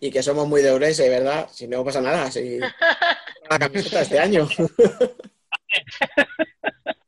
Y 0.00 0.10
que 0.10 0.22
somos 0.22 0.48
muy 0.48 0.62
de 0.62 0.70
Ourense, 0.70 1.08
¿verdad? 1.08 1.48
Si 1.50 1.68
no 1.68 1.84
pasa 1.84 2.00
nada, 2.00 2.30
si 2.30 2.58
la 3.50 3.58
camiseta 3.58 4.02
este 4.02 4.18
año. 4.18 4.46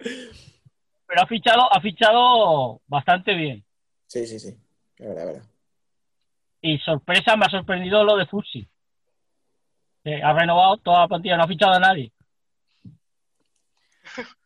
Pero 1.06 1.22
ha 1.22 1.26
fichado, 1.26 1.72
ha 1.72 1.80
fichado 1.80 2.80
bastante 2.86 3.34
bien. 3.34 3.64
Sí, 4.06 4.26
sí, 4.26 4.38
sí. 4.38 4.56
Verdad, 4.98 5.26
verdad. 5.26 5.42
Y 6.60 6.78
sorpresa, 6.78 7.36
me 7.36 7.46
ha 7.46 7.50
sorprendido 7.50 8.04
lo 8.04 8.16
de 8.16 8.26
Futsi. 8.26 8.68
Que 10.04 10.22
ha 10.22 10.32
renovado 10.32 10.76
toda 10.78 11.00
la 11.00 11.08
plantilla, 11.08 11.36
no 11.36 11.44
ha 11.44 11.48
fichado 11.48 11.72
a 11.72 11.80
nadie. 11.80 12.12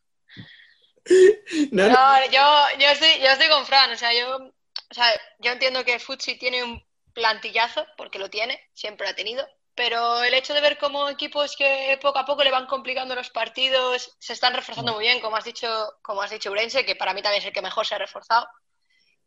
No, 1.71 1.87
No, 1.87 2.25
yo, 2.31 2.79
yo, 2.79 2.87
estoy, 2.87 3.19
yo 3.21 3.29
estoy 3.29 3.47
con 3.47 3.63
Fran, 3.67 3.91
o 3.91 3.95
sea, 3.95 4.11
yo, 4.11 4.37
o 4.37 4.93
sea, 4.93 5.05
yo 5.37 5.51
entiendo 5.51 5.85
que 5.85 5.99
Futsi 5.99 6.35
tiene 6.39 6.63
un 6.63 6.83
plantillazo, 7.13 7.85
porque 7.95 8.17
lo 8.17 8.31
tiene, 8.31 8.59
siempre 8.73 9.05
lo 9.05 9.11
ha 9.11 9.15
tenido, 9.15 9.47
pero 9.75 10.23
el 10.23 10.33
hecho 10.33 10.53
de 10.53 10.61
ver 10.61 10.77
cómo 10.77 11.09
equipos 11.09 11.55
que 11.57 11.97
poco 12.01 12.19
a 12.19 12.25
poco 12.25 12.43
le 12.43 12.51
van 12.51 12.65
complicando 12.67 13.13
los 13.15 13.29
partidos 13.29 14.15
se 14.19 14.33
están 14.33 14.53
reforzando 14.53 14.93
muy 14.93 15.03
bien, 15.03 15.19
como 15.19 15.35
has 15.35 15.43
dicho, 15.45 15.67
como 16.01 16.21
has 16.21 16.31
dicho 16.31 16.51
Urense, 16.51 16.85
que 16.85 16.95
para 16.95 17.13
mí 17.13 17.21
también 17.21 17.41
es 17.41 17.47
el 17.47 17.53
que 17.53 17.61
mejor 17.61 17.85
se 17.85 17.95
ha 17.95 17.99
reforzado, 17.99 18.47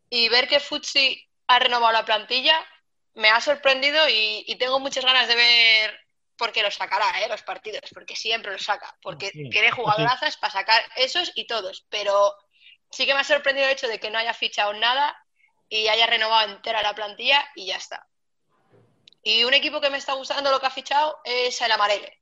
y 0.09 0.27
ver 0.29 0.47
que 0.47 0.59
Futsi 0.59 1.27
ha 1.47 1.59
renovado 1.59 1.93
la 1.93 2.05
plantilla 2.05 2.65
me 3.15 3.29
ha 3.29 3.41
sorprendido 3.41 4.07
y, 4.07 4.43
y 4.47 4.55
tengo 4.57 4.79
muchas 4.79 5.03
ganas 5.05 5.27
de 5.27 5.35
ver 5.35 5.99
por 6.37 6.51
qué 6.53 6.63
los 6.63 6.75
sacará, 6.75 7.21
¿eh? 7.21 7.27
los 7.27 7.43
partidos, 7.43 7.81
porque 7.93 8.15
siempre 8.15 8.51
los 8.51 8.63
saca, 8.63 8.95
porque 9.01 9.29
Sí, 9.31 9.49
tiene 9.49 9.67
eso 9.67 9.75
sí. 9.75 9.81
jugadorazas 9.81 10.37
para 10.37 10.53
sacar 10.53 10.81
esos 10.95 11.31
y 11.35 11.45
todos, 11.47 11.85
pero 11.89 12.33
sí 12.91 13.05
que 13.05 13.13
me 13.13 13.19
ha 13.19 13.23
sorprendido 13.25 13.67
el 13.67 13.73
hecho 13.73 13.87
de 13.87 13.99
que 13.99 14.09
no 14.09 14.17
haya 14.19 14.33
fichado 14.33 14.73
nada 14.73 15.17
y 15.67 15.87
haya 15.89 16.07
renovado 16.07 16.49
entera 16.49 16.81
la 16.81 16.95
plantilla 16.95 17.45
y 17.55 17.67
ya 17.67 17.75
está. 17.75 18.07
Y 19.23 19.43
un 19.43 19.53
equipo 19.53 19.81
que 19.81 19.89
me 19.89 19.97
está 19.97 20.13
gustando 20.13 20.49
lo 20.51 20.59
que 20.59 20.67
ha 20.67 20.71
fichado 20.71 21.17
es 21.23 21.59
el 21.61 21.71
Amarele, 21.71 22.19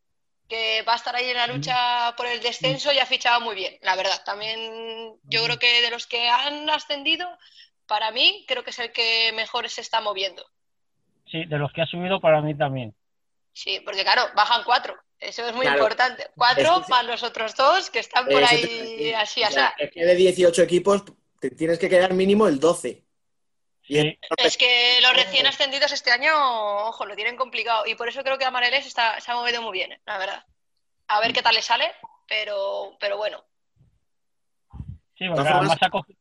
que 0.49 0.81
va 0.81 0.93
a 0.93 0.95
estar 0.95 1.15
ahí 1.15 1.29
en 1.29 1.37
la 1.37 1.47
lucha 1.47 2.13
por 2.17 2.25
el 2.25 2.41
descenso 2.41 2.91
y 2.91 2.99
ha 2.99 3.05
fichado 3.05 3.39
muy 3.41 3.55
bien, 3.55 3.77
la 3.81 3.95
verdad. 3.95 4.21
También 4.25 5.19
yo 5.23 5.43
creo 5.43 5.59
que 5.59 5.81
de 5.81 5.91
los 5.91 6.07
que 6.07 6.27
han 6.29 6.69
ascendido, 6.69 7.27
para 7.85 8.11
mí 8.11 8.45
creo 8.47 8.63
que 8.63 8.71
es 8.71 8.79
el 8.79 8.91
que 8.91 9.31
mejor 9.33 9.69
se 9.69 9.81
está 9.81 10.01
moviendo. 10.01 10.45
Sí, 11.31 11.45
de 11.45 11.57
los 11.57 11.71
que 11.73 11.81
ha 11.81 11.85
subido 11.85 12.19
para 12.19 12.41
mí 12.41 12.57
también. 12.57 12.95
Sí, 13.53 13.79
porque 13.85 14.03
claro, 14.03 14.23
bajan 14.35 14.63
cuatro. 14.63 14.95
Eso 15.19 15.45
es 15.47 15.53
muy 15.53 15.63
Claro. 15.65 15.79
importante. 15.79 16.27
Cuatro 16.35 16.79
Es 16.79 16.85
que- 16.85 16.91
más 16.91 17.05
los 17.05 17.23
otros 17.23 17.55
dos 17.55 17.89
que 17.89 17.99
están 17.99 18.25
por 18.25 18.41
Eso 18.43 18.49
te 18.49 18.55
ahí 18.55 18.61
decir. 18.61 19.15
así, 19.15 19.41
O 19.41 19.45
así. 19.45 19.53
sea, 19.55 19.75
es 19.77 19.91
que 19.91 20.05
de 20.05 20.15
18 20.15 20.61
equipos 20.61 21.03
te 21.39 21.49
tienes 21.51 21.79
que 21.79 21.89
quedar 21.89 22.13
mínimo 22.13 22.47
el 22.47 22.59
12. 22.59 23.03
Y 23.87 24.19
Es 24.37 24.57
que 24.57 24.99
los 25.01 25.13
recién 25.15 25.47
ascendidos 25.47 25.91
este 25.91 26.11
año, 26.11 26.31
ojo, 26.87 27.05
lo 27.05 27.15
tienen 27.15 27.37
complicado. 27.37 27.85
Y 27.85 27.95
por 27.95 28.09
eso 28.09 28.21
creo 28.23 28.37
que 28.37 28.45
Amareles 28.45 28.85
está, 28.85 29.19
se 29.21 29.31
ha 29.31 29.35
movido 29.35 29.61
muy 29.61 29.71
bien, 29.71 29.99
la 30.05 30.17
verdad. 30.17 30.43
A 31.07 31.21
ver 31.21 31.31
qué 31.31 31.41
tal 31.41 31.55
le 31.55 31.61
sale, 31.61 31.93
pero, 32.27 32.97
pero 32.99 33.17
bueno. 33.17 33.45
sí, 35.17 35.27
porque 35.27 35.35
todas 35.35 35.53
además 35.53 35.77
ha 35.81 35.89
cogido, 35.89 36.19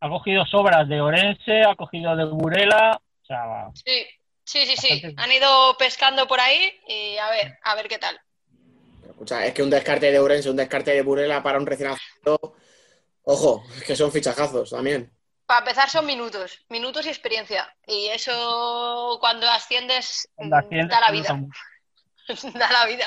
ha 0.00 0.08
cogido 0.08 0.44
sobras 0.46 0.88
de 0.88 1.00
Orense, 1.00 1.62
ha 1.62 1.76
cogido 1.76 2.16
de 2.16 2.24
Burela. 2.24 3.00
O 3.22 3.24
sea, 3.24 3.70
Sí, 3.74 4.04
sí, 4.44 4.66
sí, 4.66 4.76
sí. 4.76 4.88
Bastante. 4.94 5.22
Han 5.22 5.32
ido 5.32 5.76
pescando 5.78 6.26
por 6.26 6.40
ahí 6.40 6.80
y 6.88 7.16
a 7.16 7.30
ver, 7.30 7.58
a 7.62 7.76
ver 7.76 7.86
qué 7.86 7.98
tal. 7.98 8.20
Escucha, 9.08 9.46
es 9.46 9.54
que 9.54 9.62
un 9.62 9.70
descarte 9.70 10.10
de 10.10 10.18
Ourense, 10.18 10.50
un 10.50 10.56
descarte 10.56 10.90
de 10.90 11.02
Burela 11.02 11.44
para 11.44 11.58
un 11.58 11.66
recién 11.66 11.90
ascendido, 11.90 12.56
ojo, 13.22 13.62
es 13.76 13.84
que 13.84 13.94
son 13.94 14.10
fichajazos 14.10 14.70
también. 14.70 15.12
Para 15.52 15.66
empezar 15.66 15.90
son 15.90 16.06
minutos, 16.06 16.64
minutos 16.70 17.04
y 17.04 17.10
experiencia. 17.10 17.76
Y 17.86 18.06
eso 18.06 19.18
cuando 19.20 19.46
asciendes 19.50 20.26
cuando 20.34 20.56
mm, 20.56 20.58
asciendes, 20.58 20.88
da 20.88 21.00
la 21.00 21.10
vida. 21.10 21.40
da 22.58 22.72
la 22.72 22.86
vida. 22.86 23.04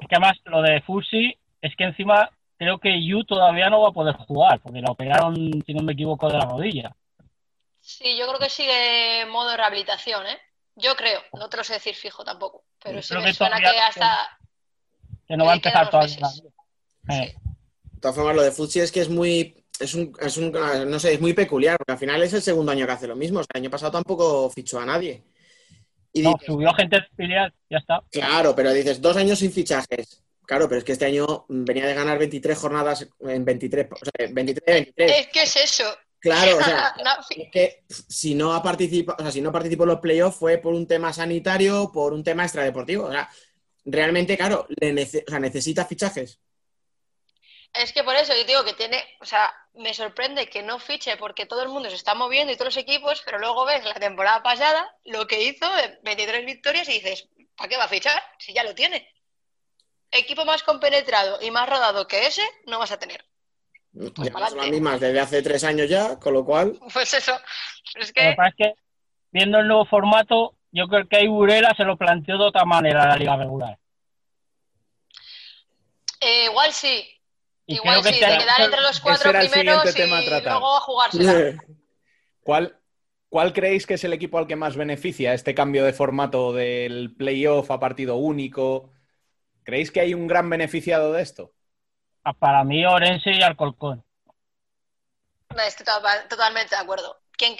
Es 0.00 0.08
que 0.08 0.16
además 0.16 0.38
lo 0.46 0.62
de 0.62 0.80
Fusi 0.80 1.38
es 1.60 1.76
que 1.76 1.84
encima 1.84 2.30
creo 2.56 2.78
que 2.78 3.06
Yu 3.06 3.24
todavía 3.24 3.68
no 3.68 3.82
va 3.82 3.90
a 3.90 3.92
poder 3.92 4.16
jugar, 4.16 4.58
porque 4.60 4.80
la 4.80 4.90
operaron, 4.90 5.34
si 5.66 5.74
no 5.74 5.82
me 5.82 5.92
equivoco, 5.92 6.28
de 6.28 6.38
la 6.38 6.46
rodilla. 6.46 6.96
Sí, 7.78 8.16
yo 8.16 8.26
creo 8.28 8.38
que 8.38 8.48
sigue 8.48 9.26
modo 9.26 9.54
rehabilitación, 9.54 10.26
¿eh? 10.26 10.38
Yo 10.76 10.96
creo, 10.96 11.20
no 11.34 11.50
te 11.50 11.58
lo 11.58 11.64
sé 11.64 11.74
decir 11.74 11.94
fijo 11.94 12.24
tampoco, 12.24 12.64
pero 12.82 13.02
sí 13.02 13.14
me 13.16 13.22
que 13.24 13.34
suena 13.34 13.60
que 13.60 13.66
hasta... 13.66 14.38
Que 15.28 15.36
no 15.36 15.44
va 15.44 15.52
a 15.52 15.56
empezar 15.56 15.90
todavía. 15.90 16.16
meses. 16.22 16.42
Eh, 17.10 17.36
De 17.82 18.00
todas 18.00 18.16
formas, 18.16 18.34
lo 18.34 18.42
de 18.42 18.50
Futsi 18.50 18.80
es 18.80 18.90
que 18.90 19.00
es 19.00 19.10
muy, 19.10 19.65
es 19.80 19.94
un, 19.94 20.12
es 20.20 20.36
un, 20.36 20.52
no 20.52 20.98
sé, 20.98 21.14
es 21.14 21.20
muy 21.20 21.32
peculiar, 21.32 21.76
porque 21.78 21.92
al 21.92 21.98
final 21.98 22.22
es 22.22 22.32
el 22.32 22.42
segundo 22.42 22.72
año 22.72 22.86
que 22.86 22.92
hace 22.92 23.06
lo 23.06 23.16
mismo. 23.16 23.40
O 23.40 23.42
sea, 23.42 23.48
el 23.54 23.62
año 23.62 23.70
pasado 23.70 23.92
tampoco 23.92 24.50
fichó 24.50 24.78
a 24.80 24.86
nadie. 24.86 25.22
Y 26.12 26.22
no, 26.22 26.30
dices, 26.32 26.46
subió 26.46 26.72
gente 26.74 26.98
filial, 27.16 27.52
ya 27.68 27.78
está. 27.78 28.02
claro, 28.10 28.54
pero 28.54 28.72
dices, 28.72 29.00
dos 29.02 29.16
años 29.16 29.38
sin 29.38 29.52
fichajes. 29.52 30.22
Claro, 30.46 30.68
pero 30.68 30.78
es 30.78 30.84
que 30.84 30.92
este 30.92 31.04
año 31.06 31.44
venía 31.48 31.86
de 31.86 31.94
ganar 31.94 32.18
23 32.18 32.56
jornadas 32.56 33.06
en 33.20 33.44
23, 33.44 33.86
o 33.90 33.96
sea, 33.96 34.12
23, 34.32 34.64
23. 34.66 35.10
Es 35.20 35.26
que 35.28 35.42
es 35.42 35.56
eso. 35.56 35.84
Claro, 36.20 36.56
o 36.60 36.62
sea, 36.62 36.94
No, 37.04 37.10
es 37.36 37.50
que 37.50 37.82
si 37.88 38.34
no 38.34 38.54
ha 38.54 38.62
participado, 38.62 39.16
o 39.18 39.22
sea, 39.22 39.32
si 39.32 39.40
no 39.40 39.52
participó 39.52 39.82
en 39.82 39.88
los 39.90 40.00
playoffs 40.00 40.38
fue 40.38 40.58
por 40.58 40.72
un 40.72 40.86
tema 40.86 41.12
sanitario, 41.12 41.90
por 41.92 42.12
un 42.12 42.22
tema 42.24 42.44
extradeportivo. 42.44 43.06
O 43.06 43.12
sea, 43.12 43.28
realmente, 43.84 44.36
claro, 44.36 44.66
le 44.80 44.94
nece- 44.94 45.24
o 45.26 45.30
sea, 45.30 45.40
necesita 45.40 45.84
fichajes. 45.84 46.40
Es 47.78 47.92
que 47.92 48.02
por 48.04 48.14
eso 48.16 48.32
yo 48.34 48.44
digo 48.44 48.64
que 48.64 48.74
tiene, 48.74 49.02
o 49.20 49.24
sea, 49.24 49.52
me 49.74 49.92
sorprende 49.94 50.48
que 50.48 50.62
no 50.62 50.78
fiche 50.78 51.16
porque 51.16 51.46
todo 51.46 51.62
el 51.62 51.68
mundo 51.68 51.90
se 51.90 51.96
está 51.96 52.14
moviendo 52.14 52.52
y 52.52 52.56
todos 52.56 52.74
los 52.74 52.82
equipos, 52.82 53.22
pero 53.24 53.38
luego 53.38 53.64
ves 53.64 53.84
la 53.84 53.94
temporada 53.94 54.42
pasada 54.42 54.94
lo 55.04 55.26
que 55.26 55.42
hizo, 55.42 55.66
eh, 55.78 55.98
23 56.02 56.46
victorias 56.46 56.88
y 56.88 56.94
dices, 56.94 57.28
¿para 57.56 57.68
qué 57.68 57.76
va 57.76 57.84
a 57.84 57.88
fichar? 57.88 58.22
Si 58.38 58.52
ya 58.52 58.64
lo 58.64 58.74
tiene. 58.74 59.08
Equipo 60.10 60.44
más 60.44 60.62
compenetrado 60.62 61.38
y 61.42 61.50
más 61.50 61.68
rodado 61.68 62.06
que 62.06 62.26
ese, 62.26 62.42
no 62.66 62.78
vas 62.78 62.92
a 62.92 62.98
tener. 62.98 63.24
Ya 63.92 64.10
Pues 64.14 64.32
no 64.32 64.48
son 64.48 64.58
las 64.58 64.68
mismas 64.68 65.00
desde 65.00 65.20
hace 65.20 65.42
tres 65.42 65.64
años 65.64 65.88
ya, 65.88 66.18
con 66.18 66.34
lo 66.34 66.44
cual, 66.44 66.78
Pues 66.92 67.12
eso, 67.14 67.38
es 67.94 68.08
Lo 68.08 68.14
que... 68.14 68.30
es 68.30 68.54
que, 68.56 68.74
viendo 69.30 69.58
el 69.58 69.68
nuevo 69.68 69.84
formato, 69.86 70.56
yo 70.70 70.86
creo 70.88 71.08
que 71.08 71.16
ahí 71.16 71.28
Burela 71.28 71.74
se 71.76 71.84
lo 71.84 71.96
planteó 71.96 72.38
de 72.38 72.44
otra 72.44 72.64
manera 72.64 73.02
a 73.02 73.08
la 73.08 73.16
liga 73.16 73.36
regular. 73.36 73.78
Eh, 76.20 76.44
igual 76.46 76.72
sí, 76.72 77.15
Y 77.66 77.74
igual 77.74 78.00
creo 78.00 78.02
que 78.04 78.12
sí, 78.12 78.20
de 78.20 78.38
quedar 78.38 78.60
entre 78.60 78.80
los 78.80 79.00
cuatro 79.00 79.32
primeros 79.32 79.94
tema 79.94 80.22
y 80.22 80.40
luego 80.40 80.76
a 80.76 80.80
jugársela. 80.80 81.32
¿Cuál, 82.42 82.78
¿Cuál 83.28 83.52
creéis 83.52 83.86
que 83.86 83.94
es 83.94 84.04
el 84.04 84.12
equipo 84.12 84.38
al 84.38 84.46
que 84.46 84.56
más 84.56 84.76
beneficia 84.76 85.34
este 85.34 85.54
cambio 85.54 85.84
de 85.84 85.92
formato 85.92 86.52
del 86.52 87.14
playoff 87.16 87.70
a 87.70 87.80
partido 87.80 88.16
único? 88.16 88.92
¿Creéis 89.64 89.90
que 89.90 90.00
hay 90.00 90.14
un 90.14 90.26
gran 90.26 90.48
beneficiado 90.48 91.12
de 91.12 91.22
esto? 91.22 91.52
Ah, 92.24 92.32
Para 92.34 92.62
mí, 92.64 92.84
Orense 92.86 93.30
y 93.32 93.42
Alcorcón. 93.42 94.04
No, 95.56 95.62
Estoy 95.62 95.86
to- 95.86 96.28
totalmente 96.28 96.74
de 96.76 96.82
acuerdo. 96.82 97.20
Quien, 97.36 97.56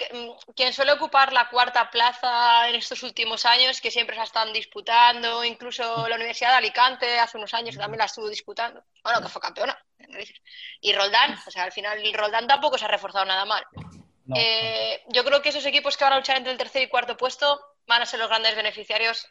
quien 0.55 0.73
suele 0.73 0.93
ocupar 0.93 1.33
la 1.33 1.49
cuarta 1.49 1.89
plaza 1.91 2.67
en 2.69 2.75
estos 2.75 3.03
últimos 3.03 3.45
años, 3.45 3.79
que 3.81 3.91
siempre 3.91 4.15
se 4.15 4.23
están 4.23 4.51
disputando, 4.53 5.43
incluso 5.43 6.07
la 6.07 6.15
Universidad 6.15 6.51
de 6.51 6.57
Alicante 6.57 7.19
hace 7.19 7.37
unos 7.37 7.53
años 7.53 7.77
también 7.77 7.99
la 7.99 8.05
estuvo 8.05 8.29
disputando, 8.29 8.83
bueno, 9.03 9.21
que 9.21 9.29
fue 9.29 9.41
campeona. 9.41 9.77
Y 10.81 10.93
Roldán, 10.93 11.37
o 11.45 11.51
sea, 11.51 11.63
al 11.63 11.71
final 11.71 11.99
el 11.99 12.13
Roldán 12.13 12.47
tampoco 12.47 12.77
se 12.77 12.85
ha 12.85 12.89
reforzado 12.89 13.25
nada 13.25 13.45
mal. 13.45 13.63
No. 14.25 14.35
Eh, 14.37 15.01
yo 15.07 15.23
creo 15.23 15.41
que 15.41 15.49
esos 15.49 15.65
equipos 15.65 15.95
que 15.95 16.03
van 16.03 16.13
a 16.13 16.17
luchar 16.17 16.37
entre 16.37 16.51
el 16.51 16.57
tercer 16.57 16.83
y 16.83 16.89
cuarto 16.89 17.15
puesto 17.17 17.59
van 17.87 18.01
a 18.01 18.05
ser 18.05 18.19
los 18.19 18.29
grandes 18.29 18.55
beneficiarios, 18.55 19.27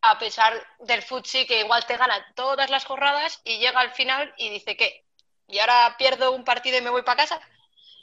a 0.00 0.18
pesar 0.18 0.52
del 0.80 1.02
Futsi 1.02 1.46
que 1.46 1.60
igual 1.60 1.86
te 1.86 1.96
gana 1.96 2.26
todas 2.34 2.70
las 2.70 2.84
jornadas 2.84 3.40
y 3.44 3.58
llega 3.58 3.80
al 3.80 3.92
final 3.92 4.34
y 4.36 4.50
dice 4.50 4.76
que, 4.76 5.04
y 5.48 5.58
ahora 5.58 5.94
pierdo 5.96 6.32
un 6.32 6.44
partido 6.44 6.78
y 6.78 6.82
me 6.82 6.90
voy 6.90 7.02
para 7.02 7.22
casa. 7.22 7.40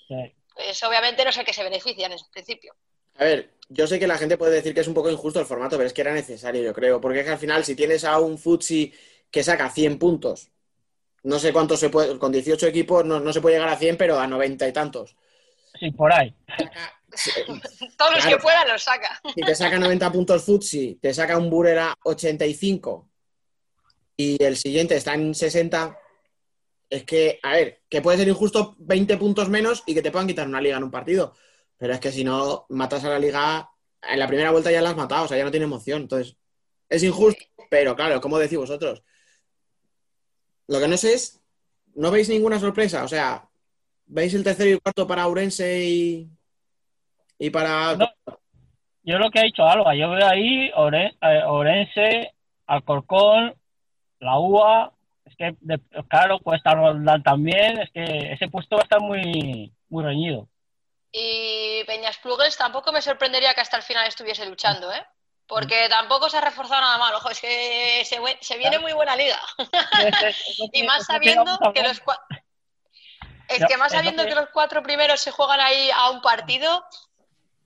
Sí. 0.08 0.34
Pues 0.56 0.82
obviamente 0.84 1.24
no 1.24 1.30
es 1.30 1.38
el 1.38 1.46
que 1.46 1.54
se 1.54 1.64
beneficia 1.64 2.06
en 2.06 2.14
ese 2.14 2.26
principio. 2.32 2.76
a 3.18 3.24
ver, 3.24 3.54
yo 3.70 3.88
sé 3.88 4.00
que 4.00 4.08
la 4.08 4.18
gente 4.18 4.38
puede 4.38 4.56
decir 4.56 4.74
que 4.74 4.82
es 4.82 4.88
un 4.88 4.94
poco 4.94 5.10
injusto 5.10 5.40
el 5.40 5.46
formato, 5.46 5.78
pero 5.78 5.88
es 5.88 5.94
que 5.94 6.02
era 6.02 6.14
necesario, 6.14 6.62
yo 6.64 6.74
creo, 6.74 7.00
porque 7.00 7.20
es 7.20 7.26
que 7.26 7.32
al 7.32 7.38
final 7.38 7.64
si 7.64 7.76
tienes 7.76 8.04
a 8.04 8.20
un 8.20 8.38
Futsi 8.38 8.94
que 9.30 9.44
saca 9.44 9.70
100 9.70 10.00
puntos 10.00 10.50
no 11.24 11.40
sé 11.40 11.54
cuánto 11.54 11.78
se 11.78 11.90
puede, 11.90 12.18
con 12.18 12.32
18 12.32 12.68
equipos 12.68 13.06
no, 13.06 13.20
no 13.20 13.32
se 13.34 13.42
puede 13.42 13.56
llegar 13.56 13.70
a 13.70 13.78
100, 13.78 13.98
pero 13.98 14.20
a 14.20 14.28
90 14.28 14.68
y 14.68 14.74
tantos. 14.74 15.16
Sí, 15.80 15.92
por 15.92 16.12
ahí. 16.14 16.34
Todos 17.98 18.12
los 18.14 18.22
Claro. 18.22 18.38
que 18.38 18.42
puedan 18.42 18.68
los 18.70 18.82
saca. 18.84 19.22
Si 19.36 19.42
te 19.42 19.56
saca 19.56 19.78
90 19.80 20.12
puntos 20.12 20.44
Futsi, 20.46 20.98
te 21.02 21.14
saca 21.14 21.38
un 21.38 21.50
Burera 21.50 21.94
85 22.04 23.10
y 24.18 24.42
el 24.44 24.56
siguiente 24.56 24.96
está 24.96 25.14
en 25.16 25.34
60, 25.36 25.98
es 26.90 27.04
que, 27.04 27.40
a 27.44 27.52
ver, 27.54 27.82
que 27.90 28.02
puede 28.02 28.18
ser 28.20 28.28
injusto 28.28 28.76
20 28.80 29.18
puntos 29.18 29.50
menos 29.50 29.84
y 29.86 29.94
que 29.94 30.02
te 30.02 30.12
puedan 30.12 30.28
quitar 30.28 30.48
una 30.48 30.62
liga 30.62 30.78
en 30.78 30.84
un 30.84 30.92
partido. 30.92 31.34
Pero 31.78 31.94
es 31.94 32.00
que 32.00 32.12
si 32.12 32.24
no 32.24 32.66
matas 32.70 33.04
a 33.04 33.10
la 33.10 33.20
liga, 33.20 33.70
en 34.02 34.20
la 34.20 34.28
primera 34.28 34.52
vuelta 34.52 34.72
ya 34.72 34.82
la 34.82 34.92
has 34.92 34.96
matado, 34.98 35.26
o 35.26 35.28
sea, 35.28 35.38
ya 35.38 35.44
no 35.44 35.52
tiene 35.52 35.66
emoción. 35.66 36.04
Entonces, 36.04 36.36
es 36.88 37.04
injusto, 37.04 37.44
pero 37.70 37.96
claro, 37.96 38.22
como 38.22 38.38
decís 38.38 38.58
vosotros. 38.58 39.04
Lo 40.68 40.80
que 40.80 40.88
no 40.88 40.98
sé 40.98 41.14
es, 41.14 41.42
¿no 41.96 42.12
veis 42.12 42.30
ninguna 42.30 42.60
sorpresa? 42.60 43.04
O 43.04 43.08
sea, 43.08 43.48
¿veis 44.06 44.34
el 44.34 44.44
tercero 44.44 44.70
y 44.70 44.74
el 44.74 44.82
cuarto 44.82 45.08
para 45.08 45.28
Urense 45.28 45.84
y, 45.84 46.28
y 47.38 47.50
para... 47.50 47.96
No. 47.96 48.10
Yo 49.04 49.18
lo 49.18 49.32
que 49.32 49.40
ha 49.40 49.44
dicho 49.44 49.64
Alba, 49.64 49.96
yo 49.96 50.12
veo 50.12 50.28
ahí 50.28 50.70
Ore- 50.76 51.18
eh, 51.22 51.42
Orense, 51.48 52.36
Alcorcón, 52.68 53.56
la 54.20 54.38
UA, 54.38 54.94
es 55.26 55.36
que 55.36 55.56
de- 55.60 55.82
claro, 56.08 56.40
puede 56.40 56.58
estar 56.58 56.78
Roldán 56.78 57.24
también, 57.24 57.80
es 57.80 57.90
que 57.92 58.32
ese 58.32 58.48
puesto 58.48 58.76
va 58.76 58.82
a 58.82 58.84
estar 58.84 59.02
muy, 59.02 59.74
muy 59.90 60.04
reñido. 60.04 60.48
Y 61.12 61.84
Peñas 61.88 62.20
Plugues 62.20 62.56
tampoco 62.56 62.92
me 62.92 63.02
sorprendería 63.02 63.54
que 63.56 63.62
hasta 63.62 63.76
el 63.78 63.84
final 63.84 64.08
estuviese 64.08 64.46
luchando, 64.48 64.92
¿eh? 64.94 65.04
Porque 65.48 65.88
tampoco 65.90 66.30
se 66.30 66.38
ha 66.38 66.42
reforzado 66.42 66.82
nada 66.82 66.98
mal. 66.98 67.14
Ojo, 67.16 67.30
es 67.30 67.42
que 67.42 68.04
se, 68.06 68.18
se 68.42 68.58
viene 68.58 68.80
muy 68.80 68.94
buena 68.94 69.16
liga. 69.16 69.40
y 70.74 70.84
más 70.84 71.06
sabiendo 71.06 71.58
que 71.74 71.84
los 71.84 72.02
es 73.50 73.66
que 73.66 73.78
más 73.78 73.92
sabiendo 73.92 74.26
que- 74.26 74.36
los 74.36 74.50
cuatro 74.54 74.82
primeros 74.82 75.20
se 75.20 75.32
juegan 75.32 75.60
ahí 75.60 75.90
a 75.92 76.10
un 76.10 76.22
partido, 76.22 76.86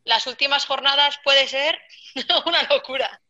las 0.03 0.25
últimas 0.27 0.65
jornadas 0.65 1.19
puede 1.23 1.47
ser 1.47 1.79
una 2.45 2.63
locura. 2.63 3.21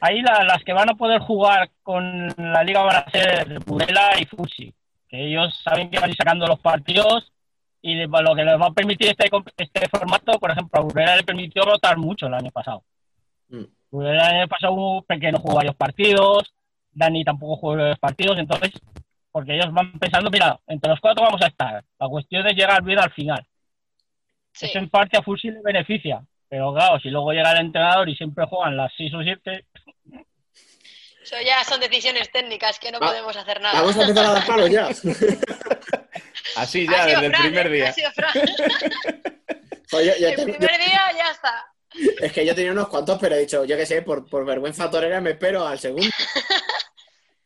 Ahí 0.00 0.20
la- 0.22 0.44
las 0.44 0.62
que 0.64 0.72
van 0.72 0.90
a 0.90 0.94
poder 0.94 1.20
jugar 1.20 1.70
con 1.82 2.28
la 2.38 2.62
liga 2.62 2.82
van 2.82 2.96
a 2.96 3.10
ser 3.10 3.58
Burela 3.64 4.18
y 4.18 4.24
Fusi, 4.26 4.74
que 5.08 5.26
ellos 5.26 5.58
saben 5.62 5.90
que 5.90 5.98
van 5.98 6.08
a 6.08 6.12
ir 6.12 6.16
sacando 6.16 6.46
los 6.46 6.60
partidos 6.60 7.32
y 7.86 7.94
de- 7.94 8.06
lo 8.08 8.34
que 8.34 8.44
les 8.44 8.60
va 8.60 8.66
a 8.66 8.72
permitir 8.72 9.08
este, 9.08 9.30
este 9.56 9.88
formato, 9.88 10.38
por 10.38 10.50
ejemplo, 10.50 10.80
a 10.80 10.82
Burela 10.82 11.16
le 11.16 11.22
permitió 11.22 11.62
rotar 11.62 11.96
mucho 11.96 12.26
el 12.26 12.34
año 12.34 12.50
pasado. 12.50 12.82
Mm. 13.48 13.62
Burela 13.90 14.30
el 14.30 14.36
año 14.38 14.48
pasado 14.48 14.72
hubo 14.72 15.02
pequeño 15.02 15.38
jugó 15.38 15.54
varios 15.54 15.76
partidos, 15.76 16.52
Dani 16.90 17.24
tampoco 17.24 17.56
jugó 17.56 17.76
varios 17.76 17.98
partidos, 17.98 18.38
entonces, 18.38 18.72
porque 19.30 19.54
ellos 19.54 19.72
van 19.72 19.98
pensando, 19.98 20.30
mira, 20.30 20.58
entre 20.66 20.90
los 20.90 21.00
cuatro 21.00 21.22
vamos 21.24 21.40
a 21.42 21.46
estar, 21.46 21.84
la 22.00 22.08
cuestión 22.08 22.46
es 22.46 22.56
llegar 22.56 22.82
bien 22.82 22.98
al 22.98 23.12
final. 23.12 23.46
Sí. 24.52 24.66
Eso 24.66 24.78
en 24.78 24.88
parte 24.88 25.16
a 25.16 25.22
Fusi 25.22 25.50
le 25.50 25.60
beneficia, 25.62 26.22
pero 26.48 26.74
claro, 26.74 26.98
si 26.98 27.10
luego 27.10 27.32
llega 27.32 27.52
el 27.52 27.66
entrenador 27.66 28.08
y 28.08 28.16
siempre 28.16 28.46
juegan 28.46 28.76
las 28.76 28.92
seis 28.96 29.12
o 29.14 29.22
siete, 29.22 29.66
Eso 31.26 31.40
ya 31.44 31.64
son 31.64 31.80
decisiones 31.80 32.30
técnicas 32.30 32.78
que 32.78 32.92
no 32.92 33.00
Va- 33.00 33.08
podemos 33.08 33.36
hacer 33.36 33.60
nada. 33.60 33.80
Vamos 33.80 33.96
a 33.96 34.02
empezar 34.02 34.24
a 34.26 34.30
dar 34.34 34.46
palos 34.46 34.70
ya. 34.70 34.86
Así 36.56 36.86
ya, 36.88 37.04
desde 37.06 37.26
el 37.26 37.32
Fran, 37.32 37.42
primer 37.42 37.66
¿eh? 37.66 37.70
día. 37.70 37.88
Ha 37.88 37.92
sido 37.92 38.10
Fran. 38.12 38.32
Joder, 39.90 40.06
yo- 40.06 40.20
yo 40.20 40.28
El 40.28 40.34
primer 40.56 40.78
día 40.78 41.02
ya 41.16 41.30
está. 41.32 41.66
es 42.20 42.32
que 42.32 42.46
yo 42.46 42.54
tenía 42.54 42.70
unos 42.70 42.86
cuantos, 42.88 43.18
pero 43.20 43.34
he 43.34 43.40
dicho, 43.40 43.64
yo 43.64 43.76
qué 43.76 43.84
sé, 43.86 44.02
por, 44.02 44.28
por 44.28 44.44
vergüenza 44.44 44.88
torera 44.88 45.20
me 45.20 45.30
espero 45.30 45.66
al 45.66 45.78
segundo. 45.80 46.06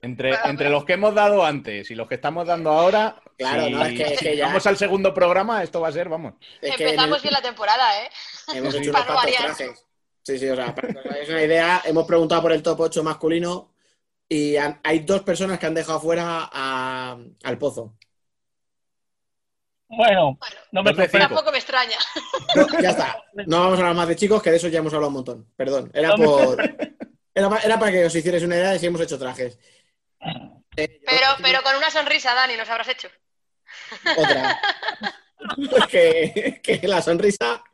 Entre, 0.03 0.35
entre 0.47 0.71
los 0.71 0.87
que 0.87 0.95
hemos 0.95 1.15
dado 1.15 1.45
antes 1.45 1.91
y 1.91 1.95
los 1.95 2.09
que 2.09 2.15
estamos 2.15 2.47
dando 2.47 2.71
ahora, 2.71 3.21
Claro, 3.37 3.65
si, 3.67 3.71
no, 3.71 3.85
es 3.85 3.93
que- 3.99 4.03
es 4.15 4.19
si 4.19 4.25
que 4.25 4.37
ya- 4.37 4.47
vamos 4.47 4.67
al 4.67 4.79
segundo 4.79 5.13
programa, 5.13 5.63
esto 5.63 5.79
va 5.81 5.89
a 5.89 5.93
ser, 5.93 6.09
vamos. 6.09 6.35
Es 6.63 6.75
que 6.77 6.85
en 6.85 6.89
Empezamos 6.91 7.17
el- 7.19 7.23
bien 7.23 7.33
la 7.35 7.43
temporada, 7.43 8.03
¿eh? 8.03 8.11
hemos 8.55 8.75
hecho 8.75 8.91
unos 8.91 9.07
no 9.07 9.15
cuantos 9.15 9.37
trajes. 9.37 9.87
Sí, 10.23 10.39
sí, 10.39 10.49
o 10.49 10.55
sea, 10.57 10.75
para 10.75 10.89
que 10.93 10.99
os 10.99 11.07
hagáis 11.07 11.29
una 11.29 11.43
idea, 11.43 11.83
hemos 11.85 12.07
preguntado 12.07 12.43
por 12.43 12.53
el 12.53 12.63
top 12.63 12.81
8 12.81 13.03
masculino 13.03 13.73
y 14.29 14.57
han- 14.57 14.81
hay 14.85 15.01
dos 15.01 15.23
personas 15.23 15.59
que 15.59 15.67
han 15.67 15.75
dejado 15.75 16.01
fuera 16.01 16.49
a- 16.53 17.19
al 17.45 17.59
pozo. 17.59 17.97
bueno, 19.89 20.39
Bueno, 20.39 20.57
no 20.73 20.83
me 20.85 21.09
tampoco 21.09 21.51
me 21.51 21.59
extraña. 21.59 21.97
No, 22.55 22.67
ya 22.81 22.91
está. 22.91 23.25
No 23.47 23.61
vamos 23.61 23.79
a 23.79 23.81
hablar 23.83 23.95
más 23.97 24.09
de 24.09 24.17
chicos, 24.17 24.41
que 24.43 24.51
de 24.51 24.57
eso 24.57 24.69
ya 24.69 24.79
hemos 24.79 24.93
hablado 24.95 25.09
un 25.09 25.15
montón. 25.15 25.53
Perdón. 25.57 25.91
Era 25.93 26.15
por. 26.15 26.61
Era, 27.35 27.49
pa- 27.49 27.59
era 27.61 27.79
para 27.79 27.91
que 27.93 28.05
os 28.05 28.15
hicierais 28.15 28.43
una 28.45 28.57
idea 28.57 28.71
de 28.71 28.79
si 28.79 28.87
hemos 28.87 29.01
hecho 29.01 29.19
trajes. 29.19 29.59
Eh, 30.77 31.01
Pero, 31.05 31.27
pero 31.43 31.63
con 31.63 31.75
una 31.77 31.91
sonrisa, 31.91 32.35
Dani, 32.35 32.57
nos 32.57 32.69
habrás 32.69 32.89
hecho. 32.89 33.09
Otra. 34.17 34.61
que, 35.91 36.61
que 36.63 36.87
la 36.87 37.03
sonrisa. 37.03 37.65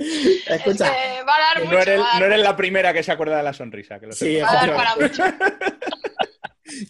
Escucha. 0.46 0.86
Es 0.86 1.18
que 1.18 1.22
va 1.24 1.36
a 1.36 1.40
dar 1.40 1.56
Que 1.58 1.64
mucho. 1.64 1.76
no 1.76 1.82
eres, 1.82 2.00
va 2.00 2.04
a 2.04 2.06
dar 2.12 2.20
no 2.20 2.26
eres 2.26 2.38
mucho. 2.38 2.50
la 2.50 2.56
primera 2.56 2.92
que 2.92 3.02
se 3.02 3.12
acuerda 3.12 3.36
de 3.36 3.42
la 3.42 3.52
sonrisa. 3.52 4.00
Que 4.00 4.06
lo 4.06 4.12
Sí. 4.12 4.36
Va 4.40 4.50
a 4.50 4.54
dar 4.66 4.74
para 4.76 4.96
mucho. 4.96 5.22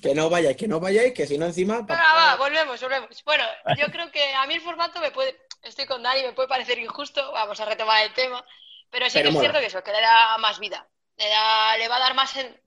Que 0.02 0.14
no 0.14 0.28
vayáis, 0.28 0.56
que 0.58 0.68
no 0.68 0.78
vayáis, 0.78 1.14
que 1.14 1.26
si 1.26 1.38
no 1.38 1.46
encima. 1.46 1.80
Va, 1.80 2.36
volvemos, 2.36 2.78
volvemos. 2.80 3.24
Bueno, 3.24 3.44
yo 3.78 3.86
creo 3.86 4.10
que 4.10 4.34
a 4.34 4.46
mí 4.46 4.54
el 4.54 4.60
formato 4.60 5.00
me 5.00 5.10
puede, 5.10 5.40
estoy 5.62 5.86
con 5.86 6.02
Dani, 6.02 6.22
me 6.22 6.32
puede 6.32 6.48
parecer 6.48 6.78
injusto, 6.78 7.32
vamos 7.32 7.58
a 7.60 7.64
retomar 7.64 8.04
el 8.04 8.12
tema, 8.12 8.44
pero 8.90 9.06
sí 9.06 9.12
Pero 9.14 9.24
que 9.24 9.28
es 9.28 9.34
mola. 9.34 9.40
cierto 9.44 9.60
que 9.60 9.66
eso, 9.66 9.82
que 9.82 9.90
le 9.92 10.00
da 10.02 10.36
más 10.38 10.58
vida, 10.60 10.86
le, 11.16 11.28
da, 11.28 11.76
le 11.78 11.88
va 11.88 11.96
a 11.96 12.00
dar 12.00 12.14
más 12.14 12.36
en... 12.36 12.60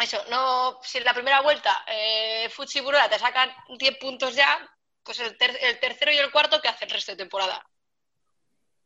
Eso, 0.00 0.22
no, 0.30 0.78
si 0.82 0.98
en 0.98 1.04
la 1.04 1.12
primera 1.12 1.42
vuelta 1.42 1.84
eh, 1.86 2.48
Futsi 2.50 2.80
te 3.10 3.18
sacan 3.18 3.52
10 3.78 3.98
puntos 3.98 4.34
ya, 4.34 4.58
pues 5.02 5.20
el, 5.20 5.36
ter- 5.36 5.58
el 5.60 5.78
tercero 5.80 6.12
y 6.12 6.16
el 6.18 6.30
cuarto 6.30 6.60
que 6.62 6.68
hace 6.68 6.86
el 6.86 6.90
resto 6.92 7.12
de 7.12 7.18
temporada. 7.18 7.62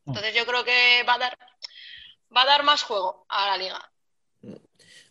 Entonces 0.06 0.34
yo 0.34 0.44
creo 0.44 0.64
que 0.64 1.04
va 1.08 1.14
a 1.14 1.18
dar, 1.18 1.38
va 2.34 2.42
a 2.42 2.46
dar 2.46 2.64
más 2.64 2.82
juego 2.82 3.24
a 3.28 3.46
la 3.46 3.56
liga. 3.56 3.92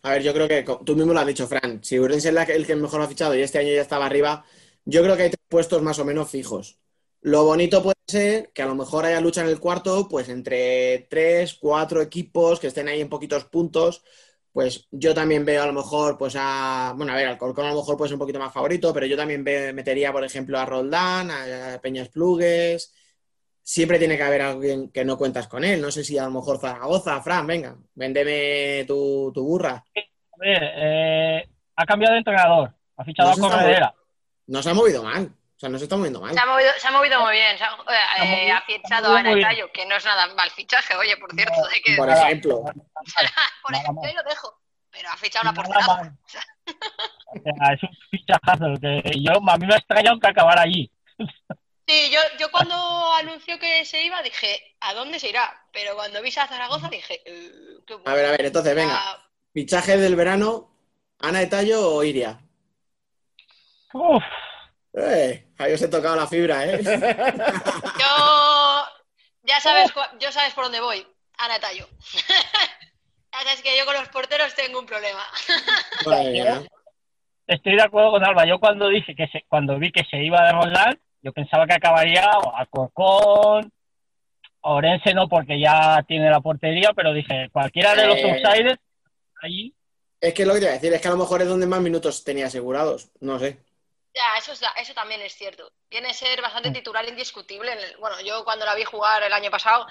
A 0.02 0.10
ver, 0.10 0.22
yo 0.22 0.34
creo 0.34 0.48
que 0.48 0.64
tú 0.84 0.96
mismo 0.96 1.12
lo 1.12 1.20
has 1.20 1.26
dicho, 1.26 1.46
Fran. 1.46 1.82
Si 1.82 1.98
Urense 1.98 2.30
es 2.30 2.48
el 2.48 2.66
que 2.66 2.74
mejor 2.74 3.00
ha 3.00 3.08
fichado 3.08 3.34
y 3.34 3.42
este 3.42 3.58
año 3.58 3.72
ya 3.72 3.82
estaba 3.82 4.06
arriba, 4.06 4.44
yo 4.84 5.02
creo 5.02 5.16
que 5.16 5.22
hay 5.24 5.30
tres 5.30 5.46
puestos 5.48 5.80
más 5.82 5.98
o 5.98 6.04
menos 6.04 6.28
fijos. 6.28 6.78
Lo 7.20 7.44
bonito 7.44 7.82
puede 7.82 7.94
ser 8.08 8.50
que 8.52 8.62
a 8.62 8.66
lo 8.66 8.74
mejor 8.74 9.06
haya 9.06 9.20
lucha 9.20 9.42
en 9.42 9.48
el 9.48 9.60
cuarto, 9.60 10.08
pues 10.08 10.28
entre 10.28 11.06
tres, 11.08 11.54
cuatro 11.54 12.02
equipos 12.02 12.58
que 12.58 12.66
estén 12.66 12.88
ahí 12.88 13.00
en 13.00 13.08
poquitos 13.08 13.44
puntos. 13.44 14.02
Pues 14.52 14.88
yo 14.90 15.14
también 15.14 15.44
veo 15.44 15.62
a 15.62 15.66
lo 15.66 15.72
mejor, 15.72 16.18
pues 16.18 16.34
a. 16.36 16.92
Bueno, 16.96 17.12
a 17.12 17.16
ver, 17.16 17.28
Alcorcón 17.28 17.66
a 17.66 17.70
lo 17.70 17.76
mejor 17.76 17.96
puede 17.96 18.08
ser 18.08 18.16
un 18.16 18.20
poquito 18.20 18.38
más 18.40 18.52
favorito, 18.52 18.92
pero 18.92 19.06
yo 19.06 19.16
también 19.16 19.42
metería, 19.42 20.12
por 20.12 20.24
ejemplo, 20.24 20.58
a 20.58 20.66
Roldán, 20.66 21.30
a, 21.30 21.80
Peñas 21.80 22.08
Plugues. 22.08 22.92
Siempre 23.62 23.98
tiene 23.98 24.16
que 24.16 24.22
haber 24.24 24.42
alguien 24.42 24.90
que 24.90 25.04
no 25.04 25.16
cuentas 25.16 25.46
con 25.46 25.64
él. 25.64 25.80
No 25.80 25.90
sé 25.90 26.02
si 26.04 26.18
a 26.18 26.24
lo 26.24 26.30
mejor 26.32 26.58
Zaragoza, 26.58 27.20
Fran, 27.22 27.46
venga, 27.46 27.76
véndeme 27.94 28.84
tu, 28.86 29.30
tu 29.32 29.44
burra. 29.44 29.84
A 29.94 30.36
ver, 30.38 30.62
eh, 30.76 31.48
ha 31.76 31.86
cambiado 31.86 32.12
de 32.14 32.18
entrenador, 32.18 32.74
ha 32.96 33.04
fichado 33.04 33.36
No 33.36 33.46
a 33.46 33.50
Corredera. 33.50 33.94
No 34.48 34.62
se 34.62 34.70
ha 34.70 34.74
movido 34.74 35.02
mal. 35.04 35.26
O 35.26 35.58
sea, 35.62 35.68
no 35.68 35.78
se 35.78 35.84
está 35.84 35.96
moviendo 35.96 36.20
mal. 36.20 36.34
Se 36.34 36.40
ha 36.40 36.46
movido, 36.46 36.70
se 36.76 36.88
ha 36.88 36.90
movido 36.90 37.20
muy 37.22 37.32
bien, 37.34 37.56
se 37.56 37.62
ha, 37.62 37.68
eh, 37.68 37.70
movido- 37.70 38.56
ha 38.56 38.64
se 38.66 38.72
ha 38.74 38.78
fichado 38.78 39.16
movido 39.22 39.46
a. 39.46 39.48
Tallo, 39.48 39.70
que 39.72 39.86
no 39.86 39.94
es 39.94 40.04
nada 40.04 40.34
mal 40.34 40.50
fichaje, 40.50 40.96
oye, 40.96 41.16
por 41.18 41.32
cierto, 41.32 41.54
hay 41.72 41.80
que 41.82 41.96
Por 41.96 42.08
ejemplo. 42.10 42.62
Por 43.62 43.74
ejemplo, 43.74 44.02
ahí 44.04 44.14
lo 44.14 44.22
dejo. 44.24 44.58
Pero 44.90 45.08
ha 45.08 45.16
fichado 45.16 45.48
una 45.48 45.54
porcelana. 45.54 46.18
O 47.26 47.40
sea, 47.40 47.74
es 47.74 47.82
un 47.84 47.88
fichajazo. 48.10 48.74
Que 48.80 49.02
yo, 49.22 49.32
a 49.48 49.56
mí 49.56 49.66
me 49.66 49.74
ha 49.74 49.78
extrañado 49.78 50.18
que 50.18 50.26
acabara 50.28 50.62
allí. 50.62 50.90
Sí, 51.92 52.10
yo, 52.10 52.20
yo 52.38 52.50
cuando 52.50 52.74
anunció 53.18 53.58
que 53.58 53.84
se 53.84 54.02
iba 54.02 54.22
dije, 54.22 54.76
¿a 54.80 54.94
dónde 54.94 55.18
se 55.18 55.28
irá? 55.28 55.62
Pero 55.72 55.94
cuando 55.94 56.22
vi 56.22 56.30
a 56.30 56.46
Zaragoza 56.46 56.88
dije, 56.88 57.20
eh, 57.26 57.52
qué 57.86 57.96
bueno. 57.96 58.10
A 58.10 58.14
ver, 58.14 58.24
a 58.24 58.30
ver, 58.30 58.46
entonces, 58.46 58.74
venga. 58.74 58.98
Fichaje 59.52 59.98
del 59.98 60.16
verano, 60.16 60.74
Ana 61.18 61.40
de 61.40 61.48
Tallo 61.48 61.96
o 61.96 62.02
Iria. 62.02 62.40
Uf, 63.92 64.22
Eh, 64.94 65.48
ahí 65.58 65.74
os 65.74 65.82
he 65.82 65.88
tocado 65.88 66.16
la 66.16 66.26
fibra, 66.26 66.64
¿eh? 66.64 66.80
Yo, 67.98 68.86
ya 69.42 69.60
sabes, 69.60 69.92
yo 70.18 70.32
sabes 70.32 70.54
por 70.54 70.64
dónde 70.64 70.80
voy, 70.80 71.06
Ana 71.38 71.60
Tallo. 71.60 71.86
Ya 73.34 73.40
sabes 73.44 73.62
que 73.62 73.78
yo 73.78 73.86
con 73.86 73.94
los 73.94 74.10
porteros 74.10 74.54
tengo 74.54 74.78
un 74.78 74.84
problema. 74.84 75.24
Estoy 77.46 77.76
de 77.76 77.82
acuerdo 77.82 78.10
con 78.10 78.22
Alba. 78.22 78.46
Yo 78.46 78.60
cuando 78.60 78.90
dije 78.90 79.14
que 79.16 79.26
se, 79.28 79.46
cuando 79.48 79.78
vi 79.78 79.90
que 79.90 80.04
se 80.04 80.18
iba 80.18 80.44
de 80.44 80.52
Roldán, 80.52 81.00
yo 81.22 81.32
pensaba 81.32 81.66
que 81.66 81.74
acabaría 81.74 82.28
o 82.38 82.54
Alcorcón, 82.56 83.72
Orense 84.64 85.12
no, 85.14 85.28
porque 85.28 85.58
ya 85.58 86.04
tiene 86.06 86.30
la 86.30 86.40
portería, 86.40 86.92
pero 86.94 87.12
dije, 87.12 87.48
cualquiera 87.50 87.94
de 87.96 88.06
los 88.06 88.16
Eh. 88.18 88.30
outsiders, 88.30 88.80
allí, 89.42 89.74
Es 90.20 90.34
que 90.34 90.46
lo 90.46 90.54
que 90.54 90.60
te 90.60 90.66
voy 90.66 90.70
a 90.70 90.74
decir 90.74 90.92
es 90.92 91.00
que 91.00 91.08
a 91.08 91.10
lo 91.10 91.16
mejor 91.16 91.42
es 91.42 91.48
donde 91.48 91.66
más 91.66 91.80
minutos 91.80 92.22
tenía 92.22 92.46
asegurados. 92.46 93.08
No 93.18 93.40
sé. 93.40 93.58
Ya, 94.14 94.22
eso, 94.38 94.52
es- 94.52 94.62
eso 94.80 94.94
también 94.94 95.20
es 95.22 95.34
cierto. 95.34 95.72
Viene 95.90 96.10
a 96.10 96.14
ser 96.14 96.40
bastante 96.40 96.70
Mm. 96.70 96.74
titular 96.74 97.08
indiscutible. 97.08 97.72
en 97.72 97.78
el- 97.80 97.96
bueno, 97.96 98.20
yo 98.20 98.44
cuando 98.44 98.64
la 98.64 98.76
vi 98.76 98.84
jugar 98.84 99.20
el 99.24 99.32
año 99.32 99.50
pasado 99.50 99.84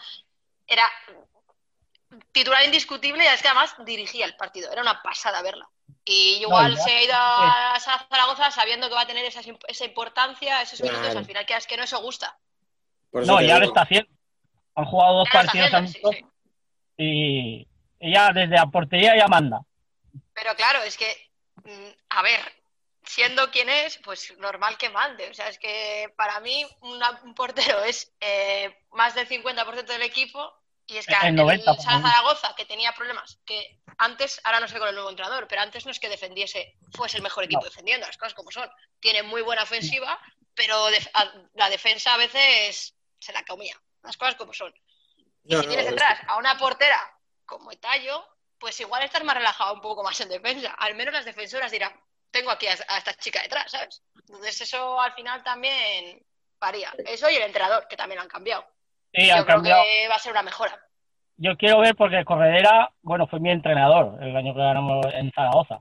era 0.67 0.89
titular 2.31 2.63
indiscutible 2.65 3.23
y 3.23 3.27
es 3.27 3.41
que 3.41 3.47
además 3.49 3.75
dirigía 3.85 4.25
el 4.25 4.35
partido. 4.37 4.71
Era 4.71 4.81
una 4.81 5.01
pasada 5.01 5.41
verla. 5.41 5.67
Y 6.03 6.37
igual 6.41 6.71
No, 6.71 6.77
ya. 6.77 6.83
se 6.83 6.91
ha 6.91 7.03
ido 7.03 7.13
a 7.15 7.79
Sa- 7.79 8.07
Zaragoza 8.09 8.49
sabiendo 8.51 8.87
que 8.89 8.95
va 8.95 9.01
a 9.01 9.07
tener 9.07 9.23
esa, 9.25 9.41
esa 9.67 9.85
importancia, 9.85 10.61
esos 10.61 10.81
minutos, 10.81 11.15
al 11.15 11.25
final 11.25 11.45
que 11.45 11.53
es 11.55 11.67
que 11.67 11.77
no 11.77 11.85
se 11.85 11.95
gusta. 11.97 12.37
Por 13.11 13.23
eso 13.23 13.31
No, 13.33 13.41
ya 13.41 13.59
lo 13.59 13.65
está 13.65 13.81
haciendo. 13.81 14.09
Han 14.75 14.85
jugado 14.85 15.17
dos 15.19 15.27
Ya 15.31 15.39
partidos 15.41 15.67
haciendo, 15.67 15.91
sí, 15.91 15.99
amistosos 15.99 16.31
y 16.97 17.67
ella 17.99 18.31
desde 18.33 18.55
la 18.55 18.67
portería 18.67 19.15
ya 19.17 19.27
manda. 19.27 19.61
Pero 20.33 20.55
claro, 20.55 20.81
es 20.83 20.97
que, 20.97 21.29
mm, 21.63 21.89
a 22.09 22.21
ver, 22.23 22.39
siendo 23.03 23.51
quien 23.51 23.69
es, 23.69 23.97
pues 24.03 24.35
normal 24.39 24.77
que 24.77 24.89
mande. 24.89 25.29
O 25.29 25.33
sea, 25.33 25.49
es 25.49 25.59
que 25.59 26.11
para 26.15 26.39
mí 26.39 26.65
una- 26.81 27.19
un 27.23 27.33
portero 27.35 27.83
es 27.83 28.11
eh, 28.21 28.75
más 28.91 29.13
del 29.15 29.27
50% 29.27 29.93
del 29.93 30.01
equipo 30.03 30.53
y 30.91 30.97
es 30.97 31.05
que 31.05 31.13
El 31.21 31.27
el, 31.29 31.35
90 31.35 31.65
para 31.71 31.81
Sala 31.81 31.97
mí. 31.99 32.03
Zaragoza, 32.09 32.53
que 32.55 32.65
tenía 32.65 32.91
problemas, 32.93 33.39
que 33.45 33.79
antes, 33.97 34.41
ahora 34.43 34.59
no 34.59 34.67
sé 34.67 34.77
con 34.79 34.87
el 34.89 34.95
nuevo 34.95 35.09
entrenador, 35.09 35.47
pero 35.47 35.61
antes 35.61 35.85
no 35.85 35.91
es 35.91 35.99
que 35.99 36.09
defendiese, 36.09 36.75
fuese 36.93 37.17
el 37.17 37.23
mejor 37.23 37.43
equipo 37.45 37.61
No. 37.61 37.65
defendiendo, 37.69 38.05
las 38.07 38.17
cosas 38.17 38.33
como 38.33 38.51
son. 38.51 38.69
Tiene 38.99 39.23
muy 39.23 39.41
buena 39.41 39.63
ofensiva, 39.63 40.19
pero 40.53 40.87
a- 41.13 41.31
la 41.53 41.69
defensa 41.69 42.13
a 42.13 42.17
veces 42.17 42.95
se 43.19 43.33
la 43.33 43.43
comía, 43.43 43.75
las 44.03 44.17
cosas 44.17 44.35
como 44.35 44.53
son. 44.53 44.73
Y 45.43 45.53
No, 45.55 45.61
si 45.61 45.65
no, 45.65 45.69
tienes 45.69 45.85
es- 45.85 45.91
detrás 45.91 46.19
a 46.27 46.37
una 46.37 46.57
portera 46.57 47.01
como 47.45 47.71
Etallo, 47.71 48.25
pues 48.59 48.79
igual 48.79 49.03
estás 49.03 49.23
más 49.23 49.35
relajado 49.35 49.73
un 49.73 49.81
poco 49.81 50.03
más 50.03 50.19
en 50.21 50.29
defensa. 50.29 50.71
Al 50.77 50.95
menos 50.95 51.13
las 51.13 51.25
defensoras 51.25 51.71
dirán, 51.71 51.99
tengo 52.31 52.51
aquí 52.51 52.67
a, 52.67 52.77
a 52.87 52.97
esta 52.97 53.13
chica 53.15 53.41
detrás, 53.41 53.71
¿sabes? 53.71 54.03
Entonces 54.27 54.61
eso 54.61 54.99
al 55.01 55.13
final 55.13 55.43
también 55.43 56.23
varía. 56.59 56.93
Eso 57.05 57.29
y 57.29 57.35
el 57.35 57.41
entrenador, 57.43 57.87
que 57.87 57.97
también 57.97 58.17
lo 58.17 58.21
han 58.23 58.29
cambiado. 58.29 58.65
Sí, 59.13 59.27
Yo 59.27 59.33
creo 59.33 59.45
cambiado. 59.45 59.83
que 59.83 60.07
va 60.07 60.15
a 60.15 60.19
ser 60.19 60.31
una 60.31 60.43
mejora. 60.43 60.79
Yo 61.37 61.57
quiero 61.57 61.79
ver 61.79 61.95
porque 61.95 62.23
Corredera, 62.23 62.91
bueno, 63.01 63.27
fue 63.27 63.39
mi 63.39 63.49
entrenador 63.49 64.21
el 64.21 64.35
año 64.35 64.53
que 64.53 64.59
ganamos 64.59 65.05
en 65.13 65.31
Zaragoza. 65.31 65.79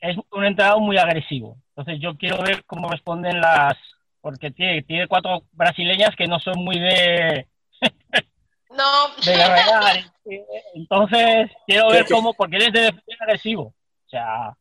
Es 0.00 0.16
un 0.30 0.44
entrenador 0.44 0.80
muy 0.80 0.98
agresivo. 0.98 1.56
Entonces 1.68 2.00
yo 2.00 2.16
quiero 2.16 2.42
ver 2.42 2.64
cómo 2.64 2.88
responden 2.90 3.40
las... 3.40 3.74
Porque 4.20 4.50
tiene, 4.50 4.82
tiene 4.82 5.06
cuatro 5.06 5.42
brasileñas 5.52 6.16
que 6.16 6.26
no 6.26 6.38
son 6.40 6.64
muy 6.64 6.78
de, 6.78 7.46
No, 8.70 9.08
de 9.24 9.36
guerrear. 9.36 10.04
Entonces 10.74 11.50
quiero 11.66 11.90
ver 11.90 12.06
cómo, 12.10 12.34
porque 12.34 12.56
él 12.56 12.62
es 12.62 12.72
de 12.72 12.80
defender 12.80 13.16
agresivo. 13.20 13.62
O 14.06 14.08
sea, 14.08 14.54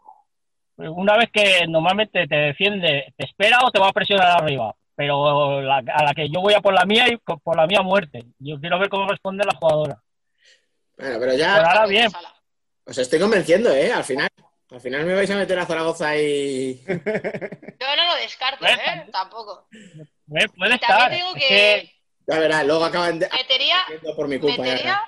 una 0.77 1.17
vez 1.17 1.29
que 1.31 1.65
normalmente 1.67 2.27
te 2.27 2.35
defiende, 2.35 3.13
te 3.17 3.25
espera 3.25 3.59
o 3.63 3.71
te 3.71 3.79
va 3.79 3.89
a 3.89 3.93
presionar 3.93 4.41
arriba. 4.41 4.75
Pero 4.95 5.61
la- 5.61 5.77
a 5.93 6.03
la 6.03 6.13
que 6.13 6.29
yo 6.29 6.39
voy 6.41 6.53
a 6.53 6.61
por 6.61 6.73
la 6.73 6.85
mía 6.85 7.07
y 7.09 7.17
por 7.17 7.55
la 7.57 7.65
mía 7.65 7.81
muerte. 7.81 8.23
Yo 8.39 8.59
quiero 8.59 8.77
ver 8.79 8.89
cómo 8.89 9.07
responde 9.07 9.43
la 9.45 9.55
jugadora. 9.55 10.01
Bueno, 10.97 11.17
pero 11.19 11.33
ya 11.33 11.55
ahora 11.57 11.85
bien. 11.87 12.11
os 12.85 12.97
estoy 12.97 13.19
convenciendo, 13.19 13.71
¿eh? 13.73 13.91
Al 13.91 14.03
final. 14.03 14.29
Al 14.69 14.81
final 14.81 15.05
me 15.05 15.13
vais 15.13 15.29
a 15.29 15.35
meter 15.35 15.57
a 15.59 15.65
Zaragoza 15.65 16.15
y. 16.17 16.83
yo 16.87 17.95
no 17.95 18.03
lo 18.07 18.15
descarto, 18.21 18.65
¿eh? 18.65 19.07
Tampoco. 19.11 19.67
Puede, 20.27 20.49
puede 20.49 20.77
también 20.79 20.81
estar. 20.81 21.09
te 21.09 21.15
digo 21.15 21.33
que 21.35 21.91
Ya 22.27 22.39
verás, 22.39 22.65
luego 22.65 22.85
acaban 22.85 23.19
de. 23.19 23.29
metería, 23.29 23.79
Haciendo 23.81 24.15
por 24.15 24.27
mi 24.27 24.39
culpa. 24.39 24.57
ya 24.57 24.63
metería... 24.63 25.01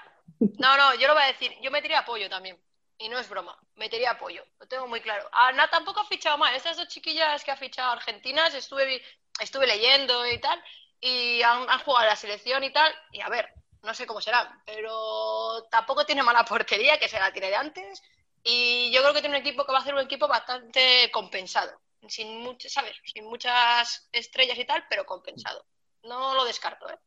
No, 0.60 0.78
no, 0.78 0.94
yo 0.96 1.08
lo 1.08 1.14
voy 1.14 1.24
a 1.24 1.28
decir. 1.28 1.52
Yo 1.62 1.72
metería 1.72 2.00
apoyo 2.00 2.30
también. 2.30 2.58
Y 2.98 3.10
no 3.10 3.18
es 3.20 3.28
broma. 3.30 3.58
Metería 3.76 4.12
apoyo. 4.12 4.44
Lo 4.60 4.68
tengo 4.68 4.88
muy 4.88 5.02
claro. 5.02 5.28
Ana 5.32 5.68
tampoco 5.70 6.02
ha 6.02 6.06
fichado 6.06 6.38
mal. 6.38 6.54
Estas 6.56 6.78
dos 6.78 6.88
chiquillas 6.88 7.44
que 7.44 7.52
ha 7.52 7.58
fichado 7.58 7.92
argentinas, 7.94 8.54
estuve, 8.54 8.86
vi- 8.86 9.02
estuve 9.40 9.68
leyendo 9.68 10.26
y 10.28 10.40
tal. 10.40 10.62
Y 11.00 11.42
han, 11.42 11.70
han 11.70 11.80
jugado 11.80 12.06
a 12.06 12.10
la 12.10 12.16
selección 12.16 12.64
y 12.64 12.72
tal. 12.72 12.92
Y 13.12 13.22
a 13.22 13.30
ver, 13.30 13.50
no 13.84 13.94
sé 13.94 14.06
cómo 14.08 14.22
serán. 14.22 14.48
Pero 14.66 15.64
tampoco 15.70 16.06
tiene 16.06 16.24
mala 16.24 16.46
portería, 16.46 16.98
que 17.00 17.10
se 17.10 17.20
la 17.20 17.32
tiene 17.32 17.50
de 17.50 17.56
antes. 17.56 18.02
Y 18.44 18.92
yo 18.92 19.02
creo 19.02 19.14
que 19.14 19.22
tiene 19.22 19.38
un 19.38 19.42
equipo 19.42 19.66
que 19.66 19.72
va 19.72 19.80
a 19.80 19.84
ser 19.84 19.94
un 19.96 20.02
equipo 20.02 20.28
bastante 20.28 21.10
compensado. 21.12 21.80
Sin 22.08 22.38
muchas, 22.40 22.72
¿sabes? 22.72 22.96
Sin 23.04 23.26
muchas 23.26 24.08
estrellas 24.12 24.58
y 24.60 24.66
tal, 24.66 24.86
pero 24.90 25.06
compensado. 25.06 25.66
No 26.04 26.36
lo 26.36 26.46
descarto, 26.46 26.88
¿eh? 26.90 26.98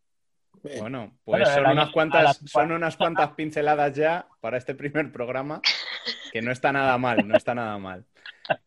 Bueno, 0.63 1.17
pues 1.25 1.45
Bueno, 1.45 1.55
son 1.55 1.71
unas 1.71 1.91
cuantas, 1.91 2.25
la- 2.25 2.49
son 2.49 2.73
unas 2.73 2.97
cuantas 2.97 3.31
pinceladas 3.35 3.95
ya 3.95 4.27
para 4.41 4.59
este 4.59 4.75
primer 4.75 5.13
programa, 5.13 5.63
que 6.33 6.43
no 6.43 6.51
está 6.51 6.73
nada 6.73 6.99
mal, 6.99 7.29
no 7.29 7.37
está 7.37 7.55
nada 7.55 7.79
mal. 7.79 8.05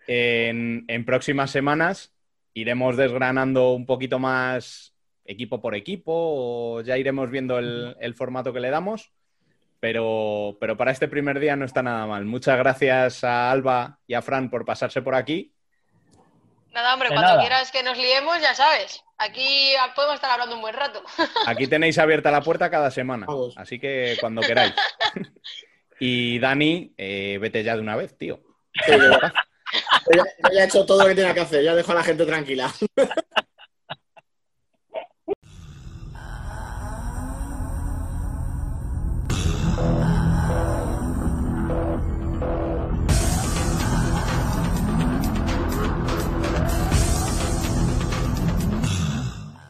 En, 0.08 0.86
en 0.88 1.06
próximas 1.06 1.52
semanas 1.52 2.14
iremos 2.54 2.98
desgranando 2.98 3.72
un 3.72 3.86
poquito 3.86 4.20
más 4.20 4.94
equipo 5.26 5.62
por 5.62 5.76
equipo, 5.76 6.12
o 6.14 6.82
ya 6.82 6.98
iremos 6.98 7.30
viendo 7.30 7.58
el, 7.60 7.96
el 8.00 8.16
formato 8.16 8.52
que 8.52 8.60
le 8.60 8.70
damos, 8.70 9.12
pero, 9.80 10.58
pero 10.60 10.78
para 10.78 10.92
este 10.92 11.08
primer 11.08 11.40
día 11.40 11.56
no 11.56 11.66
está 11.66 11.82
nada 11.82 12.06
mal. 12.06 12.26
Muchas 12.26 12.58
gracias 12.58 13.24
a 13.24 13.50
Alba 13.52 14.00
y 14.08 14.14
a 14.14 14.22
Fran 14.22 14.50
por 14.50 14.66
pasarse 14.66 15.02
por 15.02 15.16
aquí. 15.16 15.54
Nada, 16.74 16.94
hombre, 16.94 17.10
De 17.10 17.16
cuando 17.16 17.32
nada. 17.32 17.42
quieras 17.42 17.72
que 17.72 17.84
nos 17.84 17.98
liemos, 17.98 18.40
ya 18.42 18.54
sabes. 18.54 19.04
Aquí 19.18 19.74
podemos 19.96 20.16
estar 20.16 20.32
hablando 20.32 20.56
un 20.56 20.62
buen 20.62 20.74
rato. 20.74 21.04
Aquí 21.48 21.68
tenéis 21.68 21.98
abierta 22.00 22.32
la 22.32 22.42
puerta 22.42 22.70
cada 22.70 22.90
semana, 22.92 23.26
Vamos. 23.28 23.58
así 23.58 23.80
que 23.80 24.18
cuando 24.20 24.42
queráis. 24.42 24.74
Y 26.04 26.40
Dani, 26.40 26.96
eh, 26.98 27.38
vete 27.40 27.62
ya 27.64 27.76
de 27.76 27.82
una 27.82 27.96
vez, 27.96 28.18
tío. 28.18 28.40
Ya 30.16 30.62
he 30.62 30.66
hecho 30.66 30.86
todo 30.86 31.04
lo 31.04 31.08
que 31.08 31.16
tenía 31.16 31.34
que 31.34 31.42
hacer, 31.42 31.64
ya 31.64 31.76
dejo 31.76 31.92
a 31.92 31.96
la 31.96 32.04
gente 32.04 32.26
tranquila. 32.26 32.74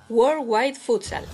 Worldwide 0.09 0.75
Futsal. 0.75 1.25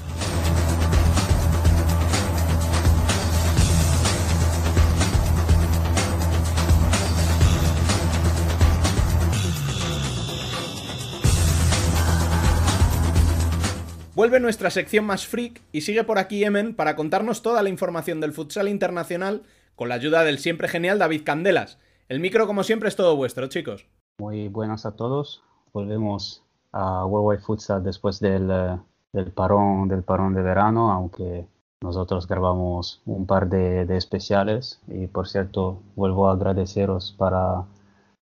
Vuelve 14.17 14.39
nuestra 14.39 14.71
sección 14.71 15.05
más 15.05 15.27
freak 15.27 15.61
y 15.71 15.81
sigue 15.81 16.03
por 16.03 16.17
aquí 16.17 16.43
Emen 16.43 16.75
para 16.75 16.95
contarnos 16.95 17.43
toda 17.43 17.61
la 17.61 17.69
información 17.69 18.19
del 18.19 18.33
futsal 18.33 18.67
internacional 18.67 19.43
con 19.75 19.89
la 19.89 19.93
ayuda 19.93 20.23
del 20.23 20.39
siempre 20.39 20.67
genial 20.67 20.97
David 20.97 21.21
Candelas. 21.23 21.77
El 22.09 22.19
micro, 22.19 22.47
como 22.47 22.63
siempre, 22.63 22.89
es 22.89 22.95
todo 22.95 23.15
vuestro, 23.15 23.45
chicos. 23.45 23.85
Muy 24.19 24.47
buenas 24.47 24.87
a 24.87 24.95
todos. 24.95 25.43
Volvemos 25.71 26.41
a 26.71 27.05
Worldwide 27.05 27.43
Futsal 27.43 27.83
después 27.83 28.19
del, 28.19 28.49
eh, 28.49 28.79
del 29.13 29.31
parón, 29.33 29.87
del 29.87 30.01
parón 30.01 30.33
de 30.33 30.41
verano, 30.41 30.91
aunque 30.91 31.45
nosotros 31.83 32.27
grabamos 32.27 33.03
un 33.05 33.27
par 33.27 33.47
de, 33.47 33.85
de 33.85 33.97
especiales. 33.97 34.81
Y 34.87 35.05
por 35.05 35.27
cierto, 35.27 35.83
vuelvo 35.95 36.27
a 36.27 36.33
agradeceros 36.33 37.13
para, 37.15 37.65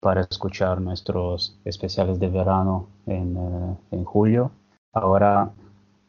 para 0.01 0.21
escuchar 0.21 0.81
nuestros 0.81 1.55
especiales 1.65 2.19
de 2.19 2.29
verano 2.29 2.87
en, 3.05 3.37
eh, 3.37 3.77
en 3.91 4.03
julio. 4.05 4.49
Ahora 4.91 5.51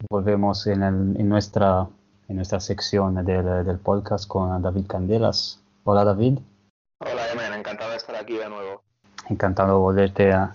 volvemos 0.09 0.67
en, 0.67 0.83
el- 0.83 1.17
en 1.21 1.29
nuestra, 1.29 1.87
en 2.29 2.37
nuestra 2.37 2.61
sección 2.61 3.15
del, 3.25 3.65
del 3.65 3.79
podcast 3.79 4.27
con 4.29 4.61
David 4.63 4.87
Candelas. 4.87 5.61
Hola 5.85 6.05
David. 6.05 6.39
Hola, 7.01 7.23
Emen, 7.33 7.53
encantado 7.59 7.91
de 7.91 7.97
estar 7.97 8.17
aquí 8.17 8.35
de 8.37 8.49
nuevo. 8.49 8.83
Encantado 9.29 9.69
de 9.75 9.79
volverte 9.81 10.33
a 10.33 10.53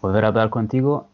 volver 0.00 0.24
a 0.24 0.28
hablar 0.28 0.50
contigo 0.50 1.06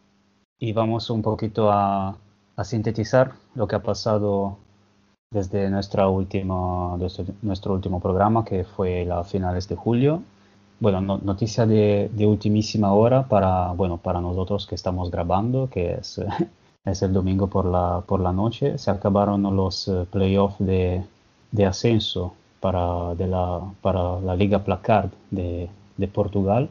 y 0.59 0.73
vamos 0.73 1.09
un 1.09 1.21
poquito 1.21 1.71
a, 1.71 2.15
a 2.55 2.63
sintetizar 2.63 3.31
lo 3.55 3.67
que 3.67 3.75
ha 3.75 3.83
pasado 3.83 4.57
desde 5.31 5.69
nuestra 5.69 6.07
última, 6.09 6.97
desde 6.97 7.25
nuestro 7.41 7.73
último 7.73 7.99
programa 7.99 8.43
que 8.43 8.63
fue 8.63 9.05
la 9.05 9.23
finales 9.23 9.67
de 9.67 9.75
julio. 9.75 10.21
Bueno, 10.79 10.99
no- 10.99 11.19
noticia 11.19 11.65
de, 11.65 12.09
de 12.13 12.25
ultimísima 12.25 12.91
hora 12.93 13.23
para, 13.27 13.71
bueno, 13.71 13.97
para 13.97 14.19
nosotros 14.19 14.65
que 14.67 14.75
estamos 14.75 15.09
grabando, 15.11 15.69
que 15.69 15.93
es, 15.93 16.19
es 16.85 17.01
el 17.03 17.13
domingo 17.13 17.47
por 17.47 17.65
la, 17.65 18.03
por 18.05 18.19
la 18.19 18.31
noche. 18.31 18.77
Se 18.77 18.91
acabaron 18.91 19.43
los 19.55 19.87
eh, 19.87 20.05
playoffs 20.11 20.57
de, 20.59 21.03
de 21.51 21.65
ascenso 21.65 22.33
para, 22.59 23.15
de 23.15 23.27
la, 23.27 23.61
para 23.81 24.19
la 24.21 24.35
Liga 24.35 24.63
Placard 24.63 25.09
de, 25.29 25.69
de 25.97 26.07
Portugal 26.07 26.69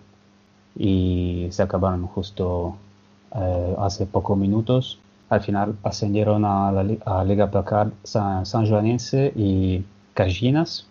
y 0.77 1.49
se 1.51 1.62
acabaron 1.62 2.07
justo 2.07 2.77
eh, 3.35 3.74
hace 3.78 4.07
pocos 4.07 4.37
minutos. 4.37 4.99
Al 5.28 5.43
final 5.43 5.77
ascendieron 5.85 6.45
a 6.45 6.73
la 6.73 7.24
Liga 7.24 7.51
Placard 7.51 7.93
San, 8.03 8.45
Sanjoanense 8.47 9.32
y 9.37 9.85
Cajinas, 10.15 10.87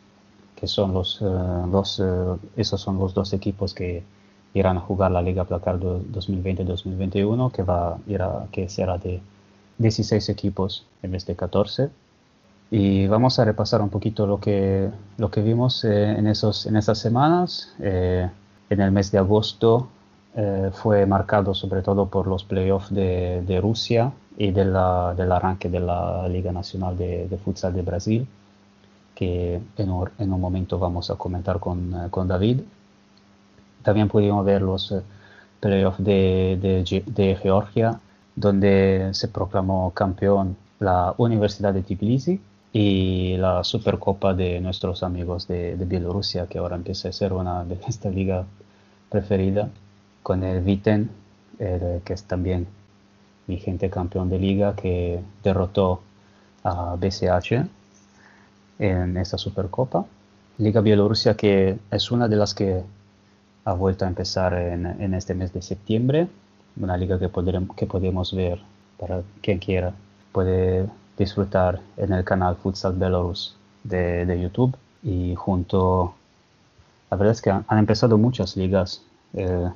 que 0.56 0.66
son 0.68 0.94
los, 0.94 1.22
los, 1.22 2.00
eh, 2.00 2.36
esos 2.56 2.80
son 2.80 3.00
los 3.00 3.14
dos 3.14 3.34
equipos 3.34 3.74
que 3.74 4.04
irán 4.54 4.78
a 4.78 4.82
jugar 4.82 5.12
la 5.12 5.22
Liga 5.22 5.44
Placard 5.46 5.80
do- 5.80 6.02
2020-2021, 6.12 7.52
que, 7.52 7.64
va, 7.64 7.98
que 8.52 8.70
será 8.70 8.98
de 8.98 9.22
16 9.78 10.30
equipos 10.30 10.86
en 11.04 11.12
vez 11.12 11.26
de 11.26 11.36
14. 11.36 11.90
Y 12.72 13.08
vamos 13.08 13.40
a 13.40 13.46
repasar 13.46 13.82
un 13.82 13.90
poquito 13.90 14.28
lo 14.28 14.40
que, 14.40 14.90
lo 15.18 15.32
que 15.32 15.42
vimos 15.42 15.84
eh, 15.86 16.12
en, 16.18 16.28
esos, 16.28 16.66
en 16.68 16.76
esas 16.78 17.00
semanas. 17.00 17.74
Eh, 17.80 18.30
en 18.70 18.82
el 18.82 18.92
mes 18.92 19.12
de 19.12 19.18
agosto 19.18 19.88
eh, 20.36 20.70
fue 20.74 21.06
marcado 21.08 21.54
sobre 21.56 21.82
todo 21.82 22.06
por 22.08 22.28
los 22.28 22.44
playoffs 22.44 22.94
de, 22.94 23.42
de 23.48 23.60
Rusia 23.62 24.12
y 24.38 24.52
de 24.52 24.66
la- 24.66 25.14
del 25.18 25.32
arranque 25.32 25.70
de 25.70 25.80
la 25.80 26.28
Liga 26.28 26.52
Nacional 26.52 26.96
de, 26.98 27.28
de 27.28 27.38
Futsal 27.38 27.74
de 27.74 27.82
Brasil, 27.82 28.28
que 29.16 29.60
en 29.78 29.90
un, 29.90 30.10
en 30.20 30.32
un 30.34 30.40
momento 30.42 30.78
vamos 30.80 31.10
a 31.10 31.16
comentar 31.16 31.60
con, 31.60 31.94
eh, 31.94 32.08
con 32.12 32.28
David. 32.28 32.62
También 33.84 34.08
pudimos 34.08 34.46
ver 34.46 34.62
los 34.62 34.92
eh, 34.92 35.02
playoffs 35.60 36.04
de, 36.04 36.58
de 36.62 37.04
de 37.06 37.36
Georgia, 37.36 38.00
donde 38.36 39.10
se 39.14 39.28
proclamó 39.28 39.92
campeón 39.92 40.56
la 40.80 41.14
Universidad 41.18 41.74
de 41.74 41.84
Tbilisi 41.84 42.40
y 42.72 43.36
la 43.38 43.64
Supercopa 43.64 44.34
de 44.34 44.60
nuestros 44.62 45.04
amigos 45.04 45.48
de, 45.48 45.76
de 45.76 45.86
Bielorrusia, 45.86 46.48
que 46.48 46.60
ahora 46.60 46.76
empieza 46.76 47.10
a 47.10 47.12
ser 47.12 47.34
una 47.34 47.64
de 47.66 47.76
nuestra 47.82 48.12
liga 48.12 48.46
preferida, 49.10 49.70
con 50.24 50.44
el 50.44 50.62
Viten, 50.62 51.10
el, 51.58 52.02
que 52.04 52.14
es 52.14 52.24
también 52.24 52.68
vigente 53.48 53.90
campeón 53.90 54.30
de 54.30 54.40
liga, 54.40 54.76
que 54.76 55.20
derrotó 55.44 56.02
a 56.64 56.96
BCH 56.96 57.66
en 58.80 59.18
esta 59.18 59.38
Supercopa. 59.38 60.06
Liga 60.58 60.82
Bielorrusia 60.82 61.36
que 61.36 61.80
es 61.90 62.12
una 62.12 62.28
de 62.28 62.36
las 62.36 62.54
que 62.54 62.84
ha 63.70 63.74
vuelto 63.74 64.06
a 64.06 64.08
empezar 64.08 64.54
en, 64.54 64.86
en 64.86 65.14
este 65.14 65.34
mes 65.34 65.54
de 65.54 65.62
septiembre, 65.62 66.28
una 66.78 66.98
liga 66.98 67.20
que, 67.20 67.30
podrem- 67.32 67.74
que 67.76 67.86
podemos 67.86 68.34
ver 68.34 68.60
para 68.98 69.22
quien 69.42 69.60
quiera, 69.60 69.94
puede 70.32 70.88
disfrutar 71.18 71.80
en 71.98 72.14
el 72.14 72.24
canal 72.24 72.56
Futsal 72.56 72.94
Belarus 72.94 73.56
de, 73.84 74.26
de 74.26 74.42
YouTube 74.42 74.74
y 75.04 75.36
junto, 75.36 76.14
la 77.12 77.18
verdad 77.18 77.34
es 77.34 77.42
que 77.42 77.52
han, 77.52 77.64
han 77.68 77.78
empezado 77.80 78.18
muchas 78.18 78.56
ligas 78.58 79.02
eh, 79.34 79.70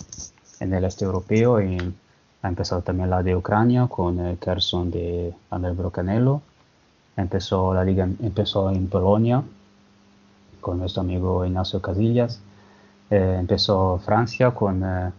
en 0.59 0.73
el 0.73 0.83
este 0.85 1.05
europeo 1.05 1.61
y 1.61 1.77
ha 2.41 2.47
empezado 2.47 2.81
también 2.81 3.09
la 3.09 3.21
de 3.23 3.35
Ucrania 3.35 3.87
con 3.87 4.19
el 4.19 4.37
Kherson 4.37 4.89
de 4.91 5.33
Andrei 5.49 5.75
Brocanello, 5.75 6.41
empezó 7.15 7.73
la 7.73 7.83
liga 7.83 8.05
empezó 8.21 8.71
en 8.71 8.87
Polonia 8.87 9.43
con 10.61 10.79
nuestro 10.79 11.01
amigo 11.01 11.45
Ignacio 11.45 11.79
Casillas. 11.81 12.39
Eh, 13.09 13.37
empezó 13.39 13.99
Francia 13.99 14.51
con, 14.51 14.83
eh, 14.83 15.11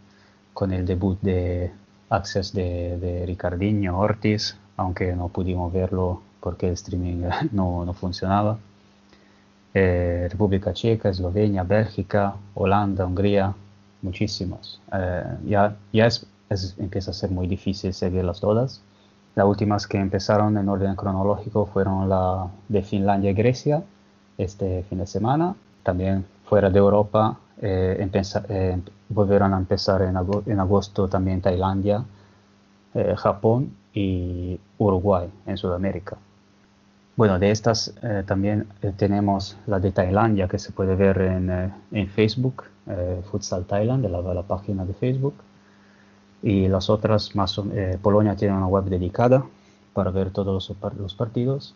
con 0.52 0.73
el 0.73 0.86
debut 0.86 1.19
de 1.23 1.73
Access 2.11 2.52
de, 2.52 2.98
de 2.98 3.27
Ricardinho 3.27 3.98
Ortiz, 3.98 4.56
aunque 4.77 5.15
no 5.15 5.28
pudimos 5.28 5.73
verlo 5.73 6.23
porque 6.40 6.66
el 6.69 6.74
streaming 6.74 7.24
no, 7.52 7.85
no 7.85 7.93
funcionaba. 7.94 8.59
Eh, 9.73 10.28
República 10.31 10.73
Checa, 10.73 11.09
Eslovenia, 11.09 11.65
Bélgica, 11.65 12.36
Holanda, 12.55 13.05
Hungría, 13.06 13.55
muchísimos. 14.02 14.81
Eh, 14.93 15.24
ya 15.47 15.77
ya 15.93 16.06
es, 16.06 16.27
es- 16.48 16.77
empieza 16.78 17.11
a 17.11 17.15
ser 17.15 17.31
muy 17.31 17.47
difícil 17.48 17.93
seguirlas 17.93 18.40
todas. 18.40 18.81
Las 19.35 19.47
últimas 19.47 19.86
que 19.89 19.98
empezaron 19.98 20.56
en 20.59 20.69
orden 20.69 20.94
cronológico 20.94 21.66
fueron 21.66 22.09
la 22.09 22.47
de 22.69 22.82
Finlandia 22.82 23.31
y 23.31 23.35
Grecia 23.35 23.82
este 24.39 24.85
fin 24.85 24.98
de 24.98 25.06
semana. 25.09 25.56
También 25.82 26.24
fuera 26.44 26.70
de 26.70 26.78
Europa 26.78 27.38
eh, 27.60 28.08
eh, 28.48 28.80
volvieron 29.08 29.54
a 29.54 29.58
empezar 29.58 30.02
en, 30.02 30.16
ago- 30.16 30.42
en 30.46 30.60
agosto 30.60 31.08
también 31.08 31.40
Tailandia, 31.40 32.04
eh, 32.94 33.14
Japón 33.16 33.74
y 33.92 34.58
Uruguay 34.78 35.28
en 35.46 35.56
Sudamérica. 35.56 36.16
Bueno, 37.16 37.38
de 37.38 37.50
estas 37.52 37.94
eh, 38.02 38.24
también 38.26 38.66
eh, 38.82 38.92
tenemos 38.96 39.56
la 39.66 39.78
de 39.78 39.92
Tailandia 39.92 40.48
que 40.48 40.58
se 40.58 40.72
puede 40.72 40.96
ver 40.96 41.20
en, 41.20 41.50
eh, 41.50 41.70
en 41.92 42.08
Facebook, 42.08 42.64
Futsal 43.30 43.64
Thailand, 43.64 44.04
la, 44.04 44.20
la 44.20 44.42
página 44.42 44.84
de 44.84 44.92
Facebook. 44.92 45.34
Y 46.42 46.68
las 46.68 46.90
otras, 46.90 47.34
más 47.34 47.58
Polonia 48.02 48.36
tiene 48.36 48.54
una 48.54 48.66
web 48.66 48.84
dedicada 48.84 49.46
para 49.94 50.10
ver 50.10 50.30
todos 50.30 50.52
los, 50.52 50.92
los 50.98 51.14
partidos. 51.14 51.74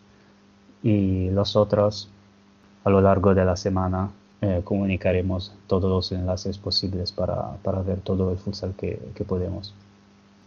Y 0.83 1.31
las 1.31 1.55
otras, 1.55 2.09
a 2.83 2.89
lo 2.91 3.01
largo 3.01 3.33
de 3.33 3.43
la 3.43 3.55
semana, 3.55 4.11
eh, 4.41 4.61
comunicaremos 4.63 5.53
todos 5.67 5.89
los 5.89 6.11
enlaces 6.11 6.57
posibles 6.57 7.11
para, 7.11 7.57
para 7.63 7.81
ver 7.81 7.99
todo 7.99 8.31
el 8.31 8.37
futsal 8.37 8.73
que, 8.75 8.99
que 9.13 9.23
podemos. 9.25 9.73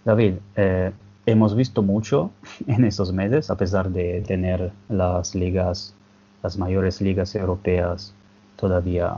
David, 0.05 0.35
eh, 0.57 0.93
hemos 1.27 1.55
visto 1.55 1.83
mucho 1.83 2.31
en 2.67 2.85
estos 2.85 3.13
meses, 3.13 3.51
a 3.51 3.57
pesar 3.57 3.91
de 3.91 4.23
tener 4.23 4.73
las 4.89 5.35
ligas, 5.35 5.95
las 6.43 6.57
mayores 6.57 7.01
ligas 7.01 7.35
europeas 7.35 8.15
todavía 8.57 9.15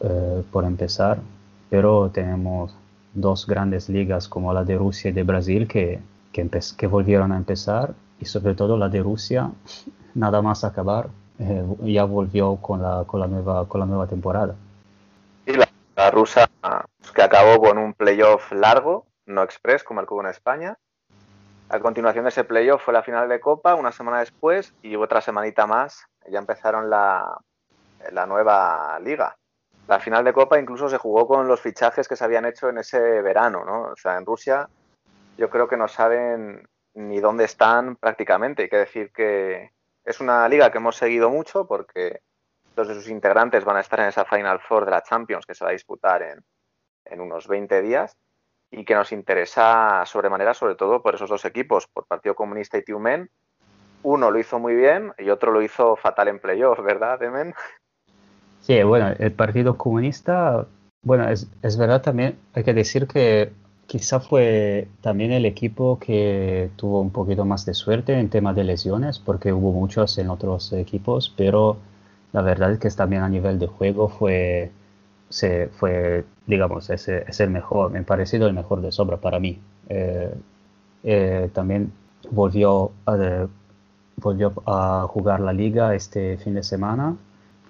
eh, 0.00 0.42
por 0.52 0.64
empezar, 0.64 1.18
pero 1.70 2.10
tenemos 2.10 2.74
dos 3.14 3.46
grandes 3.46 3.88
ligas 3.88 4.28
como 4.28 4.52
la 4.52 4.62
de 4.64 4.76
Rusia 4.76 5.10
y 5.10 5.12
de 5.12 5.22
Brasil 5.22 5.66
que, 5.66 6.00
que, 6.32 6.48
que 6.76 6.86
volvieron 6.86 7.32
a 7.32 7.36
empezar 7.36 7.94
y 8.20 8.26
sobre 8.26 8.54
todo 8.54 8.76
la 8.76 8.88
de 8.88 9.02
Rusia, 9.02 9.50
nada 10.14 10.40
más 10.42 10.64
acabar, 10.64 11.08
eh, 11.38 11.64
ya 11.82 12.04
volvió 12.04 12.56
con 12.56 12.82
la, 12.82 13.04
con 13.06 13.20
la, 13.20 13.26
nueva, 13.26 13.68
con 13.68 13.80
la 13.80 13.86
nueva 13.86 14.06
temporada. 14.06 14.54
Y 15.44 15.52
la, 15.52 15.68
la 15.94 16.10
rusa 16.10 16.48
que 17.14 17.22
acabó 17.22 17.60
con 17.60 17.78
un 17.78 17.94
playoff 17.94 18.52
largo, 18.52 19.06
no 19.26 19.42
express 19.42 19.82
como 19.84 20.00
el 20.00 20.06
que 20.06 20.14
hubo 20.14 20.22
en 20.22 20.30
España. 20.30 20.76
A 21.68 21.80
continuación 21.80 22.24
de 22.24 22.28
ese 22.30 22.44
playoff 22.44 22.84
fue 22.84 22.94
la 22.94 23.02
final 23.02 23.28
de 23.28 23.40
Copa, 23.40 23.74
una 23.74 23.92
semana 23.92 24.20
después 24.20 24.72
y 24.82 24.94
otra 24.96 25.20
semanita 25.20 25.66
más 25.66 26.06
ya 26.28 26.38
empezaron 26.38 26.90
la, 26.90 27.38
la 28.12 28.26
nueva 28.26 28.98
liga. 29.00 29.36
La 29.88 30.00
final 30.00 30.24
de 30.24 30.32
Copa 30.32 30.58
incluso 30.58 30.88
se 30.88 30.98
jugó 30.98 31.26
con 31.26 31.46
los 31.46 31.60
fichajes 31.60 32.08
que 32.08 32.16
se 32.16 32.24
habían 32.24 32.44
hecho 32.44 32.68
en 32.68 32.78
ese 32.78 32.98
verano, 33.22 33.64
¿no? 33.64 33.82
O 33.82 33.96
sea, 33.96 34.16
en 34.16 34.26
Rusia 34.26 34.68
yo 35.38 35.48
creo 35.50 35.68
que 35.68 35.76
no 35.76 35.86
saben 35.86 36.66
ni 36.94 37.20
dónde 37.20 37.44
están 37.44 37.96
prácticamente. 37.96 38.62
Hay 38.62 38.68
que 38.68 38.78
decir 38.78 39.12
que 39.12 39.70
es 40.06 40.20
una 40.20 40.48
liga 40.48 40.70
que 40.70 40.78
hemos 40.78 40.96
seguido 40.96 41.28
mucho 41.28 41.66
porque 41.66 42.20
dos 42.76 42.88
de 42.88 42.94
sus 42.94 43.08
integrantes 43.08 43.64
van 43.64 43.76
a 43.76 43.80
estar 43.80 43.98
en 44.00 44.06
esa 44.06 44.24
Final 44.24 44.60
Four 44.60 44.84
de 44.84 44.92
la 44.92 45.02
Champions 45.02 45.44
que 45.44 45.54
se 45.54 45.64
va 45.64 45.70
a 45.70 45.74
disputar 45.74 46.22
en, 46.22 46.44
en 47.04 47.20
unos 47.20 47.48
20 47.48 47.82
días 47.82 48.16
y 48.70 48.84
que 48.84 48.94
nos 48.94 49.12
interesa 49.12 50.04
sobremanera, 50.06 50.54
sobre 50.54 50.76
todo 50.76 51.02
por 51.02 51.14
esos 51.16 51.28
dos 51.28 51.44
equipos, 51.44 51.88
por 51.88 52.06
Partido 52.06 52.34
Comunista 52.34 52.78
y 52.78 52.84
Tiumen. 52.84 53.30
Uno 54.02 54.30
lo 54.30 54.38
hizo 54.38 54.58
muy 54.60 54.74
bien 54.74 55.12
y 55.18 55.30
otro 55.30 55.50
lo 55.50 55.62
hizo 55.62 55.96
fatal 55.96 56.28
en 56.28 56.38
playoff, 56.38 56.80
¿verdad, 56.82 57.18
Demen? 57.18 57.54
Sí, 58.60 58.82
bueno, 58.82 59.12
el 59.18 59.32
Partido 59.32 59.76
Comunista, 59.76 60.66
bueno, 61.02 61.28
es, 61.28 61.48
es 61.62 61.76
verdad 61.76 62.02
también, 62.02 62.38
hay 62.54 62.62
que 62.62 62.74
decir 62.74 63.06
que 63.08 63.52
quizá 63.86 64.20
fue 64.20 64.88
también 65.00 65.32
el 65.32 65.44
equipo 65.44 65.98
que 65.98 66.70
tuvo 66.76 67.00
un 67.00 67.10
poquito 67.10 67.44
más 67.44 67.64
de 67.66 67.74
suerte 67.74 68.18
en 68.18 68.28
tema 68.28 68.52
de 68.54 68.64
lesiones, 68.64 69.18
porque 69.18 69.52
hubo 69.52 69.72
muchos 69.72 70.18
en 70.18 70.30
otros 70.30 70.72
equipos, 70.72 71.32
pero 71.36 71.78
la 72.32 72.42
verdad 72.42 72.72
es 72.72 72.78
que 72.78 72.90
también 72.90 73.22
a 73.22 73.28
nivel 73.28 73.58
de 73.58 73.66
juego 73.66 74.08
fue, 74.08 74.70
se, 75.28 75.68
fue 75.68 76.24
digamos, 76.46 76.90
es, 76.90 77.08
es 77.08 77.40
el 77.40 77.50
mejor, 77.50 77.90
me 77.90 78.00
ha 78.00 78.02
parecido 78.04 78.46
el 78.46 78.54
mejor 78.54 78.80
de 78.82 78.92
sobra 78.92 79.18
para 79.18 79.40
mí. 79.40 79.58
Eh, 79.88 80.34
eh, 81.04 81.50
también 81.52 81.92
volvió 82.30 82.92
a, 83.06 83.46
volvió 84.16 84.52
a 84.66 85.06
jugar 85.08 85.40
la 85.40 85.52
liga 85.52 85.94
este 85.94 86.36
fin 86.38 86.54
de 86.54 86.62
semana 86.62 87.16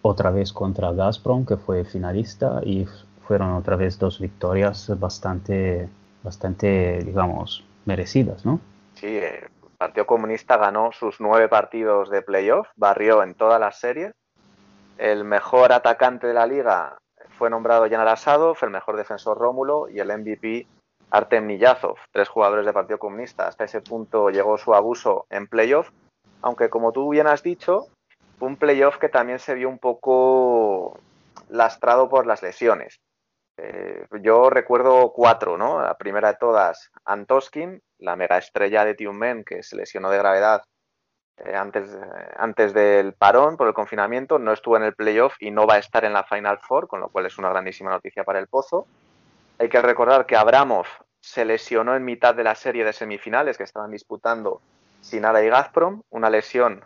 otra 0.02 0.30
vez 0.30 0.52
contra 0.52 0.92
Gazprom, 0.92 1.44
que 1.44 1.56
fue 1.56 1.84
finalista, 1.84 2.60
y 2.64 2.86
fueron 3.26 3.52
otra 3.52 3.76
vez 3.76 3.98
dos 3.98 4.20
victorias 4.20 4.90
bastante, 4.98 5.88
bastante 6.26 6.98
digamos, 7.04 7.64
merecidas, 7.86 8.44
¿no? 8.44 8.60
Sí, 8.94 9.16
el 9.16 9.48
Partido 9.78 10.06
Comunista 10.06 10.56
ganó 10.56 10.90
sus 10.92 11.20
nueve 11.20 11.48
partidos 11.48 12.10
de 12.10 12.20
playoff, 12.20 12.68
barrió 12.76 13.22
en 13.22 13.34
todas 13.34 13.60
las 13.60 13.78
series. 13.78 14.12
El 14.98 15.24
mejor 15.24 15.72
atacante 15.72 16.26
de 16.26 16.34
la 16.34 16.46
liga 16.46 16.98
fue 17.38 17.48
nombrado 17.48 17.88
Jan 17.88 18.00
Arasadov, 18.00 18.56
el 18.62 18.70
mejor 18.70 18.96
defensor 18.96 19.38
Rómulo 19.38 19.88
y 19.88 20.00
el 20.00 20.08
MVP 20.08 20.66
Artem 21.10 21.46
Niyazov, 21.46 21.96
tres 22.10 22.28
jugadores 22.28 22.64
del 22.64 22.74
Partido 22.74 22.98
Comunista. 22.98 23.46
Hasta 23.46 23.64
ese 23.64 23.80
punto 23.80 24.30
llegó 24.30 24.58
su 24.58 24.74
abuso 24.74 25.26
en 25.30 25.46
playoff, 25.46 25.90
aunque 26.42 26.68
como 26.68 26.90
tú 26.90 27.10
bien 27.10 27.28
has 27.28 27.42
dicho, 27.42 27.86
fue 28.38 28.48
un 28.48 28.56
playoff 28.56 28.98
que 28.98 29.08
también 29.08 29.38
se 29.38 29.54
vio 29.54 29.68
un 29.68 29.78
poco 29.78 30.98
lastrado 31.48 32.08
por 32.08 32.26
las 32.26 32.42
lesiones. 32.42 32.98
Eh, 33.58 34.06
yo 34.20 34.50
recuerdo 34.50 35.12
cuatro, 35.12 35.56
¿no? 35.56 35.80
La 35.80 35.96
primera 35.96 36.32
de 36.32 36.38
todas, 36.38 36.90
Antoskin, 37.04 37.82
la 37.98 38.16
mega 38.16 38.38
estrella 38.38 38.84
de 38.84 38.94
Tiumen, 38.94 39.44
que 39.44 39.62
se 39.62 39.76
lesionó 39.76 40.10
de 40.10 40.18
gravedad 40.18 40.62
eh, 41.38 41.54
antes, 41.54 41.92
eh, 41.92 41.98
antes 42.36 42.72
del 42.72 43.14
parón 43.14 43.56
por 43.56 43.68
el 43.68 43.74
confinamiento, 43.74 44.38
no 44.38 44.52
estuvo 44.52 44.76
en 44.76 44.84
el 44.84 44.94
playoff 44.94 45.34
y 45.40 45.50
no 45.50 45.66
va 45.66 45.74
a 45.74 45.78
estar 45.78 46.04
en 46.04 46.12
la 46.12 46.24
Final 46.24 46.58
Four, 46.58 46.88
con 46.88 47.00
lo 47.00 47.08
cual 47.08 47.26
es 47.26 47.38
una 47.38 47.50
grandísima 47.50 47.90
noticia 47.90 48.24
para 48.24 48.38
el 48.38 48.48
Pozo. 48.48 48.86
Hay 49.58 49.68
que 49.68 49.80
recordar 49.80 50.26
que 50.26 50.36
Abramov 50.36 50.86
se 51.20 51.44
lesionó 51.44 51.96
en 51.96 52.04
mitad 52.04 52.34
de 52.34 52.44
la 52.44 52.54
serie 52.54 52.84
de 52.84 52.92
semifinales 52.92 53.56
que 53.56 53.64
estaban 53.64 53.90
disputando 53.90 54.60
Sinara 55.00 55.42
y 55.42 55.48
Gazprom, 55.48 56.02
una 56.10 56.30
lesión 56.30 56.84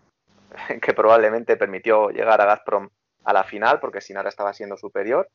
que 0.82 0.94
probablemente 0.94 1.56
permitió 1.56 2.10
llegar 2.10 2.40
a 2.40 2.46
Gazprom 2.46 2.88
a 3.24 3.32
la 3.32 3.44
final 3.44 3.80
porque 3.80 4.00
Sinara 4.00 4.28
estaba 4.28 4.52
siendo 4.52 4.76
superior. 4.76 5.28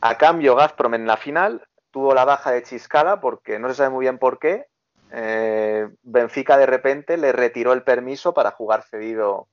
A 0.00 0.16
cambio, 0.16 0.54
Gazprom 0.54 0.94
en 0.94 1.06
la 1.06 1.16
final 1.16 1.66
tuvo 1.90 2.14
la 2.14 2.24
baja 2.24 2.52
de 2.52 2.62
Chiscala 2.62 3.20
porque 3.20 3.58
no 3.58 3.68
se 3.68 3.74
sabe 3.74 3.90
muy 3.90 4.04
bien 4.04 4.18
por 4.18 4.38
qué. 4.38 4.66
Eh, 5.10 5.88
Benfica 6.02 6.56
de 6.56 6.66
repente 6.66 7.16
le 7.16 7.32
retiró 7.32 7.72
el 7.72 7.82
permiso 7.82 8.32
para 8.32 8.52
jugar 8.52 8.82
cedido 8.82 9.48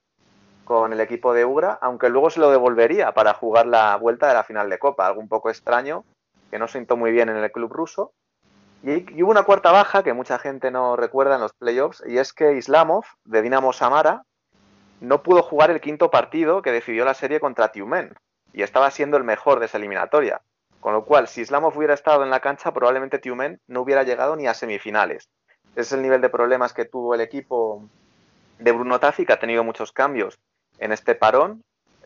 con 0.65 0.93
el 0.93 0.99
equipo 0.99 1.33
de 1.33 1.45
Ugra, 1.45 1.77
aunque 1.81 2.09
luego 2.09 2.29
se 2.29 2.39
lo 2.39 2.51
devolvería 2.51 3.11
para 3.13 3.33
jugar 3.33 3.67
la 3.67 3.95
vuelta 3.97 4.27
de 4.27 4.33
la 4.33 4.43
final 4.43 4.69
de 4.69 4.79
Copa, 4.79 5.07
algo 5.07 5.21
un 5.21 5.29
poco 5.29 5.49
extraño, 5.49 6.03
que 6.51 6.59
no 6.59 6.67
sentó 6.67 6.97
muy 6.97 7.11
bien 7.11 7.29
en 7.29 7.37
el 7.37 7.51
club 7.51 7.71
ruso. 7.71 8.13
Y, 8.83 9.17
y 9.17 9.23
hubo 9.23 9.31
una 9.31 9.43
cuarta 9.43 9.71
baja 9.71 10.03
que 10.03 10.13
mucha 10.13 10.37
gente 10.37 10.69
no 10.71 10.95
recuerda 10.95 11.35
en 11.35 11.41
los 11.41 11.53
playoffs, 11.53 12.03
y 12.05 12.17
es 12.17 12.33
que 12.33 12.53
Islamov, 12.53 13.05
de 13.23 13.41
Dinamo 13.41 13.73
Samara, 13.73 14.23
no 15.01 15.23
pudo 15.23 15.43
jugar 15.43 15.71
el 15.71 15.81
quinto 15.81 16.09
partido 16.09 16.61
que 16.61 16.71
decidió 16.71 17.05
la 17.05 17.13
serie 17.13 17.39
contra 17.39 17.71
Tiumen, 17.71 18.15
y 18.55 18.63
estaba 18.63 18.89
siendo 18.89 19.17
el 19.17 19.25
mejor 19.25 19.59
de 19.59 19.65
esa 19.65 19.77
eliminatoria. 19.77 20.41
Con 20.79 20.93
lo 20.93 21.03
cual, 21.03 21.27
si 21.27 21.41
Islamov 21.41 21.77
hubiera 21.77 21.93
estado 21.93 22.23
en 22.23 22.29
la 22.29 22.39
cancha, 22.39 22.71
probablemente 22.71 23.19
Tiumen 23.19 23.59
no 23.67 23.81
hubiera 23.81 24.03
llegado 24.03 24.35
ni 24.35 24.47
a 24.47 24.53
semifinales. 24.53 25.29
Ese 25.71 25.81
es 25.81 25.91
el 25.91 26.01
nivel 26.01 26.21
de 26.21 26.29
problemas 26.29 26.73
que 26.73 26.85
tuvo 26.85 27.13
el 27.15 27.21
equipo 27.21 27.83
de 28.59 28.71
Bruno 28.71 28.99
Tafi, 28.99 29.25
que 29.25 29.33
ha 29.33 29.39
tenido 29.39 29.63
muchos 29.65 29.91
cambios 29.91 30.39
en 30.79 30.93
este 30.93 31.15
parón, 31.15 31.63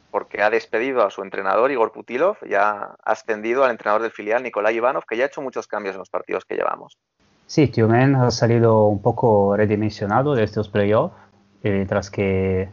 porque 0.09 0.41
ha 0.41 0.49
despedido 0.49 1.05
a 1.05 1.11
su 1.11 1.21
entrenador 1.21 1.71
Igor 1.71 1.91
Putilov 1.91 2.37
y 2.43 2.55
ha 2.55 2.95
ascendido 3.03 3.63
al 3.63 3.71
entrenador 3.71 4.01
del 4.01 4.11
filial 4.11 4.41
Nikolai 4.41 4.75
Ivanov, 4.75 5.03
que 5.05 5.17
ya 5.17 5.25
ha 5.25 5.27
hecho 5.27 5.43
muchos 5.43 5.67
cambios 5.67 5.93
en 5.93 5.99
los 5.99 6.09
partidos 6.09 6.45
que 6.45 6.55
llevamos. 6.55 6.97
Sí, 7.45 7.67
Tiumen 7.67 8.15
ha 8.15 8.31
salido 8.31 8.85
un 8.85 9.03
poco 9.03 9.55
redimensionado 9.55 10.33
de 10.33 10.45
estos 10.45 10.67
playoffs, 10.67 11.15
eh, 11.63 11.71
mientras 11.71 12.09
que, 12.09 12.69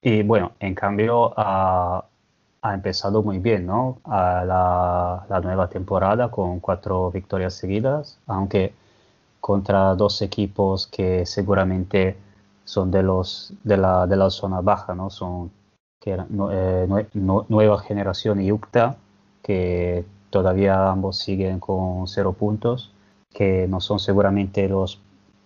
y 0.00 0.22
bueno, 0.22 0.52
en 0.60 0.74
cambio 0.74 1.34
ha, 1.36 2.06
ha 2.64 2.72
empezado 2.72 3.22
muy 3.22 3.38
bien, 3.40 3.66
¿no? 3.66 3.98
A 4.04 4.42
la, 5.28 5.40
nueva 5.40 5.68
temporada 5.68 6.30
con 6.30 6.60
cuatro 6.60 7.10
victorias 7.10 7.52
seguidas, 7.54 8.18
aunque 8.26 8.72
contra 9.38 9.94
dos 9.94 10.22
equipos 10.22 10.86
que 10.86 11.26
seguramente 11.26 12.16
son 12.64 12.90
de 12.90 13.02
los 13.02 13.52
de 13.64 13.76
la, 13.76 14.06
de 14.06 14.16
la 14.16 14.30
zona 14.30 14.62
baja, 14.62 14.94
¿no? 14.94 15.10
Son 15.10 15.50
que 16.00 16.14
eh, 16.14 17.06
nueva 17.48 17.78
generación 17.80 18.40
y 18.40 18.50
UCTA, 18.50 18.96
que 19.42 20.06
todavía 20.30 20.90
ambos 20.90 21.18
siguen 21.18 21.60
con 21.60 22.08
cero 22.08 22.32
puntos, 22.32 22.92
que 23.30 23.66
no 23.68 23.80
son 23.82 23.98
seguramente 23.98 24.66
los 24.70 25.00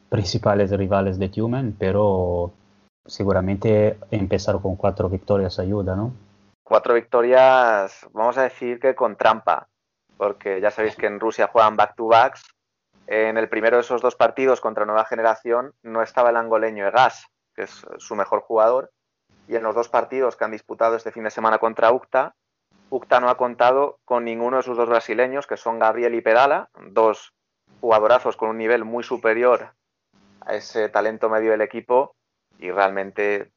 principales 0.08 0.70
rivales 0.70 1.18
de 1.18 1.28
Tumen, 1.30 1.74
pero 1.76 2.52
seguramente 3.06 3.98
empezar 4.12 4.60
con 4.60 4.76
cuatro 4.76 5.08
victorias 5.08 5.58
ayuda, 5.58 5.96
¿no? 5.96 6.27
Cuatro 6.68 6.92
victorias, 6.92 8.06
vamos 8.12 8.36
a 8.36 8.42
decir 8.42 8.78
que 8.78 8.94
con 8.94 9.16
trampa, 9.16 9.68
porque 10.18 10.60
ya 10.60 10.70
sabéis 10.70 10.96
que 10.96 11.06
en 11.06 11.18
Rusia 11.18 11.46
juegan 11.46 11.78
back-to-backs. 11.78 12.42
En 13.06 13.38
el 13.38 13.48
primero 13.48 13.78
de 13.78 13.80
esos 13.80 14.02
dos 14.02 14.16
partidos 14.16 14.60
contra 14.60 14.84
Nueva 14.84 15.06
Generación 15.06 15.72
no 15.82 16.02
estaba 16.02 16.28
el 16.28 16.36
angoleño 16.36 16.86
Egas, 16.86 17.24
que 17.54 17.62
es 17.62 17.86
su 17.96 18.14
mejor 18.16 18.42
jugador, 18.42 18.90
y 19.48 19.56
en 19.56 19.62
los 19.62 19.74
dos 19.74 19.88
partidos 19.88 20.36
que 20.36 20.44
han 20.44 20.50
disputado 20.50 20.94
este 20.94 21.10
fin 21.10 21.24
de 21.24 21.30
semana 21.30 21.56
contra 21.56 21.90
UCTA, 21.90 22.34
UCTA 22.90 23.20
no 23.20 23.30
ha 23.30 23.38
contado 23.38 23.98
con 24.04 24.26
ninguno 24.26 24.58
de 24.58 24.62
sus 24.62 24.76
dos 24.76 24.90
brasileños, 24.90 25.46
que 25.46 25.56
son 25.56 25.78
Gabriel 25.78 26.14
y 26.16 26.20
Pedala, 26.20 26.68
dos 26.90 27.32
jugadorazos 27.80 28.36
con 28.36 28.50
un 28.50 28.58
nivel 28.58 28.84
muy 28.84 29.04
superior 29.04 29.72
a 30.42 30.54
ese 30.54 30.90
talento 30.90 31.30
medio 31.30 31.52
del 31.52 31.62
equipo, 31.62 32.14
y 32.58 32.70
realmente 32.70 33.52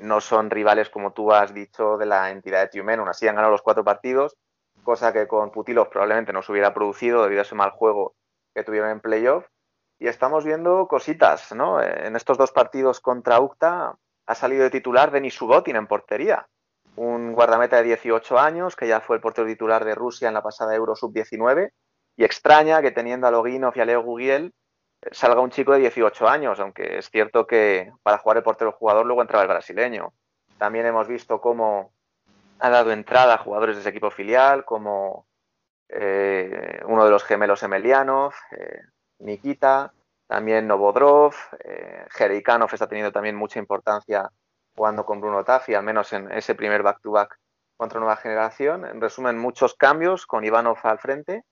no 0.00 0.20
son 0.20 0.50
rivales, 0.50 0.90
como 0.90 1.12
tú 1.12 1.32
has 1.32 1.54
dicho, 1.54 1.96
de 1.96 2.06
la 2.06 2.30
entidad 2.30 2.60
de 2.60 2.68
Tiumen. 2.68 3.00
Aún 3.00 3.08
así 3.08 3.26
han 3.26 3.34
ganado 3.34 3.52
los 3.52 3.62
cuatro 3.62 3.84
partidos, 3.84 4.36
cosa 4.84 5.12
que 5.12 5.26
con 5.26 5.50
Putilov 5.50 5.90
probablemente 5.90 6.32
no 6.32 6.42
se 6.42 6.52
hubiera 6.52 6.74
producido 6.74 7.22
debido 7.22 7.40
a 7.40 7.42
ese 7.42 7.54
mal 7.54 7.70
juego 7.70 8.14
que 8.54 8.64
tuvieron 8.64 8.90
en 8.90 9.00
playoff. 9.00 9.46
Y 9.98 10.06
estamos 10.06 10.44
viendo 10.44 10.86
cositas, 10.86 11.52
¿no? 11.52 11.82
En 11.82 12.14
estos 12.14 12.38
dos 12.38 12.52
partidos 12.52 13.00
contra 13.00 13.40
UCTA 13.40 13.96
ha 14.26 14.34
salido 14.34 14.62
de 14.62 14.70
titular 14.70 15.10
Denis 15.10 15.34
Subotin 15.34 15.76
en 15.76 15.86
portería, 15.86 16.46
un 16.96 17.32
guardameta 17.32 17.76
de 17.76 17.84
18 17.84 18.38
años 18.38 18.76
que 18.76 18.86
ya 18.86 19.00
fue 19.00 19.16
el 19.16 19.22
portero 19.22 19.46
titular 19.46 19.84
de 19.84 19.94
Rusia 19.94 20.28
en 20.28 20.34
la 20.34 20.42
pasada 20.42 20.74
Euro 20.74 20.94
Sub-19 20.94 21.70
y 22.16 22.24
extraña 22.24 22.82
que 22.82 22.90
teniendo 22.90 23.26
a 23.26 23.30
Loginov 23.30 23.72
y 23.76 23.80
a 23.80 23.84
Leo 23.84 24.02
Gugiel 24.02 24.52
salga 25.12 25.40
un 25.40 25.50
chico 25.50 25.72
de 25.72 25.80
18 25.80 26.28
años, 26.28 26.60
aunque 26.60 26.98
es 26.98 27.10
cierto 27.10 27.46
que 27.46 27.92
para 28.02 28.18
jugar 28.18 28.38
el 28.38 28.42
portero 28.42 28.72
jugador 28.72 29.06
luego 29.06 29.22
entraba 29.22 29.42
el 29.42 29.48
brasileño. 29.48 30.12
También 30.58 30.86
hemos 30.86 31.06
visto 31.06 31.40
cómo 31.40 31.92
ha 32.58 32.70
dado 32.70 32.90
entrada 32.90 33.34
a 33.34 33.38
jugadores 33.38 33.76
de 33.76 33.80
ese 33.80 33.90
equipo 33.90 34.10
filial, 34.10 34.64
como 34.64 35.26
eh, 35.88 36.80
uno 36.86 37.04
de 37.04 37.10
los 37.10 37.24
gemelos 37.24 37.62
Emelianov, 37.62 38.34
eh, 38.50 38.80
Nikita, 39.20 39.92
también 40.26 40.66
Novodrov, 40.66 41.34
eh, 41.64 42.04
Jerikanov 42.10 42.68
está 42.72 42.86
teniendo 42.86 43.12
también 43.12 43.36
mucha 43.36 43.58
importancia 43.58 44.30
jugando 44.76 45.06
con 45.06 45.20
Bruno 45.20 45.44
Tafi, 45.44 45.74
al 45.74 45.82
menos 45.82 46.12
en 46.12 46.30
ese 46.32 46.54
primer 46.54 46.82
back-to-back 46.82 47.38
contra 47.76 47.98
Nueva 48.00 48.16
Generación. 48.16 48.84
En 48.84 49.00
resumen, 49.00 49.38
muchos 49.38 49.74
cambios 49.74 50.26
con 50.26 50.44
Ivanov 50.44 50.78
al 50.82 50.98
frente 50.98 51.44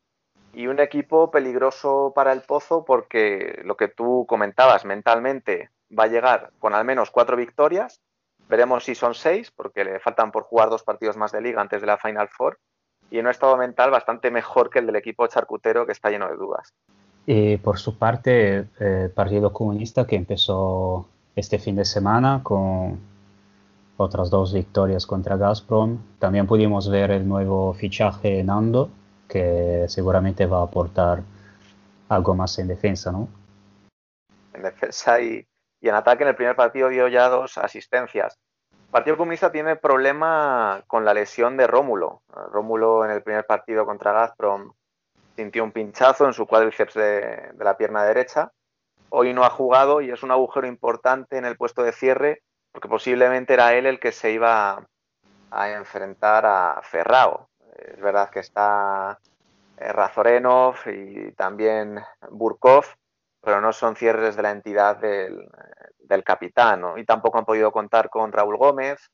y 0.57 0.69
un 0.69 0.81
equipo 0.81 1.31
peligroso 1.31 2.13
para 2.15 2.33
el 2.33 2.41
Pozo 2.41 2.83
porque 2.87 3.61
lo 3.65 3.77
que 3.77 3.89
tú 3.89 4.25
comentabas 4.27 4.87
mentalmente 4.87 5.69
va 5.97 6.05
a 6.05 6.09
llegar 6.09 6.51
con 6.59 6.75
al 6.75 6.87
menos 6.87 7.11
cuatro 7.11 7.37
victorias. 7.37 8.01
Veremos 8.49 8.85
si 8.85 8.95
son 8.95 9.13
seis, 9.13 9.51
porque 9.55 9.85
le 9.85 10.01
faltan 10.01 10.33
por 10.33 10.45
jugar 10.45 10.71
dos 10.71 10.83
partidos 10.83 11.19
más 11.19 11.31
de 11.31 11.43
liga 11.43 11.61
antes 11.61 11.83
de 11.83 11.87
la 11.87 11.99
Final 11.99 12.31
Four. 12.31 12.59
Y 13.11 13.19
en 13.19 13.27
un 13.27 13.33
estado 13.33 13.59
mental 13.59 13.91
bastante 13.91 14.31
mejor 14.31 14.71
que 14.71 14.79
el 14.79 14.87
del 14.87 14.97
equipo 14.97 15.27
charcutero 15.27 15.85
que 15.85 15.93
está 15.93 16.09
lleno 16.09 16.27
de 16.27 16.37
dudas. 16.37 16.73
Y 17.27 17.59
por 17.59 17.79
su 17.79 17.99
parte, 17.99 18.61
eh, 18.61 18.67
el 18.81 19.11
Partido 19.11 19.53
Comunista 19.53 20.07
que 20.07 20.17
empezó 20.17 21.07
este 21.35 21.59
fin 21.59 21.77
de 21.77 21.85
semana 21.85 22.41
con 22.43 22.99
otras 23.99 24.31
dos 24.31 24.55
victorias 24.55 25.05
contra 25.05 25.37
Gazprom. 25.37 25.99
También 26.19 26.47
pudimos 26.47 26.89
ver 26.89 27.11
el 27.11 27.29
nuevo 27.29 27.75
fichaje 27.75 28.43
Nando, 28.43 28.89
que 29.29 29.87
seguramente 29.89 30.47
va 30.47 30.61
a 30.61 30.65
aportar 30.65 31.23
algo 32.09 32.35
más 32.35 32.59
en 32.59 32.69
defensa, 32.69 33.11
¿no? 33.13 33.29
En 34.53 34.63
defensa 34.63 35.21
y, 35.21 35.47
en 35.81 35.95
ataque 35.95 36.23
en 36.25 36.31
el 36.31 36.37
primer 36.37 36.57
partido 36.57 36.89
dio 36.89 37.09
ya 37.09 37.29
dos 37.29 37.59
asistencias. 37.59 38.39
El 38.71 38.91
Partido 38.91 39.17
Comunista 39.17 39.53
tiene 39.53 39.77
problema 39.77 40.83
con 40.87 41.05
la 41.05 41.15
lesión 41.15 41.57
de 41.57 41.67
Rómulo. 41.67 42.23
Rómulo 42.51 43.05
en 43.05 43.11
el 43.11 43.23
primer 43.23 43.45
partido 43.47 43.85
contra 43.85 44.13
Gazprom 44.13 44.73
sintió 45.37 45.63
un 45.65 45.73
pinchazo 45.73 46.25
en 46.27 46.33
su 46.33 46.47
cuádriceps 46.47 46.95
de 46.95 47.53
la 47.59 47.77
pierna 47.77 48.05
derecha. 48.05 48.53
Hoy 49.11 49.35
no 49.35 49.45
ha 49.45 49.51
jugado 49.51 50.01
y 50.01 50.11
es 50.11 50.23
un 50.23 50.31
agujero 50.31 50.67
importante 50.67 51.37
en 51.37 51.45
el 51.45 51.57
puesto 51.57 51.83
de 51.83 51.93
cierre 51.93 52.43
porque 52.73 52.89
posiblemente 52.89 53.55
era 53.55 53.75
él 53.75 53.87
el 53.87 53.99
que 53.99 54.13
se 54.13 54.33
iba 54.33 54.87
a 55.51 55.71
enfrentar 55.71 56.45
a 56.45 56.83
Ferrao. 56.83 57.49
Es 57.77 58.01
verdad 58.01 58.31
que 58.31 58.41
está 58.41 59.19
eh, 59.77 59.93
Razorenov 59.93 60.77
y 60.87 61.33
también 61.33 62.01
Burkov, 62.31 62.85
pero 63.41 63.61
no 63.61 63.73
son 63.73 63.97
cierres 63.97 64.37
de 64.37 64.43
la 64.43 64.51
entidad 64.51 64.97
del, 64.97 65.49
del 65.99 66.25
capitán. 66.25 66.85
Y 66.97 67.05
tampoco 67.05 67.39
han 67.39 67.45
podido 67.45 67.71
contar 67.71 68.09
con 68.09 68.33
Raúl 68.33 68.57
Gómez. 68.57 69.11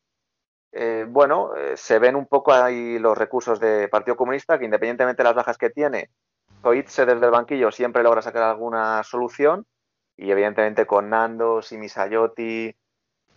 Eh, 0.72 1.04
bueno, 1.08 1.54
eh, 1.54 1.76
se 1.76 1.98
ven 1.98 2.16
un 2.16 2.26
poco 2.26 2.52
ahí 2.52 2.98
los 2.98 3.18
recursos 3.18 3.60
de 3.60 3.88
Partido 3.88 4.16
Comunista, 4.16 4.58
que 4.58 4.64
independientemente 4.64 5.22
de 5.22 5.28
las 5.28 5.34
bajas 5.34 5.58
que 5.58 5.70
tiene, 5.70 6.10
Zoitse 6.62 7.04
desde 7.04 7.26
el 7.26 7.30
banquillo 7.30 7.70
siempre 7.70 8.02
logra 8.02 8.22
sacar 8.22 8.44
alguna 8.44 9.02
solución, 9.02 9.66
y 10.16 10.30
evidentemente 10.30 10.86
con 10.86 11.10
Nando, 11.10 11.60
Simisayoti, 11.60 12.74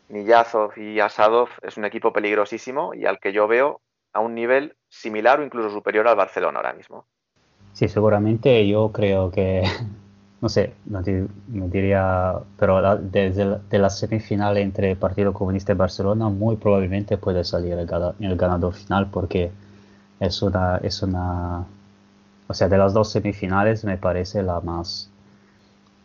Niyazov 0.09 0.77
y 0.77 0.99
Asadov 0.99 1.49
es 1.61 1.77
un 1.77 1.85
equipo 1.85 2.13
peligrosísimo 2.13 2.93
y 2.93 3.05
al 3.05 3.19
que 3.19 3.33
yo 3.33 3.47
veo 3.47 3.81
a 4.15 4.21
un 4.21 4.33
nivel 4.33 4.77
similar 4.87 5.39
o 5.39 5.43
incluso 5.43 5.69
superior 5.69 6.07
al 6.07 6.15
Barcelona 6.15 6.59
ahora 6.59 6.73
mismo. 6.73 7.05
Sí, 7.73 7.89
seguramente 7.89 8.65
yo 8.65 8.91
creo 8.93 9.29
que, 9.29 9.61
no 10.41 10.47
sé, 10.47 10.73
no, 10.85 11.01
di- 11.01 11.27
no 11.49 11.67
diría, 11.67 12.39
pero 12.57 12.79
la- 12.79 12.95
desde 12.95 13.43
la, 13.43 13.57
de 13.57 13.77
la 13.77 13.89
semifinal 13.89 14.57
entre 14.57 14.95
Partido 14.95 15.33
Comunista 15.33 15.73
y 15.73 15.75
Barcelona 15.75 16.29
muy 16.29 16.55
probablemente 16.55 17.17
puede 17.17 17.43
salir 17.43 17.73
el, 17.73 17.89
el 18.21 18.37
ganador 18.37 18.73
final 18.73 19.11
porque 19.11 19.51
es 20.21 20.41
una, 20.41 20.77
es 20.77 21.03
una, 21.03 21.65
o 22.47 22.53
sea, 22.53 22.69
de 22.69 22.77
las 22.77 22.93
dos 22.93 23.11
semifinales 23.11 23.83
me 23.83 23.97
parece 23.97 24.41
la 24.43 24.61
más, 24.61 25.11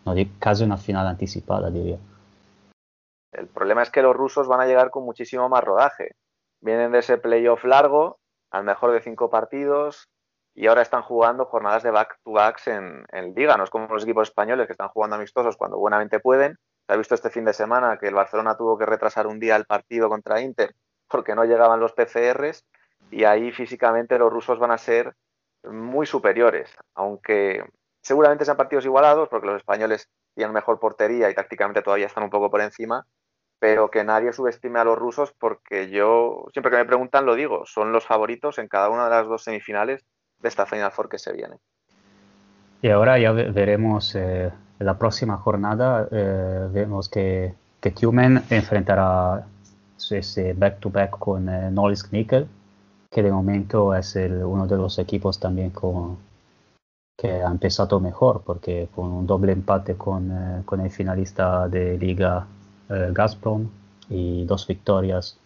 no, 0.04 0.14
casi 0.40 0.64
una 0.64 0.76
final 0.76 1.06
anticipada 1.06 1.70
diría. 1.70 1.98
El 3.32 3.46
problema 3.46 3.82
es 3.84 3.90
que 3.90 4.02
los 4.02 4.16
rusos 4.16 4.48
van 4.48 4.60
a 4.60 4.66
llegar 4.66 4.90
con 4.90 5.04
muchísimo 5.04 5.48
más 5.48 5.62
rodaje. 5.62 6.16
Vienen 6.60 6.92
de 6.92 6.98
ese 6.98 7.18
playoff 7.18 7.64
largo, 7.64 8.18
al 8.50 8.64
mejor 8.64 8.92
de 8.92 9.00
cinco 9.00 9.30
partidos, 9.30 10.08
y 10.54 10.66
ahora 10.66 10.82
están 10.82 11.02
jugando 11.02 11.46
jornadas 11.46 11.82
de 11.82 11.90
back-to-backs 11.90 12.68
en, 12.68 13.04
en 13.12 13.34
Liga. 13.34 13.56
No 13.56 13.64
es 13.64 13.70
como 13.70 13.86
los 13.86 14.02
equipos 14.02 14.28
españoles 14.28 14.66
que 14.66 14.72
están 14.72 14.88
jugando 14.88 15.16
amistosos 15.16 15.56
cuando 15.56 15.78
buenamente 15.78 16.20
pueden. 16.20 16.58
Se 16.86 16.94
ha 16.94 16.96
visto 16.96 17.14
este 17.14 17.30
fin 17.30 17.44
de 17.44 17.52
semana 17.52 17.98
que 17.98 18.08
el 18.08 18.14
Barcelona 18.14 18.56
tuvo 18.56 18.76
que 18.76 18.86
retrasar 18.86 19.26
un 19.26 19.38
día 19.38 19.56
el 19.56 19.64
partido 19.64 20.08
contra 20.08 20.40
Inter 20.40 20.74
porque 21.08 21.34
no 21.34 21.44
llegaban 21.44 21.80
los 21.80 21.92
PCRs, 21.92 22.64
y 23.10 23.24
ahí 23.24 23.50
físicamente 23.52 24.18
los 24.18 24.32
rusos 24.32 24.58
van 24.58 24.70
a 24.70 24.78
ser 24.78 25.14
muy 25.64 26.06
superiores, 26.06 26.74
aunque 26.94 27.64
seguramente 28.02 28.44
sean 28.44 28.56
partidos 28.56 28.84
igualados 28.84 29.28
porque 29.28 29.46
los 29.46 29.56
españoles 29.56 30.08
tienen 30.34 30.54
mejor 30.54 30.78
portería 30.78 31.28
y 31.28 31.34
tácticamente 31.34 31.82
todavía 31.82 32.06
están 32.06 32.24
un 32.24 32.30
poco 32.30 32.50
por 32.50 32.60
encima, 32.60 33.04
pero 33.60 33.90
que 33.90 34.02
nadie 34.02 34.32
subestime 34.32 34.80
a 34.80 34.84
los 34.84 34.98
rusos 34.98 35.32
porque 35.38 35.90
yo, 35.90 36.46
siempre 36.52 36.72
que 36.72 36.78
me 36.78 36.86
preguntan 36.86 37.26
lo 37.26 37.34
digo, 37.36 37.66
son 37.66 37.92
los 37.92 38.06
favoritos 38.06 38.58
en 38.58 38.68
cada 38.68 38.88
una 38.88 39.04
de 39.04 39.10
las 39.10 39.28
dos 39.28 39.44
semifinales 39.44 40.04
de 40.40 40.48
esta 40.48 40.66
Final 40.66 40.90
Four 40.90 41.08
que 41.10 41.18
se 41.18 41.32
viene. 41.32 41.56
Y 42.82 42.88
ahora 42.88 43.18
ya 43.18 43.32
ve- 43.32 43.50
veremos 43.50 44.14
eh, 44.14 44.50
la 44.78 44.98
próxima 44.98 45.36
jornada, 45.36 46.08
eh, 46.10 46.68
vemos 46.72 47.10
que, 47.10 47.52
que 47.80 47.90
Tumen 47.90 48.42
enfrentará 48.48 49.46
ese 50.10 50.54
back-to-back 50.54 51.18
con 51.18 51.48
eh, 51.48 51.70
Norilsk 51.70 52.10
Nickel, 52.12 52.48
que 53.10 53.22
de 53.22 53.30
momento 53.30 53.94
es 53.94 54.16
el- 54.16 54.42
uno 54.42 54.66
de 54.66 54.78
los 54.78 54.98
equipos 54.98 55.38
también 55.38 55.70
con, 55.70 56.16
que 57.18 57.30
ha 57.42 57.48
empezado 57.50 58.00
mejor, 58.00 58.40
porque 58.42 58.88
con 58.94 59.12
un 59.12 59.26
doble 59.26 59.52
empate 59.52 59.96
con, 59.96 60.30
eh, 60.32 60.62
con 60.64 60.80
el 60.80 60.90
finalista 60.90 61.68
de 61.68 61.98
Liga 61.98 62.46
eh, 62.90 63.10
Gazprom 63.12 63.68
y 64.08 64.44
dos 64.44 64.66
victorias 64.66 65.38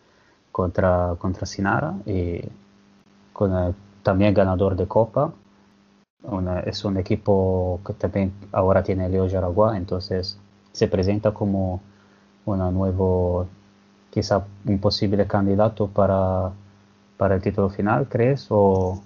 contra, 0.51 1.15
contra 1.19 1.47
Sinara 1.47 1.95
y 2.07 2.41
el 3.33 3.75
también 4.03 4.35
ganador 4.35 4.77
de 4.77 4.87
Copa. 4.87 5.33
Es 6.65 6.85
un 6.85 6.97
equipo 6.97 7.81
que 7.87 7.93
también 7.93 8.33
ahora 8.53 8.83
tiene 8.83 9.09
Leo 9.11 9.29
Jaraguá, 9.29 9.77
entonces 9.77 10.39
se 10.73 10.89
presenta 10.89 11.33
como 11.33 11.83
una 12.47 12.71
nuevo, 12.71 13.47
quizá 14.11 14.45
un 14.65 14.79
posible 14.79 15.27
candidato 15.27 15.89
para, 15.89 16.51
para 17.19 17.35
el 17.35 17.43
título 17.43 17.69
final, 17.69 18.09
¿crees? 18.09 18.47
¿O 18.51 19.03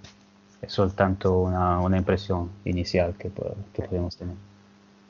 es 0.62 0.72
soltanto 0.72 1.40
una, 1.40 1.80
una 1.80 1.98
impresión 1.98 2.50
inicial 2.64 3.14
que, 3.18 3.30
que 3.72 3.82
podemos 3.82 4.16
tener? 4.16 4.47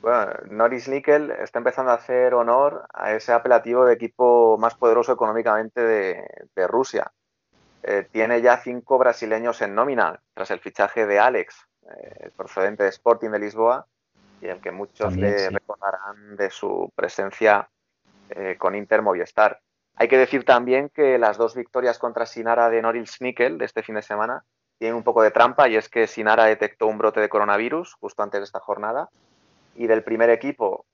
Bueno, 0.01 0.31
Norris 0.49 0.87
Nickel 0.87 1.31
está 1.31 1.59
empezando 1.59 1.91
a 1.91 1.95
hacer 1.95 2.33
honor 2.33 2.85
a 2.93 3.13
ese 3.13 3.33
apelativo 3.33 3.85
de 3.85 3.93
equipo 3.93 4.57
más 4.57 4.75
poderoso 4.75 5.11
económicamente 5.11 5.81
de, 5.81 6.25
de 6.55 6.67
Rusia. 6.67 7.11
Eh, 7.83 8.07
tiene 8.11 8.41
ya 8.41 8.57
cinco 8.57 8.97
brasileños 8.97 9.61
en 9.61 9.75
nómina 9.75 10.21
tras 10.33 10.51
el 10.51 10.59
fichaje 10.59 11.05
de 11.05 11.19
Alex, 11.19 11.67
eh, 11.89 12.31
procedente 12.35 12.83
de 12.83 12.89
Sporting 12.89 13.29
de 13.29 13.39
Lisboa, 13.39 13.87
y 14.41 14.47
el 14.47 14.61
que 14.61 14.71
muchos 14.71 15.09
También, 15.09 15.31
le 15.31 15.39
sí. 15.39 15.49
recordarán 15.49 16.35
de 16.37 16.49
su 16.49 16.91
presencia 16.95 17.69
eh, 18.29 18.55
con 18.57 18.75
Inter 18.75 19.01
Movistar. 19.01 19.59
Hay 19.95 20.07
que 20.07 20.17
decir 20.17 20.45
también 20.45 20.89
que 20.89 21.17
las 21.17 21.37
dos 21.37 21.55
victorias 21.55 21.99
contra 21.99 22.25
Sinara 22.25 22.69
de 22.69 22.81
Norils 22.81 23.19
Nickel 23.19 23.57
de 23.57 23.65
este 23.65 23.83
fin 23.83 23.95
de 23.95 24.01
semana 24.01 24.45
tienen 24.77 24.95
un 24.95 25.03
poco 25.03 25.21
de 25.21 25.31
trampa 25.31 25.67
y 25.67 25.75
es 25.75 25.89
que 25.89 26.07
Sinara 26.07 26.45
detectó 26.45 26.87
un 26.87 26.97
brote 26.97 27.19
de 27.19 27.27
coronavirus 27.27 27.95
justo 27.95 28.23
antes 28.23 28.39
de 28.39 28.45
esta 28.45 28.61
jornada 28.61 29.09
y 29.79 29.87
del 29.87 30.03
primer 30.03 30.29
equipo 30.29 30.85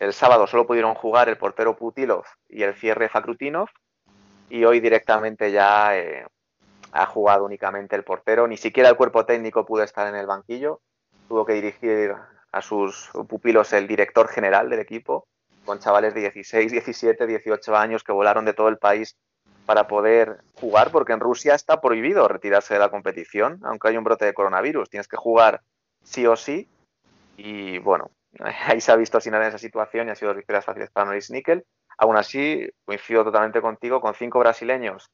el 0.00 0.12
sábado 0.12 0.48
solo 0.48 0.66
pudieron 0.66 0.94
jugar 0.94 1.28
el 1.28 1.38
portero 1.38 1.76
Putilov 1.76 2.24
y 2.48 2.64
el 2.64 2.74
cierre 2.74 3.08
Fakrutinov 3.08 3.68
y 4.50 4.64
hoy 4.64 4.80
directamente 4.80 5.52
ya 5.52 5.96
eh, 5.96 6.26
ha 6.92 7.06
jugado 7.06 7.44
únicamente 7.44 7.94
el 7.94 8.02
portero, 8.02 8.48
ni 8.48 8.56
siquiera 8.56 8.88
el 8.88 8.96
cuerpo 8.96 9.24
técnico 9.24 9.64
pudo 9.64 9.84
estar 9.84 10.08
en 10.08 10.16
el 10.16 10.26
banquillo, 10.26 10.80
tuvo 11.28 11.46
que 11.46 11.54
dirigir 11.54 12.12
a 12.50 12.60
sus 12.60 13.08
pupilos 13.28 13.72
el 13.72 13.86
director 13.86 14.28
general 14.28 14.68
del 14.68 14.80
equipo, 14.80 15.28
con 15.64 15.78
chavales 15.78 16.12
de 16.12 16.22
16, 16.22 16.72
17, 16.72 17.26
18 17.28 17.76
años 17.76 18.02
que 18.02 18.12
volaron 18.12 18.44
de 18.44 18.52
todo 18.52 18.68
el 18.68 18.78
país 18.78 19.16
para 19.64 19.86
poder 19.86 20.40
jugar, 20.54 20.90
porque 20.90 21.12
en 21.12 21.20
Rusia 21.20 21.54
está 21.54 21.80
prohibido 21.80 22.26
retirarse 22.26 22.74
de 22.74 22.80
la 22.80 22.90
competición, 22.90 23.60
aunque 23.62 23.88
hay 23.88 23.96
un 23.96 24.04
brote 24.04 24.24
de 24.24 24.34
coronavirus, 24.34 24.90
tienes 24.90 25.08
que 25.08 25.16
jugar 25.16 25.62
sí 26.02 26.26
o 26.26 26.36
sí, 26.36 26.68
y 27.36 27.78
bueno, 27.78 28.10
ahí 28.66 28.80
se 28.80 28.92
ha 28.92 28.96
visto 28.96 29.20
sin 29.20 29.34
en 29.34 29.42
esa 29.42 29.58
situación 29.58 30.08
y 30.08 30.10
ha 30.10 30.14
sido 30.14 30.30
dos 30.30 30.36
victorias 30.38 30.64
fáciles 30.64 30.90
para 30.90 31.06
Norris 31.06 31.30
Nickel. 31.30 31.64
Aún 31.98 32.16
así, 32.16 32.68
coincido 32.84 33.24
totalmente 33.24 33.60
contigo, 33.60 34.00
con 34.00 34.14
cinco 34.14 34.40
brasileños 34.40 35.10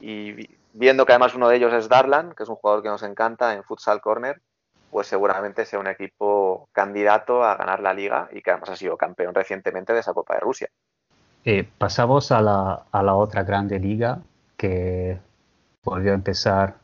y 0.00 0.32
vi- 0.32 0.58
viendo 0.72 1.06
que 1.06 1.12
además 1.12 1.34
uno 1.34 1.48
de 1.48 1.56
ellos 1.56 1.72
es 1.72 1.88
Darlan, 1.88 2.34
que 2.34 2.42
es 2.44 2.48
un 2.48 2.56
jugador 2.56 2.82
que 2.82 2.88
nos 2.88 3.02
encanta 3.02 3.54
en 3.54 3.64
Futsal 3.64 4.00
Corner, 4.00 4.40
pues 4.90 5.06
seguramente 5.06 5.64
sea 5.66 5.78
un 5.78 5.86
equipo 5.86 6.68
candidato 6.72 7.44
a 7.44 7.56
ganar 7.56 7.80
la 7.80 7.94
liga 7.94 8.28
y 8.32 8.42
que 8.42 8.50
además 8.50 8.70
ha 8.70 8.76
sido 8.76 8.96
campeón 8.96 9.34
recientemente 9.34 9.92
de 9.92 10.00
esa 10.00 10.14
Copa 10.14 10.34
de 10.34 10.40
Rusia. 10.40 10.68
Eh, 11.44 11.68
pasamos 11.78 12.32
a 12.32 12.40
la, 12.42 12.84
a 12.90 13.02
la 13.02 13.14
otra 13.14 13.42
grande 13.44 13.78
liga 13.78 14.20
que 14.56 15.18
volvió 15.84 16.12
a 16.12 16.14
empezar 16.14 16.76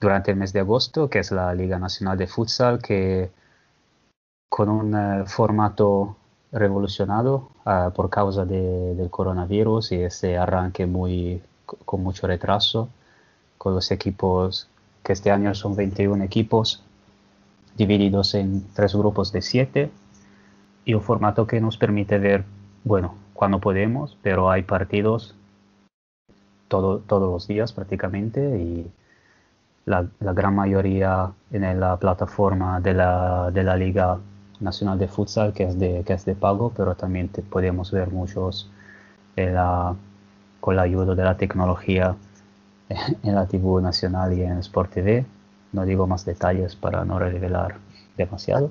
durante 0.00 0.30
el 0.30 0.36
mes 0.36 0.52
de 0.52 0.60
agosto, 0.60 1.10
que 1.10 1.18
es 1.18 1.32
la 1.32 1.52
Liga 1.54 1.78
Nacional 1.78 2.16
de 2.16 2.26
Futsal, 2.26 2.80
que 2.80 3.30
con 4.48 4.68
un 4.68 4.94
eh, 4.96 5.24
formato 5.26 6.16
revolucionado 6.52 7.50
ah, 7.64 7.90
por 7.94 8.10
causa 8.10 8.44
de- 8.44 8.94
del 8.94 9.10
coronavirus 9.10 9.92
y 9.92 9.96
ese 10.02 10.38
arranque 10.38 10.86
muy, 10.86 11.42
con 11.84 12.02
mucho 12.02 12.26
retraso, 12.26 12.88
con 13.58 13.74
los 13.74 13.90
equipos 13.90 14.68
que 15.02 15.12
este 15.12 15.30
año 15.30 15.54
son 15.54 15.76
21 15.76 16.22
equipos 16.24 16.82
divididos 17.76 18.34
en 18.34 18.64
tres 18.74 18.94
grupos 18.94 19.32
de 19.32 19.42
7 19.42 19.90
y 20.84 20.94
un 20.94 21.02
formato 21.02 21.46
que 21.46 21.60
nos 21.60 21.76
permite 21.76 22.18
ver, 22.18 22.44
bueno, 22.84 23.14
cuando 23.34 23.60
podemos, 23.60 24.16
pero 24.22 24.50
hay 24.50 24.62
partidos 24.62 25.34
todo- 26.68 26.98
todos 27.00 27.30
los 27.32 27.46
días 27.46 27.72
prácticamente 27.72 28.40
y 28.58 28.90
la, 29.84 30.06
la 30.20 30.32
gran 30.32 30.54
mayoría 30.54 31.32
en 31.52 31.80
la 31.80 31.96
plataforma 31.96 32.80
de 32.80 32.94
la, 32.94 33.50
de 33.52 33.62
la 33.62 33.76
Liga 33.76 34.18
Nacional 34.60 34.98
de 34.98 35.08
Futsal 35.08 35.52
que 35.52 35.64
es 35.64 35.78
de, 35.78 36.02
que 36.06 36.12
es 36.14 36.24
de 36.24 36.34
pago, 36.34 36.72
pero 36.76 36.94
también 36.94 37.28
te- 37.28 37.42
podemos 37.42 37.90
ver 37.92 38.10
muchos 38.10 38.70
en 39.36 39.54
la- 39.54 39.96
con 40.60 40.76
la 40.76 40.82
ayuda 40.82 41.14
de 41.14 41.24
la 41.24 41.36
tecnología 41.36 42.16
en 43.22 43.34
la 43.34 43.46
TV 43.46 43.82
nacional 43.82 44.32
y 44.34 44.42
en 44.42 44.58
Sport 44.58 44.92
TV. 44.94 45.26
No 45.72 45.84
digo 45.86 46.06
más 46.06 46.24
detalles 46.24 46.76
para 46.76 47.04
no 47.04 47.18
revelar 47.18 47.76
demasiado. 48.16 48.70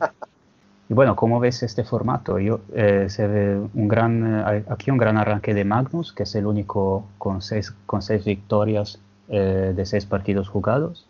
Y 0.90 0.94
bueno, 0.94 1.16
¿cómo 1.16 1.40
ves 1.40 1.64
este 1.64 1.84
formato? 1.84 2.38
Yo, 2.40 2.60
eh, 2.74 3.08
se 3.10 3.28
ve 3.28 3.58
un 3.74 3.88
gran, 3.88 4.44
eh, 4.56 4.66
aquí 4.70 4.92
un 4.92 4.98
gran 4.98 5.18
arranque 5.18 5.54
de 5.54 5.66
Magnus, 5.66 6.14
que 6.14 6.24
es 6.24 6.36
el 6.36 6.46
único 6.46 7.06
con 7.18 7.42
seis, 7.42 7.74
con 7.88 8.02
seis 8.04 8.24
victorias 8.24 9.00
eh, 9.30 9.74
de 9.76 9.86
seis 9.86 10.06
partidos 10.06 10.48
jugados. 10.50 11.08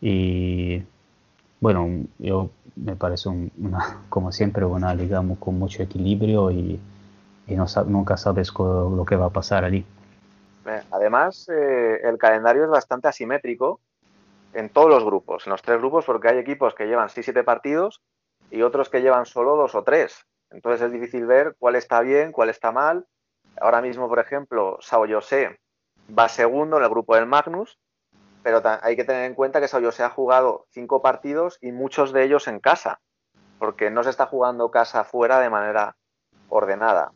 Y 0.00 0.82
bueno, 1.60 1.88
yo 2.18 2.50
me 2.76 2.96
parece 2.96 3.28
un- 3.28 3.52
una, 3.58 4.00
como 4.08 4.32
siempre 4.32 4.64
una 4.64 4.94
liga 4.94 5.22
con 5.38 5.58
mucho 5.58 5.82
equilibrio 5.82 6.50
y, 6.50 6.80
no 7.48 7.66
nunca 7.86 8.16
sabes 8.16 8.50
lo 8.58 9.04
que 9.06 9.16
va 9.16 9.26
a 9.26 9.30
pasar 9.30 9.64
allí. 9.64 9.84
Eh, 10.64 10.82
Además, 10.90 11.48
eh, 11.50 12.00
el 12.02 12.16
calendario 12.16 12.64
es 12.64 12.70
bastante 12.70 13.08
asimétrico 13.08 13.80
en 14.54 14.68
todos 14.70 14.88
los 14.88 15.04
grupos, 15.04 15.46
en 15.46 15.50
los 15.50 15.60
tres 15.62 15.78
grupos, 15.78 16.04
porque 16.04 16.28
hay 16.28 16.38
equipos 16.38 16.74
que 16.74 16.86
llevan 16.86 17.08
6-7 17.08 17.44
partidos 17.44 18.00
y 18.50 18.62
otros 18.62 18.88
que 18.88 19.00
llevan 19.02 19.26
solo 19.26 19.56
dos 19.56 19.74
o 19.74 19.82
tres. 19.82 20.24
Entonces 20.50 20.82
es 20.86 20.92
difícil 20.92 21.26
ver 21.26 21.56
cuál 21.58 21.76
está 21.76 22.00
bien, 22.00 22.32
cuál 22.32 22.50
está 22.50 22.72
mal. 22.72 23.06
Ahora 23.60 23.80
mismo, 23.82 24.08
por 24.08 24.18
ejemplo, 24.18 24.78
Sao 24.80 25.06
José 25.08 25.58
va 26.16 26.28
segundo 26.28 26.76
en 26.78 26.84
el 26.84 26.90
grupo 26.90 27.14
del 27.14 27.26
Magnus, 27.26 27.78
pero 28.42 28.62
hay 28.82 28.96
que 28.96 29.04
tener 29.04 29.24
en 29.24 29.34
cuenta 29.34 29.60
que 29.60 29.68
Sao 29.68 29.82
José 29.82 30.02
ha 30.02 30.10
jugado 30.10 30.66
cinco 30.70 31.02
partidos 31.02 31.58
y 31.60 31.72
muchos 31.72 32.12
de 32.12 32.24
ellos 32.24 32.48
en 32.48 32.60
casa, 32.60 33.00
porque 33.58 33.90
no 33.90 34.02
se 34.02 34.10
está 34.10 34.26
jugando 34.26 34.70
casa 34.70 35.04
fuera 35.04 35.40
de 35.40 35.50
manera 35.50 35.96
ordenada. 36.48 37.12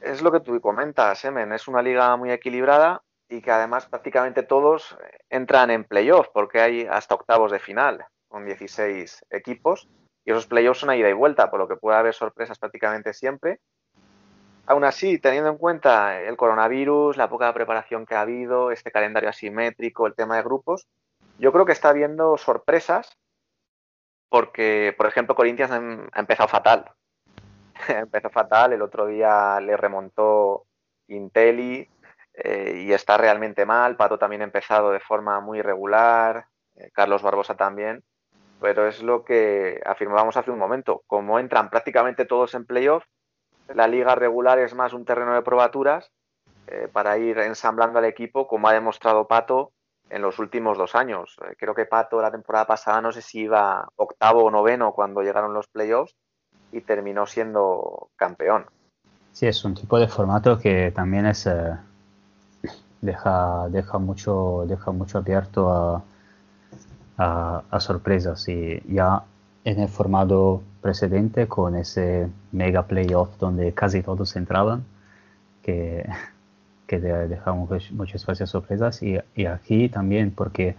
Es 0.00 0.22
lo 0.22 0.32
que 0.32 0.40
tú 0.40 0.60
comentas, 0.60 1.24
Emen, 1.24 1.52
es 1.52 1.68
una 1.68 1.82
liga 1.82 2.16
muy 2.16 2.30
equilibrada 2.30 3.02
y 3.28 3.40
que 3.42 3.50
además 3.50 3.86
prácticamente 3.86 4.42
todos 4.42 4.96
entran 5.28 5.70
en 5.70 5.84
playoff, 5.84 6.28
porque 6.32 6.60
hay 6.60 6.86
hasta 6.86 7.14
octavos 7.14 7.52
de 7.52 7.58
final, 7.58 8.04
con 8.28 8.44
16 8.44 9.24
equipos, 9.30 9.88
y 10.24 10.32
esos 10.32 10.46
playoffs 10.46 10.80
son 10.80 10.90
a 10.90 10.96
ida 10.96 11.08
y 11.08 11.14
vuelta, 11.14 11.50
por 11.50 11.60
lo 11.60 11.68
que 11.68 11.76
puede 11.76 11.96
haber 11.96 12.14
sorpresas 12.14 12.58
prácticamente 12.58 13.12
siempre. 13.12 13.60
Aún 14.70 14.84
así, 14.84 15.18
teniendo 15.18 15.50
en 15.50 15.58
cuenta 15.58 16.20
el 16.22 16.36
coronavirus, 16.36 17.16
la 17.16 17.28
poca 17.28 17.52
preparación 17.52 18.06
que 18.06 18.14
ha 18.14 18.20
habido, 18.20 18.70
este 18.70 18.92
calendario 18.92 19.28
asimétrico, 19.28 20.06
el 20.06 20.14
tema 20.14 20.36
de 20.36 20.44
grupos, 20.44 20.86
yo 21.40 21.50
creo 21.52 21.66
que 21.66 21.72
está 21.72 21.88
habiendo 21.88 22.38
sorpresas 22.38 23.18
porque, 24.28 24.94
por 24.96 25.08
ejemplo, 25.08 25.34
Corinthians 25.34 25.72
ha 25.72 25.80
ha 26.12 26.20
empezado 26.20 26.48
fatal. 26.48 26.84
empezó 27.88 28.30
fatal, 28.30 28.72
el 28.72 28.82
otro 28.82 29.06
día 29.06 29.58
le 29.58 29.76
remontó 29.76 30.66
Inteli 31.08 31.88
eh, 32.34 32.84
y 32.86 32.92
está 32.92 33.16
realmente 33.16 33.66
mal. 33.66 33.96
Pato 33.96 34.20
también 34.20 34.42
ha 34.42 34.44
empezado 34.44 34.92
de 34.92 35.00
forma 35.00 35.40
muy 35.40 35.58
irregular, 35.58 36.46
eh, 36.76 36.92
Carlos 36.92 37.22
Barbosa 37.22 37.56
también, 37.56 38.04
pero 38.60 38.86
es 38.86 39.02
lo 39.02 39.24
que 39.24 39.80
afirmábamos 39.84 40.36
hace 40.36 40.52
un 40.52 40.60
momento. 40.60 41.02
Como 41.08 41.40
entran 41.40 41.70
prácticamente 41.70 42.24
todos 42.24 42.54
en 42.54 42.66
playoff, 42.66 43.04
la 43.74 43.86
liga 43.86 44.14
regular 44.14 44.58
es 44.58 44.74
más 44.74 44.92
un 44.92 45.04
terreno 45.04 45.34
de 45.34 45.42
probaturas 45.42 46.10
eh, 46.66 46.88
para 46.92 47.18
ir 47.18 47.38
ensamblando 47.38 47.98
al 47.98 48.04
equipo, 48.04 48.46
como 48.46 48.68
ha 48.68 48.72
demostrado 48.72 49.26
Pato 49.26 49.72
en 50.08 50.22
los 50.22 50.38
últimos 50.38 50.76
dos 50.78 50.94
años. 50.94 51.36
Eh, 51.44 51.54
Creo 51.58 51.74
que 51.74 51.86
Pato 51.86 52.20
la 52.20 52.30
temporada 52.30 52.66
pasada 52.66 53.00
no 53.00 53.12
sé 53.12 53.22
si 53.22 53.40
iba 53.40 53.88
octavo 53.96 54.44
o 54.44 54.50
noveno 54.50 54.92
cuando 54.92 55.22
llegaron 55.22 55.54
los 55.54 55.68
playoffs 55.68 56.14
y 56.72 56.80
terminó 56.80 57.26
siendo 57.26 58.08
campeón. 58.16 58.66
Sí, 59.32 59.46
es 59.46 59.64
un 59.64 59.74
tipo 59.74 59.98
de 59.98 60.08
formato 60.08 60.58
que 60.58 60.92
también 60.92 61.26
es 61.26 61.46
eh, 61.46 61.76
deja, 63.00 63.68
deja 63.68 63.98
mucho, 63.98 64.64
deja 64.66 64.90
mucho 64.90 65.18
abierto 65.18 65.70
a, 65.70 66.02
a, 67.18 67.62
a 67.70 67.80
sorpresas 67.80 68.48
y 68.48 68.80
ya 68.92 69.22
en 69.64 69.80
el 69.80 69.88
formato 69.88 70.62
precedente 70.82 71.48
con 71.48 71.76
ese 71.76 72.28
mega 72.52 72.86
playoff 72.86 73.36
donde 73.38 73.72
casi 73.72 74.02
todos 74.02 74.36
entraban, 74.36 74.84
que, 75.62 76.08
que 76.86 77.00
de- 77.00 77.28
deja 77.28 77.52
muchas, 77.52 78.26
veces 78.26 78.50
sorpresas 78.50 79.02
y, 79.02 79.18
y 79.34 79.46
aquí 79.46 79.88
también 79.88 80.32
porque 80.32 80.76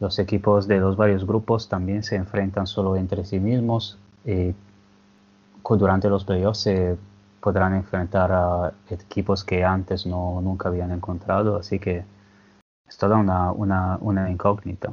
los 0.00 0.18
equipos 0.18 0.68
de 0.68 0.80
los 0.80 0.96
varios 0.96 1.26
grupos 1.26 1.68
también 1.68 2.02
se 2.02 2.16
enfrentan 2.16 2.66
solo 2.66 2.96
entre 2.96 3.24
sí 3.24 3.40
mismos 3.40 3.98
y 4.24 4.54
durante 5.70 6.08
los 6.08 6.24
playoffs 6.24 6.60
se 6.60 6.96
podrán 7.40 7.74
enfrentar 7.74 8.32
a 8.32 8.72
equipos 8.90 9.44
que 9.44 9.64
antes 9.64 10.06
no, 10.06 10.40
nunca 10.40 10.68
habían 10.68 10.90
encontrado, 10.92 11.56
así 11.56 11.78
que 11.78 12.04
es 12.88 12.98
toda 12.98 13.18
una, 13.18 13.52
una, 13.52 13.98
una 14.00 14.30
incógnita. 14.30 14.92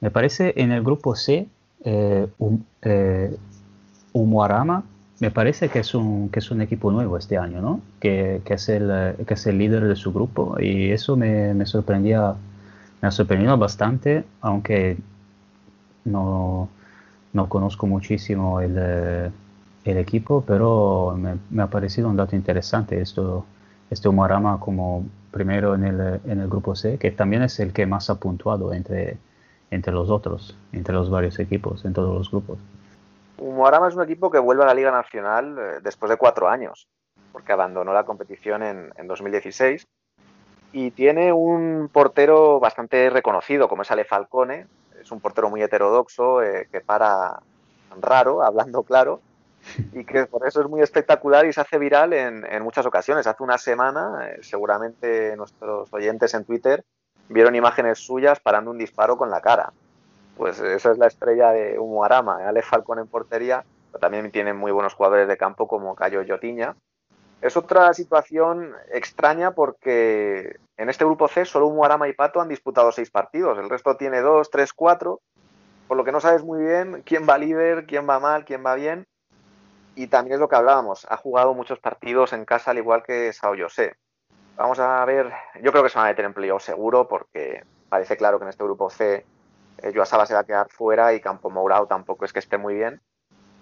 Me 0.00 0.10
parece 0.10 0.54
en 0.56 0.72
el 0.72 0.82
grupo 0.82 1.16
C, 1.16 1.48
eh, 1.82 2.26
un, 2.38 2.64
eh, 2.82 3.36
me 5.20 5.30
parece 5.30 5.68
que 5.68 5.78
es, 5.78 5.94
un, 5.94 6.28
que 6.28 6.40
es 6.40 6.50
un 6.50 6.60
equipo 6.60 6.90
nuevo 6.90 7.16
este 7.16 7.38
año, 7.38 7.60
¿no? 7.60 7.80
Que, 8.00 8.42
que 8.44 8.54
es, 8.54 8.68
el, 8.68 8.90
eh, 8.92 9.14
que 9.26 9.34
es 9.34 9.46
el 9.46 9.58
líder 9.58 9.86
de 9.86 9.96
su 9.96 10.12
grupo 10.12 10.56
y 10.60 10.90
eso 10.90 11.16
me, 11.16 11.54
me 11.54 11.66
sorprendía, 11.66 12.34
me 13.00 13.08
ha 13.08 13.56
bastante, 13.56 14.24
aunque 14.40 14.96
no, 16.04 16.68
no 17.32 17.48
conozco 17.48 17.86
muchísimo 17.86 18.60
el, 18.60 18.76
eh, 18.78 19.30
el 19.84 19.98
equipo, 19.98 20.44
pero 20.46 21.16
me, 21.16 21.36
me 21.50 21.62
ha 21.62 21.68
parecido 21.68 22.08
un 22.08 22.16
dato 22.16 22.34
interesante 22.36 23.00
esto, 23.00 23.46
este 23.90 24.08
Umuarama 24.08 24.58
como 24.58 25.04
primero 25.30 25.74
en 25.74 25.84
el, 25.84 26.20
en 26.26 26.40
el 26.40 26.48
grupo 26.48 26.74
C, 26.74 26.98
que 26.98 27.10
también 27.10 27.42
es 27.42 27.60
el 27.60 27.72
que 27.72 27.86
más 27.86 28.10
ha 28.10 28.16
puntuado 28.16 28.72
entre, 28.72 29.16
entre 29.74 29.92
los 29.92 30.08
otros, 30.08 30.56
entre 30.72 30.94
los 30.94 31.10
varios 31.10 31.38
equipos, 31.38 31.84
en 31.84 31.92
todos 31.92 32.14
los 32.16 32.30
grupos. 32.30 32.58
Umuarama 33.38 33.88
es 33.88 33.94
un 33.96 34.02
equipo 34.02 34.30
que 34.30 34.38
vuelve 34.38 34.62
a 34.62 34.66
la 34.66 34.74
Liga 34.74 34.92
Nacional 34.92 35.56
eh, 35.58 35.80
después 35.82 36.08
de 36.08 36.16
cuatro 36.16 36.48
años, 36.48 36.86
porque 37.32 37.52
abandonó 37.52 37.92
la 37.92 38.04
competición 38.04 38.62
en, 38.62 38.92
en 38.96 39.08
2016 39.08 39.84
y 40.72 40.92
tiene 40.92 41.32
un 41.32 41.90
portero 41.92 42.60
bastante 42.60 43.10
reconocido, 43.10 43.68
como 43.68 43.82
es 43.82 43.90
Ale 43.90 44.04
Falcone. 44.04 44.66
Es 45.00 45.10
un 45.10 45.20
portero 45.20 45.50
muy 45.50 45.62
heterodoxo, 45.62 46.42
eh, 46.42 46.68
que 46.70 46.80
para 46.80 47.40
raro, 48.00 48.42
hablando 48.46 48.84
claro, 48.84 49.20
y 49.92 50.04
que 50.04 50.26
por 50.26 50.46
eso 50.46 50.60
es 50.60 50.68
muy 50.68 50.82
espectacular 50.82 51.46
y 51.46 51.52
se 51.52 51.60
hace 51.60 51.78
viral 51.78 52.12
en, 52.12 52.46
en 52.46 52.62
muchas 52.62 52.86
ocasiones. 52.86 53.26
Hace 53.26 53.42
una 53.42 53.58
semana, 53.58 54.28
eh, 54.28 54.38
seguramente 54.42 55.36
nuestros 55.36 55.92
oyentes 55.92 56.32
en 56.34 56.44
Twitter 56.44 56.84
vieron 57.28 57.54
imágenes 57.54 57.98
suyas 57.98 58.40
parando 58.40 58.70
un 58.70 58.78
disparo 58.78 59.16
con 59.16 59.30
la 59.30 59.40
cara. 59.40 59.72
Pues 60.36 60.60
esa 60.60 60.90
es 60.90 60.98
la 60.98 61.06
estrella 61.06 61.50
de 61.50 61.78
Umuarama, 61.78 62.42
¿eh? 62.42 62.46
Ale 62.46 62.62
Falcón 62.62 62.98
en 62.98 63.06
portería, 63.06 63.64
pero 63.90 64.00
también 64.00 64.30
tienen 64.30 64.56
muy 64.56 64.72
buenos 64.72 64.94
jugadores 64.94 65.28
de 65.28 65.36
campo 65.36 65.68
como 65.68 65.94
Cayo 65.94 66.22
Yotiña. 66.22 66.76
Es 67.40 67.56
otra 67.56 67.92
situación 67.92 68.72
extraña 68.92 69.52
porque 69.52 70.56
en 70.76 70.88
este 70.88 71.04
grupo 71.04 71.28
C 71.28 71.44
solo 71.44 71.66
Umuarama 71.66 72.08
y 72.08 72.14
Pato 72.14 72.40
han 72.40 72.48
disputado 72.48 72.90
seis 72.90 73.10
partidos, 73.10 73.58
el 73.58 73.68
resto 73.68 73.96
tiene 73.96 74.20
dos, 74.20 74.50
tres, 74.50 74.72
cuatro, 74.72 75.20
por 75.86 75.96
lo 75.96 76.04
que 76.04 76.12
no 76.12 76.20
sabes 76.20 76.42
muy 76.42 76.64
bien 76.64 77.02
quién 77.04 77.28
va 77.28 77.38
líder, 77.38 77.86
quién 77.86 78.08
va 78.08 78.18
mal, 78.18 78.44
quién 78.44 78.64
va 78.64 78.74
bien. 78.74 79.06
Y 79.94 80.08
también 80.08 80.34
es 80.34 80.40
lo 80.40 80.48
que 80.48 80.56
hablábamos, 80.56 81.06
ha 81.08 81.16
jugado 81.16 81.54
muchos 81.54 81.78
partidos 81.78 82.32
en 82.32 82.44
casa 82.44 82.72
al 82.72 82.78
igual 82.78 83.02
que 83.04 83.32
Sao 83.32 83.54
José. 83.56 83.94
Vamos 84.56 84.78
a 84.78 85.04
ver, 85.04 85.32
yo 85.62 85.72
creo 85.72 85.82
que 85.82 85.88
se 85.88 85.98
van 85.98 86.06
a 86.06 86.10
meter 86.10 86.24
en 86.24 86.32
playoff 86.32 86.62
seguro 86.62 87.08
porque 87.08 87.64
parece 87.88 88.16
claro 88.16 88.38
que 88.38 88.44
en 88.44 88.50
este 88.50 88.62
grupo 88.62 88.88
C 88.88 89.26
eh, 89.78 89.92
Joao 89.92 90.06
Saba 90.06 90.26
se 90.26 90.34
va 90.34 90.40
a 90.40 90.44
quedar 90.44 90.68
fuera 90.70 91.12
y 91.12 91.20
Campo 91.20 91.50
Mourao 91.50 91.86
tampoco 91.88 92.24
es 92.24 92.32
que 92.32 92.38
esté 92.38 92.56
muy 92.56 92.74
bien. 92.74 93.00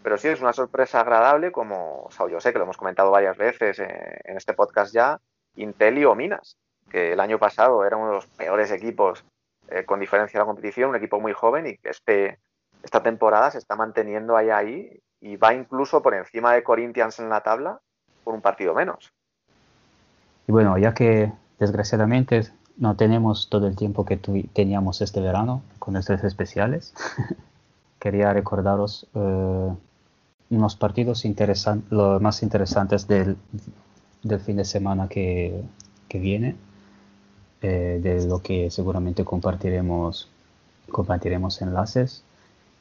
Pero 0.02 0.18
sí 0.18 0.28
es 0.28 0.42
una 0.42 0.52
sorpresa 0.52 1.00
agradable 1.00 1.50
como 1.50 2.08
Sao 2.10 2.28
José, 2.28 2.52
que 2.52 2.58
lo 2.58 2.64
hemos 2.64 2.76
comentado 2.76 3.10
varias 3.10 3.38
veces 3.38 3.78
eh, 3.78 4.20
en 4.24 4.36
este 4.36 4.52
podcast 4.52 4.92
ya, 4.92 5.18
Intel 5.54 6.04
o 6.04 6.14
Minas, 6.14 6.58
que 6.90 7.12
el 7.12 7.20
año 7.20 7.38
pasado 7.38 7.86
era 7.86 7.96
uno 7.96 8.08
de 8.08 8.14
los 8.16 8.26
peores 8.26 8.70
equipos 8.70 9.24
eh, 9.68 9.84
con 9.86 9.98
diferencia 9.98 10.36
en 10.36 10.40
la 10.40 10.46
competición, 10.46 10.90
un 10.90 10.96
equipo 10.96 11.20
muy 11.20 11.32
joven 11.32 11.66
y 11.68 11.78
que 11.78 11.88
este, 11.88 12.38
esta 12.82 13.02
temporada 13.02 13.50
se 13.50 13.58
está 13.58 13.76
manteniendo 13.76 14.36
ahí 14.36 14.50
ahí 14.50 15.00
y 15.20 15.36
va 15.36 15.54
incluso 15.54 16.02
por 16.02 16.14
encima 16.14 16.52
de 16.52 16.64
Corinthians 16.64 17.18
en 17.18 17.30
la 17.30 17.40
tabla 17.40 17.80
por 18.24 18.34
un 18.34 18.42
partido 18.42 18.74
menos. 18.74 19.14
Y 20.52 20.54
bueno, 20.54 20.76
ya 20.76 20.92
que 20.92 21.32
desgraciadamente 21.58 22.46
no 22.76 22.94
tenemos 22.94 23.48
todo 23.48 23.66
el 23.68 23.74
tiempo 23.74 24.04
que 24.04 24.18
teníamos 24.18 25.00
este 25.00 25.22
verano 25.22 25.62
con 25.78 25.96
estos 25.96 26.22
especiales, 26.24 26.92
quería 27.98 28.34
recordaros 28.34 29.06
eh, 29.14 29.70
unos 30.50 30.76
partidos 30.76 31.24
interesan- 31.24 31.84
los 31.88 32.20
más 32.20 32.42
interesantes 32.42 33.08
del, 33.08 33.38
fin 34.44 34.56
de 34.56 34.66
semana 34.66 35.08
que, 35.08 35.62
viene, 36.12 36.54
eh, 37.62 37.98
de 38.02 38.26
lo 38.26 38.42
que 38.42 38.70
seguramente 38.70 39.24
compartiremos, 39.24 40.28
compartiremos 40.90 41.62
enlaces. 41.62 42.24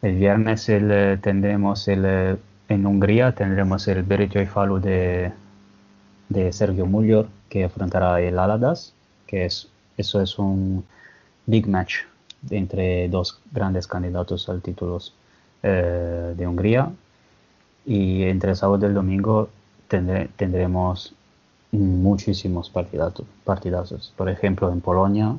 El 0.02 0.18
viernes 0.18 0.68
el, 0.68 0.92
eh, 0.92 1.18
tendremos 1.22 1.88
eh, 1.88 2.36
en 2.68 2.86
Hungría 2.86 3.34
tendremos 3.34 3.88
el 3.88 4.04
Beritoy 4.04 4.46
Falu 4.46 4.82
de, 4.82 5.32
de 6.28 6.52
Sergio 6.52 6.86
Muller 6.86 7.28
que 7.52 7.66
afrontará 7.66 8.22
el 8.22 8.40
Aladas, 8.40 8.94
que 9.28 9.44
es, 9.46 9.68
eso 9.98 10.22
es 10.22 10.40
un 10.40 10.86
big 11.46 11.68
match 11.68 11.96
entre 12.50 13.10
dos 13.10 13.40
grandes 13.52 13.86
candidatos 13.88 14.48
al 14.48 14.62
título 14.62 14.98
eh, 15.64 16.34
de 16.38 16.48
Hungría. 16.48 16.90
Y 17.86 18.24
entre 18.24 18.52
el 18.52 18.56
sábado 18.56 18.86
y 18.86 18.90
el 18.90 18.94
domingo 18.96 19.50
tendré- 19.90 20.30
tendremos 20.38 21.14
muchísimos 21.74 22.70
partidazos, 22.70 23.26
partidazos. 23.44 24.14
Por 24.16 24.30
ejemplo, 24.30 24.72
en 24.72 24.80
Polonia, 24.80 25.36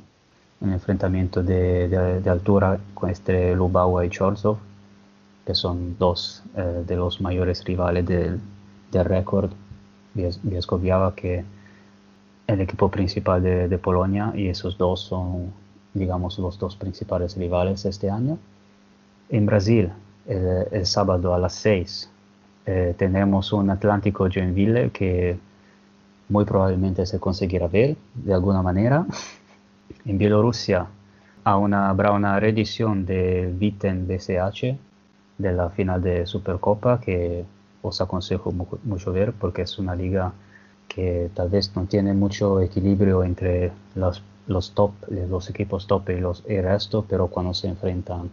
un 0.60 0.72
enfrentamiento 0.72 1.42
de, 1.42 1.88
de- 1.88 2.20
de 2.20 2.30
altura 2.30 2.78
con 2.94 3.08
este 3.08 3.54
Lubau 3.56 4.02
y 4.02 4.10
Chorzów, 4.10 4.58
que 5.46 5.54
son 5.54 5.96
dos 5.98 6.42
eh, 6.56 6.84
de 6.86 6.96
los 6.96 7.20
mayores 7.22 7.64
rivales 7.64 8.04
del, 8.06 8.38
del 8.92 9.04
récord 9.06 9.50
Bies- 10.14 10.38
Biescoviava, 10.42 11.14
que 11.14 11.42
el 12.46 12.60
equipo 12.60 12.90
principal 12.90 13.42
de, 13.42 13.68
de 13.68 13.78
Polonia, 13.78 14.32
y 14.34 14.48
esos 14.48 14.76
dos 14.78 15.00
son, 15.00 15.52
digamos, 15.94 16.38
los 16.38 16.58
dos 16.58 16.76
principales 16.76 17.36
rivales 17.36 17.84
este 17.84 18.10
año. 18.10 18.38
En 19.30 19.46
Brasil, 19.46 19.90
el, 20.26 20.86
sábado 20.86 21.34
a 21.34 21.38
las 21.38 21.54
6, 21.54 22.10
eh, 22.66 22.94
tenemos 22.98 23.52
un 23.52 23.70
Atlántico 23.70 24.28
Joinville 24.32 24.90
que 24.90 25.38
muy 26.28 26.44
probablemente 26.44 27.06
se 27.06 27.20
conseguirá 27.20 27.66
ver 27.68 27.96
de 28.14 28.34
alguna 28.34 28.62
manera. 28.62 29.06
En 30.04 30.18
Bielorrusia 30.18 30.86
a 31.44 31.56
una, 31.56 31.88
habrá 31.90 32.12
una 32.12 32.38
reedición 32.40 33.04
de 33.06 33.52
Viten 33.56 34.06
BCH 34.06 34.76
de 35.38 35.52
la 35.52 35.70
final 35.70 36.02
de 36.02 36.26
Supercopa 36.26 37.00
que 37.00 37.44
os 37.82 38.00
aconsejo 38.00 38.52
mu- 38.52 38.66
mucho 38.84 39.12
ver 39.12 39.32
porque 39.32 39.62
es 39.62 39.78
una 39.78 39.94
liga 39.94 40.32
que 40.94 41.30
tal 41.34 41.48
vez 41.48 41.74
no 41.74 41.86
tiene 41.86 42.12
mucho 42.12 42.60
equilibrio 42.60 43.24
entre 43.24 43.72
los, 43.94 44.22
los 44.46 44.72
top, 44.72 44.92
eh, 45.10 45.26
los 45.28 45.48
equipos 45.48 45.86
top 45.86 46.10
y 46.10 46.20
los 46.20 46.44
y 46.48 46.60
resto, 46.60 47.04
pero 47.08 47.28
cuando 47.28 47.54
se 47.54 47.68
enfrentan 47.68 48.30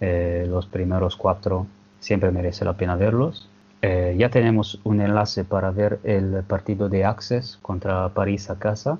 eh, 0.00 0.46
los 0.48 0.66
primeros 0.66 1.16
cuatro 1.16 1.66
siempre 2.00 2.30
merece 2.30 2.64
la 2.64 2.74
pena 2.74 2.96
verlos. 2.96 3.48
Eh, 3.82 4.16
ya 4.18 4.30
tenemos 4.30 4.80
un 4.84 5.00
enlace 5.00 5.44
para 5.44 5.70
ver 5.70 6.00
el 6.04 6.42
partido 6.44 6.88
de 6.88 7.04
Access 7.04 7.58
contra 7.60 8.08
París 8.10 8.48
a 8.48 8.58
casa 8.58 8.98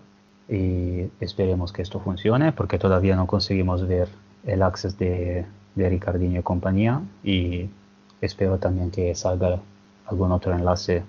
y 0.48 1.10
esperemos 1.20 1.72
que 1.72 1.82
esto 1.82 1.98
funcione 1.98 2.52
porque 2.52 2.78
todavía 2.78 3.16
no 3.16 3.26
conseguimos 3.26 3.86
ver 3.88 4.08
el 4.44 4.62
Access 4.62 4.98
de, 4.98 5.46
de 5.74 5.88
Ricardinho 5.88 6.40
y 6.40 6.42
compañía 6.42 7.00
y 7.24 7.68
espero 8.20 8.58
también 8.58 8.90
que 8.90 9.14
salga 9.14 9.58
algún 10.06 10.30
otro 10.30 10.54
enlace 10.54 11.02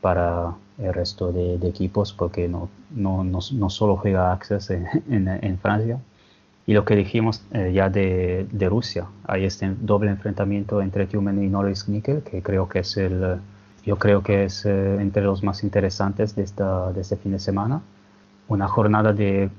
para 0.00 0.54
el 0.82 0.94
resto 0.94 1.32
de, 1.32 1.58
de 1.58 1.68
equipos 1.68 2.12
porque 2.12 2.48
no, 2.48 2.68
no, 2.90 3.24
no, 3.24 3.38
no 3.52 3.70
solo 3.70 3.96
juega 3.96 4.32
Access 4.32 4.70
en, 4.70 4.86
en, 5.10 5.28
en 5.28 5.58
Francia. 5.58 6.00
Y 6.66 6.74
lo 6.74 6.84
que 6.84 6.94
dijimos 6.94 7.42
eh, 7.52 7.72
ya 7.74 7.88
de, 7.88 8.46
de 8.50 8.68
Rusia, 8.68 9.06
hay 9.26 9.44
este 9.44 9.74
doble 9.80 10.10
enfrentamiento 10.10 10.82
entre 10.82 11.06
Tumen 11.06 11.42
y 11.42 11.48
Norris 11.48 11.88
Nickel, 11.88 12.22
que 12.22 12.42
creo 12.42 12.68
que 12.68 12.80
es 12.80 12.96
el, 12.96 13.38
yo 13.84 13.96
creo 13.96 14.22
que 14.22 14.44
es 14.44 14.64
eh, 14.66 15.00
entre 15.00 15.22
los 15.22 15.42
más 15.42 15.64
interesantes 15.64 16.36
de, 16.36 16.42
esta, 16.42 16.92
de 16.92 17.00
este 17.00 17.16
fin 17.16 17.32
de 17.32 17.40
semana. 17.40 17.80
Una 18.48 18.68
jornada 18.68 19.12
de 19.12 19.50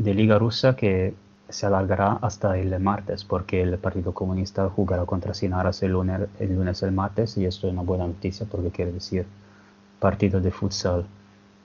de 0.00 0.14
Liga 0.14 0.38
Rusa 0.38 0.76
que 0.76 1.14
se 1.50 1.66
alargará 1.66 2.18
hasta 2.22 2.56
el 2.56 2.78
martes, 2.80 3.24
porque 3.24 3.60
el 3.60 3.76
Partido 3.76 4.14
Comunista 4.14 4.68
jugará 4.70 5.04
contra 5.04 5.34
Sinaras 5.34 5.82
el 5.82 5.92
lunes, 5.92 6.22
el 6.38 6.54
lunes 6.54 6.82
el 6.82 6.92
martes, 6.92 7.36
y 7.36 7.44
esto 7.44 7.66
es 7.66 7.72
una 7.74 7.82
buena 7.82 8.06
noticia 8.06 8.46
porque 8.50 8.70
quiere 8.70 8.92
decir 8.92 9.26
partido 10.00 10.40
de 10.40 10.50
futsal 10.50 11.06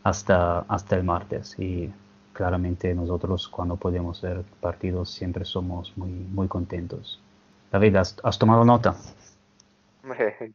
hasta, 0.04 0.60
hasta 0.60 0.96
el 0.96 1.04
martes. 1.04 1.58
Y 1.58 1.92
claramente 2.34 2.94
nosotros 2.94 3.48
cuando 3.48 3.78
podemos 3.78 4.22
ver 4.22 4.44
partidos 4.62 5.10
siempre 5.10 5.46
somos 5.46 5.98
muy, 5.98 6.12
muy 6.12 6.48
contentos. 6.48 7.20
David, 7.72 7.96
¿has, 7.96 8.16
has 8.24 8.38
tomado 8.38 8.64
nota? 8.64 8.96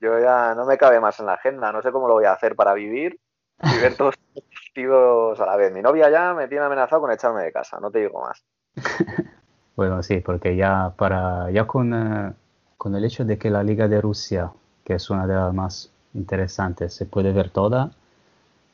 Yo 0.00 0.18
ya 0.20 0.54
no 0.54 0.64
me 0.64 0.78
cabe 0.78 1.00
más 1.00 1.18
en 1.18 1.26
la 1.26 1.34
agenda, 1.34 1.72
no 1.72 1.82
sé 1.82 1.90
cómo 1.90 2.06
lo 2.06 2.14
voy 2.14 2.24
a 2.24 2.32
hacer 2.32 2.54
para 2.54 2.72
vivir 2.74 3.18
y 3.62 3.80
ver 3.80 3.96
todos 3.96 4.14
los 4.34 4.44
partidos 4.44 5.40
a 5.40 5.46
la 5.46 5.56
vez. 5.56 5.72
Mi 5.72 5.82
novia 5.82 6.08
ya 6.10 6.34
me 6.34 6.46
tiene 6.46 6.64
amenazado 6.64 7.02
con 7.02 7.10
echarme 7.10 7.42
de 7.42 7.52
casa, 7.52 7.80
no 7.80 7.90
te 7.90 8.00
digo 8.00 8.22
más. 8.22 8.44
Bueno, 9.76 10.02
sí, 10.02 10.20
porque 10.20 10.56
ya, 10.56 10.92
para, 10.94 11.50
ya 11.50 11.66
con, 11.66 11.94
eh, 11.94 12.34
con 12.76 12.94
el 12.96 13.02
hecho 13.02 13.24
de 13.24 13.38
que 13.38 13.48
la 13.48 13.62
Liga 13.62 13.88
de 13.88 13.98
Rusia, 13.98 14.52
que 14.84 14.92
es 14.94 15.08
una 15.08 15.26
de 15.26 15.34
las 15.34 15.54
más 15.54 15.90
interesantes, 16.14 16.94
se 16.94 17.06
puede 17.06 17.32
ver 17.32 17.50
toda, 17.50 17.90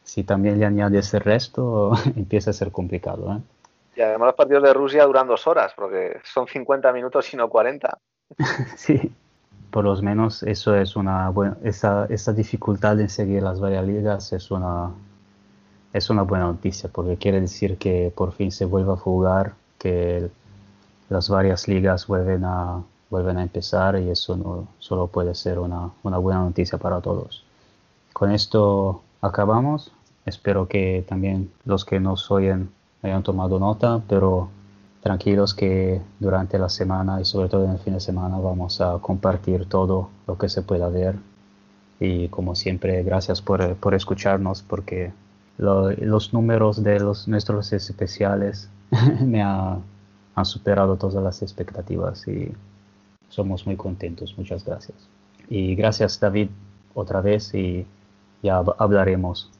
si 0.03 0.25
también 0.25 0.59
le 0.59 0.67
añades 0.67 1.13
el 1.15 1.21
resto, 1.21 1.93
empieza 2.17 2.51
a 2.51 2.55
ser 2.55 2.71
complicado. 2.71 3.33
¿eh? 3.33 3.41
Y 3.97 4.01
además 4.03 4.29
los 4.29 4.35
partidos 4.37 4.63
de 4.63 4.73
Rusia 4.73 5.05
duran 5.05 5.27
dos 5.27 5.47
horas, 5.47 5.73
porque 5.75 6.21
son 6.25 6.47
50 6.47 6.93
minutos 6.93 7.33
y 7.33 7.37
no 7.37 7.49
40. 7.49 7.99
Sí, 8.77 9.13
por 9.71 9.85
lo 9.85 9.95
menos 10.03 10.43
eso 10.43 10.75
es 10.75 10.97
una 10.97 11.29
buena, 11.31 11.57
esa, 11.63 12.07
esa 12.09 12.33
dificultad 12.33 13.01
en 13.01 13.09
seguir 13.09 13.43
las 13.43 13.61
varias 13.61 13.87
ligas 13.87 14.33
es 14.33 14.51
una, 14.51 14.91
es 15.93 16.11
una 16.11 16.23
buena 16.23 16.47
noticia, 16.47 16.89
porque 16.93 17.17
quiere 17.17 17.41
decir 17.41 17.77
que 17.79 18.13
por 18.15 18.33
fin 18.33 18.51
se 18.51 18.65
vuelve 18.65 18.93
a 18.93 18.97
jugar, 18.97 19.55
que 19.79 20.29
las 21.09 21.29
varias 21.29 21.69
ligas 21.69 22.07
vuelven 22.07 22.45
a, 22.45 22.83
vuelven 23.11 23.39
a 23.39 23.43
empezar 23.43 23.99
y 24.01 24.11
eso 24.11 24.37
no, 24.37 24.69
solo 24.79 25.07
puede 25.09 25.35
ser 25.35 25.59
una, 25.59 25.91
una 26.03 26.19
buena 26.19 26.41
noticia 26.41 26.79
para 26.79 27.01
todos. 27.01 27.45
Con 28.13 28.33
esto 28.33 29.03
acabamos. 29.21 29.93
Espero 30.25 30.67
que 30.69 31.05
también 31.09 31.53
los 31.65 31.85
que 31.85 32.01
nos 32.01 32.31
oyen 32.31 32.71
hayan 33.03 33.23
tomado 33.23 33.59
nota, 33.61 34.03
pero 34.09 34.49
tranquilos 35.03 35.55
que 35.55 36.01
durante 36.19 36.59
la 36.59 36.69
semana 36.69 37.21
y 37.21 37.25
sobre 37.25 37.49
todo 37.49 37.65
en 37.65 37.73
el 37.73 37.79
fin 37.79 37.95
de 37.95 38.01
semana 38.01 38.39
vamos 38.39 38.81
a 38.81 38.99
compartir 38.99 39.69
todo 39.69 40.11
lo 40.27 40.37
que 40.39 40.49
se 40.49 40.63
pueda 40.63 40.89
ver. 40.89 41.17
Y 42.01 42.29
como 42.29 42.55
siempre, 42.55 43.03
gracias 43.03 43.41
por, 43.41 43.75
por 43.77 43.95
escucharnos 43.95 44.63
porque 44.63 45.13
lo- 45.59 45.91
los 45.93 46.33
números 46.35 46.83
de 46.83 47.01
los, 47.01 47.27
nuestros 47.29 47.73
especiales 47.73 48.69
me 49.25 49.43
ha- 49.43 49.79
han 50.35 50.45
superado 50.45 50.97
todas 50.97 51.23
las 51.23 51.41
expectativas 51.43 52.27
y 52.29 52.53
somos 53.29 53.67
muy 53.67 53.77
contentos. 53.77 54.37
Muchas 54.39 54.65
gracias. 54.65 55.09
Y 55.49 55.75
gracias 55.75 56.19
David 56.21 56.49
otra 56.95 57.21
vez 57.21 57.55
y 57.55 57.87
ya 58.43 58.61
hab- 58.61 58.75
hablaremos. 58.79 59.51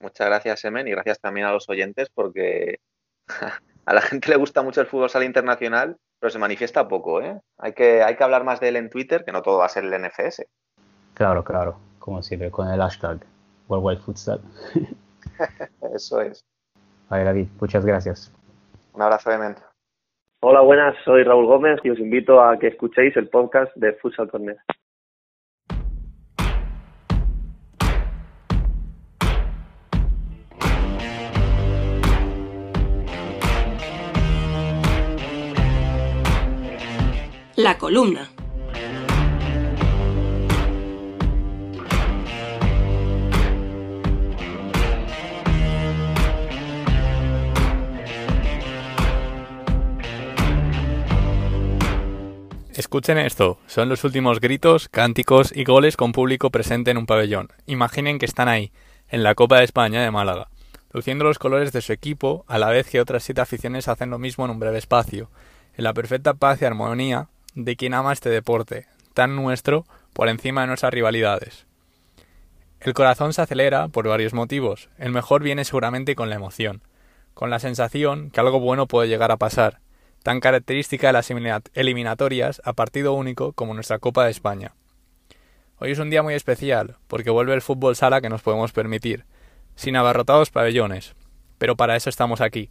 Muchas 0.00 0.26
gracias, 0.28 0.60
Semen, 0.60 0.88
y 0.88 0.92
gracias 0.92 1.20
también 1.20 1.46
a 1.46 1.52
los 1.52 1.68
oyentes, 1.68 2.08
porque 2.14 2.78
a 3.86 3.94
la 3.94 4.00
gente 4.00 4.28
le 4.30 4.36
gusta 4.36 4.62
mucho 4.62 4.80
el 4.80 4.86
fútbol 4.86 5.10
sala 5.10 5.24
internacional, 5.26 5.96
pero 6.18 6.30
se 6.30 6.38
manifiesta 6.38 6.88
poco, 6.88 7.20
¿eh? 7.20 7.38
Hay 7.58 7.72
que, 7.74 8.02
hay 8.02 8.16
que 8.16 8.24
hablar 8.24 8.44
más 8.44 8.60
de 8.60 8.68
él 8.68 8.76
en 8.76 8.88
Twitter, 8.90 9.24
que 9.24 9.32
no 9.32 9.42
todo 9.42 9.58
va 9.58 9.66
a 9.66 9.70
ser 9.70 9.84
el 9.84 9.92
NFS. 10.02 10.46
Claro, 11.14 11.44
claro, 11.44 11.76
como 11.98 12.22
siempre, 12.22 12.50
con 12.50 12.68
el 12.68 12.80
hashtag 12.80 13.20
World 13.68 13.84
Wide 13.86 14.00
Futsal. 14.00 14.40
Eso 15.94 16.20
es. 16.22 16.44
Vale, 17.08 17.24
David, 17.24 17.48
muchas 17.60 17.84
gracias. 17.84 18.32
Un 18.94 19.02
abrazo 19.02 19.30
de 19.30 19.38
mente. 19.38 19.62
Hola, 20.42 20.62
buenas, 20.62 20.96
soy 21.04 21.22
Raúl 21.22 21.44
Gómez 21.44 21.80
y 21.84 21.90
os 21.90 21.98
invito 21.98 22.42
a 22.42 22.58
que 22.58 22.68
escuchéis 22.68 23.14
el 23.18 23.28
podcast 23.28 23.76
de 23.76 23.92
Futsal 23.92 24.30
Corner. 24.30 24.56
La 37.56 37.76
columna. 37.76 38.29
Escuchen 52.90 53.18
esto, 53.18 53.60
son 53.68 53.88
los 53.88 54.02
últimos 54.02 54.40
gritos, 54.40 54.88
cánticos 54.88 55.52
y 55.54 55.62
goles 55.62 55.96
con 55.96 56.10
público 56.10 56.50
presente 56.50 56.90
en 56.90 56.98
un 56.98 57.06
pabellón. 57.06 57.52
Imaginen 57.66 58.18
que 58.18 58.26
están 58.26 58.48
ahí, 58.48 58.72
en 59.08 59.22
la 59.22 59.36
Copa 59.36 59.58
de 59.58 59.64
España 59.64 60.02
de 60.02 60.10
Málaga, 60.10 60.48
luciendo 60.90 61.22
los 61.22 61.38
colores 61.38 61.70
de 61.70 61.82
su 61.82 61.92
equipo, 61.92 62.44
a 62.48 62.58
la 62.58 62.68
vez 62.68 62.90
que 62.90 63.00
otras 63.00 63.22
siete 63.22 63.42
aficiones 63.42 63.86
hacen 63.86 64.10
lo 64.10 64.18
mismo 64.18 64.44
en 64.44 64.50
un 64.50 64.58
breve 64.58 64.78
espacio, 64.78 65.30
en 65.76 65.84
la 65.84 65.94
perfecta 65.94 66.34
paz 66.34 66.60
y 66.60 66.64
armonía 66.64 67.28
de 67.54 67.76
quien 67.76 67.94
ama 67.94 68.12
este 68.12 68.28
deporte, 68.28 68.86
tan 69.14 69.36
nuestro 69.36 69.86
por 70.12 70.28
encima 70.28 70.62
de 70.62 70.66
nuestras 70.66 70.92
rivalidades. 70.92 71.66
El 72.80 72.92
corazón 72.92 73.32
se 73.32 73.42
acelera 73.42 73.86
por 73.86 74.08
varios 74.08 74.34
motivos. 74.34 74.88
El 74.98 75.12
mejor 75.12 75.44
viene 75.44 75.64
seguramente 75.64 76.16
con 76.16 76.28
la 76.28 76.34
emoción, 76.34 76.82
con 77.34 77.50
la 77.50 77.60
sensación 77.60 78.32
que 78.32 78.40
algo 78.40 78.58
bueno 78.58 78.88
puede 78.88 79.08
llegar 79.08 79.30
a 79.30 79.36
pasar, 79.36 79.78
tan 80.22 80.40
característica 80.40 81.06
de 81.08 81.12
las 81.14 81.30
elimina- 81.30 81.62
eliminatorias 81.74 82.60
a 82.64 82.72
partido 82.72 83.14
único 83.14 83.52
como 83.52 83.74
nuestra 83.74 83.98
Copa 83.98 84.24
de 84.24 84.30
España. 84.30 84.74
Hoy 85.78 85.92
es 85.92 85.98
un 85.98 86.10
día 86.10 86.22
muy 86.22 86.34
especial, 86.34 86.96
porque 87.06 87.30
vuelve 87.30 87.54
el 87.54 87.62
fútbol 87.62 87.96
sala 87.96 88.20
que 88.20 88.28
nos 88.28 88.42
podemos 88.42 88.72
permitir, 88.72 89.24
sin 89.76 89.96
abarrotados 89.96 90.50
pabellones. 90.50 91.14
Pero 91.58 91.76
para 91.76 91.96
eso 91.96 92.10
estamos 92.10 92.40
aquí, 92.40 92.70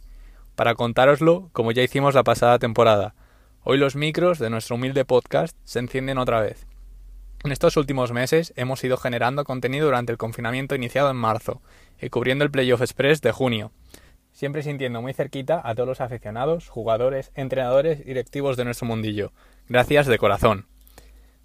para 0.54 0.74
contároslo 0.74 1.48
como 1.52 1.72
ya 1.72 1.82
hicimos 1.82 2.14
la 2.14 2.22
pasada 2.22 2.58
temporada. 2.58 3.14
Hoy 3.62 3.78
los 3.78 3.96
micros 3.96 4.38
de 4.38 4.50
nuestro 4.50 4.76
humilde 4.76 5.04
podcast 5.04 5.56
se 5.64 5.80
encienden 5.80 6.18
otra 6.18 6.40
vez. 6.40 6.66
En 7.42 7.52
estos 7.52 7.76
últimos 7.76 8.12
meses 8.12 8.52
hemos 8.56 8.84
ido 8.84 8.96
generando 8.96 9.44
contenido 9.44 9.86
durante 9.86 10.12
el 10.12 10.18
confinamiento 10.18 10.74
iniciado 10.74 11.10
en 11.10 11.16
marzo 11.16 11.62
y 12.00 12.10
cubriendo 12.10 12.44
el 12.44 12.50
Playoff 12.50 12.82
Express 12.82 13.20
de 13.22 13.32
junio, 13.32 13.72
siempre 14.40 14.62
sintiendo 14.62 15.02
muy 15.02 15.12
cerquita 15.12 15.60
a 15.62 15.74
todos 15.74 15.86
los 15.86 16.00
aficionados, 16.00 16.70
jugadores, 16.70 17.30
entrenadores 17.34 18.06
directivos 18.06 18.56
de 18.56 18.64
nuestro 18.64 18.86
mundillo. 18.86 19.32
Gracias 19.68 20.06
de 20.06 20.16
corazón. 20.16 20.64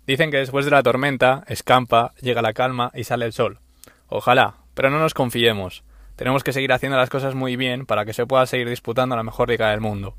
Dicen 0.07 0.31
que 0.31 0.37
después 0.37 0.63
de 0.63 0.71
la 0.71 0.81
tormenta, 0.81 1.43
escampa, 1.49 2.13
llega 2.21 2.41
la 2.41 2.53
calma 2.53 2.91
y 2.93 3.03
sale 3.03 3.25
el 3.25 3.33
sol. 3.33 3.59
Ojalá, 4.07 4.59
pero 4.75 4.89
no 4.91 4.97
nos 4.97 5.13
confiemos. 5.13 5.83
Tenemos 6.15 6.45
que 6.45 6.53
seguir 6.53 6.71
haciendo 6.71 6.97
las 6.97 7.09
cosas 7.09 7.35
muy 7.35 7.57
bien 7.57 7.85
para 7.85 8.05
que 8.05 8.13
se 8.13 8.25
pueda 8.25 8.45
seguir 8.45 8.69
disputando 8.69 9.17
la 9.17 9.23
mejor 9.23 9.49
liga 9.49 9.71
del 9.71 9.81
mundo. 9.81 10.15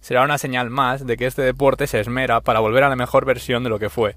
Será 0.00 0.24
una 0.24 0.38
señal 0.38 0.70
más 0.70 1.06
de 1.06 1.16
que 1.16 1.26
este 1.26 1.42
deporte 1.42 1.86
se 1.86 2.00
esmera 2.00 2.40
para 2.40 2.58
volver 2.58 2.82
a 2.82 2.88
la 2.88 2.96
mejor 2.96 3.26
versión 3.26 3.62
de 3.62 3.70
lo 3.70 3.78
que 3.78 3.90
fue. 3.90 4.16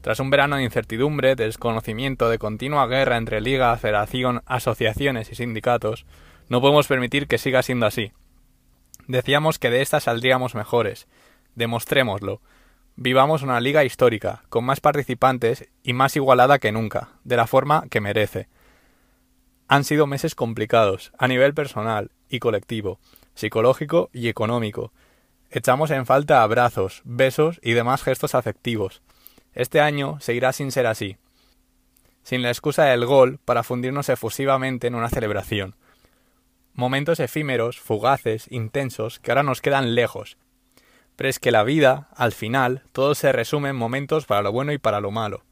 Tras 0.00 0.18
un 0.18 0.30
verano 0.30 0.56
de 0.56 0.64
incertidumbre, 0.64 1.36
de 1.36 1.44
desconocimiento, 1.44 2.30
de 2.30 2.38
continua 2.38 2.88
guerra 2.88 3.16
entre 3.16 3.40
liga, 3.40 3.76
federación, 3.76 4.42
asociaciones 4.44 5.30
y 5.30 5.36
sindicatos, 5.36 6.04
no 6.48 6.60
podemos 6.60 6.86
permitir 6.86 7.26
que 7.26 7.38
siga 7.38 7.62
siendo 7.62 7.86
así. 7.86 8.12
Decíamos 9.06 9.58
que 9.58 9.70
de 9.70 9.82
esta 9.82 10.00
saldríamos 10.00 10.54
mejores. 10.54 11.06
Demostrémoslo. 11.54 12.40
Vivamos 12.96 13.42
una 13.42 13.60
liga 13.60 13.84
histórica, 13.84 14.42
con 14.48 14.64
más 14.64 14.80
participantes 14.80 15.68
y 15.82 15.92
más 15.92 16.16
igualada 16.16 16.58
que 16.58 16.72
nunca, 16.72 17.10
de 17.24 17.36
la 17.36 17.46
forma 17.46 17.84
que 17.90 18.00
merece. 18.00 18.48
Han 19.68 19.84
sido 19.84 20.06
meses 20.06 20.34
complicados, 20.34 21.12
a 21.18 21.28
nivel 21.28 21.54
personal 21.54 22.10
y 22.28 22.38
colectivo, 22.38 22.98
psicológico 23.34 24.10
y 24.12 24.28
económico. 24.28 24.92
Echamos 25.50 25.90
en 25.90 26.06
falta 26.06 26.42
abrazos, 26.42 27.02
besos 27.04 27.60
y 27.62 27.72
demás 27.72 28.02
gestos 28.02 28.34
afectivos. 28.34 29.02
Este 29.54 29.80
año 29.80 30.18
seguirá 30.20 30.52
sin 30.52 30.72
ser 30.72 30.86
así, 30.86 31.16
sin 32.22 32.42
la 32.42 32.48
excusa 32.48 32.84
del 32.84 33.06
gol 33.06 33.38
para 33.44 33.62
fundirnos 33.62 34.08
efusivamente 34.08 34.86
en 34.86 34.94
una 34.94 35.08
celebración. 35.08 35.76
Momentos 36.78 37.18
efímeros, 37.18 37.80
fugaces, 37.80 38.46
intensos, 38.52 39.18
que 39.18 39.32
ahora 39.32 39.42
nos 39.42 39.60
quedan 39.60 39.96
lejos. 39.96 40.36
Pero 41.16 41.28
es 41.28 41.40
que 41.40 41.50
la 41.50 41.64
vida, 41.64 42.06
al 42.14 42.30
final, 42.30 42.84
todo 42.92 43.16
se 43.16 43.32
resume 43.32 43.70
en 43.70 43.74
momentos 43.74 44.26
para 44.26 44.42
lo 44.42 44.52
bueno 44.52 44.70
y 44.70 44.78
para 44.78 45.00
lo 45.00 45.10
malo. 45.10 45.42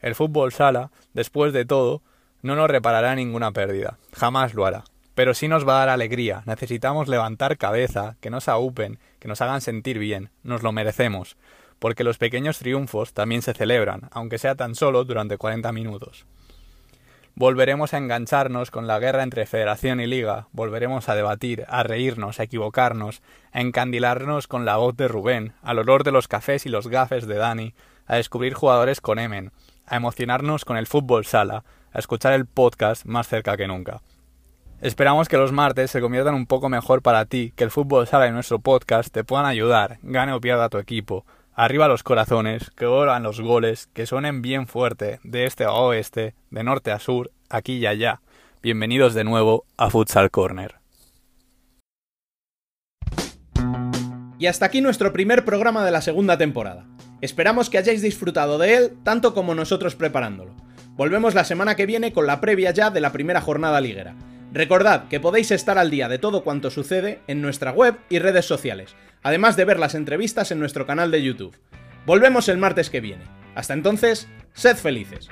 El 0.00 0.14
fútbol 0.14 0.54
sala, 0.54 0.90
después 1.12 1.52
de 1.52 1.66
todo, 1.66 2.00
no 2.40 2.56
nos 2.56 2.70
reparará 2.70 3.14
ninguna 3.14 3.52
pérdida, 3.52 3.98
jamás 4.14 4.54
lo 4.54 4.64
hará. 4.64 4.84
Pero 5.14 5.34
sí 5.34 5.48
nos 5.48 5.68
va 5.68 5.74
a 5.74 5.78
dar 5.80 5.88
alegría, 5.90 6.44
necesitamos 6.46 7.08
levantar 7.08 7.58
cabeza, 7.58 8.16
que 8.22 8.30
nos 8.30 8.48
aúpen, 8.48 8.98
que 9.18 9.28
nos 9.28 9.42
hagan 9.42 9.60
sentir 9.60 9.98
bien, 9.98 10.30
nos 10.44 10.62
lo 10.62 10.72
merecemos, 10.72 11.36
porque 11.78 12.04
los 12.04 12.16
pequeños 12.16 12.58
triunfos 12.58 13.12
también 13.12 13.42
se 13.42 13.52
celebran, 13.52 14.08
aunque 14.12 14.38
sea 14.38 14.54
tan 14.54 14.74
solo 14.74 15.04
durante 15.04 15.36
40 15.36 15.72
minutos. 15.72 16.24
Volveremos 17.34 17.94
a 17.94 17.98
engancharnos 17.98 18.70
con 18.70 18.86
la 18.86 18.98
guerra 18.98 19.22
entre 19.22 19.46
federación 19.46 20.00
y 20.00 20.06
liga, 20.06 20.48
volveremos 20.52 21.08
a 21.08 21.14
debatir, 21.14 21.64
a 21.68 21.82
reírnos, 21.82 22.38
a 22.38 22.42
equivocarnos, 22.42 23.22
a 23.52 23.60
encandilarnos 23.60 24.46
con 24.46 24.64
la 24.64 24.76
voz 24.76 24.96
de 24.96 25.08
Rubén, 25.08 25.54
al 25.62 25.78
olor 25.78 26.04
de 26.04 26.12
los 26.12 26.28
cafés 26.28 26.66
y 26.66 26.68
los 26.68 26.88
gafes 26.88 27.26
de 27.26 27.36
Dani, 27.36 27.74
a 28.06 28.16
descubrir 28.16 28.54
jugadores 28.54 29.00
con 29.00 29.18
Emen, 29.18 29.52
a 29.86 29.96
emocionarnos 29.96 30.64
con 30.64 30.76
el 30.76 30.86
fútbol 30.86 31.24
sala, 31.24 31.64
a 31.92 31.98
escuchar 31.98 32.32
el 32.32 32.46
podcast 32.46 33.06
más 33.06 33.28
cerca 33.28 33.56
que 33.56 33.68
nunca. 33.68 34.02
Esperamos 34.80 35.28
que 35.28 35.36
los 35.36 35.52
martes 35.52 35.90
se 35.90 36.00
conviertan 36.00 36.34
un 36.34 36.46
poco 36.46 36.68
mejor 36.68 37.02
para 37.02 37.26
ti, 37.26 37.52
que 37.54 37.64
el 37.64 37.70
fútbol 37.70 38.06
sala 38.06 38.26
y 38.26 38.32
nuestro 38.32 38.60
podcast 38.60 39.12
te 39.12 39.24
puedan 39.24 39.46
ayudar, 39.46 39.98
gane 40.02 40.32
o 40.32 40.40
pierda 40.40 40.68
tu 40.68 40.78
equipo. 40.78 41.24
Arriba 41.62 41.88
los 41.88 42.02
corazones, 42.02 42.70
que 42.70 42.86
oran 42.86 43.22
los 43.22 43.38
goles, 43.38 43.90
que 43.92 44.06
suenen 44.06 44.40
bien 44.40 44.66
fuerte, 44.66 45.20
de 45.24 45.44
este 45.44 45.64
a 45.64 45.72
oeste, 45.72 46.34
de 46.50 46.64
norte 46.64 46.90
a 46.90 46.98
sur, 46.98 47.32
aquí 47.50 47.74
y 47.74 47.86
allá. 47.86 48.22
Bienvenidos 48.62 49.12
de 49.12 49.24
nuevo 49.24 49.66
a 49.76 49.90
Futsal 49.90 50.30
Corner. 50.30 50.76
Y 54.38 54.46
hasta 54.46 54.64
aquí 54.64 54.80
nuestro 54.80 55.12
primer 55.12 55.44
programa 55.44 55.84
de 55.84 55.90
la 55.90 56.00
segunda 56.00 56.38
temporada. 56.38 56.86
Esperamos 57.20 57.68
que 57.68 57.76
hayáis 57.76 58.00
disfrutado 58.00 58.56
de 58.56 58.76
él 58.76 58.92
tanto 59.04 59.34
como 59.34 59.54
nosotros 59.54 59.94
preparándolo. 59.94 60.54
Volvemos 60.92 61.34
la 61.34 61.44
semana 61.44 61.76
que 61.76 61.84
viene 61.84 62.14
con 62.14 62.26
la 62.26 62.40
previa 62.40 62.70
ya 62.70 62.88
de 62.88 63.02
la 63.02 63.12
primera 63.12 63.42
jornada 63.42 63.82
liguera. 63.82 64.16
Recordad 64.54 65.08
que 65.08 65.20
podéis 65.20 65.50
estar 65.50 65.76
al 65.76 65.90
día 65.90 66.08
de 66.08 66.18
todo 66.18 66.42
cuanto 66.42 66.70
sucede 66.70 67.20
en 67.26 67.42
nuestra 67.42 67.70
web 67.70 67.98
y 68.08 68.18
redes 68.18 68.46
sociales, 68.46 68.96
además 69.22 69.56
de 69.56 69.64
ver 69.64 69.78
las 69.78 69.94
entrevistas 69.94 70.50
en 70.50 70.58
nuestro 70.58 70.86
canal 70.86 71.10
de 71.10 71.22
YouTube. 71.22 71.56
Volvemos 72.06 72.48
el 72.48 72.58
martes 72.58 72.90
que 72.90 73.00
viene. 73.00 73.24
Hasta 73.54 73.74
entonces, 73.74 74.28
sed 74.54 74.76
felices. 74.76 75.28